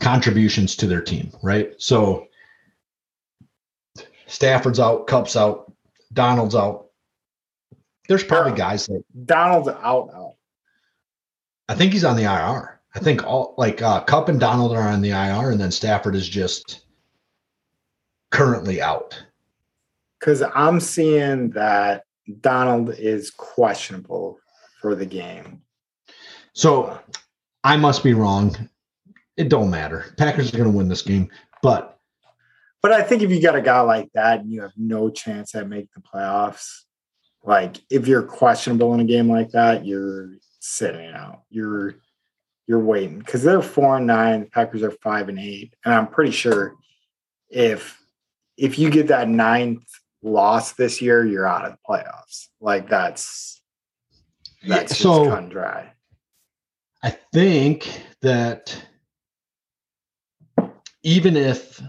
contributions 0.00 0.76
to 0.76 0.86
their 0.86 1.00
team, 1.00 1.32
right? 1.42 1.72
So 1.78 2.26
Stafford's 4.26 4.80
out, 4.80 5.06
Kupp's 5.06 5.36
out, 5.36 5.72
Donald's 6.12 6.54
out. 6.54 6.89
There's 8.10 8.24
probably 8.24 8.58
guys 8.58 8.88
that 8.88 9.04
Donald's 9.24 9.68
out 9.68 10.10
out. 10.12 10.34
I 11.68 11.76
think 11.76 11.92
he's 11.92 12.04
on 12.04 12.16
the 12.16 12.24
IR. 12.24 12.80
I 12.92 12.98
think 12.98 13.24
all 13.24 13.54
like 13.56 13.82
uh, 13.82 14.02
Kupp 14.02 14.28
and 14.28 14.40
Donald 14.40 14.72
are 14.72 14.88
on 14.88 15.00
the 15.00 15.10
IR, 15.10 15.52
and 15.52 15.60
then 15.60 15.70
Stafford 15.70 16.16
is 16.16 16.28
just 16.28 16.86
currently 18.32 18.82
out. 18.82 19.16
Because 20.18 20.42
I'm 20.56 20.80
seeing 20.80 21.50
that 21.50 22.02
Donald 22.40 22.96
is 22.98 23.30
questionable 23.30 24.40
for 24.80 24.96
the 24.96 25.06
game. 25.06 25.62
So 26.52 26.98
I 27.62 27.76
must 27.76 28.02
be 28.02 28.12
wrong. 28.12 28.56
It 29.36 29.48
don't 29.48 29.70
matter. 29.70 30.06
Packers 30.18 30.52
are 30.52 30.56
going 30.56 30.72
to 30.72 30.76
win 30.76 30.88
this 30.88 31.02
game, 31.02 31.30
but 31.62 31.96
But 32.82 32.90
I 32.90 33.02
think 33.04 33.22
if 33.22 33.30
you 33.30 33.40
got 33.40 33.54
a 33.54 33.62
guy 33.62 33.82
like 33.82 34.10
that 34.14 34.40
and 34.40 34.50
you 34.50 34.62
have 34.62 34.72
no 34.76 35.10
chance 35.10 35.54
at 35.54 35.68
making 35.68 35.90
the 35.94 36.02
playoffs, 36.02 36.86
like 37.44 37.76
if 37.90 38.06
you're 38.06 38.22
questionable 38.22 38.94
in 38.94 39.00
a 39.00 39.04
game 39.04 39.28
like 39.28 39.50
that, 39.52 39.86
you're 39.86 40.30
sitting 40.60 41.10
out. 41.12 41.42
You're 41.50 41.96
you're 42.66 42.80
waiting 42.80 43.18
because 43.18 43.42
they're 43.42 43.62
four 43.62 43.96
and 43.96 44.06
nine. 44.06 44.40
The 44.40 44.46
Packers 44.46 44.82
are 44.82 44.90
five 44.90 45.28
and 45.28 45.38
eight, 45.38 45.74
and 45.84 45.94
I'm 45.94 46.06
pretty 46.06 46.32
sure 46.32 46.76
if 47.48 48.00
if 48.56 48.78
you 48.78 48.90
get 48.90 49.08
that 49.08 49.28
ninth 49.28 49.84
loss 50.22 50.72
this 50.72 51.00
year, 51.00 51.26
you're 51.26 51.46
out 51.46 51.64
of 51.64 51.72
the 51.72 51.78
playoffs. 51.88 52.48
Like 52.60 52.88
that's 52.88 53.62
that's 54.66 54.90
just 54.90 55.02
so 55.02 55.32
and 55.32 55.50
dry. 55.50 55.92
I 57.02 57.10
think 57.32 58.02
that 58.20 58.80
even 61.02 61.36
if 61.36 61.80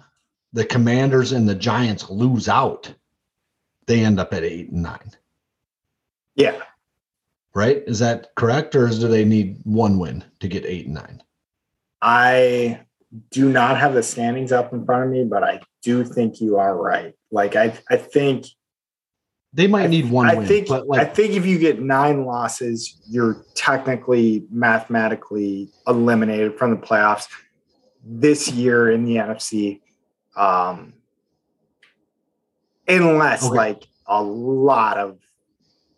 the 0.53 0.65
Commanders 0.65 1.32
and 1.34 1.48
the 1.48 1.56
Giants 1.56 2.10
lose 2.10 2.48
out, 2.48 2.94
they 3.88 4.03
end 4.06 4.19
up 4.19 4.34
at 4.34 4.44
eight 4.44 4.72
and 4.72 4.84
nine, 4.84 5.11
Yeah, 6.36 6.62
right? 7.53 7.84
Is 7.88 7.99
that 7.99 8.34
correct, 8.36 8.76
or 8.76 8.88
is, 8.88 8.99
do 8.99 9.08
they 9.08 9.26
need 9.26 9.58
one 9.64 9.99
win 9.99 10.24
to 10.40 10.48
get 10.48 10.66
eight 10.66 10.86
and 10.86 10.95
nine? 10.95 11.24
I 12.02 12.82
do 13.30 13.49
not 13.49 13.78
have 13.78 13.94
the 13.94 14.03
standings 14.03 14.52
up 14.52 14.74
in 14.74 14.86
front 14.86 15.03
of 15.06 15.10
me, 15.12 15.26
but 15.26 15.44
I 15.44 15.62
do 15.84 16.03
think 16.03 16.40
you 16.41 16.58
are 16.58 16.76
right. 16.76 17.14
Like 17.32 17.56
I, 17.56 17.78
I 17.90 17.98
think 17.98 18.45
They 19.53 19.68
might 19.68 19.90
need 19.90 20.10
one 20.10 20.28
I 20.30 20.36
win, 20.36 20.48
think 20.48 20.68
but 20.70 20.86
I 20.94 21.03
think 21.03 21.34
if 21.34 21.45
you 21.45 21.60
get 21.60 21.82
nine 21.82 22.26
losses, 22.26 23.02
you're 23.10 23.45
technically 23.53 24.45
mathematically 24.49 25.70
eliminated 25.86 26.58
from 26.58 26.72
the 26.72 26.78
playoffs 26.78 27.28
this 28.03 28.49
year 28.49 28.90
in 28.90 29.03
the 29.03 29.18
NFC. 29.18 29.82
Um, 30.36 30.94
unless 32.88 33.45
Okay. 33.45 33.56
like 33.56 33.88
a 34.08 34.24
lot 34.24 34.98
of 34.98 35.20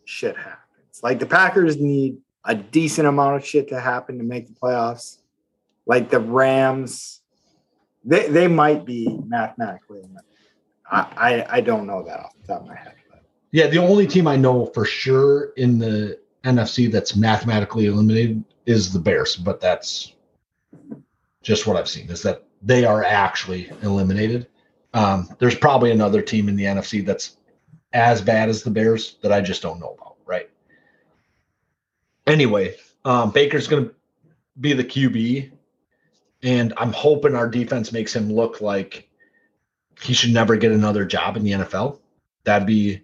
shit 0.05 0.35
happens. 0.35 1.01
Like 1.01 1.19
the 1.19 1.25
Packers 1.25 1.77
need 1.79 2.17
a 2.45 2.55
decent 2.55 3.07
amount 3.07 3.37
of 3.37 3.45
shit 3.45 3.67
to 3.69 3.79
happen 3.79 4.17
to 4.17 4.23
make 4.23 4.47
the 4.47 4.53
playoffs. 4.53 5.17
Like 5.85 6.09
the 6.09 6.19
Rams, 6.19 7.21
they 8.03 8.27
they 8.27 8.47
might 8.47 8.85
be 8.85 9.07
mathematically. 9.25 10.01
I, 10.89 11.07
I 11.17 11.57
I 11.57 11.61
don't 11.61 11.85
know 11.87 12.03
that 12.03 12.19
off 12.19 12.33
the 12.41 12.47
top 12.47 12.61
of 12.61 12.67
my 12.67 12.75
head. 12.75 12.93
But. 13.09 13.23
yeah, 13.51 13.67
the 13.67 13.79
only 13.79 14.07
team 14.07 14.27
I 14.27 14.35
know 14.35 14.67
for 14.67 14.85
sure 14.85 15.51
in 15.57 15.79
the 15.79 16.19
NFC 16.43 16.91
that's 16.91 17.15
mathematically 17.15 17.85
eliminated 17.85 18.43
is 18.65 18.91
the 18.91 18.99
Bears, 18.99 19.35
but 19.35 19.59
that's 19.59 20.13
just 21.41 21.67
what 21.67 21.75
I've 21.75 21.89
seen 21.89 22.09
is 22.09 22.21
that 22.23 22.43
they 22.61 22.85
are 22.85 23.03
actually 23.03 23.69
eliminated. 23.81 24.47
Um, 24.93 25.27
there's 25.39 25.55
probably 25.55 25.91
another 25.91 26.21
team 26.21 26.47
in 26.47 26.55
the 26.55 26.63
NFC 26.63 27.05
that's 27.05 27.37
as 27.93 28.21
bad 28.21 28.49
as 28.49 28.63
the 28.63 28.71
Bears 28.71 29.17
that 29.21 29.31
I 29.31 29.41
just 29.41 29.61
don't 29.61 29.79
know 29.79 29.95
about, 29.99 30.15
right? 30.25 30.49
Anyway, 32.25 32.75
um, 33.05 33.31
Baker's 33.31 33.67
going 33.67 33.85
to 33.85 33.95
be 34.59 34.73
the 34.73 34.83
QB, 34.83 35.51
and 36.41 36.73
I'm 36.77 36.91
hoping 36.91 37.35
our 37.35 37.47
defense 37.47 37.91
makes 37.91 38.15
him 38.15 38.33
look 38.33 38.61
like 38.61 39.07
he 40.01 40.13
should 40.13 40.33
never 40.33 40.55
get 40.55 40.71
another 40.71 41.05
job 41.05 41.37
in 41.37 41.43
the 41.43 41.51
NFL. 41.51 41.99
That'd 42.43 42.67
be 42.67 43.01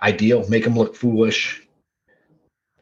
ideal. 0.00 0.48
Make 0.48 0.64
him 0.64 0.76
look 0.76 0.94
foolish. 0.94 1.62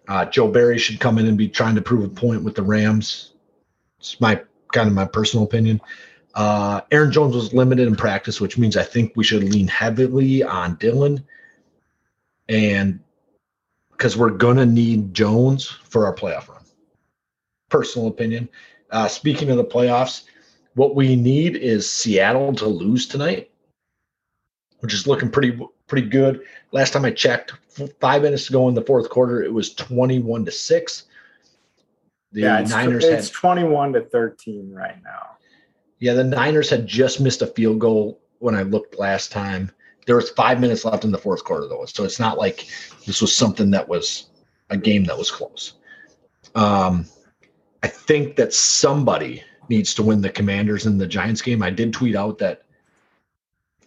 Uh, 0.08 0.24
Joe 0.26 0.48
Barry 0.48 0.78
should 0.78 1.00
come 1.00 1.18
in 1.18 1.26
and 1.26 1.38
be 1.38 1.48
trying 1.48 1.74
to 1.76 1.82
prove 1.82 2.04
a 2.04 2.08
point 2.08 2.42
with 2.42 2.54
the 2.54 2.62
Rams. 2.62 3.32
It's 3.98 4.20
my 4.20 4.42
kind 4.72 4.88
of 4.88 4.94
my 4.94 5.06
personal 5.06 5.44
opinion. 5.44 5.80
Uh, 6.34 6.80
Aaron 6.90 7.12
Jones 7.12 7.34
was 7.34 7.52
limited 7.52 7.86
in 7.86 7.96
practice, 7.96 8.40
which 8.40 8.56
means 8.56 8.76
I 8.76 8.82
think 8.84 9.12
we 9.16 9.24
should 9.24 9.44
lean 9.44 9.68
heavily 9.68 10.42
on 10.42 10.76
Dillon. 10.76 11.24
And 12.48 13.00
because 13.90 14.16
we're 14.16 14.30
gonna 14.30 14.66
need 14.66 15.14
Jones 15.14 15.66
for 15.84 16.06
our 16.06 16.14
playoff 16.14 16.48
run. 16.48 16.62
Personal 17.68 18.08
opinion. 18.08 18.48
Uh, 18.90 19.06
speaking 19.08 19.50
of 19.50 19.56
the 19.56 19.64
playoffs, 19.64 20.24
what 20.74 20.94
we 20.94 21.14
need 21.14 21.56
is 21.56 21.88
Seattle 21.88 22.54
to 22.54 22.66
lose 22.66 23.06
tonight, 23.06 23.50
which 24.80 24.92
is 24.92 25.06
looking 25.06 25.30
pretty 25.30 25.58
pretty 25.86 26.08
good. 26.08 26.42
Last 26.72 26.92
time 26.92 27.04
I 27.04 27.10
checked, 27.10 27.52
five 28.00 28.22
minutes 28.22 28.46
to 28.46 28.52
go 28.52 28.68
in 28.68 28.74
the 28.74 28.82
fourth 28.82 29.08
quarter, 29.08 29.42
it 29.42 29.52
was 29.52 29.74
twenty-one 29.74 30.44
to 30.46 30.50
six. 30.50 31.04
The 32.32 32.40
yeah, 32.40 32.60
it's, 32.60 32.70
Niners 32.70 33.04
it's 33.04 33.28
had 33.28 33.34
21 33.34 33.92
to 33.92 34.00
13 34.00 34.72
right 34.72 34.96
now. 35.04 35.36
Yeah, 36.02 36.14
the 36.14 36.24
Niners 36.24 36.68
had 36.68 36.84
just 36.84 37.20
missed 37.20 37.42
a 37.42 37.46
field 37.46 37.78
goal 37.78 38.20
when 38.40 38.56
I 38.56 38.62
looked 38.62 38.98
last 38.98 39.30
time. 39.30 39.70
There 40.04 40.16
was 40.16 40.30
five 40.30 40.58
minutes 40.58 40.84
left 40.84 41.04
in 41.04 41.12
the 41.12 41.18
fourth 41.18 41.44
quarter, 41.44 41.68
though, 41.68 41.84
so 41.84 42.02
it's 42.02 42.18
not 42.18 42.38
like 42.38 42.66
this 43.06 43.20
was 43.20 43.32
something 43.32 43.70
that 43.70 43.88
was 43.88 44.26
a 44.68 44.76
game 44.76 45.04
that 45.04 45.16
was 45.16 45.30
close. 45.30 45.74
Um, 46.56 47.06
I 47.84 47.86
think 47.86 48.34
that 48.34 48.52
somebody 48.52 49.44
needs 49.68 49.94
to 49.94 50.02
win 50.02 50.20
the 50.20 50.28
Commanders 50.28 50.86
and 50.86 51.00
the 51.00 51.06
Giants 51.06 51.40
game. 51.40 51.62
I 51.62 51.70
did 51.70 51.92
tweet 51.92 52.16
out 52.16 52.38
that 52.38 52.64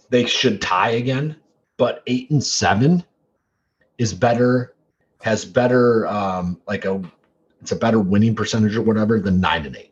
they 0.10 0.26
should 0.26 0.62
tie 0.62 0.92
again, 0.92 1.36
but 1.76 2.02
eight 2.08 2.32
and 2.32 2.42
seven 2.42 3.04
is 3.98 4.14
better, 4.14 4.74
has 5.20 5.44
better, 5.44 6.08
um, 6.08 6.62
like 6.66 6.86
a, 6.86 7.02
it's 7.60 7.74
a 7.74 7.76
better 7.76 8.00
winning 8.00 8.36
percentage 8.36 8.78
or 8.78 8.84
whatever 8.84 9.20
than 9.20 9.42
nine 9.42 9.66
and 9.66 9.76
eight. 9.76 9.92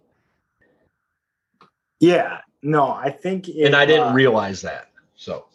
Yeah, 2.04 2.40
no, 2.62 2.92
I 2.92 3.12
think. 3.12 3.48
If, 3.48 3.66
and 3.66 3.76
I 3.78 3.86
didn't 3.86 4.10
uh, 4.10 4.14
realize 4.14 4.62
that. 4.64 4.90
So 5.16 5.46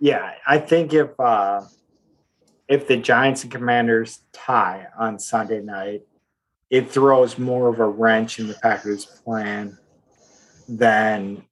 Yeah, 0.00 0.34
I 0.46 0.58
think 0.58 0.92
if 0.92 1.18
uh, 1.18 1.62
if 2.68 2.86
the 2.86 2.98
Giants 2.98 3.42
and 3.42 3.50
Commanders 3.50 4.20
tie 4.34 4.88
on 4.98 5.18
Sunday 5.18 5.62
night, 5.62 6.02
it 6.68 6.90
throws 6.90 7.38
more 7.38 7.68
of 7.68 7.80
a 7.80 7.86
wrench 7.86 8.38
in 8.38 8.48
the 8.48 8.54
Packers' 8.54 9.06
plan 9.06 9.78
than 10.68 11.44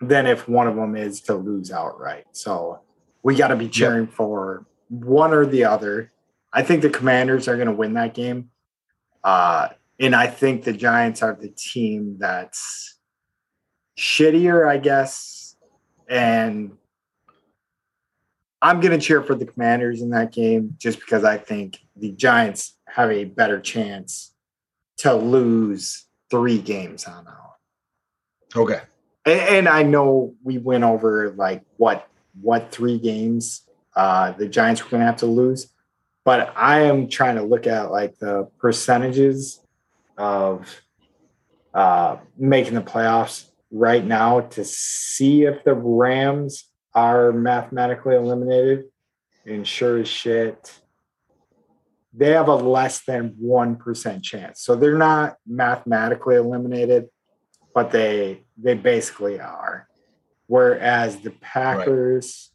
than 0.00 0.26
if 0.26 0.48
one 0.48 0.68
of 0.68 0.76
them 0.76 0.94
is 0.94 1.20
to 1.22 1.34
lose 1.34 1.72
outright. 1.72 2.26
So 2.30 2.80
we 3.24 3.34
got 3.34 3.48
to 3.48 3.56
be 3.56 3.68
cheering 3.68 4.06
for 4.06 4.66
one 4.88 5.32
or 5.32 5.46
the 5.46 5.64
other. 5.64 6.12
I 6.52 6.62
think 6.62 6.82
the 6.82 6.90
Commanders 6.90 7.48
are 7.48 7.56
going 7.56 7.66
to 7.66 7.74
win 7.74 7.94
that 7.94 8.14
game, 8.14 8.50
uh, 9.24 9.70
and 9.98 10.14
I 10.14 10.28
think 10.28 10.62
the 10.62 10.72
Giants 10.72 11.22
are 11.22 11.34
the 11.34 11.48
team 11.48 12.16
that's 12.20 12.99
shittier, 13.98 14.68
I 14.68 14.78
guess, 14.78 15.56
and 16.08 16.72
I'm 18.62 18.80
going 18.80 18.98
to 18.98 19.04
cheer 19.04 19.22
for 19.22 19.34
the 19.34 19.46
Commanders 19.46 20.02
in 20.02 20.10
that 20.10 20.32
game 20.32 20.76
just 20.78 21.00
because 21.00 21.24
I 21.24 21.38
think 21.38 21.78
the 21.96 22.12
Giants 22.12 22.74
have 22.88 23.10
a 23.10 23.24
better 23.24 23.60
chance 23.60 24.34
to 24.98 25.14
lose 25.14 26.06
three 26.30 26.58
games 26.58 27.06
on 27.06 27.26
out. 27.26 27.56
okay. 28.54 28.80
And, 29.24 29.40
and 29.40 29.68
I 29.68 29.82
know 29.82 30.34
we 30.42 30.58
went 30.58 30.84
over 30.84 31.30
like 31.30 31.62
what 31.76 32.06
what 32.40 32.70
three 32.70 32.98
games 32.98 33.62
uh, 33.96 34.32
the 34.32 34.48
Giants 34.48 34.84
were 34.84 34.90
going 34.90 35.00
to 35.00 35.06
have 35.06 35.16
to 35.16 35.26
lose, 35.26 35.72
but 36.24 36.52
I 36.56 36.82
am 36.82 37.08
trying 37.08 37.36
to 37.36 37.42
look 37.42 37.66
at 37.66 37.90
like 37.90 38.18
the 38.18 38.48
percentages 38.58 39.60
of 40.16 40.80
uh, 41.74 42.18
making 42.36 42.74
the 42.74 42.82
playoffs 42.82 43.49
right 43.70 44.04
now 44.04 44.40
to 44.40 44.64
see 44.64 45.44
if 45.44 45.64
the 45.64 45.74
Rams 45.74 46.64
are 46.94 47.32
mathematically 47.32 48.16
eliminated. 48.16 48.84
And 49.46 49.66
sure 49.66 49.98
as 49.98 50.08
shit, 50.08 50.80
they 52.12 52.30
have 52.30 52.48
a 52.48 52.54
less 52.54 53.02
than 53.04 53.36
1% 53.42 54.22
chance. 54.22 54.60
So 54.62 54.74
they're 54.74 54.98
not 54.98 55.36
mathematically 55.46 56.36
eliminated, 56.36 57.08
but 57.74 57.92
they 57.92 58.44
they 58.58 58.74
basically 58.74 59.40
are. 59.40 59.88
Whereas 60.46 61.20
the 61.20 61.30
Packers 61.30 62.50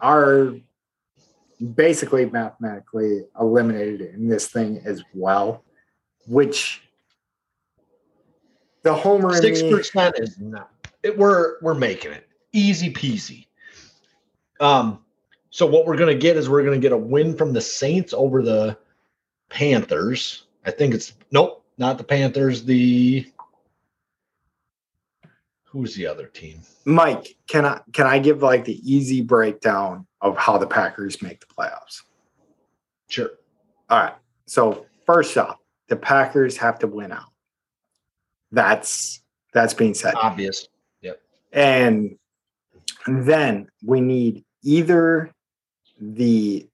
are 0.00 0.54
basically 1.74 2.28
mathematically 2.28 3.22
eliminated 3.38 4.00
in 4.00 4.28
this 4.28 4.48
thing 4.48 4.80
as 4.84 5.02
well, 5.14 5.64
which 6.26 6.82
the 8.82 8.94
homer 8.94 9.34
Six 9.34 9.62
percent 9.62 10.18
is 10.18 10.38
not. 10.38 10.70
It, 11.02 11.16
we're 11.16 11.60
we're 11.60 11.74
making 11.74 12.12
it 12.12 12.28
easy 12.52 12.92
peasy. 12.92 13.46
Um. 14.60 15.00
So 15.50 15.66
what 15.66 15.86
we're 15.86 15.96
gonna 15.96 16.14
get 16.14 16.36
is 16.36 16.48
we're 16.48 16.64
gonna 16.64 16.78
get 16.78 16.92
a 16.92 16.96
win 16.96 17.36
from 17.36 17.52
the 17.52 17.60
Saints 17.60 18.14
over 18.14 18.42
the 18.42 18.78
Panthers. 19.50 20.46
I 20.64 20.70
think 20.70 20.94
it's 20.94 21.14
nope, 21.30 21.64
not 21.78 21.98
the 21.98 22.04
Panthers. 22.04 22.64
The 22.64 23.26
Who's 25.72 25.94
the 25.94 26.06
other 26.06 26.26
team? 26.26 26.60
Mike, 26.84 27.34
can 27.46 27.64
I 27.64 27.80
can 27.94 28.06
I 28.06 28.18
give 28.18 28.42
like 28.42 28.66
the 28.66 28.78
easy 28.84 29.22
breakdown 29.22 30.06
of 30.20 30.36
how 30.36 30.58
the 30.58 30.66
Packers 30.66 31.22
make 31.22 31.40
the 31.40 31.46
playoffs? 31.46 32.02
Sure. 33.08 33.30
All 33.88 34.00
right. 34.00 34.14
So 34.44 34.84
first 35.06 35.36
off, 35.38 35.56
the 35.88 35.96
Packers 35.96 36.58
have 36.58 36.78
to 36.80 36.86
win 36.86 37.10
out. 37.10 37.31
That's 38.52 39.22
that's 39.52 39.74
being 39.74 39.94
said. 39.94 40.14
Obvious. 40.14 40.68
Yep. 41.00 41.20
And 41.52 42.16
then 43.06 43.68
we 43.84 44.00
need 44.00 44.44
either 44.62 45.32
the 46.00 46.68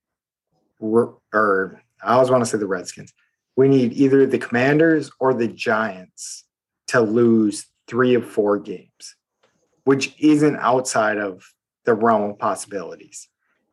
or 0.81 1.83
I 2.03 2.15
always 2.15 2.31
want 2.31 2.43
to 2.43 2.51
say 2.51 2.59
the 2.59 2.67
Redskins. 2.67 3.13
We 3.57 3.69
need 3.69 3.93
either 3.95 4.27
the 4.27 4.39
Commanders 4.39 5.11
or 5.19 5.35
the 5.35 5.49
Giants 5.49 6.45
to 6.89 7.01
lose 7.01 7.67
three 7.89 8.15
of 8.15 8.25
four 8.25 8.59
games, 8.59 9.17
which 9.85 10.15
isn't 10.21 10.57
outside 10.57 11.19
of 11.19 11.43
the 11.85 11.95
realm 11.95 12.31
of 12.31 12.39
possibilities. 12.39 13.29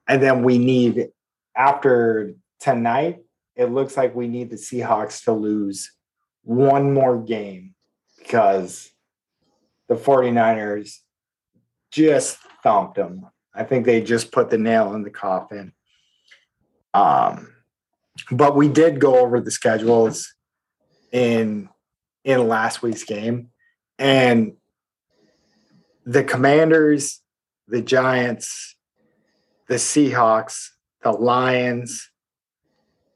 And 0.07 0.21
then 0.21 0.43
we 0.43 0.57
need 0.57 1.09
after 1.55 2.33
tonight, 2.59 3.19
it 3.55 3.65
looks 3.65 3.95
like 3.95 4.15
we 4.15 4.27
need 4.27 4.49
the 4.49 4.55
Seahawks 4.55 5.23
to 5.25 5.33
lose 5.33 5.91
one 6.43 6.93
more 6.93 7.21
game 7.21 7.74
because 8.25 8.91
the 9.87 9.95
49ers 9.95 10.97
just 11.91 12.37
thumped 12.63 12.95
them. 12.95 13.27
I 13.53 13.63
think 13.63 13.85
they 13.85 14.01
just 14.01 14.31
put 14.31 14.49
the 14.49 14.57
nail 14.57 14.95
in 14.95 15.03
the 15.03 15.09
coffin. 15.09 15.73
Um, 16.93 17.53
but 18.31 18.55
we 18.55 18.67
did 18.67 18.99
go 18.99 19.19
over 19.19 19.39
the 19.39 19.51
schedules 19.51 20.33
in 21.11 21.69
in 22.23 22.47
last 22.47 22.81
week's 22.81 23.03
game, 23.03 23.49
and 23.99 24.53
the 26.05 26.23
Commanders, 26.23 27.21
the 27.67 27.81
Giants, 27.81 28.75
the 29.67 29.75
Seahawks, 29.75 30.69
the 31.03 31.11
Lions, 31.11 32.09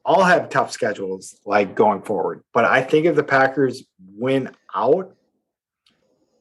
all 0.09 0.23
have 0.23 0.49
tough 0.49 0.71
schedules 0.71 1.39
like 1.45 1.75
going 1.75 2.01
forward. 2.01 2.43
But 2.51 2.65
I 2.65 2.81
think 2.81 3.05
if 3.05 3.15
the 3.15 3.23
Packers 3.23 3.83
win 4.15 4.49
out, 4.73 5.15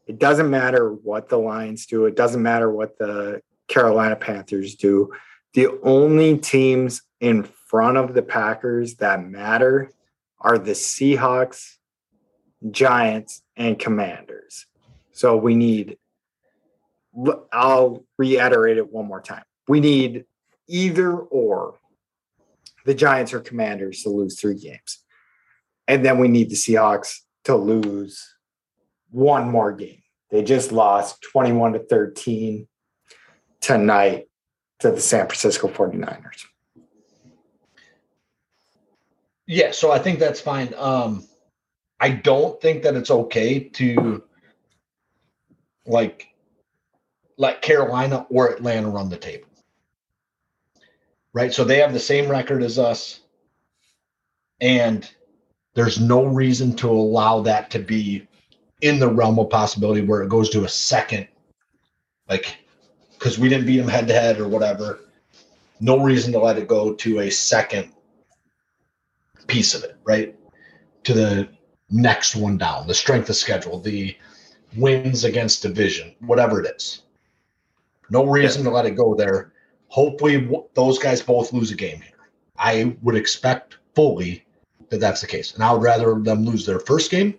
it 0.07 0.19
doesn't 0.19 0.49
matter 0.49 0.91
what 0.91 1.29
the 1.29 1.37
Lions 1.37 1.85
do. 1.85 2.07
It 2.07 2.17
doesn't 2.17 2.43
matter 2.43 2.73
what 2.73 2.97
the 2.97 3.43
Carolina 3.69 4.17
Panthers 4.17 4.75
do. 4.75 5.13
The 5.53 5.69
only 5.83 6.39
teams 6.39 7.03
in 7.21 7.43
front 7.43 7.99
of 7.99 8.15
the 8.15 8.23
Packers 8.23 8.95
that 8.97 9.23
matter 9.23 9.93
are 10.41 10.57
the 10.57 10.73
Seahawks, 10.73 11.75
Giants, 12.71 13.43
and 13.55 13.79
Commanders. 13.79 14.65
So 15.13 15.37
we 15.37 15.55
need, 15.55 15.99
I'll 17.53 18.07
reiterate 18.17 18.79
it 18.79 18.91
one 18.91 19.05
more 19.05 19.21
time. 19.21 19.45
We 19.67 19.81
need 19.81 20.25
either 20.69 21.15
or 21.15 21.75
the 22.89 22.95
Giants 22.95 23.35
or 23.35 23.41
Commanders 23.41 24.03
to 24.03 24.09
lose 24.09 24.41
three 24.41 24.55
games. 24.55 25.05
And 25.87 26.03
then 26.03 26.19
we 26.19 26.27
need 26.27 26.49
the 26.49 26.57
Seahawks 26.57 27.19
to 27.45 27.55
lose 27.55 28.27
one 29.11 29.51
more 29.51 29.73
game. 29.73 30.03
They 30.31 30.43
just 30.43 30.73
lost 30.73 31.21
21 31.31 31.75
to 31.75 31.81
13 31.81 32.67
tonight 33.61 34.29
to 34.79 34.91
the 34.91 35.03
San 35.03 35.27
Francisco 35.27 35.69
49ers. 35.69 36.47
Yeah, 39.47 39.73
so 39.73 39.93
I 39.93 39.99
think 39.99 40.19
that's 40.19 40.41
fine. 40.41 40.73
Um 40.75 41.27
I 42.01 42.11
don't 42.11 42.59
think 42.59 42.85
that 42.85 42.95
it's 42.95 43.11
okay 43.11 43.61
to 43.61 44.23
like 45.85 46.29
let 47.37 47.61
Carolina 47.61 48.27
or 48.31 48.49
Atlanta 48.49 48.89
run 48.89 49.11
the 49.11 49.19
table. 49.19 49.48
Right? 51.33 51.53
So 51.53 51.65
they 51.65 51.79
have 51.79 51.93
the 51.93 52.01
same 52.01 52.31
record 52.31 52.63
as 52.63 52.79
us 52.79 53.21
and 54.61 55.09
there's 55.75 56.01
no 56.01 56.25
reason 56.25 56.75
to 56.77 56.91
allow 56.91 57.41
that 57.43 57.71
to 57.71 57.79
be 57.79 58.27
in 58.81 58.99
the 58.99 59.09
realm 59.09 59.39
of 59.39 59.51
possibility 59.51 60.03
where 60.03 60.23
it 60.23 60.29
goes 60.29 60.51
to 60.51 60.65
a 60.65 60.69
second, 60.69 61.29
like 62.29 62.57
because 63.19 63.39
we 63.39 63.49
didn't 63.49 63.67
beat 63.67 63.79
them 63.79 63.89
head 63.89 64.09
to 64.09 64.15
head 64.15 64.39
or 64.39 64.49
whatever. 64.49 65.01
No 65.81 66.03
reason 66.03 66.33
to 66.33 66.39
let 66.39 66.59
it 66.59 66.69
go 66.69 66.95
to 66.95 67.21
a 67.21 67.31
second 67.31 67.93
piece 69.47 69.75
of 69.75 69.85
it, 69.85 69.97
right? 70.05 70.37
To 71.05 71.15
the 71.15 71.49
next 71.91 72.37
one 72.37 72.59
down, 72.59 72.87
the 72.87 72.95
strength 72.95 73.29
of 73.29 73.37
schedule, 73.37 73.79
the 73.79 74.17
wins 74.77 75.25
against 75.25 75.63
division, 75.63 76.15
whatever 76.21 76.61
it 76.61 76.75
is. 76.77 77.03
No 78.11 78.25
reason 78.25 78.63
yeah. 78.63 78.71
to 78.71 78.75
let 78.75 78.87
it 78.87 78.97
go 78.97 79.15
there. 79.15 79.53
Hopefully, 79.89 80.49
those 80.75 80.99
guys 80.99 81.23
both 81.23 81.53
lose 81.53 81.71
a 81.71 81.75
game 81.75 82.01
here. 82.01 82.13
I 82.59 82.97
would 83.03 83.17
expect 83.17 83.79
fully 83.95 84.45
that 84.91 85.01
that's 85.01 85.21
the 85.21 85.27
case. 85.27 85.55
And 85.55 85.63
I 85.63 85.73
would 85.73 85.83
rather 85.83 86.19
them 86.19 86.45
lose 86.45 86.67
their 86.67 86.81
first 86.81 87.11
game 87.11 87.39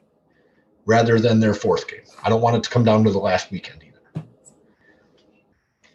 rather 0.85 1.19
than 1.19 1.39
their 1.39 1.53
fourth 1.53 1.87
game. 1.87 2.01
I 2.23 2.29
don't 2.29 2.41
want 2.41 2.55
it 2.55 2.63
to 2.63 2.69
come 2.69 2.83
down 2.83 3.03
to 3.03 3.11
the 3.11 3.19
last 3.19 3.51
weekend 3.51 3.83
either. 3.83 4.25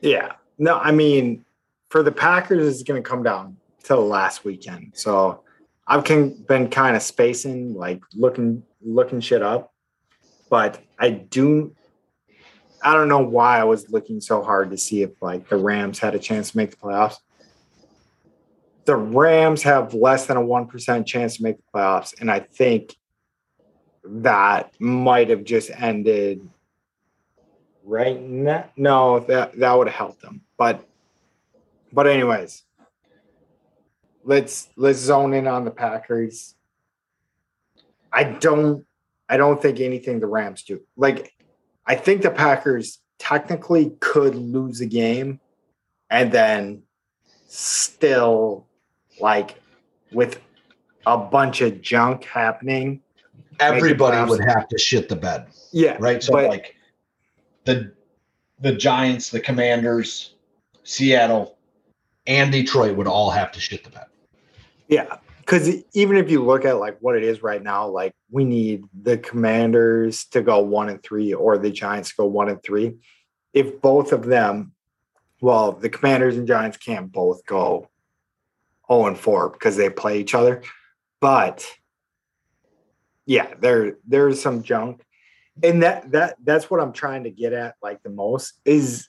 Yeah. 0.00 0.32
No, 0.58 0.78
I 0.78 0.92
mean, 0.92 1.44
for 1.88 2.02
the 2.02 2.12
Packers, 2.12 2.66
it's 2.66 2.82
going 2.82 3.02
to 3.02 3.08
come 3.08 3.22
down 3.22 3.56
to 3.84 3.94
the 3.94 4.00
last 4.00 4.44
weekend. 4.44 4.92
So 4.94 5.42
I've 5.86 6.04
been 6.04 6.68
kind 6.70 6.96
of 6.96 7.02
spacing, 7.02 7.74
like 7.74 8.02
looking 8.14 8.62
looking 8.82 9.20
shit 9.20 9.42
up, 9.42 9.72
but 10.50 10.82
I 10.98 11.10
do. 11.10 11.74
I 12.84 12.92
don't 12.92 13.08
know 13.08 13.20
why 13.20 13.58
I 13.58 13.64
was 13.64 13.90
looking 13.90 14.20
so 14.20 14.42
hard 14.42 14.70
to 14.70 14.76
see 14.76 15.02
if 15.02 15.10
like 15.22 15.48
the 15.48 15.56
Rams 15.56 15.98
had 15.98 16.14
a 16.14 16.18
chance 16.18 16.50
to 16.50 16.58
make 16.58 16.70
the 16.70 16.76
playoffs. 16.76 17.16
The 18.84 18.94
Rams 18.94 19.62
have 19.62 19.94
less 19.94 20.26
than 20.26 20.36
a 20.36 20.44
one 20.44 20.66
percent 20.66 21.06
chance 21.06 21.38
to 21.38 21.42
make 21.42 21.56
the 21.56 21.62
playoffs, 21.74 22.20
and 22.20 22.30
I 22.30 22.40
think 22.40 22.94
that 24.04 24.78
might 24.78 25.30
have 25.30 25.44
just 25.44 25.70
ended 25.70 26.46
right 27.84 28.20
now. 28.20 28.70
No, 28.76 29.20
that 29.20 29.58
that 29.58 29.72
would 29.72 29.86
have 29.86 29.96
helped 29.96 30.20
them. 30.20 30.42
But 30.58 30.86
but 31.90 32.06
anyways, 32.06 32.64
let's 34.24 34.68
let's 34.76 34.98
zone 34.98 35.32
in 35.32 35.46
on 35.46 35.64
the 35.64 35.70
Packers. 35.70 36.54
I 38.12 38.24
don't 38.24 38.84
I 39.28 39.36
don't 39.36 39.60
think 39.60 39.80
anything 39.80 40.20
the 40.20 40.26
Rams 40.26 40.62
do. 40.64 40.80
Like 40.96 41.33
I 41.86 41.94
think 41.94 42.22
the 42.22 42.30
Packers 42.30 43.00
technically 43.18 43.96
could 44.00 44.34
lose 44.34 44.80
a 44.80 44.86
game 44.86 45.40
and 46.10 46.32
then 46.32 46.82
still 47.46 48.66
like 49.20 49.60
with 50.12 50.40
a 51.06 51.16
bunch 51.16 51.60
of 51.60 51.80
junk 51.80 52.24
happening 52.24 53.00
everybody 53.60 54.30
would 54.30 54.40
have 54.40 54.68
to 54.68 54.78
shit 54.78 55.08
the 55.08 55.16
bed. 55.16 55.46
Yeah. 55.72 55.96
Right. 55.98 56.22
So 56.22 56.32
but, 56.32 56.48
like 56.48 56.76
the 57.64 57.92
the 58.60 58.72
Giants, 58.72 59.30
the 59.30 59.40
Commanders, 59.40 60.34
Seattle, 60.84 61.56
and 62.26 62.52
Detroit 62.52 62.96
would 62.96 63.06
all 63.06 63.30
have 63.30 63.52
to 63.52 63.60
shit 63.60 63.84
the 63.84 63.90
bed. 63.90 64.06
Yeah. 64.88 65.18
Because 65.44 65.68
even 65.92 66.16
if 66.16 66.30
you 66.30 66.42
look 66.42 66.64
at 66.64 66.78
like 66.78 66.96
what 67.00 67.16
it 67.16 67.22
is 67.22 67.42
right 67.42 67.62
now, 67.62 67.86
like 67.86 68.14
we 68.30 68.44
need 68.44 68.84
the 69.02 69.18
Commanders 69.18 70.24
to 70.26 70.40
go 70.40 70.60
one 70.60 70.88
and 70.88 71.02
three 71.02 71.34
or 71.34 71.58
the 71.58 71.70
Giants 71.70 72.10
to 72.10 72.14
go 72.16 72.24
one 72.24 72.48
and 72.48 72.62
three. 72.62 72.94
If 73.52 73.82
both 73.82 74.12
of 74.12 74.24
them, 74.24 74.72
well, 75.42 75.72
the 75.72 75.90
Commanders 75.90 76.38
and 76.38 76.48
Giants 76.48 76.78
can't 76.78 77.12
both 77.12 77.44
go 77.44 77.90
0 78.90 79.06
and 79.06 79.18
4 79.18 79.50
because 79.50 79.76
they 79.76 79.90
play 79.90 80.18
each 80.18 80.34
other. 80.34 80.62
But 81.20 81.66
yeah, 83.26 83.52
there 83.60 83.98
there's 84.06 84.40
some 84.40 84.62
junk. 84.62 85.02
And 85.62 85.82
that 85.82 86.10
that 86.12 86.36
that's 86.42 86.70
what 86.70 86.80
I'm 86.80 86.92
trying 86.92 87.24
to 87.24 87.30
get 87.30 87.52
at 87.52 87.74
like 87.82 88.02
the 88.02 88.10
most 88.10 88.60
is 88.64 89.08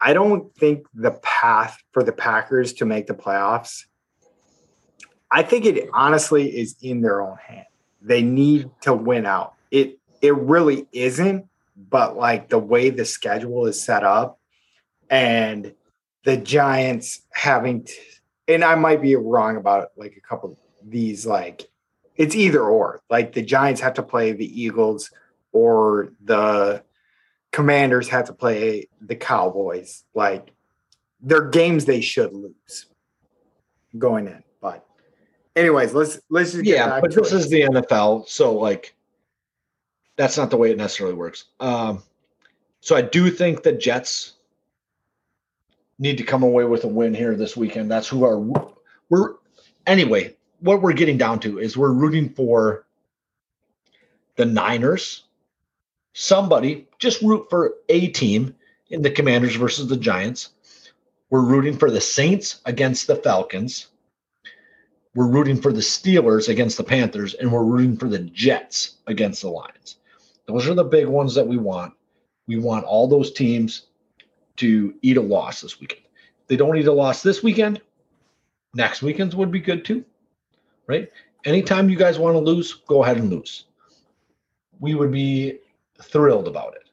I 0.00 0.14
don't 0.14 0.54
think 0.56 0.86
the 0.94 1.12
path 1.22 1.78
for 1.92 2.02
the 2.02 2.12
Packers 2.12 2.72
to 2.74 2.86
make 2.86 3.06
the 3.06 3.14
playoffs 3.14 3.84
I 5.34 5.42
think 5.42 5.64
it 5.64 5.88
honestly 5.92 6.56
is 6.56 6.76
in 6.80 7.00
their 7.00 7.20
own 7.20 7.36
hand. 7.44 7.66
They 8.00 8.22
need 8.22 8.70
to 8.82 8.94
win 8.94 9.26
out. 9.26 9.54
It 9.72 9.98
it 10.22 10.36
really 10.36 10.86
isn't, 10.92 11.48
but 11.76 12.16
like 12.16 12.50
the 12.50 12.58
way 12.60 12.90
the 12.90 13.04
schedule 13.04 13.66
is 13.66 13.82
set 13.82 14.04
up 14.04 14.38
and 15.10 15.74
the 16.22 16.36
Giants 16.36 17.22
having 17.32 17.88
and 18.46 18.62
I 18.62 18.76
might 18.76 19.02
be 19.02 19.16
wrong 19.16 19.56
about 19.56 19.88
like 19.96 20.16
a 20.16 20.20
couple 20.20 20.52
of 20.52 20.56
these 20.88 21.26
like 21.26 21.68
it's 22.14 22.36
either 22.36 22.62
or. 22.62 23.02
Like 23.10 23.32
the 23.32 23.42
Giants 23.42 23.80
have 23.80 23.94
to 23.94 24.04
play 24.04 24.30
the 24.30 24.62
Eagles 24.62 25.10
or 25.50 26.12
the 26.22 26.84
Commanders 27.50 28.08
have 28.10 28.26
to 28.26 28.32
play 28.32 28.86
the 29.00 29.16
Cowboys. 29.16 30.04
Like 30.14 30.52
they're 31.20 31.48
games 31.48 31.86
they 31.86 32.02
should 32.02 32.32
lose 32.32 32.86
going 33.98 34.28
in. 34.28 34.43
Anyways, 35.56 35.94
let's 35.94 36.20
let's 36.30 36.52
just 36.52 36.64
yeah. 36.64 37.00
but 37.00 37.14
this 37.14 37.32
it. 37.32 37.36
is 37.36 37.48
the 37.48 37.62
NFL, 37.62 38.28
so 38.28 38.54
like 38.54 38.94
that's 40.16 40.36
not 40.36 40.50
the 40.50 40.56
way 40.56 40.70
it 40.70 40.76
necessarily 40.76 41.14
works. 41.14 41.46
Um, 41.60 42.02
So 42.80 42.96
I 42.96 43.02
do 43.02 43.30
think 43.30 43.62
the 43.62 43.72
Jets 43.72 44.34
need 45.98 46.18
to 46.18 46.24
come 46.24 46.42
away 46.42 46.64
with 46.64 46.84
a 46.84 46.88
win 46.88 47.14
here 47.14 47.34
this 47.36 47.56
weekend. 47.56 47.90
That's 47.90 48.08
who 48.08 48.24
our 48.24 48.38
we're 49.08 49.34
anyway. 49.86 50.34
What 50.60 50.82
we're 50.82 50.92
getting 50.92 51.18
down 51.18 51.40
to 51.40 51.58
is 51.58 51.76
we're 51.76 51.92
rooting 51.92 52.30
for 52.30 52.86
the 54.36 54.44
Niners. 54.44 55.24
Somebody 56.14 56.86
just 56.98 57.22
root 57.22 57.46
for 57.50 57.74
a 57.88 58.08
team 58.08 58.54
in 58.88 59.02
the 59.02 59.10
Commanders 59.10 59.56
versus 59.56 59.88
the 59.88 59.96
Giants. 59.96 60.50
We're 61.30 61.44
rooting 61.44 61.76
for 61.76 61.90
the 61.90 62.00
Saints 62.00 62.60
against 62.64 63.06
the 63.06 63.16
Falcons. 63.16 63.88
We're 65.14 65.28
rooting 65.28 65.60
for 65.60 65.72
the 65.72 65.80
Steelers 65.80 66.48
against 66.48 66.76
the 66.76 66.84
Panthers, 66.84 67.34
and 67.34 67.52
we're 67.52 67.64
rooting 67.64 67.96
for 67.96 68.08
the 68.08 68.18
Jets 68.18 68.96
against 69.06 69.42
the 69.42 69.48
Lions. 69.48 69.98
Those 70.46 70.66
are 70.66 70.74
the 70.74 70.84
big 70.84 71.06
ones 71.06 71.34
that 71.34 71.46
we 71.46 71.56
want. 71.56 71.94
We 72.46 72.58
want 72.58 72.84
all 72.84 73.06
those 73.06 73.32
teams 73.32 73.86
to 74.56 74.94
eat 75.02 75.16
a 75.16 75.22
loss 75.22 75.60
this 75.60 75.80
weekend. 75.80 76.02
If 76.42 76.48
they 76.48 76.56
don't 76.56 76.76
eat 76.76 76.86
a 76.86 76.92
loss 76.92 77.22
this 77.22 77.42
weekend, 77.42 77.80
next 78.74 79.02
weekends 79.02 79.36
would 79.36 79.50
be 79.50 79.60
good 79.60 79.84
too. 79.84 80.04
Right? 80.86 81.10
Anytime 81.44 81.88
you 81.88 81.96
guys 81.96 82.18
want 82.18 82.34
to 82.34 82.40
lose, 82.40 82.72
go 82.72 83.04
ahead 83.04 83.16
and 83.16 83.30
lose. 83.30 83.66
We 84.80 84.94
would 84.94 85.12
be 85.12 85.60
thrilled 86.02 86.48
about 86.48 86.74
it. 86.74 86.90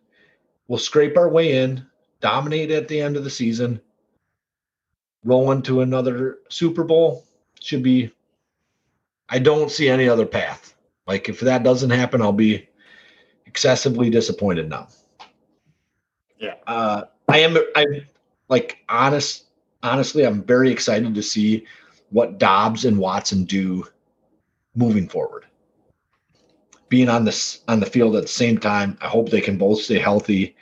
We'll 0.68 0.80
scrape 0.80 1.18
our 1.18 1.30
way 1.30 1.58
in, 1.58 1.86
dominate 2.22 2.72
at 2.72 2.88
the 2.88 3.02
end 3.02 3.18
of 3.18 3.24
the 3.24 3.30
season, 3.30 3.82
roll 5.26 5.52
into 5.52 5.82
another 5.82 6.40
Super 6.50 6.84
Bowl. 6.84 7.26
Should 7.62 7.84
be, 7.84 8.12
I 9.30 9.40
don't 9.40 9.72
see 9.72 9.88
any 9.88 10.10
other 10.10 10.26
path. 10.26 10.76
Like 11.08 11.30
if 11.30 11.40
that 11.42 11.64
doesn't 11.64 11.92
happen, 11.92 12.22
I'll 12.22 12.34
be 12.34 12.68
excessively 13.46 14.10
disappointed 14.10 14.70
now. 14.70 14.88
Yeah. 16.40 16.56
Uh, 16.66 17.04
I 17.28 17.40
am. 17.40 17.58
I'm 17.76 18.06
like 18.50 18.80
honest. 18.90 19.46
Honestly, 19.84 20.26
I'm 20.26 20.44
very 20.44 20.72
excited 20.72 21.14
to 21.16 21.24
see 21.24 21.66
what 22.10 22.40
Doubs 22.40 22.86
and 22.86 22.98
Watson 22.98 23.46
do 23.46 23.88
moving 24.76 25.08
forward. 25.08 25.46
Being 26.90 27.10
on 27.10 27.26
this 27.26 27.62
on 27.68 27.80
the 27.80 27.86
field 27.86 28.16
at 28.16 28.24
the 28.24 28.28
same 28.28 28.58
time, 28.58 28.98
I 29.02 29.08
hope 29.08 29.30
they 29.30 29.42
can 29.42 29.58
both 29.58 29.82
stay 29.82 30.00
healthy, 30.00 30.56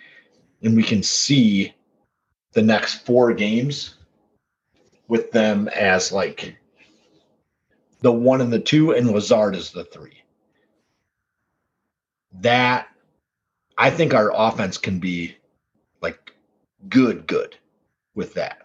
and 0.62 0.76
we 0.76 0.84
can 0.84 1.02
see 1.02 1.74
the 2.54 2.62
next 2.62 3.06
four 3.06 3.34
games 3.34 3.96
with 5.08 5.32
them 5.32 5.70
as 5.70 6.12
like 6.12 6.59
the 8.02 8.12
one 8.12 8.42
and 8.42 8.52
the 8.52 8.60
two, 8.60 8.92
and 8.92 9.12
Lazard 9.12 9.56
is 9.56 9.72
the 9.72 9.84
three. 9.86 10.24
That 12.42 12.88
I 13.78 13.90
think 13.90 14.14
our 14.14 14.32
offense 14.36 14.78
can 14.78 15.00
be 15.00 15.36
like 16.02 16.34
good, 16.88 17.28
good 17.28 17.58
with 18.16 18.34
that. 18.36 18.62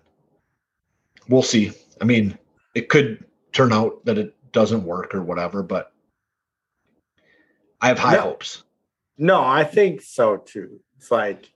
We'll 1.29 1.43
see. 1.43 1.73
I 2.01 2.05
mean, 2.05 2.39
it 2.75 2.89
could 2.89 3.25
turn 3.53 3.73
out 3.73 4.05
that 4.05 4.19
it 4.19 4.35
doesn't 4.53 4.85
work 4.85 5.15
or 5.15 5.23
whatever, 5.23 5.63
but 5.63 5.93
I 7.81 7.89
have 7.89 7.99
high 7.99 8.15
No. 8.17 8.21
hopes. 8.23 8.63
No, 9.17 9.43
I 9.43 9.65
think 9.65 10.03
so 10.03 10.39
too. 10.39 10.81
It's 10.97 11.11
like 11.11 11.51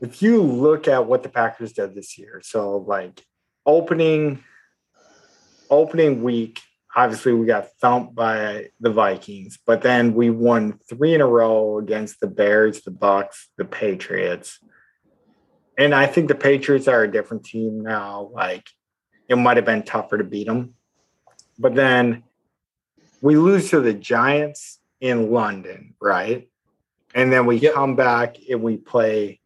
if 0.00 0.20
you 0.20 0.42
look 0.42 0.88
at 0.88 1.06
what 1.06 1.22
the 1.22 1.28
Packers 1.28 1.72
did 1.72 1.94
this 1.94 2.18
year, 2.18 2.40
so 2.44 2.78
like 2.78 3.24
opening 3.64 4.42
opening 5.70 6.22
week, 6.22 6.60
obviously 6.96 7.34
we 7.34 7.46
got 7.46 7.68
thumped 7.78 8.14
by 8.14 8.70
the 8.80 8.90
Vikings, 8.90 9.58
but 9.66 9.82
then 9.82 10.14
we 10.14 10.30
won 10.30 10.80
three 10.88 11.14
in 11.14 11.20
a 11.20 11.26
row 11.26 11.78
against 11.78 12.20
the 12.20 12.26
Bears, 12.26 12.80
the 12.80 12.90
Bucks, 12.90 13.50
the 13.58 13.66
Patriots. 13.66 14.58
And 15.76 15.94
I 15.94 16.06
think 16.06 16.28
the 16.28 16.34
Patriots 16.34 16.88
are 16.88 17.02
a 17.02 17.12
different 17.12 17.44
team 17.44 17.82
now. 17.82 18.30
Like 18.32 18.66
it 19.28 19.36
might 19.36 19.58
have 19.58 19.66
been 19.66 19.82
tougher 19.82 20.16
to 20.16 20.24
beat 20.24 20.46
them. 20.46 20.74
But 21.58 21.74
then 21.74 22.24
we 23.20 23.36
lose 23.36 23.70
to 23.70 23.80
the 23.80 23.92
Giants 23.92 24.80
in 25.00 25.30
London, 25.30 25.94
right? 26.00 26.48
And 27.14 27.30
then 27.30 27.44
we 27.44 27.56
Yep. 27.56 27.74
come 27.74 27.96
back 27.96 28.36
and 28.48 28.62
we 28.62 28.78
play 28.78 29.40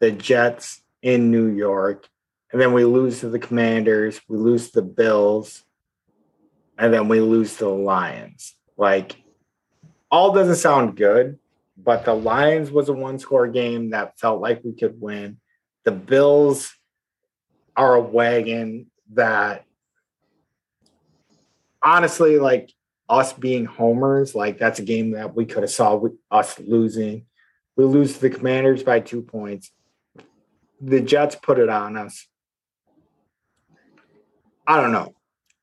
the 0.00 0.10
Jets 0.10 0.82
in 1.00 1.30
New 1.30 1.46
York. 1.46 2.08
And 2.52 2.60
then 2.60 2.74
we 2.74 2.84
lose 2.84 3.20
to 3.20 3.30
the 3.30 3.38
Commanders, 3.38 4.20
we 4.28 4.36
lose 4.36 4.70
to 4.70 4.80
the 4.80 4.86
Bills, 4.86 5.64
and 6.78 6.92
then 6.92 7.08
we 7.08 7.20
lose 7.20 7.56
to 7.56 7.64
the 7.64 7.70
Lions. 7.70 8.54
Like, 8.76 9.16
all 10.10 10.32
doesn't 10.32 10.56
sound 10.56 10.96
good, 10.96 11.38
but 11.76 12.04
the 12.04 12.14
Lions 12.14 12.70
was 12.70 12.88
a 12.88 12.92
one 12.92 13.18
score 13.18 13.48
game 13.48 13.90
that 13.90 14.18
felt 14.18 14.40
like 14.40 14.62
we 14.64 14.72
could 14.72 15.00
win. 15.00 15.38
The 15.84 15.92
Bills 15.92 16.72
are 17.76 17.94
a 17.94 18.00
wagon 18.00 18.90
that 19.12 19.64
honestly, 21.82 22.38
like 22.38 22.72
us 23.08 23.32
being 23.32 23.66
homers, 23.66 24.34
like 24.34 24.58
that's 24.58 24.78
a 24.78 24.82
game 24.84 25.12
that 25.12 25.36
we 25.36 25.44
could 25.44 25.62
have 25.62 25.70
saw 25.70 26.02
us 26.30 26.58
losing. 26.58 27.26
We 27.76 27.84
lose 27.84 28.14
to 28.14 28.20
the 28.20 28.30
Commanders 28.30 28.82
by 28.82 29.00
two 29.00 29.22
points. 29.22 29.70
The 30.80 31.00
Jets 31.00 31.36
put 31.36 31.58
it 31.58 31.68
on 31.68 31.96
us. 31.96 32.26
I 34.66 34.80
don't 34.80 34.92
know. 34.92 35.14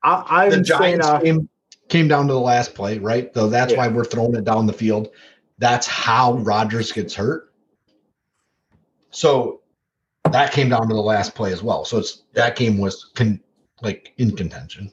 I, 0.04 0.48
the 0.48 0.56
I'm 0.56 0.64
saying, 0.64 1.00
uh, 1.02 1.18
game 1.18 1.48
came 1.88 2.08
down 2.08 2.26
to 2.26 2.32
the 2.32 2.40
last 2.40 2.74
play, 2.74 2.98
right? 2.98 3.32
So 3.34 3.48
that's 3.48 3.72
Yeah. 3.72 3.78
why 3.78 3.88
we're 3.88 4.04
throwing 4.04 4.34
it 4.34 4.44
down 4.44 4.66
the 4.66 4.72
field. 4.72 5.08
That's 5.58 5.86
how 5.86 6.34
Rodgers 6.38 6.90
gets 6.90 7.14
hurt. 7.14 7.52
So 9.10 9.60
that 10.30 10.52
came 10.52 10.70
down 10.70 10.88
to 10.88 10.94
the 10.94 11.00
last 11.00 11.34
play 11.34 11.52
as 11.52 11.62
well. 11.62 11.84
So 11.84 11.98
it's 11.98 12.22
that 12.32 12.56
game 12.56 12.78
was 12.78 13.10
con, 13.14 13.40
like 13.82 14.12
in 14.16 14.34
contention. 14.34 14.90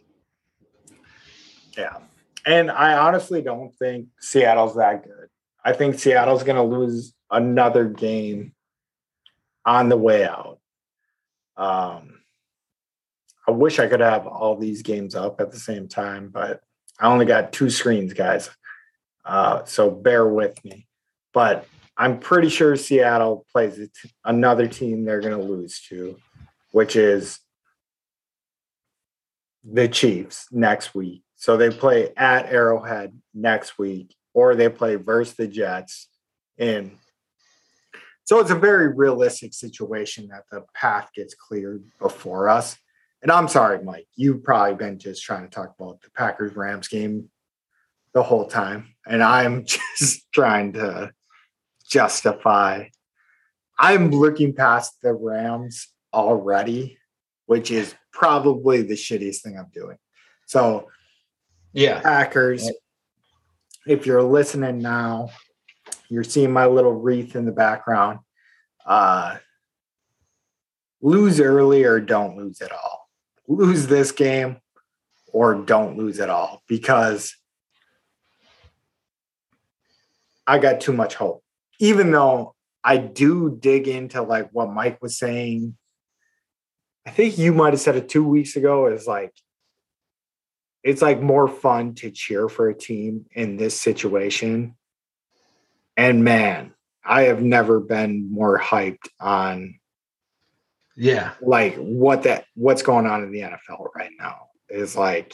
Yeah. 1.78 1.98
And 2.46 2.70
I 2.70 2.98
honestly 2.98 3.42
don't 3.42 3.74
think 3.76 4.08
Seattle's 4.20 4.76
that 4.76 5.04
good. 5.04 5.30
I 5.64 5.74
think 5.74 5.98
Seattle's 6.00 6.44
going 6.44 6.56
to 6.56 6.64
lose 6.64 7.14
another 7.32 7.86
game 7.86 8.54
on 9.66 9.90
the 9.90 9.98
way 9.98 10.26
out. 10.26 10.60
Um, 11.58 12.19
I 13.50 13.52
wish 13.52 13.80
I 13.80 13.88
could 13.88 14.00
have 14.00 14.28
all 14.28 14.56
these 14.56 14.84
games 14.84 15.16
up 15.16 15.42
at 15.42 15.52
the 15.52 15.58
same 15.58 15.88
time, 15.88 16.30
but 16.30 16.62
I 17.00 17.08
only 17.08 17.26
got 17.26 17.52
two 17.52 17.72
screens, 17.72 18.14
guys. 18.14 18.48
Uh, 19.26 19.64
so 19.66 19.90
bear 19.90 20.28
with 20.28 20.64
me. 20.64 20.86
But 21.34 21.66
I'm 21.98 22.20
pretty 22.20 22.50
sure 22.50 22.76
Seattle 22.76 23.48
plays 23.52 23.78
t- 23.78 24.12
another 24.24 24.68
team 24.68 25.04
they're 25.04 25.20
going 25.20 25.36
to 25.36 25.44
lose 25.44 25.82
to, 25.90 26.20
which 26.74 26.96
is 26.96 27.40
the 29.64 29.88
Chiefs 29.88 30.46
next 30.52 30.94
week. 30.94 31.24
So 31.36 31.58
they 31.58 31.72
play 31.72 32.14
at 32.16 32.54
Arrowhead 32.54 33.20
next 33.34 33.80
week, 33.80 34.14
or 34.36 34.54
they 34.54 34.70
play 34.70 34.94
versus 34.94 35.34
the 35.34 35.48
Jets. 35.48 36.08
And 36.60 36.92
so 38.26 38.42
it's 38.42 38.52
a 38.52 38.56
very 38.56 38.90
realistic 38.90 39.56
situation 39.56 40.28
that 40.28 40.44
the 40.52 40.66
path 40.76 41.10
gets 41.16 41.34
cleared 41.34 41.84
before 42.00 42.48
us. 42.48 42.78
And 43.22 43.32
I'm 43.32 43.48
sorry, 43.48 43.84
Mike, 43.84 44.08
you've 44.16 44.44
probably 44.44 44.76
been 44.76 44.98
just 44.98 45.24
trying 45.24 45.44
to 45.44 45.50
talk 45.50 45.76
about 45.78 46.02
the 46.02 46.10
Packers 46.12 46.56
Rams 46.56 46.88
game 46.88 47.30
the 48.14 48.24
whole 48.24 48.48
time. 48.48 48.96
And 49.06 49.22
I'm 49.22 49.66
just 49.98 50.32
trying 50.32 50.74
to 50.74 51.12
justify. 51.90 52.86
I'm 53.78 54.12
looking 54.12 54.54
past 54.54 55.02
the 55.02 55.14
Rams 55.14 55.88
already, 56.14 56.98
which 57.46 57.72
is 57.72 57.96
probably 58.12 58.82
the 58.82 58.96
shittiest 58.96 59.42
thing 59.42 59.58
I'm 59.58 59.72
doing. 59.74 59.98
So, 60.48 60.90
Yeah. 61.74 62.02
Packers, 62.02 62.70
if 63.86 64.06
you're 64.06 64.24
listening 64.24 64.80
now, 64.80 65.30
you're 66.10 66.24
seeing 66.24 66.52
my 66.52 66.66
little 66.66 66.94
wreath 66.94 67.36
in 67.36 67.46
the 67.46 67.52
background. 67.52 68.20
Uh, 68.86 69.38
lose 71.02 71.40
early 71.40 71.84
or 71.84 72.00
don't 72.00 72.38
lose 72.38 72.62
at 72.62 72.72
all. 72.72 72.89
Lose 73.50 73.88
this 73.88 74.14
game 74.14 74.58
or 75.34 75.56
don't 75.56 75.98
lose 75.98 76.22
at 76.22 76.30
all 76.30 76.64
because 76.68 77.36
I 80.48 80.60
got 80.60 80.80
too 80.80 80.94
much 80.94 81.16
hope. 81.16 81.44
Even 81.80 82.12
though 82.12 82.56
I 82.84 82.98
do 82.98 83.58
dig 83.60 83.88
into 83.88 84.22
like 84.22 84.50
what 84.52 84.72
Mike 84.72 85.02
was 85.02 85.18
saying, 85.18 85.76
I 87.06 87.12
think 87.12 87.38
you 87.38 87.54
might 87.54 87.74
have 87.74 87.82
said 87.82 87.96
it 87.96 88.08
two 88.08 88.24
weeks 88.24 88.56
ago 88.56 88.88
is 88.88 89.08
like 89.08 89.34
it's 90.84 91.02
like 91.02 91.22
more 91.22 91.48
fun 91.48 91.94
to 91.96 92.12
cheer 92.12 92.48
for 92.48 92.70
a 92.70 92.78
team 92.78 93.26
in 93.32 93.58
this 93.58 93.80
situation. 93.80 94.76
And 95.98 96.24
man, 96.24 96.74
I 97.04 97.24
have 97.24 97.42
never 97.42 97.80
been 97.80 98.32
more 98.32 98.58
hyped 98.58 99.10
on 99.20 99.80
Yeah. 101.00 101.32
like 101.42 101.76
what 101.78 102.24
that 102.24 102.46
what's 102.56 102.82
going 102.82 103.06
on 103.06 103.24
in 103.24 103.32
the 103.32 103.40
NFL 103.40 103.88
right 103.96 104.12
now. 104.20 104.48
Is 104.70 104.96
like 104.96 105.34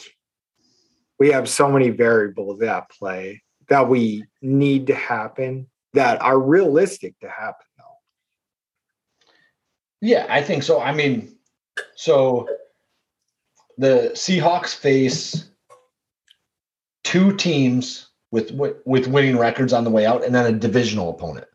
we 1.18 1.30
have 1.32 1.48
so 1.48 1.70
many 1.70 1.90
variables 1.90 2.62
at 2.62 2.88
play 2.90 3.42
that 3.68 3.88
we 3.88 4.24
need 4.40 4.86
to 4.86 4.94
happen 4.94 5.66
that 5.92 6.22
are 6.22 6.38
realistic 6.38 7.18
to 7.20 7.28
happen 7.28 7.66
though. 7.76 7.84
Yeah, 10.00 10.26
I 10.28 10.40
think 10.40 10.62
so. 10.62 10.80
I 10.80 10.92
mean, 10.92 11.36
so 11.96 12.48
the 13.76 14.12
Seahawks 14.14 14.74
face 14.74 15.50
two 17.02 17.34
teams 17.36 18.08
with 18.30 18.52
with 18.52 19.08
winning 19.08 19.36
records 19.36 19.72
on 19.72 19.84
the 19.84 19.90
way 19.90 20.06
out, 20.06 20.24
and 20.24 20.34
then 20.34 20.46
a 20.46 20.58
divisional 20.58 21.10
opponent, 21.10 21.46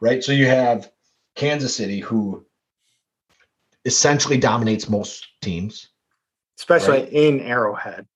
right? 0.00 0.22
So 0.22 0.32
you 0.32 0.46
have 0.46 0.90
Kansas 1.36 1.74
City, 1.74 2.00
who 2.00 2.44
essentially 3.84 4.36
dominates 4.36 4.88
most 4.88 5.26
teams, 5.42 5.88
especially 6.58 7.00
right? 7.00 7.12
in 7.12 7.40
Arrowhead. 7.40 8.06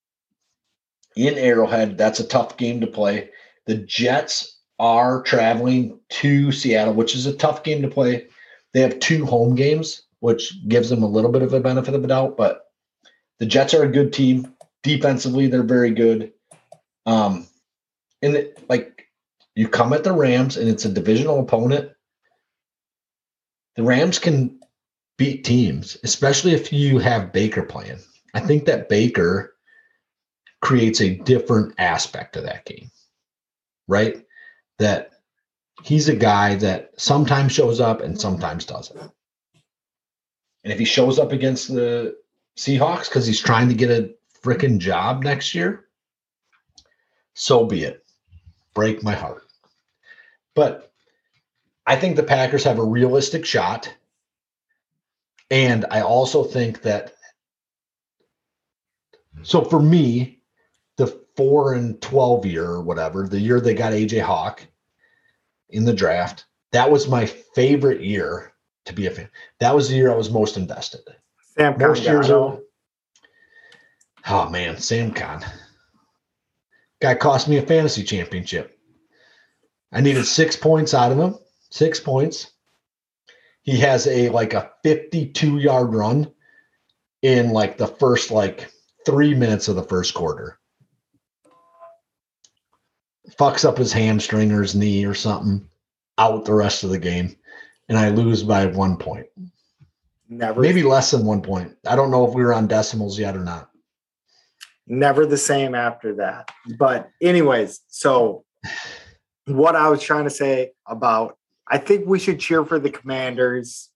In 1.17 1.35
Arrowhead, 1.39 1.97
that's 1.97 2.21
a 2.21 2.27
tough 2.27 2.57
game 2.57 2.81
to 2.81 2.87
play. 2.87 3.31
The 3.67 3.77
Jets 3.77 4.59
are 4.79 5.23
traveling 5.23 6.01
to 6.11 6.51
Seattle, 6.53 6.95
which 6.95 7.15
is 7.15 7.27
a 7.27 7.37
tough 7.37 7.63
game 7.63 7.83
to 7.83 7.89
play. 7.89 8.27
They 8.73 8.81
have 8.81 8.99
two 8.99 9.25
home 9.25 9.55
games, 9.55 10.03
which 10.21 10.67
gives 10.69 10.91
them 10.91 11.03
a 11.03 11.09
little 11.09 11.31
bit 11.31 11.43
of 11.43 11.53
a 11.53 11.61
benefit 11.61 11.95
of 11.95 12.03
the 12.03 12.09
doubt, 12.09 12.37
but 12.37 12.65
the 13.39 13.47
Jets 13.47 13.75
are 13.75 13.85
a 13.85 13.93
good 13.93 14.13
team. 14.13 14.55
Defensively, 14.83 15.47
they're 15.47 15.63
very 15.63 15.93
good. 15.93 16.33
Um, 17.07 17.47
and 18.23 18.35
it, 18.35 18.65
like 18.69 19.07
you 19.55 19.69
come 19.69 19.93
at 19.93 20.05
the 20.05 20.13
Rams 20.13 20.57
and 20.57 20.69
it's 20.69 20.85
a 20.85 20.93
divisional 20.93 21.41
opponent. 21.41 21.91
The 23.77 23.83
Rams 23.83 24.19
can 24.19 24.61
beat 25.17 25.45
teams, 25.45 25.97
especially 26.05 26.53
if 26.53 26.73
you 26.73 26.99
have 26.99 27.33
Baker 27.33 27.63
playing. 27.63 27.99
I 28.35 28.41
think 28.41 28.65
that 28.67 28.89
Baker 28.89 29.55
creates 30.61 31.01
a 31.01 31.17
different 31.17 31.75
aspect 31.79 32.37
of 32.37 32.45
that 32.45 32.65
game, 32.65 32.91
right? 33.87 34.25
That 34.79 35.11
he's 35.83 36.09
a 36.09 36.17
guy 36.17 36.57
that 36.57 36.91
sometimes 36.97 37.53
shows 37.53 37.81
up 37.81 38.01
and 38.01 38.21
sometimes 38.21 38.65
doesn't. 38.65 38.99
And 40.65 40.73
if 40.73 40.79
he 40.79 40.85
shows 40.85 41.19
up 41.19 41.33
against 41.33 41.69
the 41.69 42.17
Seahawks 42.57 43.09
because 43.09 43.27
he's 43.27 43.41
trying 43.41 43.69
to 43.69 43.75
get 43.75 43.91
a 43.91 44.15
freaking 44.43 44.79
job 44.79 45.23
next 45.23 45.55
year, 45.55 45.85
so 47.35 47.67
be 47.67 47.85
it. 47.85 48.05
Break 48.75 49.03
my 49.03 49.15
heart. 49.15 49.43
But 50.55 50.93
I 51.87 51.97
think 51.97 52.17
the 52.17 52.23
Packers 52.23 52.65
have 52.65 52.79
a 52.79 52.85
realistic 52.85 53.45
shot. 53.45 53.93
And 55.55 55.85
I 55.89 56.01
also 56.01 56.43
think 56.43 56.83
that 56.83 57.15
so 59.45 59.63
for 59.63 59.81
me, 59.81 60.41
the 60.97 61.07
four 61.37 61.75
and 61.75 62.03
12 62.03 62.45
year 62.45 62.65
or 62.65 62.83
whatever, 62.83 63.29
the 63.29 63.39
year 63.39 63.61
they 63.61 63.73
got 63.73 63.93
AJ 63.93 64.23
Hawk 64.23 64.67
in 65.69 65.85
the 65.85 65.93
draft, 65.93 66.47
that 66.73 66.91
was 66.91 67.07
my 67.07 67.27
favorite 67.27 68.01
year 68.01 68.53
to 68.87 68.93
be 68.93 69.07
a 69.07 69.13
fan. 69.13 69.31
That 69.61 69.77
was 69.77 69.89
the 69.89 69.95
year 69.95 70.11
I 70.11 70.17
was 70.17 70.29
most 70.29 70.57
invested. 70.57 71.03
Sam 71.57 71.79
most 71.79 72.03
years 72.03 72.31
old. 72.31 72.61
Oh 74.27 74.51
man, 74.51 74.75
Samkon. 74.75 75.45
Guy 77.01 77.15
cost 77.15 77.47
me 77.47 77.59
a 77.59 77.63
fantasy 77.63 78.03
championship. 78.03 78.77
I 79.93 80.01
needed 80.01 80.27
six 80.27 80.57
points 80.57 80.95
out 80.95 81.13
of 81.13 81.19
him. 81.21 81.37
Six 81.71 82.01
points. 82.01 82.54
He 83.65 83.79
has 83.79 84.07
a 84.07 84.29
like 84.29 84.55
a 84.55 84.71
52 84.83 85.59
yard 85.59 85.93
run 85.95 86.31
in 87.23 87.51
like 87.51 87.79
the 87.79 87.87
first 87.87 88.31
like 88.31 88.71
three 89.07 89.35
minutes 89.35 89.69
of 89.69 89.77
the 89.77 89.83
first 89.83 90.15
quarter. 90.15 90.59
Fucks 93.39 93.65
up 93.65 93.79
his 93.79 93.93
hamstring 93.93 94.53
or 94.53 94.63
his 94.63 94.75
knee 94.75 95.05
or 95.05 95.15
something. 95.15 95.67
Out 96.19 96.45
the 96.45 96.55
rest 96.55 96.85
of 96.85 96.91
the 96.91 96.99
game. 96.99 97.35
And 97.89 97.99
I 97.99 98.11
lose 98.11 98.43
by 98.43 98.67
one 98.67 98.97
point. 98.97 99.27
Never. 100.29 100.61
Maybe 100.61 100.83
less 100.83 101.11
than 101.11 101.25
one 101.25 101.43
point. 101.43 101.77
I 101.87 101.97
don't 101.97 102.11
know 102.11 102.27
if 102.27 102.35
we 102.35 102.43
were 102.43 102.55
on 102.55 102.67
decimals 102.67 103.19
yet 103.19 103.37
or 103.37 103.45
not. 103.45 103.71
Never 104.87 105.27
the 105.27 105.39
same 105.39 105.75
after 105.75 106.15
that. 106.17 106.51
But, 106.79 107.11
anyways, 107.21 107.81
so 107.89 108.45
what 109.47 109.77
I 109.77 109.89
was 109.89 110.03
trying 110.03 110.25
to 110.25 110.31
say 110.31 110.73
about, 110.87 111.39
I 111.69 111.79
think 111.79 112.07
we 112.07 112.19
should 112.19 112.41
cheer 112.41 112.65
for 112.65 112.79
the 112.79 112.91
commanders 112.91 113.91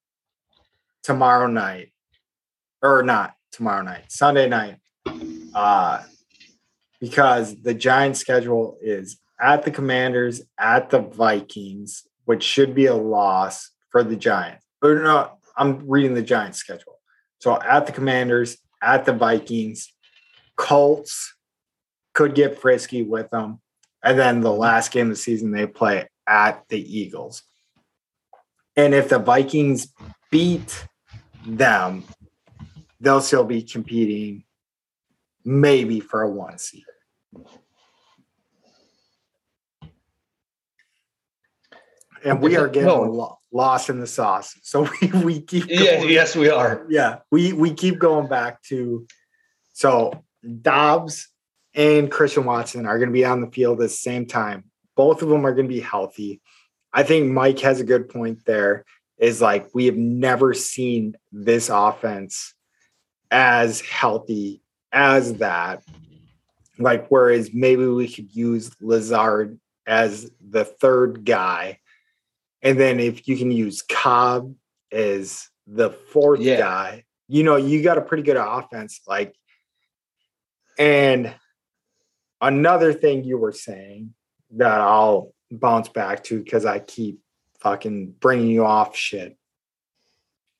tomorrow 1.03 1.47
night, 1.47 1.91
or 2.81 3.03
not 3.03 3.33
tomorrow 3.51 3.83
night, 3.83 4.11
Sunday 4.11 4.49
night, 4.49 4.77
uh, 5.53 6.03
because 6.99 7.61
the 7.61 7.73
Giants' 7.73 8.19
schedule 8.19 8.77
is 8.81 9.19
at 9.39 9.63
the 9.63 9.71
Commanders, 9.71 10.41
at 10.59 10.89
the 10.89 10.99
Vikings, 10.99 12.03
which 12.25 12.43
should 12.43 12.75
be 12.75 12.87
a 12.87 12.95
loss 12.95 13.71
for 13.89 14.03
the 14.03 14.15
Giants. 14.15 14.65
Or 14.81 14.95
no, 14.95 15.31
I'm 15.55 15.87
reading 15.87 16.13
the 16.13 16.21
Giants 16.21 16.57
schedule. 16.57 16.99
So 17.39 17.59
at 17.61 17.85
the 17.85 17.91
Commanders, 17.91 18.57
at 18.81 19.05
the 19.05 19.13
Vikings, 19.13 19.93
Colts 20.57 21.35
could 22.13 22.35
get 22.35 22.59
frisky 22.59 23.01
with 23.01 23.29
them. 23.29 23.61
And 24.03 24.17
then 24.17 24.41
the 24.41 24.51
last 24.51 24.91
game 24.91 25.07
of 25.07 25.11
the 25.11 25.15
season, 25.15 25.51
they 25.51 25.67
play 25.67 26.07
at 26.27 26.63
the 26.69 26.79
Eagles. 26.79 27.43
And 28.79 28.93
if 28.93 29.09
the 29.09 29.19
Vikings 29.19 29.93
beat 30.31 30.87
them, 31.45 32.05
they'll 33.01 33.19
still 33.19 33.43
be 33.43 33.61
competing 33.61 34.45
maybe 35.43 35.99
for 35.99 36.21
a 36.21 36.29
one 36.29 36.57
seed. 36.57 36.85
And 42.23 42.41
we 42.41 42.55
are 42.55 42.69
getting 42.69 42.87
no 42.87 43.37
lost 43.51 43.89
in 43.89 43.99
the 43.99 44.07
sauce. 44.07 44.57
So 44.63 44.87
we, 45.01 45.07
we 45.07 45.41
keep 45.41 45.67
going, 45.67 45.83
yeah, 45.83 46.03
yes, 46.03 46.37
we 46.37 46.49
are. 46.49 46.85
Yeah, 46.89 47.17
we 47.31 47.51
we 47.51 47.73
keep 47.73 47.99
going 47.99 48.29
back 48.29 48.63
to 48.63 49.05
so 49.73 50.23
Doubs 50.61 51.27
and 51.73 52.09
Christian 52.09 52.45
Watson 52.45 52.85
are 52.85 52.97
going 52.97 53.09
to 53.09 53.13
be 53.13 53.25
on 53.25 53.41
the 53.41 53.51
field 53.51 53.81
at 53.81 53.83
the 53.83 53.89
same 53.89 54.25
time. 54.25 54.71
Both 54.95 55.21
of 55.21 55.27
them 55.27 55.45
are 55.45 55.53
going 55.53 55.67
to 55.67 55.73
be 55.73 55.81
healthy. 55.81 56.39
I 56.91 57.03
think 57.03 57.31
Mike 57.31 57.59
has 57.59 57.79
a 57.79 57.85
good 57.85 58.09
point 58.09 58.45
there. 58.45 58.85
Is 59.17 59.41
like 59.41 59.69
we 59.73 59.85
have 59.85 59.97
never 59.97 60.53
seen 60.53 61.15
this 61.31 61.69
offense 61.69 62.53
as 63.29 63.81
healthy 63.81 64.61
as 64.93 65.35
that. 65.35 65.83
Like, 66.77 67.09
whereas 67.09 67.53
maybe 67.53 67.85
we 67.85 68.07
could 68.07 68.33
use 68.33 68.71
Lazard 68.79 69.59
as 69.85 70.31
the 70.39 70.63
third 70.63 71.25
guy 71.25 71.79
and 72.61 72.79
then 72.79 72.99
if 72.99 73.27
you 73.27 73.37
can 73.37 73.51
use 73.51 73.81
Cobb 73.81 74.53
as 74.91 75.47
the 75.67 75.91
fourth 75.91 76.41
yeah. 76.41 76.57
guy, 76.57 77.03
you 77.27 77.43
know, 77.43 77.55
you 77.55 77.83
got 77.83 77.97
a 77.97 78.01
pretty 78.01 78.23
good 78.23 78.37
offense. 78.37 79.01
Like, 79.07 79.33
and 80.77 81.33
another 82.41 82.93
thing 82.93 83.23
you 83.23 83.37
were 83.37 83.51
saying 83.51 84.13
that 84.51 84.81
I'll 84.81 85.33
bounce 85.51 85.89
back 85.89 86.23
to 86.25 86.43
because 86.43 86.65
I 86.65 86.79
keep 86.79 87.19
fucking 87.59 88.15
bringing 88.19 88.47
you 88.47 88.65
off 88.65 88.95
shit 88.95 89.37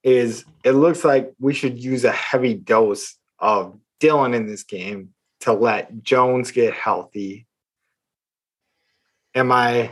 is 0.04 0.46
it 0.64 0.72
looks 0.72 1.04
like 1.04 1.34
we 1.40 1.54
should 1.54 1.78
use 1.82 2.06
a 2.06 2.12
heavy 2.12 2.54
dose 2.54 3.16
of 3.38 3.78
Dillon 4.00 4.34
in 4.34 4.48
this 4.48 4.64
game 4.64 5.14
to 5.42 5.54
let 5.54 6.04
Jones 6.04 6.52
get 6.52 6.74
healthy. 6.74 7.48
Am 9.36 9.52
I 9.52 9.92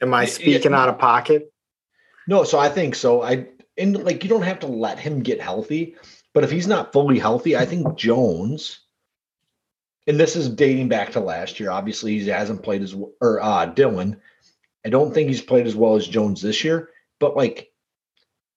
Am 0.00 0.12
I 0.12 0.24
speaking 0.24 0.74
out 0.74 0.88
of 0.88 0.98
pocket? 0.98 1.52
No, 2.26 2.42
so 2.42 2.58
I 2.58 2.68
think 2.68 2.96
so. 2.96 3.22
I 3.22 3.46
and 3.78 4.02
like 4.04 4.24
you 4.24 4.30
don't 4.30 4.42
have 4.42 4.60
to 4.60 4.66
let 4.66 4.98
him 4.98 5.22
get 5.22 5.40
healthy, 5.40 5.96
but 6.34 6.44
if 6.44 6.50
he's 6.50 6.66
not 6.66 6.92
fully 6.92 7.18
healthy, 7.18 7.56
I 7.56 7.64
think 7.64 7.96
Jones. 7.96 8.80
And 10.06 10.18
this 10.18 10.36
is 10.36 10.48
dating 10.48 10.88
back 10.88 11.12
to 11.12 11.20
last 11.20 11.60
year. 11.60 11.70
Obviously, 11.70 12.18
he 12.18 12.28
hasn't 12.28 12.62
played 12.62 12.82
as 12.82 12.94
or 13.20 13.40
uh 13.40 13.66
Dillon. 13.66 14.20
I 14.84 14.88
don't 14.88 15.14
think 15.14 15.28
he's 15.28 15.42
played 15.42 15.66
as 15.66 15.76
well 15.76 15.94
as 15.94 16.08
Jones 16.08 16.42
this 16.42 16.64
year, 16.64 16.90
but 17.20 17.36
like 17.36 17.70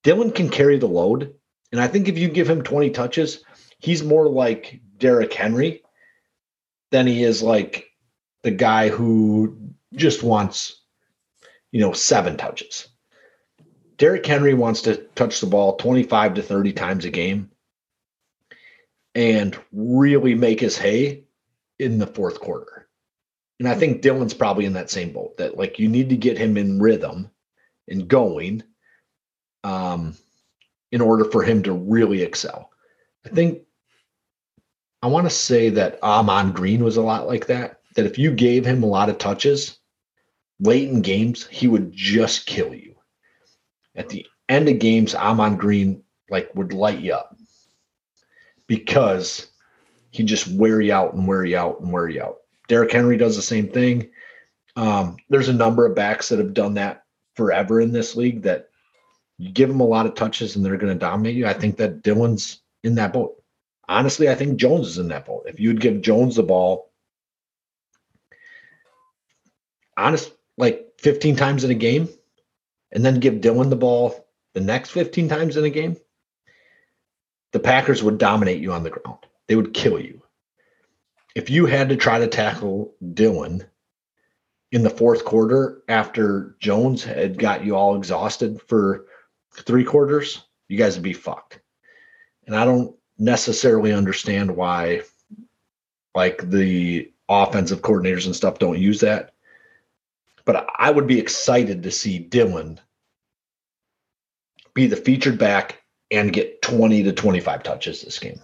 Dillon 0.04 0.32
can 0.32 0.50
carry 0.50 0.80
the 0.80 0.88
load. 0.88 1.36
And 1.72 1.80
I 1.80 1.88
think 1.88 2.08
if 2.08 2.18
you 2.18 2.30
give 2.30 2.50
him 2.50 2.64
20 2.64 2.90
touches, 2.92 3.44
he's 3.80 4.04
more 4.04 4.28
like 4.28 4.80
Derrick 4.98 5.34
Henry 5.34 5.84
than 6.92 7.06
he 7.06 7.24
is 7.24 7.44
like 7.44 7.86
the 8.44 8.52
guy 8.52 8.90
who 8.90 9.58
just 9.94 10.24
wants 10.24 10.82
you 11.76 11.82
know, 11.82 11.92
seven 11.92 12.38
touches. 12.38 12.88
Derrick 13.98 14.26
Henry 14.26 14.54
wants 14.54 14.84
to 14.84 14.96
touch 14.96 15.42
the 15.42 15.46
ball 15.46 15.76
25 15.76 16.36
to 16.36 16.42
30 16.42 16.72
times 16.72 17.04
a 17.04 17.10
game 17.10 17.52
and 19.14 19.60
really 19.74 20.36
make 20.36 20.62
his 20.62 20.78
hay 20.78 21.25
in 21.80 21.98
the 21.98 22.08
fourth 22.08 22.40
quarter. 22.40 22.88
And 23.60 23.68
I 23.68 23.76
think 23.76 24.02
Dillon's 24.02 24.34
probably 24.34 24.66
in 24.66 24.74
that 24.74 24.90
same 24.90 25.12
boat 25.12 25.38
that 25.38 25.58
like 25.58 25.80
you 25.80 25.88
need 25.88 26.10
to 26.10 26.18
get 26.18 26.38
him 26.38 26.58
in 26.58 26.82
rhythm 26.82 27.30
and 27.88 28.08
going 28.08 28.64
um, 29.64 30.16
in 30.92 31.02
order 31.02 31.26
for 31.26 31.44
him 31.44 31.64
to 31.64 31.74
really 31.74 32.22
excel. 32.22 32.70
I 33.26 33.30
think 33.30 33.62
I 35.02 35.08
want 35.08 35.26
to 35.26 35.32
say 35.32 35.70
that 35.70 36.00
Ahman 36.02 36.52
Green 36.52 36.84
was 36.84 36.98
a 36.98 37.02
lot 37.02 37.28
like 37.28 37.48
that. 37.48 37.80
That 37.96 38.06
if 38.06 38.18
you 38.18 38.32
gave 38.32 38.66
him 38.66 38.84
a 38.84 38.88
lot 38.88 39.10
of 39.10 39.18
touches, 39.18 39.78
late 40.60 40.90
in 40.90 41.02
games, 41.02 41.48
he 41.48 41.68
would 41.68 41.94
just 41.94 42.46
kill 42.46 42.74
you. 42.74 42.96
At 43.96 44.10
the 44.10 44.26
end 44.50 44.68
of 44.68 44.80
games, 44.80 45.16
Ahman 45.16 45.56
Green 45.56 46.04
like 46.30 46.54
would 46.56 46.74
light 46.74 47.00
you 47.00 47.14
up 47.14 47.38
because 48.68 49.48
he 50.16 50.24
just 50.24 50.48
wear 50.48 50.82
you 50.82 50.94
out 50.94 51.14
and 51.14 51.28
wear 51.28 51.44
you 51.44 51.58
out 51.58 51.80
and 51.82 51.92
wear 51.92 52.08
you 52.08 52.22
out. 52.22 52.38
Derrick 52.68 52.92
Henry 52.92 53.18
does 53.18 53.36
the 53.36 53.42
same 53.42 53.68
thing. 53.68 54.10
Um, 54.76 55.18
there's 55.30 55.50
a 55.50 55.54
number 55.54 55.86
of 55.86 55.96
backs 55.96 56.30
that 56.30 56.40
have 56.40 56.54
done 56.54 56.74
that 56.76 57.04
forever 57.36 57.82
in 57.82 57.92
this 57.92 58.16
league 58.16 58.42
that 58.44 58.70
you 59.38 59.52
give 59.52 59.70
them 59.70 59.82
a 59.82 59.86
lot 59.86 60.06
of 60.06 60.16
touches 60.16 60.56
and 60.56 60.66
they're 60.66 60.78
going 60.78 60.94
to 60.94 61.00
dominate 61.00 61.36
you. 61.36 61.46
I 61.46 61.54
think 61.54 61.78
that 61.78 62.02
Dillon's 62.02 62.62
in 62.84 62.96
that 62.96 63.14
boat. 63.14 63.36
Honestly, 63.88 64.30
I 64.30 64.36
think 64.36 64.58
Jones 64.58 64.88
is 64.88 64.98
in 64.98 65.10
that 65.10 65.26
boat. 65.26 65.44
If 65.46 65.60
you'd 65.60 65.82
give 65.82 66.02
Jones 66.02 66.36
the 66.36 66.44
ball, 66.44 66.92
honest, 69.98 70.32
like 70.58 70.88
15 71.00 71.36
times 71.36 71.64
in 71.64 71.72
a 71.72 71.76
game, 71.76 72.10
and 72.92 73.04
then 73.04 73.20
give 73.20 73.42
Dillon 73.42 73.70
the 73.70 73.76
ball 73.76 74.28
the 74.54 74.62
next 74.62 74.92
15 74.92 75.28
times 75.28 75.58
in 75.58 75.66
a 75.66 75.70
game, 75.70 75.98
the 77.52 77.60
Packers 77.60 78.02
would 78.02 78.18
dominate 78.18 78.62
you 78.62 78.72
on 78.72 78.84
the 78.84 78.90
ground. 78.90 79.20
They 79.48 79.56
would 79.56 79.74
kill 79.74 80.00
you. 80.00 80.22
If 81.36 81.50
you 81.50 81.66
had 81.66 81.90
to 81.90 81.98
try 81.98 82.20
to 82.20 82.28
tackle 82.28 82.94
Dillon 83.14 83.66
in 84.72 84.84
the 84.84 84.90
fourth 84.90 85.26
quarter 85.26 85.84
after 85.88 86.56
Jones 86.60 87.04
had 87.04 87.38
got 87.38 87.64
you 87.64 87.76
all 87.76 87.96
exhausted 87.96 88.62
for 88.62 89.06
three 89.54 89.84
quarters, 89.84 90.44
you 90.68 90.78
guys 90.78 90.96
would 90.96 91.04
be 91.04 91.14
fucked. 91.14 91.60
And 92.48 92.56
I 92.56 92.66
don't 92.66 92.96
necessarily 93.18 93.94
understand 93.94 94.56
why 94.56 95.02
like 96.14 96.50
the 96.50 97.12
offensive 97.28 97.82
coordinators 97.82 98.26
and 98.26 98.36
stuff 98.36 98.60
don't 98.60 98.80
use 98.80 99.02
that. 99.02 99.34
But 100.46 100.68
I 100.78 100.92
would 100.92 101.08
be 101.08 101.20
excited 101.20 101.84
to 101.84 101.92
see 101.92 102.20
Dillon 102.20 102.80
be 104.74 104.88
the 104.88 104.96
featured 104.96 105.38
back 105.38 105.82
and 106.12 106.32
get 106.32 106.62
20 106.62 107.04
to 107.04 107.12
25 107.14 107.64
touches 107.64 108.02
this 108.02 108.20
game. 108.20 108.40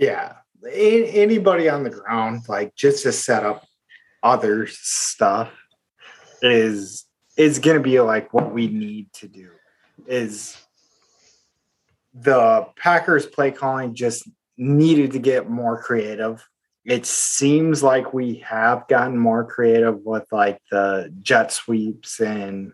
Yeah. 0.00 0.32
Anybody 0.72 1.68
on 1.68 1.84
the 1.84 1.90
ground, 1.90 2.42
like 2.48 2.74
just 2.74 3.02
to 3.02 3.12
set 3.12 3.44
up 3.44 3.66
other 4.22 4.66
stuff, 4.66 5.52
is 6.42 7.04
is 7.36 7.58
to 7.58 7.80
be 7.80 8.00
like 8.00 8.32
what 8.32 8.52
we 8.52 8.66
need 8.68 9.12
to 9.12 9.28
do. 9.28 9.50
Is 10.06 10.56
the 12.14 12.66
Packers 12.76 13.26
play 13.26 13.50
calling 13.50 13.94
just 13.94 14.28
needed 14.56 15.12
to 15.12 15.18
get 15.18 15.50
more 15.50 15.82
creative. 15.82 16.42
It 16.84 17.04
seems 17.04 17.82
like 17.82 18.14
we 18.14 18.36
have 18.36 18.88
gotten 18.88 19.18
more 19.18 19.44
creative 19.44 20.00
with 20.00 20.24
like 20.32 20.60
the 20.70 21.14
jet 21.20 21.52
sweeps 21.52 22.20
and 22.20 22.72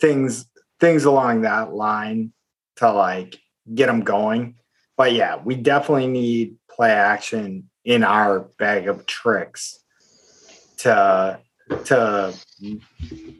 things 0.00 0.46
things 0.80 1.04
along 1.04 1.42
that 1.42 1.74
line 1.74 2.32
to 2.76 2.90
like 2.90 3.38
get 3.74 3.86
them 3.86 4.00
going. 4.00 4.54
But 4.98 5.12
yeah, 5.12 5.36
we 5.36 5.54
definitely 5.54 6.08
need 6.08 6.56
play 6.68 6.90
action 6.90 7.70
in 7.84 8.02
our 8.02 8.40
bag 8.58 8.88
of 8.88 9.06
tricks 9.06 9.82
to 10.78 11.38
to 11.84 12.34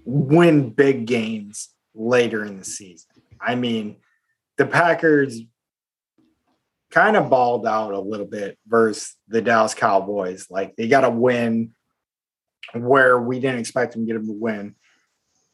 win 0.05 0.71
big 0.71 1.07
games 1.07 1.71
later 1.95 2.45
in 2.45 2.59
the 2.59 2.65
season. 2.65 3.11
I 3.41 3.57
mean, 3.57 3.97
the 4.57 4.67
Packers 4.67 5.41
kind 6.93 7.17
of 7.17 7.29
balled 7.29 7.67
out 7.67 7.93
a 7.93 8.01
little 8.01 8.27
bit 8.27 8.57
versus 8.67 9.17
the 9.27 9.43
Dallas 9.43 9.75
Cowboys. 9.75 10.47
Like 10.49 10.77
they 10.77 10.87
got 10.87 11.01
to 11.01 11.11
win 11.11 11.75
where 12.73 13.19
we 13.19 13.41
didn't 13.41 13.61
expect 13.61 13.95
them 13.95 14.07
to 14.07 14.13
get 14.13 14.25
to 14.25 14.33
win, 14.33 14.77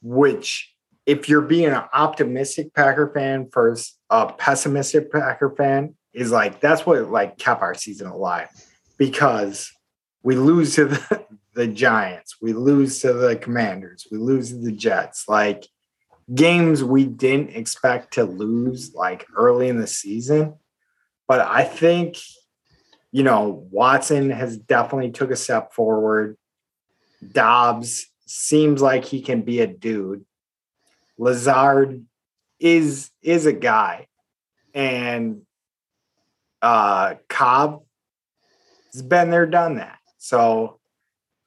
which 0.03 0.74
if 1.07 1.29
you're 1.29 1.43
being 1.43 1.67
an 1.67 1.85
optimistic 1.93 2.75
Packer 2.75 3.11
fan 3.15 3.49
versus 3.53 3.99
a 4.11 4.33
pessimistic 4.33 5.13
Packer 5.13 5.55
fan, 5.57 5.95
is 6.13 6.31
like 6.31 6.61
that's 6.61 6.87
what 6.87 7.11
like 7.11 7.39
kept 7.39 7.63
our 7.63 7.75
season 7.75 8.07
alive 8.07 8.49
because 8.97 9.73
we 10.23 10.37
lose 10.37 10.75
to 10.77 10.87
the, 10.87 11.27
the 11.55 11.67
Giants, 11.67 12.37
we 12.41 12.53
lose 12.53 13.01
to 13.01 13.13
the 13.13 13.37
Commanders, 13.37 14.07
we 14.11 14.19
lose 14.19 14.51
to 14.51 14.57
the 14.57 14.73
Jets. 14.73 15.29
Like 15.29 15.67
games 16.33 16.83
we 16.83 17.05
didn't 17.05 17.51
expect 17.51 18.15
to 18.15 18.25
lose 18.25 18.95
like 18.95 19.27
early 19.37 19.69
in 19.69 19.79
the 19.79 19.87
season. 19.87 20.55
But 21.27 21.41
I 21.41 21.65
think, 21.65 22.19
you 23.13 23.23
know, 23.23 23.67
Watson 23.71 24.31
has 24.31 24.57
definitely 24.57 25.11
took 25.11 25.31
a 25.31 25.37
step 25.37 25.73
forward. 25.73 26.37
Doubs 27.33 28.07
seems 28.27 28.83
like 28.83 29.05
he 29.05 29.21
can 29.21 29.43
be 29.43 29.61
a 29.61 29.67
dude. 29.67 30.25
Lazard 31.19 32.05
is 32.59 33.11
is 33.23 33.47
a 33.47 33.53
guy. 33.53 34.09
And 34.75 35.43
uh 36.63 37.15
Cobb 37.29 37.83
has 38.93 39.03
been 39.03 39.31
there, 39.31 39.47
done 39.47 39.77
that. 39.77 39.99
So 40.19 40.81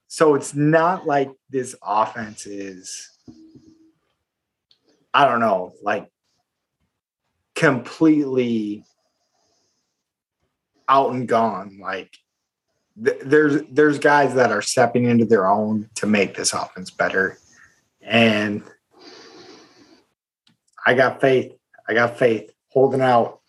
so 0.07 0.35
it's 0.35 0.53
not 0.53 1.06
like 1.06 1.31
this 1.49 1.76
offense 1.84 2.45
is 2.45 3.10
I 5.14 5.26
don't 5.27 5.39
know, 5.39 5.73
like 5.81 6.11
completely 7.56 8.85
out 10.88 11.11
and 11.14 11.27
gone. 11.27 11.80
Like 11.81 12.11
th- 13.03 13.22
there's 13.26 13.64
there's 13.72 13.99
guys 13.99 14.35
that 14.35 14.52
are 14.52 14.61
stepping 14.61 15.06
into 15.06 15.26
their 15.26 15.48
own 15.48 15.89
to 15.95 16.06
make 16.06 16.35
this 16.38 16.53
offense 16.53 16.91
better, 16.91 17.38
and 18.02 18.64
I 20.88 20.93
got 20.93 21.19
faith. 21.19 21.51
I 21.89 21.93
got 21.93 22.18
faith 22.18 22.49
holding 22.69 23.01
out. 23.01 23.41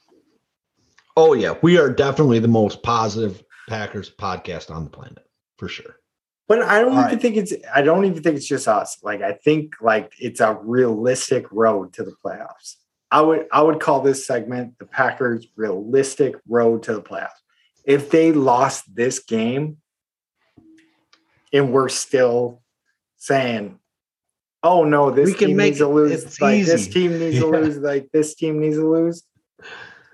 Oh 1.16 1.34
yeah, 1.34 1.54
we 1.62 1.78
are 1.78 1.88
definitely 1.88 2.40
the 2.40 2.48
most 2.48 2.82
positive 2.82 3.44
Packers 3.68 4.10
podcast 4.10 4.74
on 4.74 4.82
the 4.82 4.90
planet 4.90 5.24
for 5.56 5.68
sure. 5.68 6.00
But 6.48 6.62
I 6.62 6.80
don't 6.80 6.94
All 6.94 6.98
even 6.98 7.12
right. 7.12 7.22
think 7.22 7.36
it's 7.36 7.52
I 7.72 7.82
don't 7.82 8.04
even 8.06 8.22
think 8.24 8.36
it's 8.36 8.48
just 8.48 8.66
us. 8.66 8.98
Like 9.04 9.22
I 9.22 9.34
think 9.34 9.74
like 9.80 10.12
it's 10.18 10.40
a 10.40 10.58
realistic 10.60 11.46
road 11.52 11.92
to 11.92 12.02
the 12.02 12.14
playoffs. 12.24 12.74
I 13.12 13.20
would 13.20 13.46
I 13.52 13.62
would 13.62 13.78
call 13.78 14.00
this 14.00 14.26
segment 14.26 14.76
the 14.80 14.86
Packers 14.86 15.46
realistic 15.54 16.34
road 16.48 16.82
to 16.84 16.94
the 16.94 17.02
playoffs. 17.02 17.38
If 17.84 18.10
they 18.10 18.32
lost 18.32 18.92
this 18.92 19.20
game 19.20 19.76
and 21.52 21.72
we're 21.72 21.88
still 21.88 22.62
saying, 23.16 23.78
"Oh 24.62 24.84
no, 24.84 25.10
this 25.10 25.26
we 25.26 25.46
team 25.46 25.56
needs 25.56 25.78
to 25.78 25.88
lose," 25.88 26.40
like 26.40 26.56
easy. 26.56 26.72
this 26.72 26.88
team 26.88 27.18
needs 27.18 27.36
yeah. 27.36 27.40
to 27.42 27.46
lose, 27.46 27.78
like 27.78 28.10
this 28.12 28.34
team 28.34 28.60
needs 28.60 28.76
to 28.76 28.90
lose. 28.90 29.24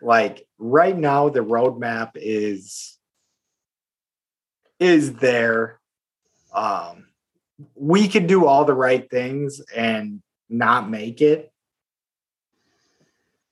Like 0.02 0.46
right 0.58 0.96
now, 0.96 1.28
the 1.28 1.40
roadmap 1.40 2.12
is 2.14 2.98
is 4.78 5.14
there 5.14 5.80
um, 6.54 7.06
we 7.74 8.08
could 8.08 8.26
do 8.26 8.46
all 8.46 8.64
the 8.64 8.74
right 8.74 9.08
things 9.10 9.60
and 9.74 10.22
not 10.48 10.88
make 10.88 11.20
it. 11.20 11.50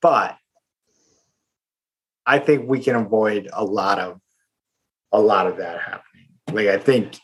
But 0.00 0.36
I 2.26 2.38
think 2.38 2.68
we 2.68 2.80
can 2.80 2.96
avoid 2.96 3.48
a 3.52 3.64
lot 3.64 3.98
of 3.98 4.20
a 5.12 5.20
lot 5.20 5.46
of 5.46 5.58
that 5.58 5.80
happening. 5.80 6.28
Like 6.50 6.68
I 6.68 6.78
think 6.78 7.18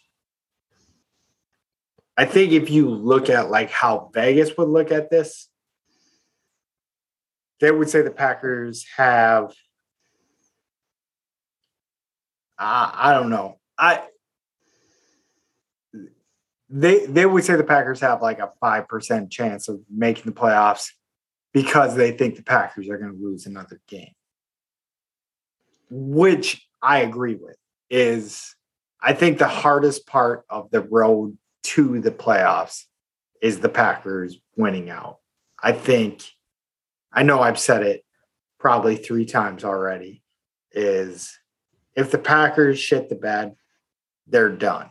I 2.19 2.25
think 2.25 2.51
if 2.51 2.69
you 2.69 2.91
look 2.91 3.31
at 3.31 3.49
like 3.49 3.71
how 3.71 4.11
Vegas 4.13 4.57
would 4.59 4.69
look 4.69 4.91
at 4.91 5.09
this, 5.09 5.49
they 7.61 7.71
would 7.71 7.89
say 7.89 8.03
the 8.03 8.11
Packers 8.11 8.85
have 8.97 9.55
uh, 12.59 12.91
I 12.93 13.13
don't 13.13 13.31
know. 13.31 13.61
I 13.79 14.03
they 16.69 17.07
they 17.07 17.25
would 17.25 17.45
say 17.45 17.55
the 17.55 17.63
Packers 17.63 18.01
have 18.01 18.21
like 18.21 18.41
a 18.41 18.51
five 18.61 18.89
percent 18.89 19.31
chance 19.31 19.69
of 19.69 19.81
making 19.89 20.25
the 20.25 20.33
playoffs 20.33 20.89
because 21.53 21.95
they 21.95 22.11
think 22.11 22.35
the 22.35 22.43
Packers 22.43 22.89
are 22.89 22.99
going 22.99 23.13
to 23.13 23.25
lose 23.25 23.47
another 23.47 23.81
game, 23.87 24.13
which 25.89 26.67
I 26.83 26.99
agree 26.99 27.37
with. 27.37 27.57
Is 27.91 28.57
I 29.01 29.13
think 29.13 29.39
the 29.39 29.47
hardest 29.47 30.05
part 30.05 30.45
of 30.51 30.69
the 30.73 30.81
road 30.81 31.39
to 31.69 32.01
the 32.01 32.11
playoffs 32.11 32.85
is 33.43 33.61
the 33.61 33.69
Packers 33.69 34.39
winning 34.57 34.91
out. 34.91 35.19
I 35.63 35.73
think 35.73 36.25
I 37.13 37.23
know 37.23 37.41
I've 37.41 37.59
said 37.59 37.83
it 37.83 38.05
probably 38.59 38.97
three 38.97 39.27
times 39.27 39.65
already. 39.65 40.23
Is 40.73 41.37
if 41.95 42.11
the 42.11 42.19
Packers 42.19 42.79
shit 42.79 43.09
the 43.09 43.15
bed, 43.15 43.57
they're 44.27 44.51
done. 44.51 44.91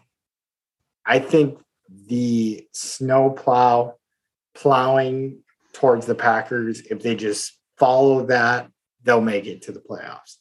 I 1.05 1.19
think 1.19 1.59
the 2.07 2.67
snow 2.73 3.29
plow 3.29 3.95
plowing 4.53 5.39
towards 5.73 6.05
the 6.05 6.15
Packers, 6.15 6.81
if 6.81 7.01
they 7.01 7.15
just 7.15 7.57
follow 7.77 8.25
that, 8.25 8.69
they'll 9.03 9.21
make 9.21 9.45
it 9.45 9.61
to 9.63 9.71
the 9.71 9.79
playoffs. 9.79 10.37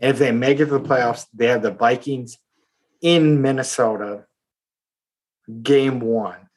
And 0.00 0.10
if 0.10 0.18
they 0.18 0.32
make 0.32 0.60
it 0.60 0.66
to 0.66 0.78
the 0.78 0.80
playoffs, 0.80 1.26
they 1.34 1.46
have 1.46 1.62
the 1.62 1.70
Vikings 1.70 2.38
in 3.00 3.40
Minnesota, 3.42 4.24
game 5.62 6.00
one. 6.00 6.48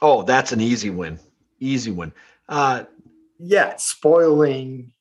Oh, 0.00 0.22
that's 0.22 0.52
an 0.52 0.60
easy 0.60 0.90
win. 0.90 1.18
Easy 1.60 1.90
win. 1.90 2.12
Uh, 2.48 2.84
yeah, 3.38 3.76
spoiling 3.76 4.92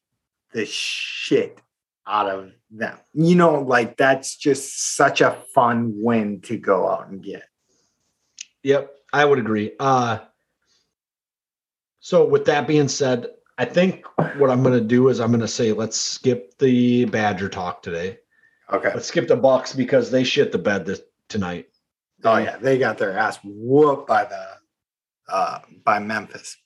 the 0.54 0.66
shit 0.66 1.60
out 2.06 2.28
of 2.28 2.52
them. 2.70 2.98
You 3.14 3.36
know, 3.36 3.62
like 3.62 3.98
that's 3.98 4.36
just 4.36 4.96
such 4.96 5.22
a 5.22 5.38
fun 5.54 5.94
win 5.96 6.42
to 6.42 6.58
go 6.58 6.88
out 6.90 7.10
and 7.10 7.24
get. 7.24 7.44
Yep, 8.64 8.94
I 9.12 9.26
would 9.26 9.40
agree. 9.40 9.74
Uh, 9.80 10.20
so 12.00 12.26
with 12.26 12.46
that 12.46 12.68
being 12.68 12.88
said, 12.88 13.28
I 13.58 13.66
think 13.66 14.06
what 14.38 14.50
I'm 14.50 14.64
going 14.64 14.80
to 14.80 14.86
do 14.86 15.10
is 15.10 15.20
I'm 15.20 15.30
going 15.30 15.42
to 15.42 15.48
say 15.48 15.72
let's 15.72 15.98
skip 15.98 16.58
the 16.58 17.06
Badger 17.06 17.50
talk 17.50 17.84
today. 17.84 18.20
Okay. 18.72 18.92
Let's 18.94 19.08
skip 19.08 19.28
the 19.28 19.36
Bucks 19.36 19.74
because 19.74 20.10
they 20.10 20.24
shit 20.24 20.52
the 20.52 20.58
bed 20.58 20.86
this 20.86 21.02
tonight. 21.32 21.68
Oh 22.24 22.38
yeah, 22.38 22.58
they 22.58 22.78
got 22.78 22.98
their 22.98 23.18
ass 23.18 23.40
whooped 23.44 24.08
by 24.08 24.26
the 24.26 24.48
uh 25.28 25.60
by 25.84 26.00
Memphis. 26.00 26.58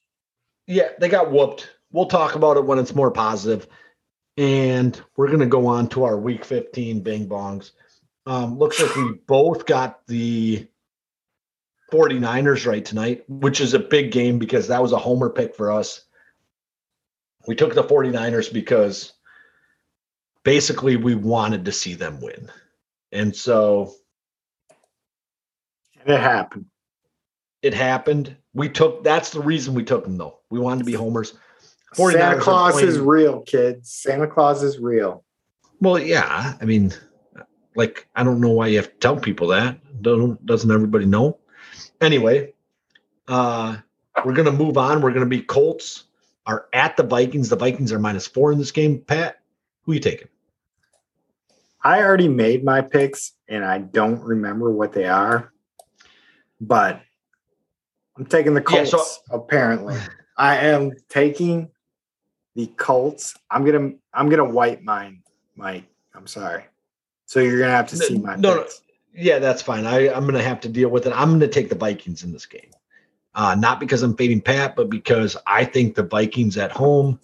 Yeah, 0.67 0.89
they 0.99 1.07
got 1.07 1.31
whooped. 1.31 1.69
We'll 1.91 2.07
talk 2.07 2.35
about 2.35 2.57
it 2.57 2.65
when 2.65 2.79
it's 2.79 2.95
more 2.95 3.11
positive. 3.11 3.67
And 4.37 4.99
we're 5.15 5.27
going 5.27 5.39
to 5.39 5.45
go 5.45 5.67
on 5.67 5.87
to 5.89 6.03
our 6.03 6.17
week 6.17 6.43
15 6.43 7.01
bing 7.01 7.29
bongs. 7.29 7.71
Um, 8.25 8.57
looks 8.57 8.81
like 8.81 8.93
we 8.95 9.13
both 9.27 9.65
got 9.65 10.05
the 10.07 10.67
49ers 11.93 12.65
right 12.65 12.83
tonight, 12.83 13.23
which 13.29 13.61
is 13.61 13.73
a 13.73 13.79
big 13.79 14.11
game 14.11 14.39
because 14.39 14.67
that 14.67 14.81
was 14.81 14.91
a 14.91 14.97
homer 14.97 15.29
pick 15.29 15.55
for 15.55 15.71
us. 15.71 16.01
We 17.47 17.55
took 17.55 17.75
the 17.75 17.83
49ers 17.83 18.51
because 18.51 19.13
basically 20.43 20.97
we 20.97 21.15
wanted 21.15 21.65
to 21.65 21.71
see 21.71 21.93
them 21.93 22.19
win. 22.19 22.51
And 23.11 23.33
so 23.33 23.93
it 26.05 26.19
happened. 26.19 26.65
It 27.61 27.73
happened. 27.73 28.35
We 28.53 28.69
took 28.69 29.03
that's 29.03 29.31
the 29.31 29.41
reason 29.41 29.73
we 29.73 29.83
took 29.83 30.03
them 30.03 30.17
though. 30.17 30.39
We 30.49 30.59
wanted 30.59 30.79
to 30.79 30.85
be 30.85 30.93
homers. 30.93 31.33
Santa 31.93 32.39
Claus 32.39 32.81
is 32.81 32.99
real, 32.99 33.41
kids. 33.41 33.91
Santa 33.91 34.27
Claus 34.27 34.61
is 34.63 34.79
real. 34.79 35.23
Well, 35.79 35.97
yeah. 35.97 36.55
I 36.59 36.65
mean, 36.65 36.93
like 37.75 38.07
I 38.15 38.23
don't 38.23 38.41
know 38.41 38.51
why 38.51 38.67
you 38.67 38.77
have 38.77 38.91
to 38.91 38.97
tell 38.97 39.17
people 39.17 39.47
that. 39.47 39.79
Don't 40.01 40.43
doesn't 40.45 40.71
everybody 40.71 41.05
know? 41.05 41.39
Anyway, 42.01 42.53
uh 43.27 43.77
we're 44.23 44.33
gonna 44.33 44.51
move 44.51 44.77
on. 44.77 45.01
We're 45.01 45.13
gonna 45.13 45.25
be 45.25 45.41
Colts 45.41 46.03
are 46.45 46.67
at 46.73 46.95
the 46.97 47.03
Vikings. 47.03 47.49
The 47.49 47.55
Vikings 47.55 47.91
are 47.91 47.99
minus 47.99 48.27
four 48.27 48.51
in 48.51 48.57
this 48.57 48.71
game. 48.71 48.99
Pat, 48.99 49.39
who 49.83 49.93
you 49.93 49.99
taking? 49.99 50.27
I 51.83 52.01
already 52.01 52.27
made 52.27 52.63
my 52.63 52.81
picks 52.81 53.33
and 53.47 53.63
I 53.63 53.79
don't 53.79 54.21
remember 54.21 54.71
what 54.71 54.91
they 54.91 55.05
are, 55.05 55.53
but 56.61 57.01
I'm 58.17 58.25
taking 58.25 58.53
the 58.53 58.61
Colts. 58.61 58.93
Yeah, 58.93 58.99
so, 58.99 59.05
apparently, 59.31 59.97
I 60.37 60.57
am 60.57 60.91
taking 61.09 61.69
the 62.55 62.67
Colts. 62.77 63.35
I'm 63.51 63.65
gonna 63.65 63.91
I'm 64.13 64.29
gonna 64.29 64.45
wipe 64.45 64.81
mine, 64.81 65.21
Mike. 65.55 65.85
I'm 66.13 66.27
sorry. 66.27 66.63
So 67.25 67.39
you're 67.39 67.59
gonna 67.59 67.71
have 67.71 67.87
to 67.89 67.97
see 67.97 68.17
my 68.17 68.35
no, 68.35 68.55
no, 68.55 68.67
yeah, 69.13 69.39
that's 69.39 69.61
fine. 69.61 69.85
I 69.85 70.13
I'm 70.13 70.25
gonna 70.25 70.41
have 70.41 70.59
to 70.61 70.69
deal 70.69 70.89
with 70.89 71.05
it. 71.05 71.13
I'm 71.15 71.31
gonna 71.31 71.47
take 71.47 71.69
the 71.69 71.75
Vikings 71.75 72.23
in 72.23 72.31
this 72.31 72.45
game. 72.45 72.71
Uh, 73.33 73.55
not 73.55 73.81
because 73.81 74.01
I'm 74.01 74.15
fading 74.15 74.39
Pat, 74.39 74.75
but 74.75 74.89
because 74.89 75.35
I 75.45 75.65
think 75.65 75.95
the 75.95 76.03
Vikings 76.03 76.57
at 76.57 76.71
home. 76.71 77.19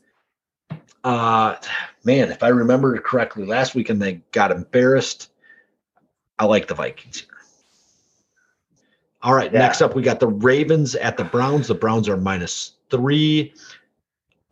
Uh, 1.04 1.56
man, 2.04 2.30
if 2.30 2.44
I 2.44 2.50
remember 2.50 2.98
correctly, 3.00 3.46
last 3.46 3.76
weekend 3.76 4.02
they 4.02 4.22
got 4.32 4.52
embarrassed. 4.52 5.30
I 6.38 6.46
like 6.46 6.68
the 6.68 6.76
Vikings. 6.76 7.28
All 9.24 9.34
right, 9.34 9.52
yeah. 9.52 9.60
next 9.60 9.82
up 9.82 9.96
we 9.96 10.02
got 10.02 10.20
the 10.20 10.28
Ravens 10.28 10.96
at 10.96 11.18
the 11.18 11.24
Browns. 11.24 11.68
The 11.68 11.76
Browns 11.76 12.10
are 12.10 12.18
minus 12.18 12.74
three. 12.90 13.54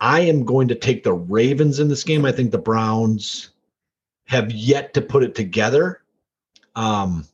I 0.00 0.20
am 0.20 0.44
going 0.44 0.68
to 0.68 0.74
take 0.74 1.02
the 1.02 1.12
Ravens 1.12 1.80
in 1.80 1.88
this 1.88 2.04
game. 2.04 2.24
I 2.24 2.32
think 2.32 2.52
the 2.52 2.58
Browns 2.58 3.50
have 4.26 4.50
yet 4.52 4.94
to 4.94 5.02
put 5.02 5.22
it 5.22 5.34
together. 5.34 6.00
Um, 6.76 7.26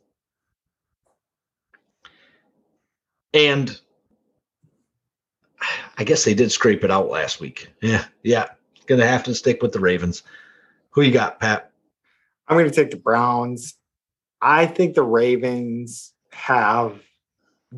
and 3.33 3.79
I 5.99 6.05
guess 6.05 6.25
they 6.25 6.35
did 6.35 6.51
scrape 6.51 6.85
it 6.85 6.91
out 6.91 7.09
last 7.09 7.41
week. 7.41 7.69
Yeah, 7.81 8.05
yeah. 8.23 8.49
Gonna 8.87 9.07
have 9.07 9.25
to 9.25 9.35
stick 9.35 9.63
with 9.63 9.73
the 9.73 9.81
Ravens. 9.81 10.23
Who 10.91 11.03
you 11.03 11.13
got, 11.13 11.41
Pat? 11.41 11.71
I'm 12.49 12.57
gonna 12.57 12.71
take 12.71 12.91
the 12.91 12.97
Browns. 12.97 13.75
I 14.41 14.67
think 14.67 14.95
the 14.95 15.03
Ravens 15.03 16.13
have 16.33 17.01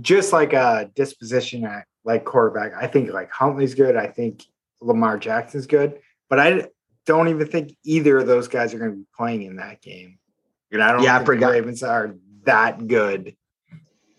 just 0.00 0.32
like 0.32 0.52
a 0.52 0.90
disposition 0.94 1.64
at 1.64 1.84
like 2.04 2.24
quarterback. 2.24 2.72
I 2.74 2.86
think 2.86 3.12
like 3.12 3.30
Huntley's 3.30 3.74
good. 3.74 3.96
I 3.96 4.06
think 4.06 4.44
Lamar 4.80 5.18
Jackson's 5.18 5.66
good, 5.66 6.00
but 6.28 6.38
I 6.38 6.68
don't 7.06 7.28
even 7.28 7.46
think 7.46 7.74
either 7.84 8.18
of 8.18 8.26
those 8.26 8.48
guys 8.48 8.74
are 8.74 8.78
going 8.78 8.90
to 8.90 8.96
be 8.96 9.06
playing 9.16 9.42
in 9.42 9.56
that 9.56 9.80
game. 9.80 10.18
And 10.70 10.82
I 10.82 10.92
don't 10.92 11.02
yeah, 11.02 11.18
think 11.18 11.40
the 11.40 11.46
Ravens 11.46 11.82
are 11.82 12.14
that 12.44 12.86
good 12.86 13.34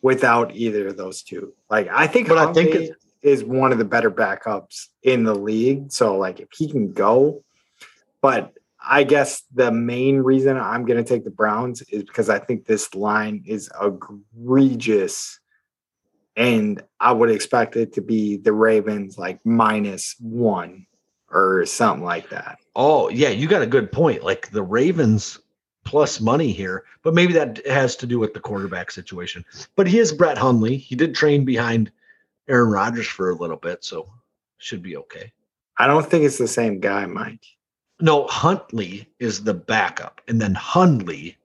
without 0.01 0.55
either 0.55 0.87
of 0.87 0.97
those 0.97 1.21
two. 1.23 1.53
Like 1.69 1.87
I 1.91 2.07
think, 2.07 2.27
but 2.27 2.37
Huntley 2.37 2.69
I 2.69 2.71
think 2.71 2.95
is 3.21 3.43
one 3.43 3.71
of 3.71 3.77
the 3.77 3.85
better 3.85 4.09
backups 4.09 4.87
in 5.03 5.23
the 5.23 5.35
league. 5.35 5.91
So 5.91 6.17
like 6.17 6.39
if 6.39 6.49
he 6.51 6.69
can 6.69 6.93
go, 6.93 7.43
but 8.21 8.53
I 8.81 9.03
guess 9.03 9.43
the 9.53 9.71
main 9.71 10.19
reason 10.19 10.57
I'm 10.57 10.85
going 10.85 11.03
to 11.03 11.07
take 11.07 11.25
the 11.25 11.31
Browns 11.31 11.81
is 11.83 12.03
because 12.03 12.29
I 12.29 12.39
think 12.39 12.65
this 12.65 12.95
line 12.95 13.43
is 13.45 13.69
egregious 13.79 15.39
and 16.39 16.81
I 17.01 17.11
would 17.11 17.29
expect 17.29 17.75
it 17.75 17.91
to 17.93 18.01
be 18.01 18.37
the 18.37 18.53
Ravens 18.53 19.17
like 19.17 19.45
minus 19.45 20.15
one 20.19 20.87
or 21.29 21.65
something 21.65 22.03
like 22.03 22.29
that. 22.29 22.59
Oh, 22.77 23.09
yeah, 23.09 23.27
you 23.27 23.45
got 23.45 23.61
a 23.61 23.67
good 23.67 23.91
point. 23.91 24.23
Like 24.23 24.49
the 24.49 24.63
Ravens 24.63 25.37
plus 25.83 26.21
money 26.21 26.53
here, 26.53 26.85
but 27.03 27.13
maybe 27.13 27.33
that 27.33 27.65
has 27.67 27.97
to 27.97 28.07
do 28.07 28.19
with 28.19 28.33
the 28.33 28.39
quarterback 28.39 28.89
situation. 28.89 29.43
But 29.75 29.87
he 29.87 29.99
is 29.99 30.13
Brett 30.13 30.37
Hundley. 30.37 30.77
He 30.77 30.95
did 30.95 31.13
train 31.13 31.43
behind 31.43 31.91
Aaron 32.47 32.71
Rodgers 32.71 33.07
for 33.07 33.29
a 33.29 33.35
little 33.35 33.57
bit, 33.57 33.83
so 33.83 34.07
should 34.59 34.81
be 34.81 34.95
okay. 34.95 35.33
I 35.77 35.87
don't 35.87 36.09
think 36.09 36.23
it's 36.23 36.37
the 36.37 36.47
same 36.47 36.79
guy, 36.79 37.05
Mike. 37.05 37.45
No, 37.99 38.27
Huntley 38.27 39.09
is 39.19 39.43
the 39.43 39.53
backup, 39.53 40.21
and 40.29 40.41
then 40.41 40.53
Hundley 40.53 41.35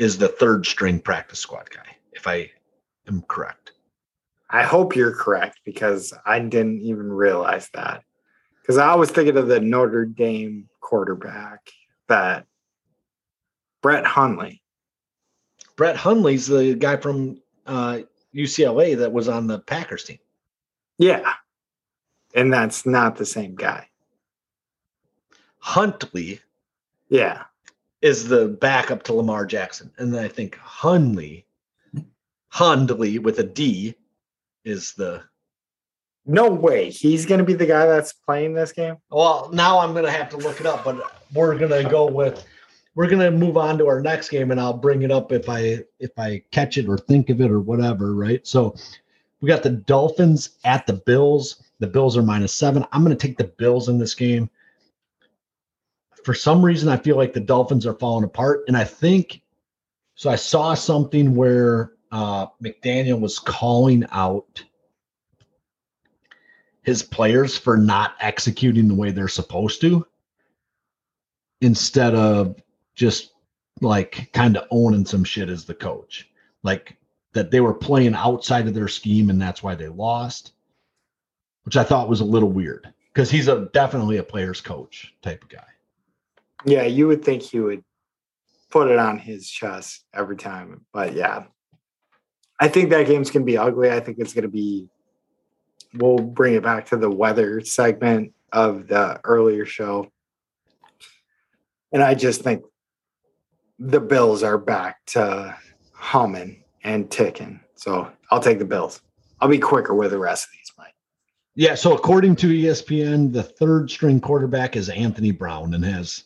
is 0.00 0.18
the 0.18 0.28
third 0.28 0.66
string 0.66 0.98
practice 0.98 1.38
squad 1.38 1.70
guy, 1.70 1.96
if 2.12 2.26
I 2.26 2.50
am 3.06 3.22
correct. 3.28 3.70
I 4.50 4.62
hope 4.62 4.94
you're 4.94 5.14
correct 5.14 5.60
because 5.64 6.12
I 6.24 6.38
didn't 6.38 6.80
even 6.82 7.10
realize 7.10 7.68
that. 7.74 8.02
Because 8.60 8.78
I 8.78 8.94
was 8.94 9.10
thinking 9.10 9.36
of 9.36 9.48
the 9.48 9.60
Notre 9.60 10.04
Dame 10.04 10.68
quarterback 10.80 11.70
that 12.08 12.46
Brett 13.82 14.06
Hundley. 14.06 14.62
Brett 15.76 15.96
Hundley's 15.96 16.46
the 16.46 16.74
guy 16.74 16.96
from 16.96 17.40
uh, 17.66 18.00
UCLA 18.34 18.96
that 18.98 19.12
was 19.12 19.28
on 19.28 19.46
the 19.46 19.58
Packers 19.58 20.04
team. 20.04 20.18
Yeah. 20.98 21.34
And 22.34 22.52
that's 22.52 22.86
not 22.86 23.16
the 23.16 23.26
same 23.26 23.54
guy. 23.54 23.88
Huntley. 25.58 26.40
Yeah. 27.08 27.44
Is 28.02 28.28
the 28.28 28.48
backup 28.48 29.02
to 29.04 29.14
Lamar 29.14 29.46
Jackson. 29.46 29.90
And 29.98 30.14
then 30.14 30.24
I 30.24 30.28
think 30.28 30.56
Hundley, 30.58 31.46
Hundley 32.48 33.18
with 33.18 33.38
a 33.38 33.44
D 33.44 33.94
is 34.64 34.92
the 34.94 35.22
no 36.26 36.48
way 36.48 36.90
he's 36.90 37.26
going 37.26 37.38
to 37.38 37.44
be 37.44 37.52
the 37.52 37.66
guy 37.66 37.86
that's 37.86 38.12
playing 38.12 38.54
this 38.54 38.72
game. 38.72 38.96
Well, 39.10 39.50
now 39.52 39.78
I'm 39.78 39.92
going 39.92 40.06
to 40.06 40.10
have 40.10 40.30
to 40.30 40.36
look 40.38 40.60
it 40.60 40.66
up, 40.66 40.84
but 40.84 41.22
we're 41.34 41.58
going 41.58 41.70
to 41.70 41.88
go 41.88 42.06
with 42.06 42.46
we're 42.94 43.08
going 43.08 43.20
to 43.20 43.36
move 43.36 43.56
on 43.56 43.76
to 43.78 43.88
our 43.88 44.00
next 44.00 44.28
game, 44.28 44.50
and 44.50 44.60
I'll 44.60 44.76
bring 44.76 45.02
it 45.02 45.10
up 45.10 45.32
if 45.32 45.48
I 45.48 45.80
if 45.98 46.10
I 46.16 46.42
catch 46.50 46.78
it 46.78 46.88
or 46.88 46.96
think 46.96 47.30
of 47.30 47.40
it 47.40 47.50
or 47.50 47.60
whatever. 47.60 48.14
Right. 48.14 48.46
So 48.46 48.74
we 49.40 49.48
got 49.48 49.62
the 49.62 49.70
Dolphins 49.70 50.58
at 50.64 50.86
the 50.86 50.92
Bills. 50.92 51.62
The 51.80 51.86
Bills 51.86 52.16
are 52.16 52.22
minus 52.22 52.54
seven. 52.54 52.86
I'm 52.92 53.04
going 53.04 53.16
to 53.16 53.26
take 53.26 53.36
the 53.36 53.44
Bills 53.44 53.88
in 53.88 53.98
this 53.98 54.14
game. 54.14 54.48
For 56.24 56.34
some 56.34 56.64
reason, 56.64 56.88
I 56.88 56.96
feel 56.96 57.16
like 57.16 57.32
the 57.32 57.40
Dolphins 57.40 57.84
are 57.84 57.94
falling 57.94 58.24
apart, 58.24 58.64
and 58.68 58.76
I 58.76 58.84
think 58.84 59.42
so. 60.14 60.30
I 60.30 60.36
saw 60.36 60.74
something 60.74 61.34
where 61.34 61.93
uh, 62.14 62.46
McDaniel 62.62 63.18
was 63.18 63.40
calling 63.40 64.06
out 64.12 64.62
his 66.82 67.02
players 67.02 67.58
for 67.58 67.76
not 67.76 68.14
executing 68.20 68.86
the 68.86 68.94
way 68.94 69.10
they're 69.10 69.26
supposed 69.26 69.80
to 69.80 70.06
instead 71.60 72.14
of 72.14 72.54
just 72.94 73.32
like 73.80 74.30
kind 74.32 74.56
of 74.56 74.68
owning 74.70 75.04
some 75.04 75.24
shit 75.24 75.48
as 75.48 75.64
the 75.64 75.74
coach. 75.74 76.30
Like 76.62 76.96
that 77.32 77.50
they 77.50 77.60
were 77.60 77.74
playing 77.74 78.14
outside 78.14 78.68
of 78.68 78.74
their 78.74 78.86
scheme 78.86 79.28
and 79.28 79.42
that's 79.42 79.64
why 79.64 79.74
they 79.74 79.88
lost, 79.88 80.52
which 81.64 81.76
I 81.76 81.82
thought 81.82 82.08
was 82.08 82.20
a 82.20 82.24
little 82.24 82.52
weird 82.52 82.94
because 83.12 83.28
he's 83.28 83.48
a 83.48 83.68
definitely 83.72 84.18
a 84.18 84.22
player's 84.22 84.60
coach 84.60 85.12
type 85.20 85.42
of 85.42 85.48
guy. 85.48 85.66
Yeah, 86.64 86.84
you 86.84 87.08
would 87.08 87.24
think 87.24 87.42
he 87.42 87.58
would 87.58 87.82
put 88.70 88.88
it 88.88 89.00
on 89.00 89.18
his 89.18 89.50
chest 89.50 90.04
every 90.14 90.36
time, 90.36 90.86
but 90.92 91.12
yeah, 91.12 91.46
I 92.60 92.68
think 92.68 92.90
that 92.90 93.06
game's 93.06 93.30
gonna 93.30 93.44
be 93.44 93.58
ugly. 93.58 93.90
I 93.90 94.00
think 94.00 94.18
it's 94.18 94.32
gonna 94.32 94.48
be. 94.48 94.88
We'll 95.94 96.18
bring 96.18 96.54
it 96.54 96.62
back 96.62 96.86
to 96.86 96.96
the 96.96 97.10
weather 97.10 97.60
segment 97.60 98.32
of 98.52 98.88
the 98.88 99.20
earlier 99.24 99.64
show, 99.64 100.10
and 101.92 102.02
I 102.02 102.14
just 102.14 102.42
think 102.42 102.64
the 103.78 104.00
Bills 104.00 104.42
are 104.42 104.58
back 104.58 105.04
to 105.06 105.56
humming 105.92 106.62
and 106.82 107.10
ticking. 107.10 107.60
So 107.74 108.10
I'll 108.30 108.40
take 108.40 108.58
the 108.58 108.64
Bills. 108.64 109.00
I'll 109.40 109.48
be 109.48 109.58
quicker 109.58 109.94
with 109.94 110.10
the 110.12 110.18
rest 110.18 110.46
of 110.46 110.52
these, 110.52 110.72
Mike. 110.78 110.94
Yeah. 111.54 111.74
So 111.74 111.94
according 111.94 112.36
to 112.36 112.48
ESPN, 112.48 113.32
the 113.32 113.42
third 113.42 113.90
string 113.90 114.20
quarterback 114.20 114.76
is 114.76 114.88
Anthony 114.88 115.32
Brown 115.32 115.74
and 115.74 115.84
has 115.84 116.24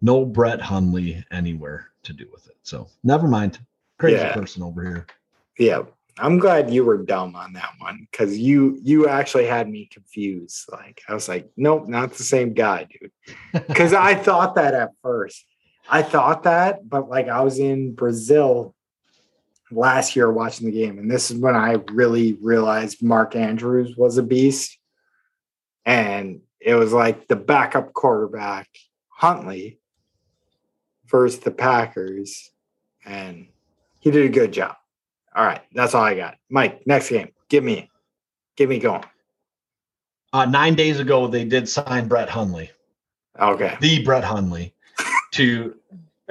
no 0.00 0.24
Brett 0.24 0.60
Hundley 0.60 1.24
anywhere 1.30 1.88
to 2.04 2.12
do 2.12 2.26
with 2.32 2.46
it. 2.48 2.56
So 2.62 2.88
never 3.04 3.28
mind. 3.28 3.58
Crazy 3.98 4.16
Yeah. 4.16 4.34
person 4.34 4.62
over 4.62 4.82
here. 4.82 5.06
Yeah, 5.58 5.82
I'm 6.18 6.38
glad 6.38 6.70
you 6.70 6.84
were 6.84 6.98
dumb 6.98 7.36
on 7.36 7.52
that 7.54 7.72
one 7.78 8.06
because 8.10 8.38
you 8.38 8.78
you 8.82 9.08
actually 9.08 9.46
had 9.46 9.68
me 9.68 9.88
confused. 9.92 10.64
Like 10.70 11.02
I 11.08 11.14
was 11.14 11.28
like, 11.28 11.50
nope, 11.56 11.88
not 11.88 12.14
the 12.14 12.22
same 12.22 12.54
guy, 12.54 12.84
dude. 12.84 13.12
Because 13.66 13.92
I 13.92 14.14
thought 14.14 14.54
that 14.54 14.74
at 14.74 14.90
first. 15.02 15.44
I 15.88 16.02
thought 16.02 16.42
that, 16.44 16.88
but 16.88 17.08
like 17.08 17.28
I 17.28 17.42
was 17.42 17.58
in 17.58 17.94
Brazil 17.94 18.74
last 19.70 20.16
year 20.16 20.30
watching 20.30 20.66
the 20.66 20.72
game, 20.72 20.98
and 20.98 21.10
this 21.10 21.30
is 21.30 21.38
when 21.38 21.54
I 21.54 21.76
really 21.92 22.34
realized 22.34 23.02
Mark 23.02 23.36
Andrews 23.36 23.96
was 23.96 24.18
a 24.18 24.22
beast. 24.22 24.78
And 25.84 26.40
it 26.60 26.74
was 26.74 26.92
like 26.92 27.28
the 27.28 27.36
backup 27.36 27.92
quarterback, 27.92 28.68
Huntley, 29.08 29.78
versus 31.06 31.38
the 31.40 31.52
Packers, 31.52 32.50
and 33.04 33.46
he 34.00 34.10
did 34.10 34.26
a 34.26 34.28
good 34.28 34.52
job. 34.52 34.74
All 35.36 35.44
right, 35.44 35.60
that's 35.74 35.94
all 35.94 36.02
I 36.02 36.14
got. 36.16 36.38
Mike, 36.48 36.86
next 36.86 37.10
game. 37.10 37.28
Give 37.50 37.62
me, 37.62 37.90
give 38.56 38.68
me 38.70 38.78
going. 38.78 39.04
Uh, 40.32 40.46
nine 40.46 40.74
days 40.74 40.98
ago, 40.98 41.26
they 41.28 41.44
did 41.44 41.68
sign 41.68 42.08
Brett 42.08 42.28
Hundley, 42.28 42.70
Okay. 43.38 43.76
the 43.80 44.02
Brett 44.02 44.24
Hundley, 44.24 44.74
to 45.32 45.74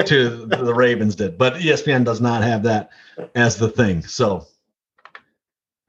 to 0.06 0.46
the 0.48 0.74
Ravens 0.74 1.16
did, 1.16 1.38
but 1.38 1.54
ESPN 1.54 2.04
does 2.04 2.20
not 2.20 2.44
have 2.44 2.64
that 2.64 2.90
as 3.36 3.56
the 3.58 3.70
thing. 3.70 4.02
So 4.04 4.46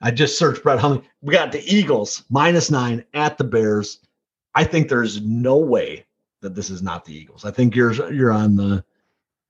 I 0.01 0.11
just 0.13 0.39
searched 0.39 0.63
Brett 0.63 0.79
Hundley. 0.79 1.03
We 1.23 1.33
got 1.33 1.51
the 1.51 1.65
Eagles 1.67 2.23
minus 2.31 2.71
nine 2.71 3.05
at 3.15 3.37
the 3.39 3.45
Bears. 3.45 4.01
I 4.55 4.63
think 4.65 4.89
there's 4.89 5.21
no 5.23 5.57
way 5.57 6.05
that 6.41 6.55
this 6.55 6.71
is 6.71 6.83
not 6.83 7.05
the 7.05 7.15
Eagles. 7.17 7.45
I 7.45 7.51
think 7.51 7.75
you're 7.75 8.13
you're 8.13 8.33
on 8.33 8.55
the 8.57 8.85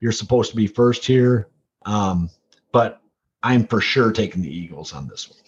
you're 0.01 0.13
supposed 0.13 0.51
to 0.51 0.57
be 0.57 0.67
first 0.67 1.05
here, 1.05 1.49
um, 1.85 2.31
but 2.73 3.03
I'm 3.43 3.67
for 3.67 3.81
sure 3.81 4.13
taking 4.13 4.43
the 4.43 4.55
Eagles 4.55 4.93
on 4.93 5.09
this 5.09 5.31
one. 5.31 5.39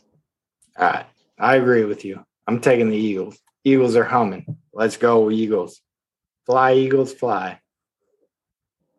All 0.79 0.93
right. 0.93 1.07
I 1.39 1.57
agree 1.57 1.85
with 1.85 2.05
you. 2.05 2.25
I'm 2.47 2.61
taking 2.61 2.91
the 2.91 2.97
Eagles. 2.97 3.39
Eagles 3.65 3.97
are 3.97 4.05
humming. 4.05 4.57
Let's 4.73 4.97
go, 4.97 5.31
Eagles. 5.31 5.81
Fly, 6.47 6.75
Eagles, 6.75 7.13
fly. 7.13 7.61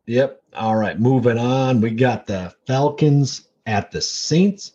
Yep. 0.05 0.41
All 0.55 0.75
right. 0.75 0.99
Moving 0.99 1.37
on. 1.37 1.81
We 1.81 1.91
got 1.91 2.27
the 2.27 2.53
Falcons 2.67 3.47
at 3.65 3.91
the 3.91 4.01
Saints. 4.01 4.73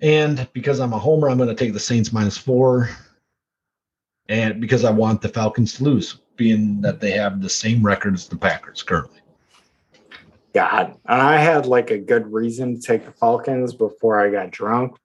And 0.00 0.48
because 0.52 0.80
I'm 0.80 0.92
a 0.92 0.98
homer, 0.98 1.28
I'm 1.28 1.36
going 1.36 1.48
to 1.48 1.54
take 1.54 1.72
the 1.72 1.80
Saints 1.80 2.12
minus 2.12 2.38
four. 2.38 2.88
And 4.28 4.60
because 4.60 4.84
I 4.84 4.90
want 4.90 5.20
the 5.20 5.28
Falcons 5.28 5.74
to 5.74 5.84
lose, 5.84 6.18
being 6.36 6.80
that 6.80 7.00
they 7.00 7.10
have 7.10 7.42
the 7.42 7.50
same 7.50 7.84
record 7.84 8.14
as 8.14 8.28
the 8.28 8.36
Packers 8.36 8.82
currently. 8.82 9.20
God. 10.52 10.96
And 11.06 11.20
I 11.20 11.36
had 11.38 11.66
like 11.66 11.90
a 11.90 11.98
good 11.98 12.32
reason 12.32 12.74
to 12.74 12.80
take 12.80 13.04
the 13.04 13.12
Falcons 13.12 13.74
before 13.74 14.20
I 14.20 14.30
got 14.30 14.50
drunk. 14.50 14.96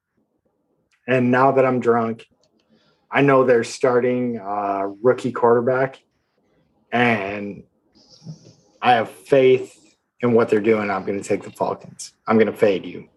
And 1.08 1.32
now 1.32 1.52
that 1.52 1.66
I'm 1.66 1.80
drunk, 1.80 2.26
I 3.12 3.22
know 3.22 3.44
they're 3.44 3.64
starting 3.64 4.40
uh, 4.40 4.88
rookie 5.02 5.32
quarterback. 5.32 6.02
And 6.92 7.64
I 8.82 8.94
have 8.94 9.10
faith 9.10 9.96
in 10.22 10.34
what 10.34 10.50
they're 10.50 10.60
doing. 10.60 10.90
I'm 10.90 11.06
going 11.06 11.22
to 11.22 11.28
take 11.28 11.44
the 11.44 11.52
Falcons. 11.52 12.14
I'm 12.28 12.38
going 12.38 12.52
to 12.52 12.58
fade 12.58 12.86
you. 12.86 13.10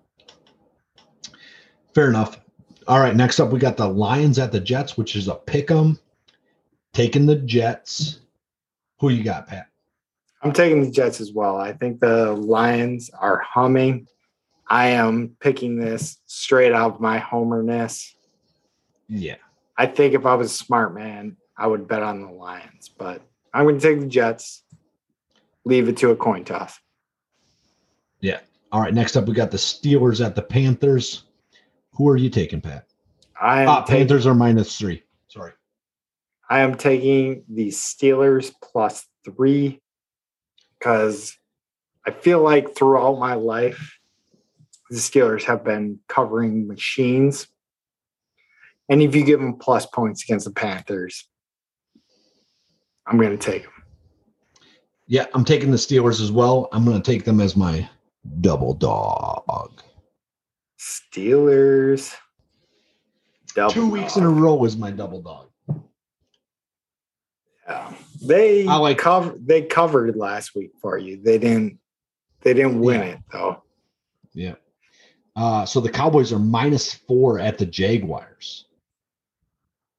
Fair 1.94 2.08
enough. 2.08 2.40
All 2.86 3.00
right. 3.00 3.14
Next 3.14 3.40
up, 3.40 3.50
we 3.50 3.58
got 3.58 3.76
the 3.76 3.88
Lions 3.88 4.38
at 4.38 4.52
the 4.52 4.60
Jets, 4.60 4.96
which 4.96 5.16
is 5.16 5.28
a 5.28 5.34
pick 5.34 5.70
'em. 5.70 5.98
Taking 6.92 7.26
the 7.26 7.36
Jets. 7.36 8.20
Who 9.00 9.10
you 9.10 9.22
got, 9.22 9.46
Pat? 9.46 9.68
I'm 10.42 10.52
taking 10.52 10.82
the 10.82 10.90
Jets 10.90 11.20
as 11.20 11.32
well. 11.32 11.56
I 11.56 11.72
think 11.72 12.00
the 12.00 12.32
Lions 12.32 13.10
are 13.18 13.38
humming. 13.38 14.06
I 14.68 14.88
am 14.88 15.36
picking 15.40 15.76
this 15.78 16.18
straight 16.26 16.72
out 16.72 16.94
of 16.94 17.00
my 17.00 17.18
homerness. 17.18 18.14
Yeah. 19.08 19.36
I 19.76 19.86
think 19.86 20.14
if 20.14 20.26
I 20.26 20.34
was 20.34 20.52
a 20.52 20.54
smart 20.54 20.94
man, 20.94 21.36
I 21.56 21.66
would 21.66 21.88
bet 21.88 22.02
on 22.02 22.22
the 22.22 22.30
Lions, 22.30 22.88
but 22.88 23.22
I'm 23.52 23.64
going 23.64 23.78
to 23.78 23.82
take 23.82 24.00
the 24.00 24.06
Jets. 24.06 24.62
Leave 25.64 25.88
it 25.88 25.96
to 25.98 26.10
a 26.10 26.16
coin 26.16 26.44
toss. 26.44 26.78
Yeah. 28.20 28.40
All 28.72 28.80
right. 28.80 28.94
Next 28.94 29.16
up, 29.16 29.26
we 29.26 29.34
got 29.34 29.50
the 29.50 29.56
Steelers 29.56 30.24
at 30.24 30.34
the 30.34 30.42
Panthers. 30.42 31.24
Who 31.92 32.08
are 32.08 32.16
you 32.16 32.30
taking, 32.30 32.60
Pat? 32.60 32.86
I 33.40 33.62
am, 33.62 33.68
Ah, 33.68 33.80
taking, 33.82 34.00
Panthers 34.00 34.26
are 34.26 34.34
minus 34.34 34.78
three. 34.78 35.02
Sorry. 35.28 35.52
I 36.48 36.60
am 36.60 36.76
taking 36.76 37.44
the 37.48 37.68
Steelers 37.68 38.52
plus 38.62 39.06
three 39.24 39.80
because 40.78 41.36
I 42.06 42.10
feel 42.10 42.40
like 42.40 42.74
throughout 42.74 43.18
my 43.18 43.34
life, 43.34 43.98
the 44.90 44.96
Steelers 44.96 45.44
have 45.44 45.64
been 45.64 46.00
covering 46.08 46.66
machines. 46.66 47.46
And 48.88 49.02
if 49.02 49.14
you 49.14 49.24
give 49.24 49.40
them 49.40 49.56
plus 49.56 49.86
points 49.86 50.22
against 50.24 50.46
the 50.46 50.52
Panthers, 50.52 51.28
I'm 53.06 53.18
going 53.18 53.36
to 53.36 53.36
take 53.36 53.64
them. 53.64 53.72
Yeah, 55.06 55.26
I'm 55.34 55.44
taking 55.44 55.70
the 55.70 55.76
Steelers 55.76 56.20
as 56.22 56.32
well. 56.32 56.68
I'm 56.72 56.84
going 56.84 57.00
to 57.00 57.10
take 57.10 57.24
them 57.24 57.40
as 57.40 57.56
my 57.56 57.88
double 58.40 58.74
dog. 58.74 59.82
Steelers. 60.78 62.14
Double 63.54 63.72
Two 63.72 63.90
weeks 63.90 64.16
in 64.16 64.24
a 64.24 64.30
row 64.30 64.64
is 64.64 64.76
my 64.76 64.90
double 64.90 65.22
dog. 65.22 65.47
Yeah. 67.68 67.92
They 68.22 68.66
I 68.66 68.76
like- 68.76 68.98
cover 68.98 69.36
they 69.38 69.62
covered 69.62 70.16
last 70.16 70.54
week 70.54 70.72
for 70.80 70.98
you. 70.98 71.20
They 71.22 71.38
didn't 71.38 71.78
they 72.40 72.54
didn't 72.54 72.80
win 72.80 73.00
Yeah. 73.00 73.06
it 73.06 73.18
though. 73.32 73.62
Yeah. 74.32 74.54
Uh, 75.36 75.64
so 75.66 75.80
the 75.80 75.90
Cowboys 75.90 76.32
are 76.32 76.38
minus 76.38 76.92
four 76.94 77.38
at 77.38 77.58
the 77.58 77.66
Jaguars. 77.66 78.64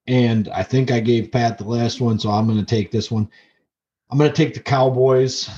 And 0.07 0.47
I 0.49 0.63
think 0.63 0.91
I 0.91 0.99
gave 0.99 1.31
Pat 1.31 1.57
the 1.57 1.63
last 1.65 2.01
one, 2.01 2.17
so 2.19 2.31
I'm 2.31 2.45
going 2.47 2.57
to 2.59 2.65
take 2.65 2.91
this 2.91 3.11
one. 3.11 3.29
I'm 4.09 4.17
going 4.17 4.29
to 4.29 4.35
take 4.35 4.53
the 4.55 4.59
Cowboys. 4.59 5.49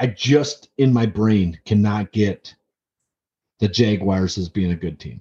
I 0.00 0.06
just, 0.06 0.68
in 0.78 0.92
my 0.92 1.06
brain, 1.06 1.58
cannot 1.66 2.12
get 2.12 2.54
the 3.58 3.66
Jaguars 3.68 4.38
as 4.38 4.48
being 4.48 4.70
a 4.70 4.76
good 4.76 5.00
team. 5.00 5.20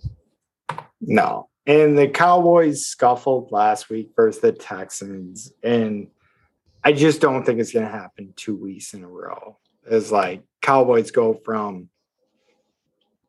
No. 1.02 1.50
And 1.68 1.98
the 1.98 2.08
Cowboys 2.08 2.86
scuffled 2.86 3.52
last 3.52 3.90
week 3.90 4.12
versus 4.16 4.42
the 4.42 4.54
Texans. 4.54 5.52
And 5.62 6.08
I 6.82 6.94
just 6.94 7.20
don't 7.20 7.46
think 7.46 7.60
it's 7.60 7.74
gonna 7.74 7.90
happen 7.90 8.34
two 8.38 8.56
weeks 8.56 8.94
in 8.94 9.04
a 9.04 9.08
row. 9.08 9.58
It's 9.86 10.10
like 10.10 10.44
Cowboys 10.62 11.12
go 11.12 11.34
from 11.34 11.90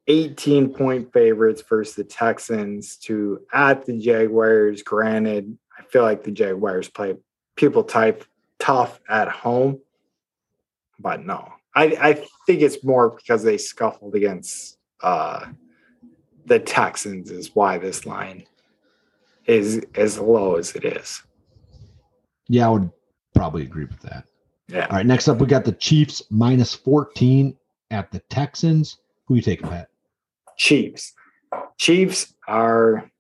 18 0.07 0.73
point 0.73 1.13
favorites 1.13 1.63
versus 1.69 1.97
the 1.97 2.05
Texans 2.05 2.97
to 2.99 3.41
at 3.53 3.85
the 3.85 3.99
Jaguars. 3.99 4.85
Granted, 4.85 5.59
I 5.77 5.83
feel 5.83 6.03
like 6.03 6.23
the 6.23 6.31
Jaguars 6.31 6.89
play 6.89 7.17
people 7.57 7.83
type 7.83 8.25
tough 8.61 9.01
at 9.09 9.29
home. 9.29 9.81
But 11.01 11.27
no. 11.27 11.53
I, 11.75 11.85
I 12.01 12.13
think 12.47 12.63
it's 12.63 12.83
more 12.85 13.11
because 13.11 13.43
they 13.43 13.59
scuffled 13.59 14.15
against 14.15 14.79
uh 15.03 15.47
the 16.49 16.59
Texans 16.59 17.31
is 17.31 17.55
why 17.55 17.79
this 17.79 18.07
line 18.07 18.45
is 19.47 19.83
as 19.95 20.19
low 20.19 20.57
as 20.57 20.75
it 20.75 20.85
is. 20.85 21.23
Yeah, 22.49 22.67
I 22.67 22.71
would 22.71 22.91
probably 23.35 23.63
agree 23.63 23.85
with 23.85 24.01
that. 24.01 24.25
Yeah. 24.69 24.87
All 24.87 24.97
right, 24.97 25.07
next 25.07 25.29
up, 25.29 25.39
we 25.39 25.47
got 25.47 25.65
the 25.65 25.73
Chiefs 25.73 26.23
minus 26.31 26.75
14 26.75 27.57
at 27.91 28.11
the 28.11 28.19
Texans. 28.31 28.99
Who 29.27 29.37
you 29.37 29.43
taking, 29.43 29.69
Pat? 29.69 29.89
Chiefs. 30.57 31.15
Chiefs 31.79 32.35
are 32.47 33.11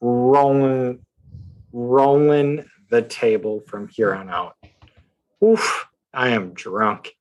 rolling 0.00 1.00
rolling 1.72 2.64
the 2.90 3.02
table 3.02 3.60
from 3.66 3.86
here 3.88 4.12
on 4.14 4.28
out. 4.28 4.56
Oof, 5.44 5.86
I 6.12 6.30
am 6.30 6.52
drunk. 6.52 7.14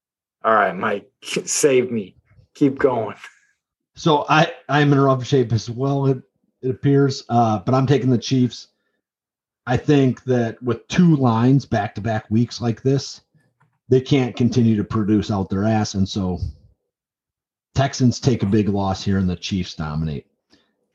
All 0.44 0.53
right, 0.53 0.76
Mike, 0.76 1.10
save 1.22 1.91
me. 1.91 2.15
Keep 2.56 2.80
going. 2.80 3.15
So 3.99 4.26
I 4.30 4.53
I'm 4.69 4.93
in 4.93 4.99
rough 4.99 5.26
shape 5.26 5.51
as 5.51 5.69
well. 5.69 6.05
It 6.05 6.21
it 6.61 6.69
appears, 6.69 7.26
uh, 7.27 7.59
but 7.59 7.76
I'm 7.76 7.85
taking 7.85 8.09
the 8.09 8.17
Chiefs. 8.17 8.69
I 9.67 9.76
think 9.76 10.23
that 10.23 10.63
with 10.63 10.88
two 10.88 11.17
lines 11.17 11.65
back 11.65 11.95
to 11.95 12.01
back 12.01 12.31
weeks 12.31 12.61
like 12.61 12.81
this, 12.81 13.19
they 13.89 13.99
can't 13.99 14.38
continue 14.38 14.77
to 14.77 14.85
produce 14.85 15.30
out 15.30 15.49
their 15.49 15.65
ass, 15.65 15.95
and 15.95 16.07
so 16.07 16.39
Texans 17.76 18.21
take 18.21 18.41
a 18.41 18.45
big 18.45 18.69
loss 18.69 19.03
here 19.03 19.17
and 19.17 19.30
the 19.30 19.35
Chiefs 19.35 19.76
dominate. 19.76 20.27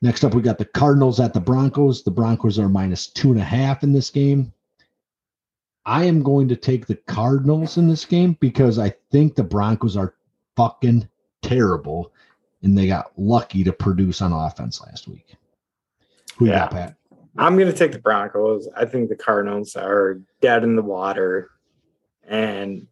Next 0.01 0.24
up, 0.24 0.32
we 0.32 0.40
got 0.40 0.56
the 0.56 0.64
Cardinals 0.64 1.20
at 1.20 1.35
the 1.35 1.40
Broncos. 1.40 2.05
The 2.05 2.10
Broncos 2.10 2.59
are 2.59 2.70
minus 2.70 3.09
two 3.09 3.32
and 3.32 3.40
a 3.40 3.44
half 3.44 3.82
in 3.82 3.93
this 3.93 4.09
game. 4.09 4.51
I 5.85 6.05
am 6.05 6.22
going 6.22 6.48
to 6.48 6.56
take 6.56 6.86
the 6.86 6.97
Cardinals 7.06 7.76
in 7.76 7.86
this 7.86 8.06
game 8.06 8.39
because 8.40 8.78
I 8.78 8.94
think 9.10 9.35
the 9.35 9.44
Broncos 9.44 9.94
are 9.94 10.14
fucking 10.56 11.06
terrible 11.43 12.10
and 12.65 12.77
they 12.77 12.86
got 12.86 13.12
lucky 13.16 13.62
to 13.62 13.73
produce 13.73 14.20
on 14.23 14.32
offense 14.32 14.81
last 14.81 15.07
week. 15.07 15.36
Who 16.39 16.47
Yeah. 16.47 16.61
got, 16.61 16.70
Pat? 16.70 16.95
I'm 17.36 17.57
going 17.57 17.70
to 17.70 17.77
take 17.77 17.93
the 17.93 17.99
Broncos. 17.99 18.69
I 18.77 18.85
think 18.85 19.09
the 19.09 19.16
Cardinals 19.16 19.77
are 19.77 20.20
dead 20.41 20.65
in 20.65 20.77
the 20.77 20.82
water. 20.82 21.51
And 22.27 22.86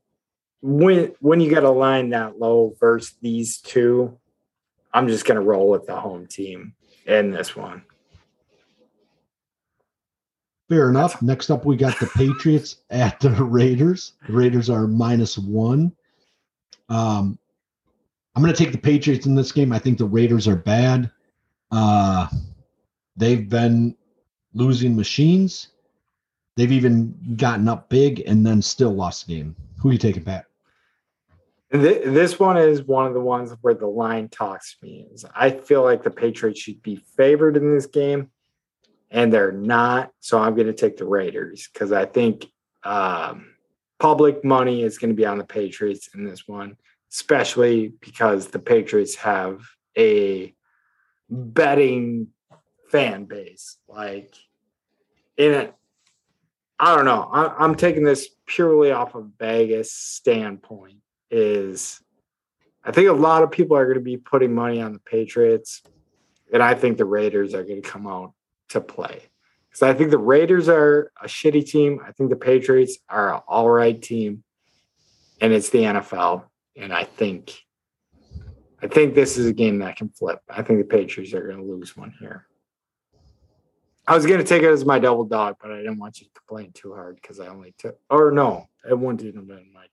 when 0.60 1.14
when 1.20 1.40
you 1.40 1.50
got 1.50 1.64
a 1.64 1.70
line 1.70 2.10
that 2.10 2.38
low 2.38 2.74
versus 2.78 3.14
these 3.20 3.58
two, 3.58 4.18
I'm 4.92 5.08
just 5.08 5.24
going 5.24 5.36
to 5.36 5.44
roll 5.44 5.70
with 5.70 5.86
the 5.86 5.96
home 5.96 6.26
team 6.26 6.74
in 7.06 7.30
this 7.30 7.56
one. 7.56 7.82
Fair 10.68 10.88
enough. 10.88 11.20
Next 11.22 11.50
up, 11.50 11.64
we 11.64 11.76
got 11.76 11.98
the 11.98 12.06
Patriots 12.06 12.76
at 12.90 13.20
the 13.20 13.30
Raiders. 13.30 14.12
The 14.26 14.32
Raiders 14.32 14.70
are 14.70 14.86
minus 14.86 15.36
one. 15.38 15.92
Um, 16.88 17.38
I'm 18.34 18.42
going 18.42 18.54
to 18.54 18.64
take 18.64 18.72
the 18.72 18.78
Patriots 18.78 19.26
in 19.26 19.34
this 19.34 19.52
game. 19.52 19.72
I 19.72 19.78
think 19.78 19.98
the 19.98 20.06
Raiders 20.06 20.48
are 20.48 20.56
bad. 20.56 21.10
Uh, 21.70 22.28
they've 23.16 23.48
been 23.48 23.96
losing 24.54 24.96
machines. 24.96 25.68
They've 26.56 26.72
even 26.72 27.36
gotten 27.36 27.68
up 27.68 27.88
big 27.88 28.22
and 28.26 28.44
then 28.46 28.62
still 28.62 28.92
lost 28.92 29.26
the 29.26 29.34
game. 29.34 29.56
Who 29.80 29.88
are 29.88 29.92
you 29.92 29.98
taking, 29.98 30.24
Pat? 30.24 30.46
This 31.70 32.38
one 32.38 32.58
is 32.58 32.82
one 32.82 33.06
of 33.06 33.14
the 33.14 33.20
ones 33.20 33.54
where 33.62 33.72
the 33.72 33.86
line 33.86 34.28
talks 34.28 34.76
me. 34.82 35.08
I 35.34 35.50
feel 35.50 35.82
like 35.82 36.02
the 36.02 36.10
Patriots 36.10 36.60
should 36.60 36.82
be 36.82 36.96
favored 36.96 37.56
in 37.56 37.74
this 37.74 37.86
game, 37.86 38.30
and 39.10 39.32
they're 39.32 39.52
not. 39.52 40.12
So 40.20 40.38
I'm 40.38 40.54
going 40.54 40.66
to 40.66 40.74
take 40.74 40.98
the 40.98 41.06
Raiders 41.06 41.70
because 41.72 41.90
I 41.90 42.04
think 42.04 42.46
um, 42.84 43.54
public 43.98 44.44
money 44.44 44.82
is 44.82 44.98
going 44.98 45.10
to 45.10 45.16
be 45.16 45.24
on 45.24 45.38
the 45.38 45.44
Patriots 45.44 46.10
in 46.14 46.26
this 46.26 46.46
one, 46.46 46.76
especially 47.12 47.92
because 48.00 48.48
the 48.48 48.58
Patriots 48.58 49.16
have 49.16 49.62
a 49.96 50.54
betting 51.28 52.28
fan 52.88 53.24
base. 53.24 53.76
Like 53.88 54.34
in 55.36 55.52
it, 55.52 55.74
I 56.78 56.96
don't 56.96 57.04
know. 57.04 57.28
I, 57.32 57.54
I'm 57.58 57.74
taking 57.74 58.02
this 58.02 58.28
purely 58.46 58.90
off 58.90 59.14
of 59.14 59.30
Vegas 59.38 59.92
standpoint 59.92 60.98
is 61.30 62.00
I 62.84 62.90
think 62.90 63.08
a 63.08 63.12
lot 63.12 63.42
of 63.42 63.50
people 63.50 63.76
are 63.76 63.84
going 63.84 63.98
to 63.98 64.04
be 64.04 64.16
putting 64.16 64.54
money 64.54 64.80
on 64.80 64.92
the 64.92 64.98
Patriots, 64.98 65.82
and 66.52 66.62
I 66.62 66.74
think 66.74 66.98
the 66.98 67.04
Raiders 67.04 67.54
are 67.54 67.62
going 67.62 67.80
to 67.80 67.88
come 67.88 68.06
out 68.06 68.32
to 68.70 68.80
play. 68.80 69.22
Because 69.68 69.82
I 69.82 69.94
think 69.94 70.10
the 70.10 70.18
Raiders 70.18 70.68
are 70.68 71.12
a 71.22 71.26
shitty 71.26 71.66
team. 71.66 72.00
I 72.04 72.12
think 72.12 72.30
the 72.30 72.36
Patriots 72.36 72.98
are 73.08 73.34
an 73.34 73.40
all 73.46 73.70
right 73.70 74.00
team, 74.00 74.42
and 75.40 75.52
it's 75.52 75.70
the 75.70 75.78
NFL. 75.78 76.44
And 76.76 76.92
I 76.92 77.04
think, 77.04 77.52
I 78.82 78.86
think 78.86 79.14
this 79.14 79.36
is 79.36 79.46
a 79.46 79.52
game 79.52 79.78
that 79.80 79.96
can 79.96 80.08
flip. 80.08 80.40
I 80.48 80.62
think 80.62 80.78
the 80.78 80.84
Patriots 80.84 81.34
are 81.34 81.46
going 81.46 81.58
to 81.58 81.64
lose 81.64 81.96
one 81.96 82.14
here. 82.18 82.46
I 84.06 84.16
was 84.16 84.26
going 84.26 84.38
to 84.38 84.44
take 84.44 84.62
it 84.62 84.68
as 84.68 84.84
my 84.84 84.98
double 84.98 85.24
dog, 85.24 85.56
but 85.62 85.70
I 85.70 85.76
didn't 85.76 85.98
want 85.98 86.20
you 86.20 86.26
to 86.26 86.32
complain 86.32 86.72
too 86.72 86.92
hard 86.92 87.16
because 87.16 87.38
I 87.38 87.46
only 87.46 87.74
took, 87.78 87.98
or 88.10 88.32
no, 88.32 88.68
it 88.88 88.98
wouldn't 88.98 89.22
have 89.34 89.46
been 89.46 89.72
my 89.72 89.86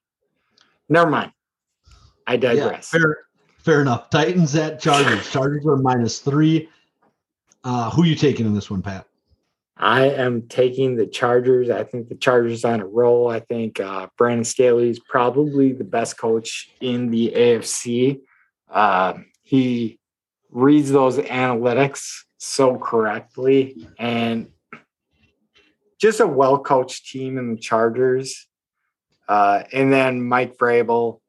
Never 0.89 1.10
mind. 1.10 1.31
I 2.26 2.35
digress. 2.35 2.89
fair, 2.89 3.18
fair 3.60 3.81
enough. 3.81 4.10
Titans 4.10 4.56
at 4.56 4.80
Chargers. 4.80 5.30
Chargers 5.31 5.65
are 5.65 5.77
minus 5.77 6.19
three. 6.19 6.69
Uh, 7.64 7.89
who 7.91 8.03
you 8.03 8.15
taking 8.15 8.45
in 8.45 8.53
this 8.53 8.72
one, 8.72 8.81
Pat? 8.81 9.06
I 9.80 10.10
am 10.10 10.49
taking 10.49 10.97
the 10.97 11.07
Chargers. 11.07 11.69
I 11.69 11.85
think 11.85 12.10
the 12.10 12.15
Chargers 12.15 12.65
on 12.65 12.81
a 12.81 12.85
roll. 12.85 13.30
I 13.30 13.39
think 13.39 13.80
uh, 13.80 14.07
Brandon 14.18 14.43
Staley 14.43 14.89
is 14.89 14.99
probably 14.99 15.72
the 15.72 15.85
best 15.85 16.18
coach 16.18 16.69
in 16.81 17.11
the 17.11 17.31
AFC. 17.34 18.19
Uh, 18.69 19.14
he 19.43 19.97
reads 20.51 20.91
those 20.91 21.18
analytics 21.18 22.23
so 22.38 22.77
correctly, 22.77 23.88
and 23.97 24.49
just 25.97 26.19
a 26.19 26.27
well 26.27 26.60
coached 26.60 27.07
team 27.07 27.38
in 27.38 27.56
the 27.56 27.60
Chargers. 27.60 28.47
Uh, 29.30 29.64
and 29.72 29.93
then 29.93 30.22
Mike 30.22 30.57
Vrabel, 30.57 31.22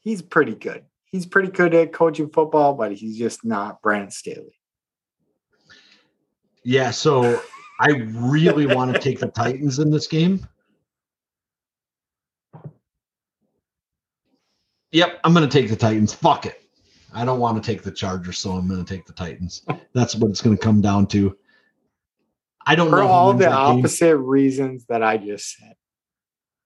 he's 0.00 0.22
pretty 0.22 0.56
good. 0.56 0.84
He's 1.04 1.26
pretty 1.26 1.52
good 1.52 1.72
at 1.74 1.92
coaching 1.92 2.30
football, 2.30 2.74
but 2.74 2.92
he's 2.92 3.16
just 3.16 3.44
not 3.44 3.80
Brandon 3.80 4.10
Staley. 4.10 4.58
Yeah, 6.64 6.90
so 6.90 7.42
I 7.80 7.90
really 8.14 8.66
want 8.66 8.92
to 8.94 8.98
take 9.00 9.18
the 9.20 9.28
Titans 9.28 9.78
in 9.78 9.90
this 9.90 10.06
game. 10.06 10.46
Yep, 14.92 15.20
I'm 15.24 15.34
going 15.34 15.48
to 15.48 15.52
take 15.60 15.68
the 15.70 15.76
Titans. 15.76 16.14
Fuck 16.14 16.46
it. 16.46 16.60
I 17.12 17.24
don't 17.24 17.40
want 17.40 17.62
to 17.62 17.66
take 17.72 17.82
the 17.82 17.90
Chargers, 17.90 18.38
so 18.38 18.52
I'm 18.52 18.68
going 18.68 18.84
to 18.84 18.94
take 18.94 19.06
the 19.06 19.12
Titans. 19.12 19.64
That's 19.92 20.14
what 20.14 20.30
it's 20.30 20.40
going 20.40 20.56
to 20.56 20.62
come 20.62 20.80
down 20.80 21.06
to. 21.08 21.36
I 22.66 22.74
don't 22.74 22.90
For 22.90 22.96
know. 22.96 23.06
all 23.08 23.32
the 23.32 23.40
that 23.44 23.50
game. 23.50 23.78
opposite 23.80 24.16
reasons 24.16 24.86
that 24.88 25.02
I 25.02 25.16
just 25.18 25.56
said. 25.58 25.74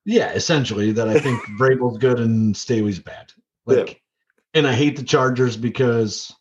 Yeah, 0.04 0.32
essentially 0.32 0.92
that 0.92 1.08
I 1.08 1.18
think 1.18 1.42
Vrabel's 1.58 1.98
good 1.98 2.20
and 2.20 2.56
Staley's 2.56 2.98
bad. 3.00 3.32
Like, 3.66 3.88
Yeah. 3.88 3.94
and 4.54 4.66
I 4.66 4.72
hate 4.74 4.96
the 4.96 5.02
Chargers 5.02 5.56
because 5.56 6.32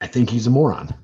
I 0.00 0.06
think 0.06 0.30
he's 0.30 0.46
a 0.46 0.50
moron. 0.50 0.94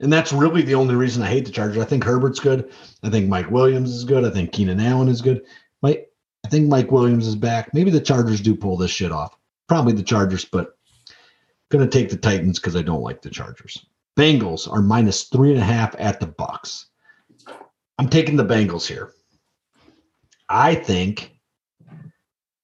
And 0.00 0.12
that's 0.12 0.32
really 0.32 0.62
the 0.62 0.74
only 0.74 0.94
reason 0.94 1.22
I 1.22 1.28
hate 1.28 1.44
the 1.44 1.52
Chargers. 1.52 1.82
I 1.82 1.86
think 1.86 2.04
Herbert's 2.04 2.40
good. 2.40 2.72
I 3.02 3.10
think 3.10 3.28
Mike 3.28 3.50
Williams 3.50 3.90
is 3.92 4.04
good. 4.04 4.24
I 4.24 4.30
think 4.30 4.52
Keenan 4.52 4.80
Allen 4.80 5.08
is 5.08 5.22
good. 5.22 5.42
Mike, 5.82 6.08
I 6.44 6.48
think 6.48 6.68
Mike 6.68 6.90
Williams 6.90 7.26
is 7.26 7.36
back. 7.36 7.72
Maybe 7.72 7.90
the 7.90 8.00
Chargers 8.00 8.40
do 8.40 8.54
pull 8.54 8.76
this 8.76 8.90
shit 8.90 9.12
off. 9.12 9.36
Probably 9.68 9.92
the 9.92 10.02
Chargers, 10.02 10.44
but 10.44 10.76
gonna 11.70 11.86
take 11.86 12.10
the 12.10 12.16
Titans 12.16 12.58
because 12.58 12.76
I 12.76 12.82
don't 12.82 13.02
like 13.02 13.22
the 13.22 13.30
Chargers. 13.30 13.86
Bengals 14.16 14.70
are 14.70 14.82
minus 14.82 15.24
three 15.24 15.52
and 15.52 15.60
a 15.60 15.64
half 15.64 15.94
at 15.98 16.20
the 16.20 16.26
Bucs. 16.26 16.86
I'm 17.98 18.08
taking 18.08 18.36
the 18.36 18.44
Bengals 18.44 18.86
here. 18.86 19.12
I 20.48 20.74
think 20.74 21.34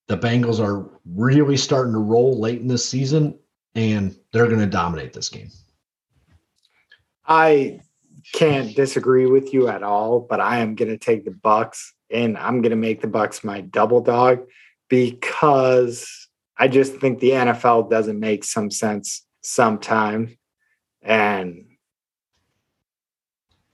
the 0.08 0.18
Bengals 0.18 0.60
are 0.60 0.90
really 1.06 1.56
starting 1.56 1.92
to 1.92 1.98
roll 1.98 2.38
late 2.38 2.60
in 2.60 2.66
this 2.66 2.88
season, 2.88 3.38
and 3.74 4.16
they're 4.32 4.48
going 4.48 4.60
to 4.60 4.66
dominate 4.66 5.12
this 5.12 5.28
game. 5.28 5.50
I 7.30 7.80
can't 8.32 8.74
disagree 8.74 9.26
with 9.26 9.54
you 9.54 9.68
at 9.68 9.84
all, 9.84 10.18
but 10.18 10.40
I 10.40 10.58
am 10.58 10.74
going 10.74 10.90
to 10.90 10.98
take 10.98 11.24
the 11.24 11.30
Bucs 11.30 11.78
and 12.10 12.36
I'm 12.36 12.60
going 12.60 12.70
to 12.70 12.76
make 12.76 13.00
the 13.00 13.06
Bucs 13.06 13.44
my 13.44 13.60
double 13.60 14.00
dog 14.00 14.40
because 14.88 16.28
I 16.58 16.66
just 16.66 16.96
think 16.96 17.20
the 17.20 17.30
NFL 17.30 17.88
doesn't 17.88 18.18
make 18.18 18.42
some 18.42 18.68
sense 18.68 19.24
sometimes. 19.42 20.32
And 21.02 21.66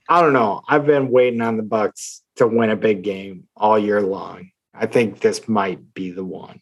I 0.07 0.21
don't 0.21 0.33
know. 0.33 0.61
I've 0.69 0.85
been 0.85 1.09
waiting 1.09 1.41
on 1.41 1.57
the 1.57 1.63
Bucs 1.63 2.21
to 2.35 2.45
win 2.45 2.69
a 2.69 2.75
big 2.75 3.01
game 3.01 3.47
all 3.55 3.79
year 3.79 4.01
long. 4.01 4.51
I 4.71 4.85
think 4.85 5.19
this 5.19 5.47
might 5.47 5.95
be 5.95 6.11
the 6.11 6.23
one. 6.23 6.61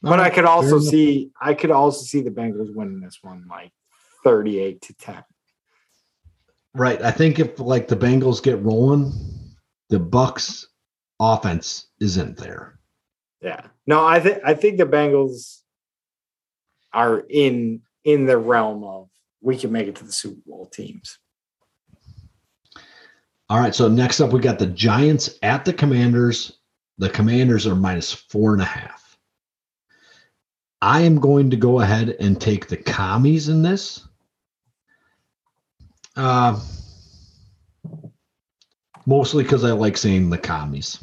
But 0.00 0.20
I 0.20 0.30
could 0.30 0.44
also 0.44 0.78
see 0.78 1.30
I 1.40 1.54
could 1.54 1.70
also 1.72 2.04
see 2.04 2.20
the 2.20 2.30
Bengals 2.30 2.72
winning 2.72 3.00
this 3.00 3.18
one 3.22 3.46
like 3.48 3.72
38 4.24 4.80
to 4.82 4.94
10. 4.94 5.24
Right. 6.74 7.00
I 7.02 7.12
think 7.12 7.38
if 7.38 7.60
like 7.60 7.86
the 7.86 7.96
Bengals 7.96 8.42
get 8.42 8.60
rolling, 8.60 9.12
the 9.90 10.00
Bucs 10.00 10.66
offense 11.20 11.86
isn't 12.00 12.36
there. 12.36 12.78
Yeah. 13.40 13.60
No, 13.86 14.04
I 14.04 14.18
think 14.18 14.38
I 14.44 14.54
think 14.54 14.78
the 14.78 14.86
Bengals 14.86 15.60
are 16.92 17.24
in 17.28 17.82
in 18.04 18.26
the 18.26 18.38
realm 18.38 18.82
of 18.82 19.08
we 19.40 19.56
can 19.56 19.70
make 19.70 19.86
it 19.86 19.96
to 19.96 20.04
the 20.04 20.12
Super 20.12 20.40
Bowl 20.46 20.66
teams. 20.66 21.18
All 23.50 23.60
right. 23.60 23.74
So 23.74 23.86
next 23.86 24.20
up, 24.20 24.32
we 24.32 24.40
got 24.40 24.58
the 24.58 24.66
Giants 24.66 25.38
at 25.42 25.64
the 25.64 25.72
Commanders. 25.72 26.58
The 26.98 27.10
Commanders 27.10 27.66
are 27.66 27.74
minus 27.74 28.12
four 28.12 28.54
and 28.54 28.62
a 28.62 28.66
half. 28.66 29.16
I 30.80 31.00
am 31.00 31.20
going 31.20 31.50
to 31.50 31.56
go 31.56 31.80
ahead 31.80 32.16
and 32.20 32.40
take 32.40 32.68
the 32.68 32.76
commies 32.76 33.48
in 33.48 33.62
this. 33.62 34.06
Uh, 36.16 36.60
mostly 39.06 39.42
because 39.42 39.64
I 39.64 39.72
like 39.72 39.96
seeing 39.96 40.30
the 40.30 40.38
commies. 40.38 41.02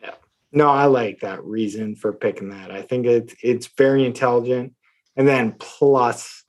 Yeah. 0.00 0.14
No, 0.52 0.68
I 0.68 0.86
like 0.86 1.20
that 1.20 1.44
reason 1.44 1.96
for 1.96 2.12
picking 2.12 2.50
that. 2.50 2.70
I 2.70 2.82
think 2.82 3.06
it's 3.06 3.34
it's 3.42 3.66
very 3.66 4.04
intelligent. 4.04 4.74
And 5.16 5.26
then 5.26 5.54
plus 5.58 6.44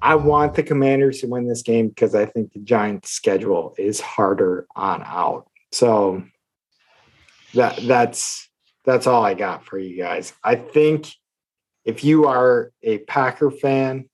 I 0.00 0.16
want 0.16 0.54
the 0.54 0.64
Commanders 0.64 1.20
to 1.20 1.28
win 1.28 1.46
this 1.46 1.62
game 1.62 1.88
because 1.88 2.14
I 2.14 2.26
think 2.26 2.52
the 2.52 2.60
Giants 2.60 3.10
schedule 3.10 3.74
is 3.78 4.00
harder 4.00 4.66
on 4.74 5.02
out. 5.06 5.46
So 5.70 6.24
that 7.54 7.76
that's 7.84 8.48
that's 8.84 9.06
all 9.06 9.24
I 9.24 9.34
got 9.34 9.64
for 9.64 9.78
you 9.78 9.96
guys. 9.96 10.32
I 10.42 10.56
think 10.56 11.08
if 11.84 12.02
you 12.02 12.26
are 12.26 12.72
a 12.82 12.98
Packer 12.98 13.50
fan, 13.50 14.08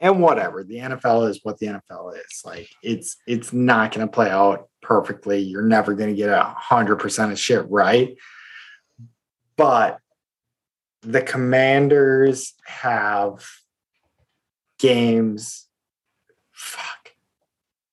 and 0.00 0.20
whatever, 0.20 0.64
the 0.64 0.76
NFL 0.76 1.28
is 1.28 1.40
what 1.42 1.58
the 1.58 1.66
NFL 1.66 2.16
is. 2.16 2.42
Like 2.44 2.68
it's 2.82 3.16
it's 3.26 3.52
not 3.52 3.92
going 3.94 4.06
to 4.06 4.10
play 4.12 4.30
out 4.30 4.68
perfectly. 4.82 5.38
You're 5.40 5.62
never 5.62 5.94
going 5.94 6.10
to 6.10 6.16
get 6.16 6.30
a 6.30 6.42
hundred 6.42 6.96
percent 6.96 7.32
of 7.32 7.38
shit 7.38 7.68
right. 7.70 8.16
But 9.56 9.98
the 11.02 11.22
Commanders 11.22 12.54
have 12.64 13.46
games. 14.78 15.66
Fuck, 16.52 17.12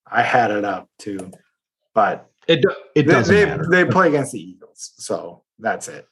I 0.09 0.21
had 0.23 0.51
it 0.51 0.65
up 0.65 0.89
too, 0.99 1.31
but 1.93 2.29
It 2.47 2.61
do- 2.61 2.69
it 2.95 3.03
they, 3.05 3.11
doesn't 3.11 3.35
they, 3.35 3.45
matter. 3.45 3.67
they 3.69 3.85
play 3.85 4.07
against 4.09 4.31
the 4.33 4.39
Eagles, 4.41 4.93
so 4.97 5.43
that's 5.59 5.87
it. 5.87 6.07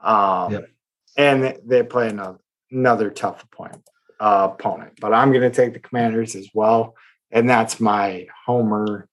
Um, 0.00 0.52
Yep. 0.52 0.68
And 1.16 1.42
they- 1.42 1.58
they 1.64 1.82
play 1.82 2.08
another 2.08 2.38
another 2.70 3.10
tough 3.10 3.42
opponent. 3.44 3.88
Uh, 4.18 4.48
opponent, 4.52 4.92
but 5.00 5.12
I'm 5.12 5.30
going 5.30 5.42
to 5.42 5.50
take 5.50 5.74
the 5.74 5.78
Commanders 5.78 6.34
as 6.34 6.48
well, 6.54 6.94
and 7.30 7.48
that's 7.48 7.80
my 7.80 8.26
homer 8.46 9.08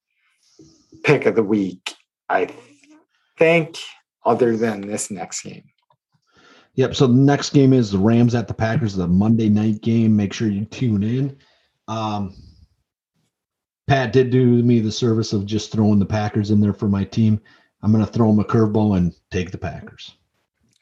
pick 1.03 1.25
of 1.25 1.35
the 1.35 1.43
week. 1.43 1.93
I 2.29 2.49
think, 3.37 3.77
other 4.25 4.55
than 4.55 4.81
this 4.81 5.11
next 5.11 5.41
game. 5.41 5.63
Yep. 6.75 6.95
So 6.95 7.07
the 7.07 7.13
next 7.13 7.51
game 7.51 7.73
is 7.73 7.91
the 7.91 7.99
Rams 7.99 8.33
at 8.33 8.47
the 8.47 8.53
Packers, 8.53 8.95
the 8.95 9.07
Monday 9.07 9.49
night 9.49 9.81
game. 9.81 10.15
Make 10.15 10.33
sure 10.33 10.47
you 10.47 10.65
tune 10.65 11.03
in. 11.03 11.37
Um, 11.87 12.35
Pat 13.87 14.13
did 14.13 14.31
do 14.31 14.63
me 14.63 14.79
the 14.79 14.91
service 14.91 15.33
of 15.33 15.45
just 15.45 15.71
throwing 15.71 15.99
the 15.99 16.05
Packers 16.05 16.49
in 16.49 16.61
there 16.61 16.73
for 16.73 16.87
my 16.87 17.03
team. 17.03 17.39
I'm 17.81 17.91
going 17.91 18.05
to 18.05 18.11
throw 18.11 18.29
him 18.29 18.39
a 18.39 18.43
curveball 18.43 18.97
and 18.97 19.13
take 19.29 19.51
the 19.51 19.57
Packers. 19.57 20.15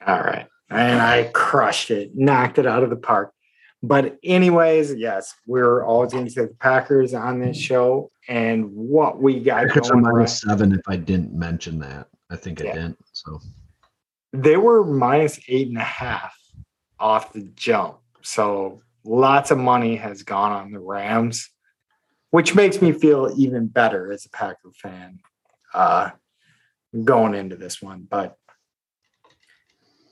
All 0.06 0.22
right. 0.22 0.48
And 0.70 1.02
I 1.02 1.30
crushed 1.34 1.92
it, 1.92 2.16
knocked 2.16 2.58
it 2.58 2.66
out 2.66 2.84
of 2.84 2.90
the 2.90 2.96
park. 2.96 3.34
But, 3.84 4.18
anyways, 4.24 4.94
yes, 4.96 5.34
we're 5.48 5.84
always 5.84 6.14
going 6.14 6.26
to 6.26 6.32
say 6.32 6.42
the 6.46 6.56
Packers 6.60 7.14
on 7.14 7.40
this 7.40 7.58
show 7.58 8.12
and 8.28 8.72
what 8.72 9.20
we 9.20 9.40
got 9.40 9.68
Packers 9.68 9.90
are 9.90 9.94
going. 9.94 10.04
right- 10.04 10.14
minus 10.18 10.40
seven. 10.42 10.72
If 10.72 10.82
I 10.88 10.98
didn't 10.98 11.34
mention 11.34 11.80
that, 11.80 12.08
I 12.30 12.36
think 12.36 12.62
I 12.62 12.66
didn't. 12.66 12.98
So 13.12 13.40
They 14.34 14.58
were 14.58 14.86
minus 14.86 15.40
eight 15.48 15.68
and 15.68 15.78
a 15.78 15.84
half 15.84 16.38
off 17.00 17.34
the 17.34 17.42
jump. 17.56 17.98
So, 18.22 18.82
lots 19.04 19.50
of 19.50 19.58
money 19.58 19.96
has 19.96 20.22
gone 20.22 20.52
on 20.52 20.72
the 20.72 20.80
Rams, 20.80 21.50
which 22.30 22.54
makes 22.54 22.82
me 22.84 22.92
feel 22.92 23.34
even 23.36 23.66
better 23.66 24.12
as 24.12 24.26
a 24.26 24.30
Packer 24.30 24.72
fan 24.76 25.20
uh, 25.74 26.12
going 27.04 27.34
into 27.34 27.56
this 27.56 27.82
one. 27.82 28.08
But 28.08 28.38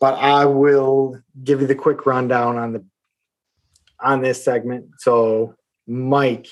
but 0.01 0.15
I 0.15 0.45
will 0.45 1.21
give 1.43 1.61
you 1.61 1.67
the 1.67 1.75
quick 1.75 2.05
rundown 2.05 2.57
on 2.57 2.73
the 2.73 2.83
on 4.01 4.21
this 4.21 4.43
segment. 4.43 4.91
So 4.97 5.55
Mike 5.87 6.47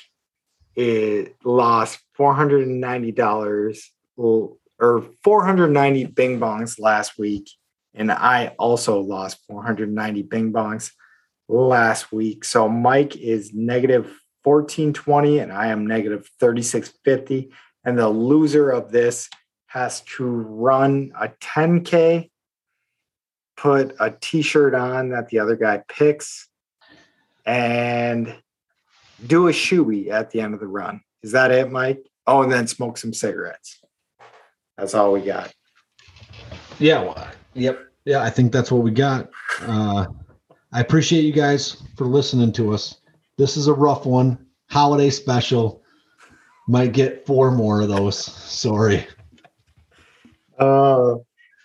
it 0.75 1.35
lost 1.43 1.99
four 2.13 2.35
hundred 2.35 2.67
and 2.67 2.79
ninety 2.79 3.11
dollars 3.11 3.91
or 4.15 5.05
four 5.23 5.43
hundred 5.43 5.71
ninety 5.71 6.05
bing 6.05 6.39
bongs 6.39 6.79
last 6.79 7.17
week, 7.17 7.49
and 7.95 8.11
I 8.11 8.53
also 8.59 8.99
lost 8.99 9.39
four 9.47 9.63
hundred 9.63 9.91
ninety 9.91 10.21
bing 10.21 10.53
bongs 10.53 10.91
last 11.47 12.11
week. 12.11 12.45
So 12.45 12.69
Mike 12.69 13.15
is 13.15 13.53
negative 13.53 14.13
fourteen 14.43 14.93
twenty, 14.93 15.39
and 15.39 15.51
I 15.51 15.67
am 15.67 15.87
negative 15.87 16.29
thirty 16.39 16.61
six 16.61 16.93
fifty. 17.03 17.51
And 17.83 17.97
the 17.97 18.09
loser 18.09 18.69
of 18.69 18.91
this 18.91 19.29
has 19.67 20.01
to 20.01 20.25
run 20.25 21.11
a 21.19 21.29
ten 21.39 21.83
k 21.83 22.29
put 23.55 23.95
a 23.99 24.11
t-shirt 24.11 24.75
on 24.75 25.09
that 25.09 25.29
the 25.29 25.39
other 25.39 25.55
guy 25.55 25.81
picks 25.87 26.47
and 27.47 28.35
do 29.25 29.47
a 29.47 29.51
shoey 29.51 30.09
at 30.11 30.29
the 30.29 30.41
end 30.41 30.53
of 30.53 30.59
the 30.59 30.67
run. 30.67 31.01
Is 31.23 31.31
that 31.31 31.49
it, 31.49 31.71
Mike? 31.71 32.05
Oh, 32.27 32.43
and 32.43 32.51
then 32.51 32.67
smoke 32.67 32.97
some 32.97 33.13
cigarettes. 33.13 33.79
That's 34.77 34.93
all 34.93 35.13
we 35.13 35.21
got. 35.21 35.51
yeah, 36.77 37.01
well, 37.01 37.27
yep, 37.55 37.79
yeah. 38.05 38.21
I 38.21 38.29
think 38.29 38.51
that's 38.51 38.71
what 38.71 38.83
we 38.83 38.91
got. 38.91 39.29
Uh, 39.61 40.05
I 40.71 40.81
appreciate 40.81 41.21
you 41.21 41.33
guys 41.33 41.81
for 41.97 42.05
listening 42.05 42.51
to 42.53 42.73
us. 42.73 42.99
This 43.37 43.57
is 43.57 43.67
a 43.67 43.73
rough 43.73 44.05
one, 44.05 44.45
holiday 44.69 45.09
special. 45.09 45.81
Might 46.67 46.91
get 46.91 47.25
four 47.25 47.49
more 47.51 47.81
of 47.81 47.87
those. 47.87 48.23
Sorry. 48.23 49.07
Uh, 50.59 51.15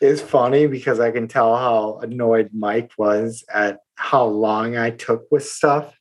it's 0.01 0.23
funny 0.23 0.67
because 0.67 1.01
I 1.01 1.11
can 1.11 1.27
tell 1.27 1.57
how 1.57 1.99
annoyed 2.03 2.51
Mike 2.53 2.93
was 2.97 3.45
at 3.53 3.81
how 4.03 4.24
long 4.24 4.77
I 4.77 4.91
took 4.91 5.31
with 5.31 5.47
stuff. 5.47 5.97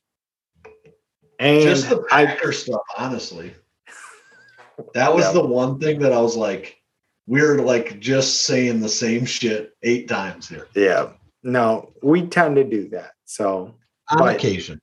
And 1.38 1.62
Just 1.62 1.88
the 1.88 2.04
I, 2.10 2.26
Packer 2.26 2.52
stuff, 2.52 2.80
honestly. 2.98 3.54
That 4.94 5.14
was 5.14 5.26
Yeah. 5.26 5.32
the 5.34 5.46
one 5.46 5.78
thing 5.78 6.00
that 6.00 6.12
I 6.12 6.20
was 6.20 6.36
like, 6.36 6.76
we're 7.28 7.60
like 7.62 8.00
just 8.00 8.42
saying 8.44 8.80
the 8.80 8.88
same 8.88 9.24
shit 9.24 9.72
eight 9.84 10.08
times 10.08 10.48
here. 10.48 10.66
yeah, 10.74 11.12
no, 11.44 11.92
we 12.02 12.26
tend 12.26 12.56
to 12.56 12.64
do 12.64 12.88
that. 12.90 13.12
So 13.24 13.74
On 14.10 14.18
But- 14.18 14.34
occasion. 14.36 14.80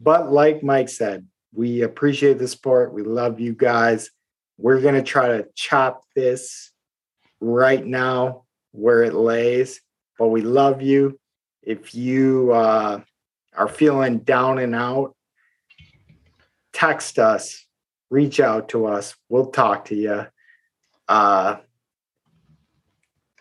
But 0.00 0.30
like 0.32 0.62
Mike 0.62 0.88
said, 0.88 1.26
we 1.52 1.82
appreciate 1.82 2.38
the 2.38 2.46
support. 2.48 2.92
We 2.94 3.02
love 3.02 3.40
you 3.40 3.52
guys. 3.52 4.10
We're 4.58 4.80
going 4.80 4.94
to 4.94 5.02
try 5.02 5.28
to 5.28 5.46
chop 5.56 6.02
this 6.14 6.70
right 7.40 7.84
now 7.84 8.44
where 8.72 9.02
it 9.02 9.14
lays, 9.14 9.80
but 10.18 10.28
we 10.28 10.40
love 10.42 10.82
you. 10.82 11.18
If 11.66 11.94
you 11.94 12.52
uh, 12.52 13.00
are 13.56 13.68
feeling 13.68 14.18
down 14.18 14.58
and 14.58 14.74
out, 14.74 15.14
text 16.72 17.18
us, 17.18 17.64
reach 18.10 18.40
out 18.40 18.68
to 18.70 18.86
us. 18.86 19.14
We'll 19.28 19.46
talk 19.46 19.86
to 19.86 19.94
you. 19.94 20.26
Uh, 21.08 21.56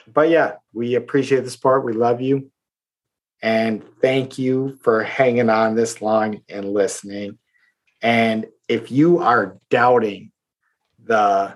but 0.08 0.30
yeah, 0.30 0.54
we 0.74 0.96
appreciate 0.96 1.44
the 1.44 1.50
support. 1.50 1.86
We 1.86 1.94
love 1.94 2.22
you. 2.22 2.52
And 3.42 3.84
thank 4.02 4.38
you 4.38 4.78
for 4.84 5.04
hanging 5.04 5.50
on 5.50 5.76
this 5.76 6.02
long 6.02 6.42
and 6.48 6.72
listening. 6.72 7.38
And 8.02 8.48
if 8.70 8.92
you 8.92 9.20
are 9.20 9.58
doubting 9.70 10.32
the 11.04 11.56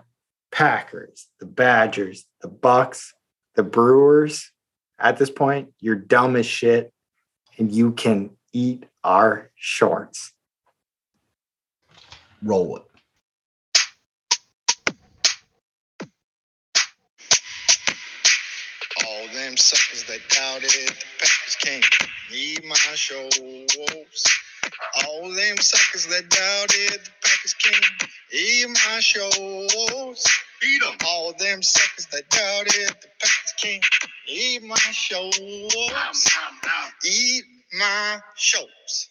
Packers, 0.51 1.27
the 1.39 1.45
Badgers, 1.45 2.25
the 2.41 2.49
Bucks, 2.49 3.13
the 3.55 3.63
Brewers, 3.63 4.51
at 4.99 5.17
this 5.17 5.29
point, 5.29 5.73
you're 5.79 5.95
dumb 5.95 6.35
as 6.35 6.45
shit 6.45 6.93
and 7.57 7.71
you 7.71 7.91
can 7.91 8.31
eat 8.53 8.85
our 9.03 9.51
shorts. 9.55 10.33
Roll 12.41 12.77
it. 12.77 12.83
All 19.07 19.27
them 19.33 19.57
suckers 19.57 20.03
that 20.05 20.21
doubted 20.29 20.69
the 20.69 21.05
Packers 21.19 21.57
can't 21.59 21.85
need 22.31 22.65
my 22.65 22.75
shows. 22.75 24.23
All 25.05 25.33
them 25.33 25.57
suckers 25.57 26.07
that 26.07 26.29
doubted 26.29 27.01
the 27.03 27.11
Packers 27.23 27.53
can't 27.55 28.11
eat 28.31 28.67
my 28.69 28.99
shows. 28.99 30.23
Beat 30.61 30.83
'em. 30.83 30.97
All 31.05 31.33
them 31.33 31.61
suckers 31.63 32.07
that 32.07 32.29
doubted 32.29 32.73
the 33.01 33.09
Packers 33.21 33.53
can't 33.61 33.85
eat 34.27 34.63
my 34.63 34.77
shows. 34.77 35.37
Eat 37.05 37.45
my 37.73 38.21
shows. 38.35 39.09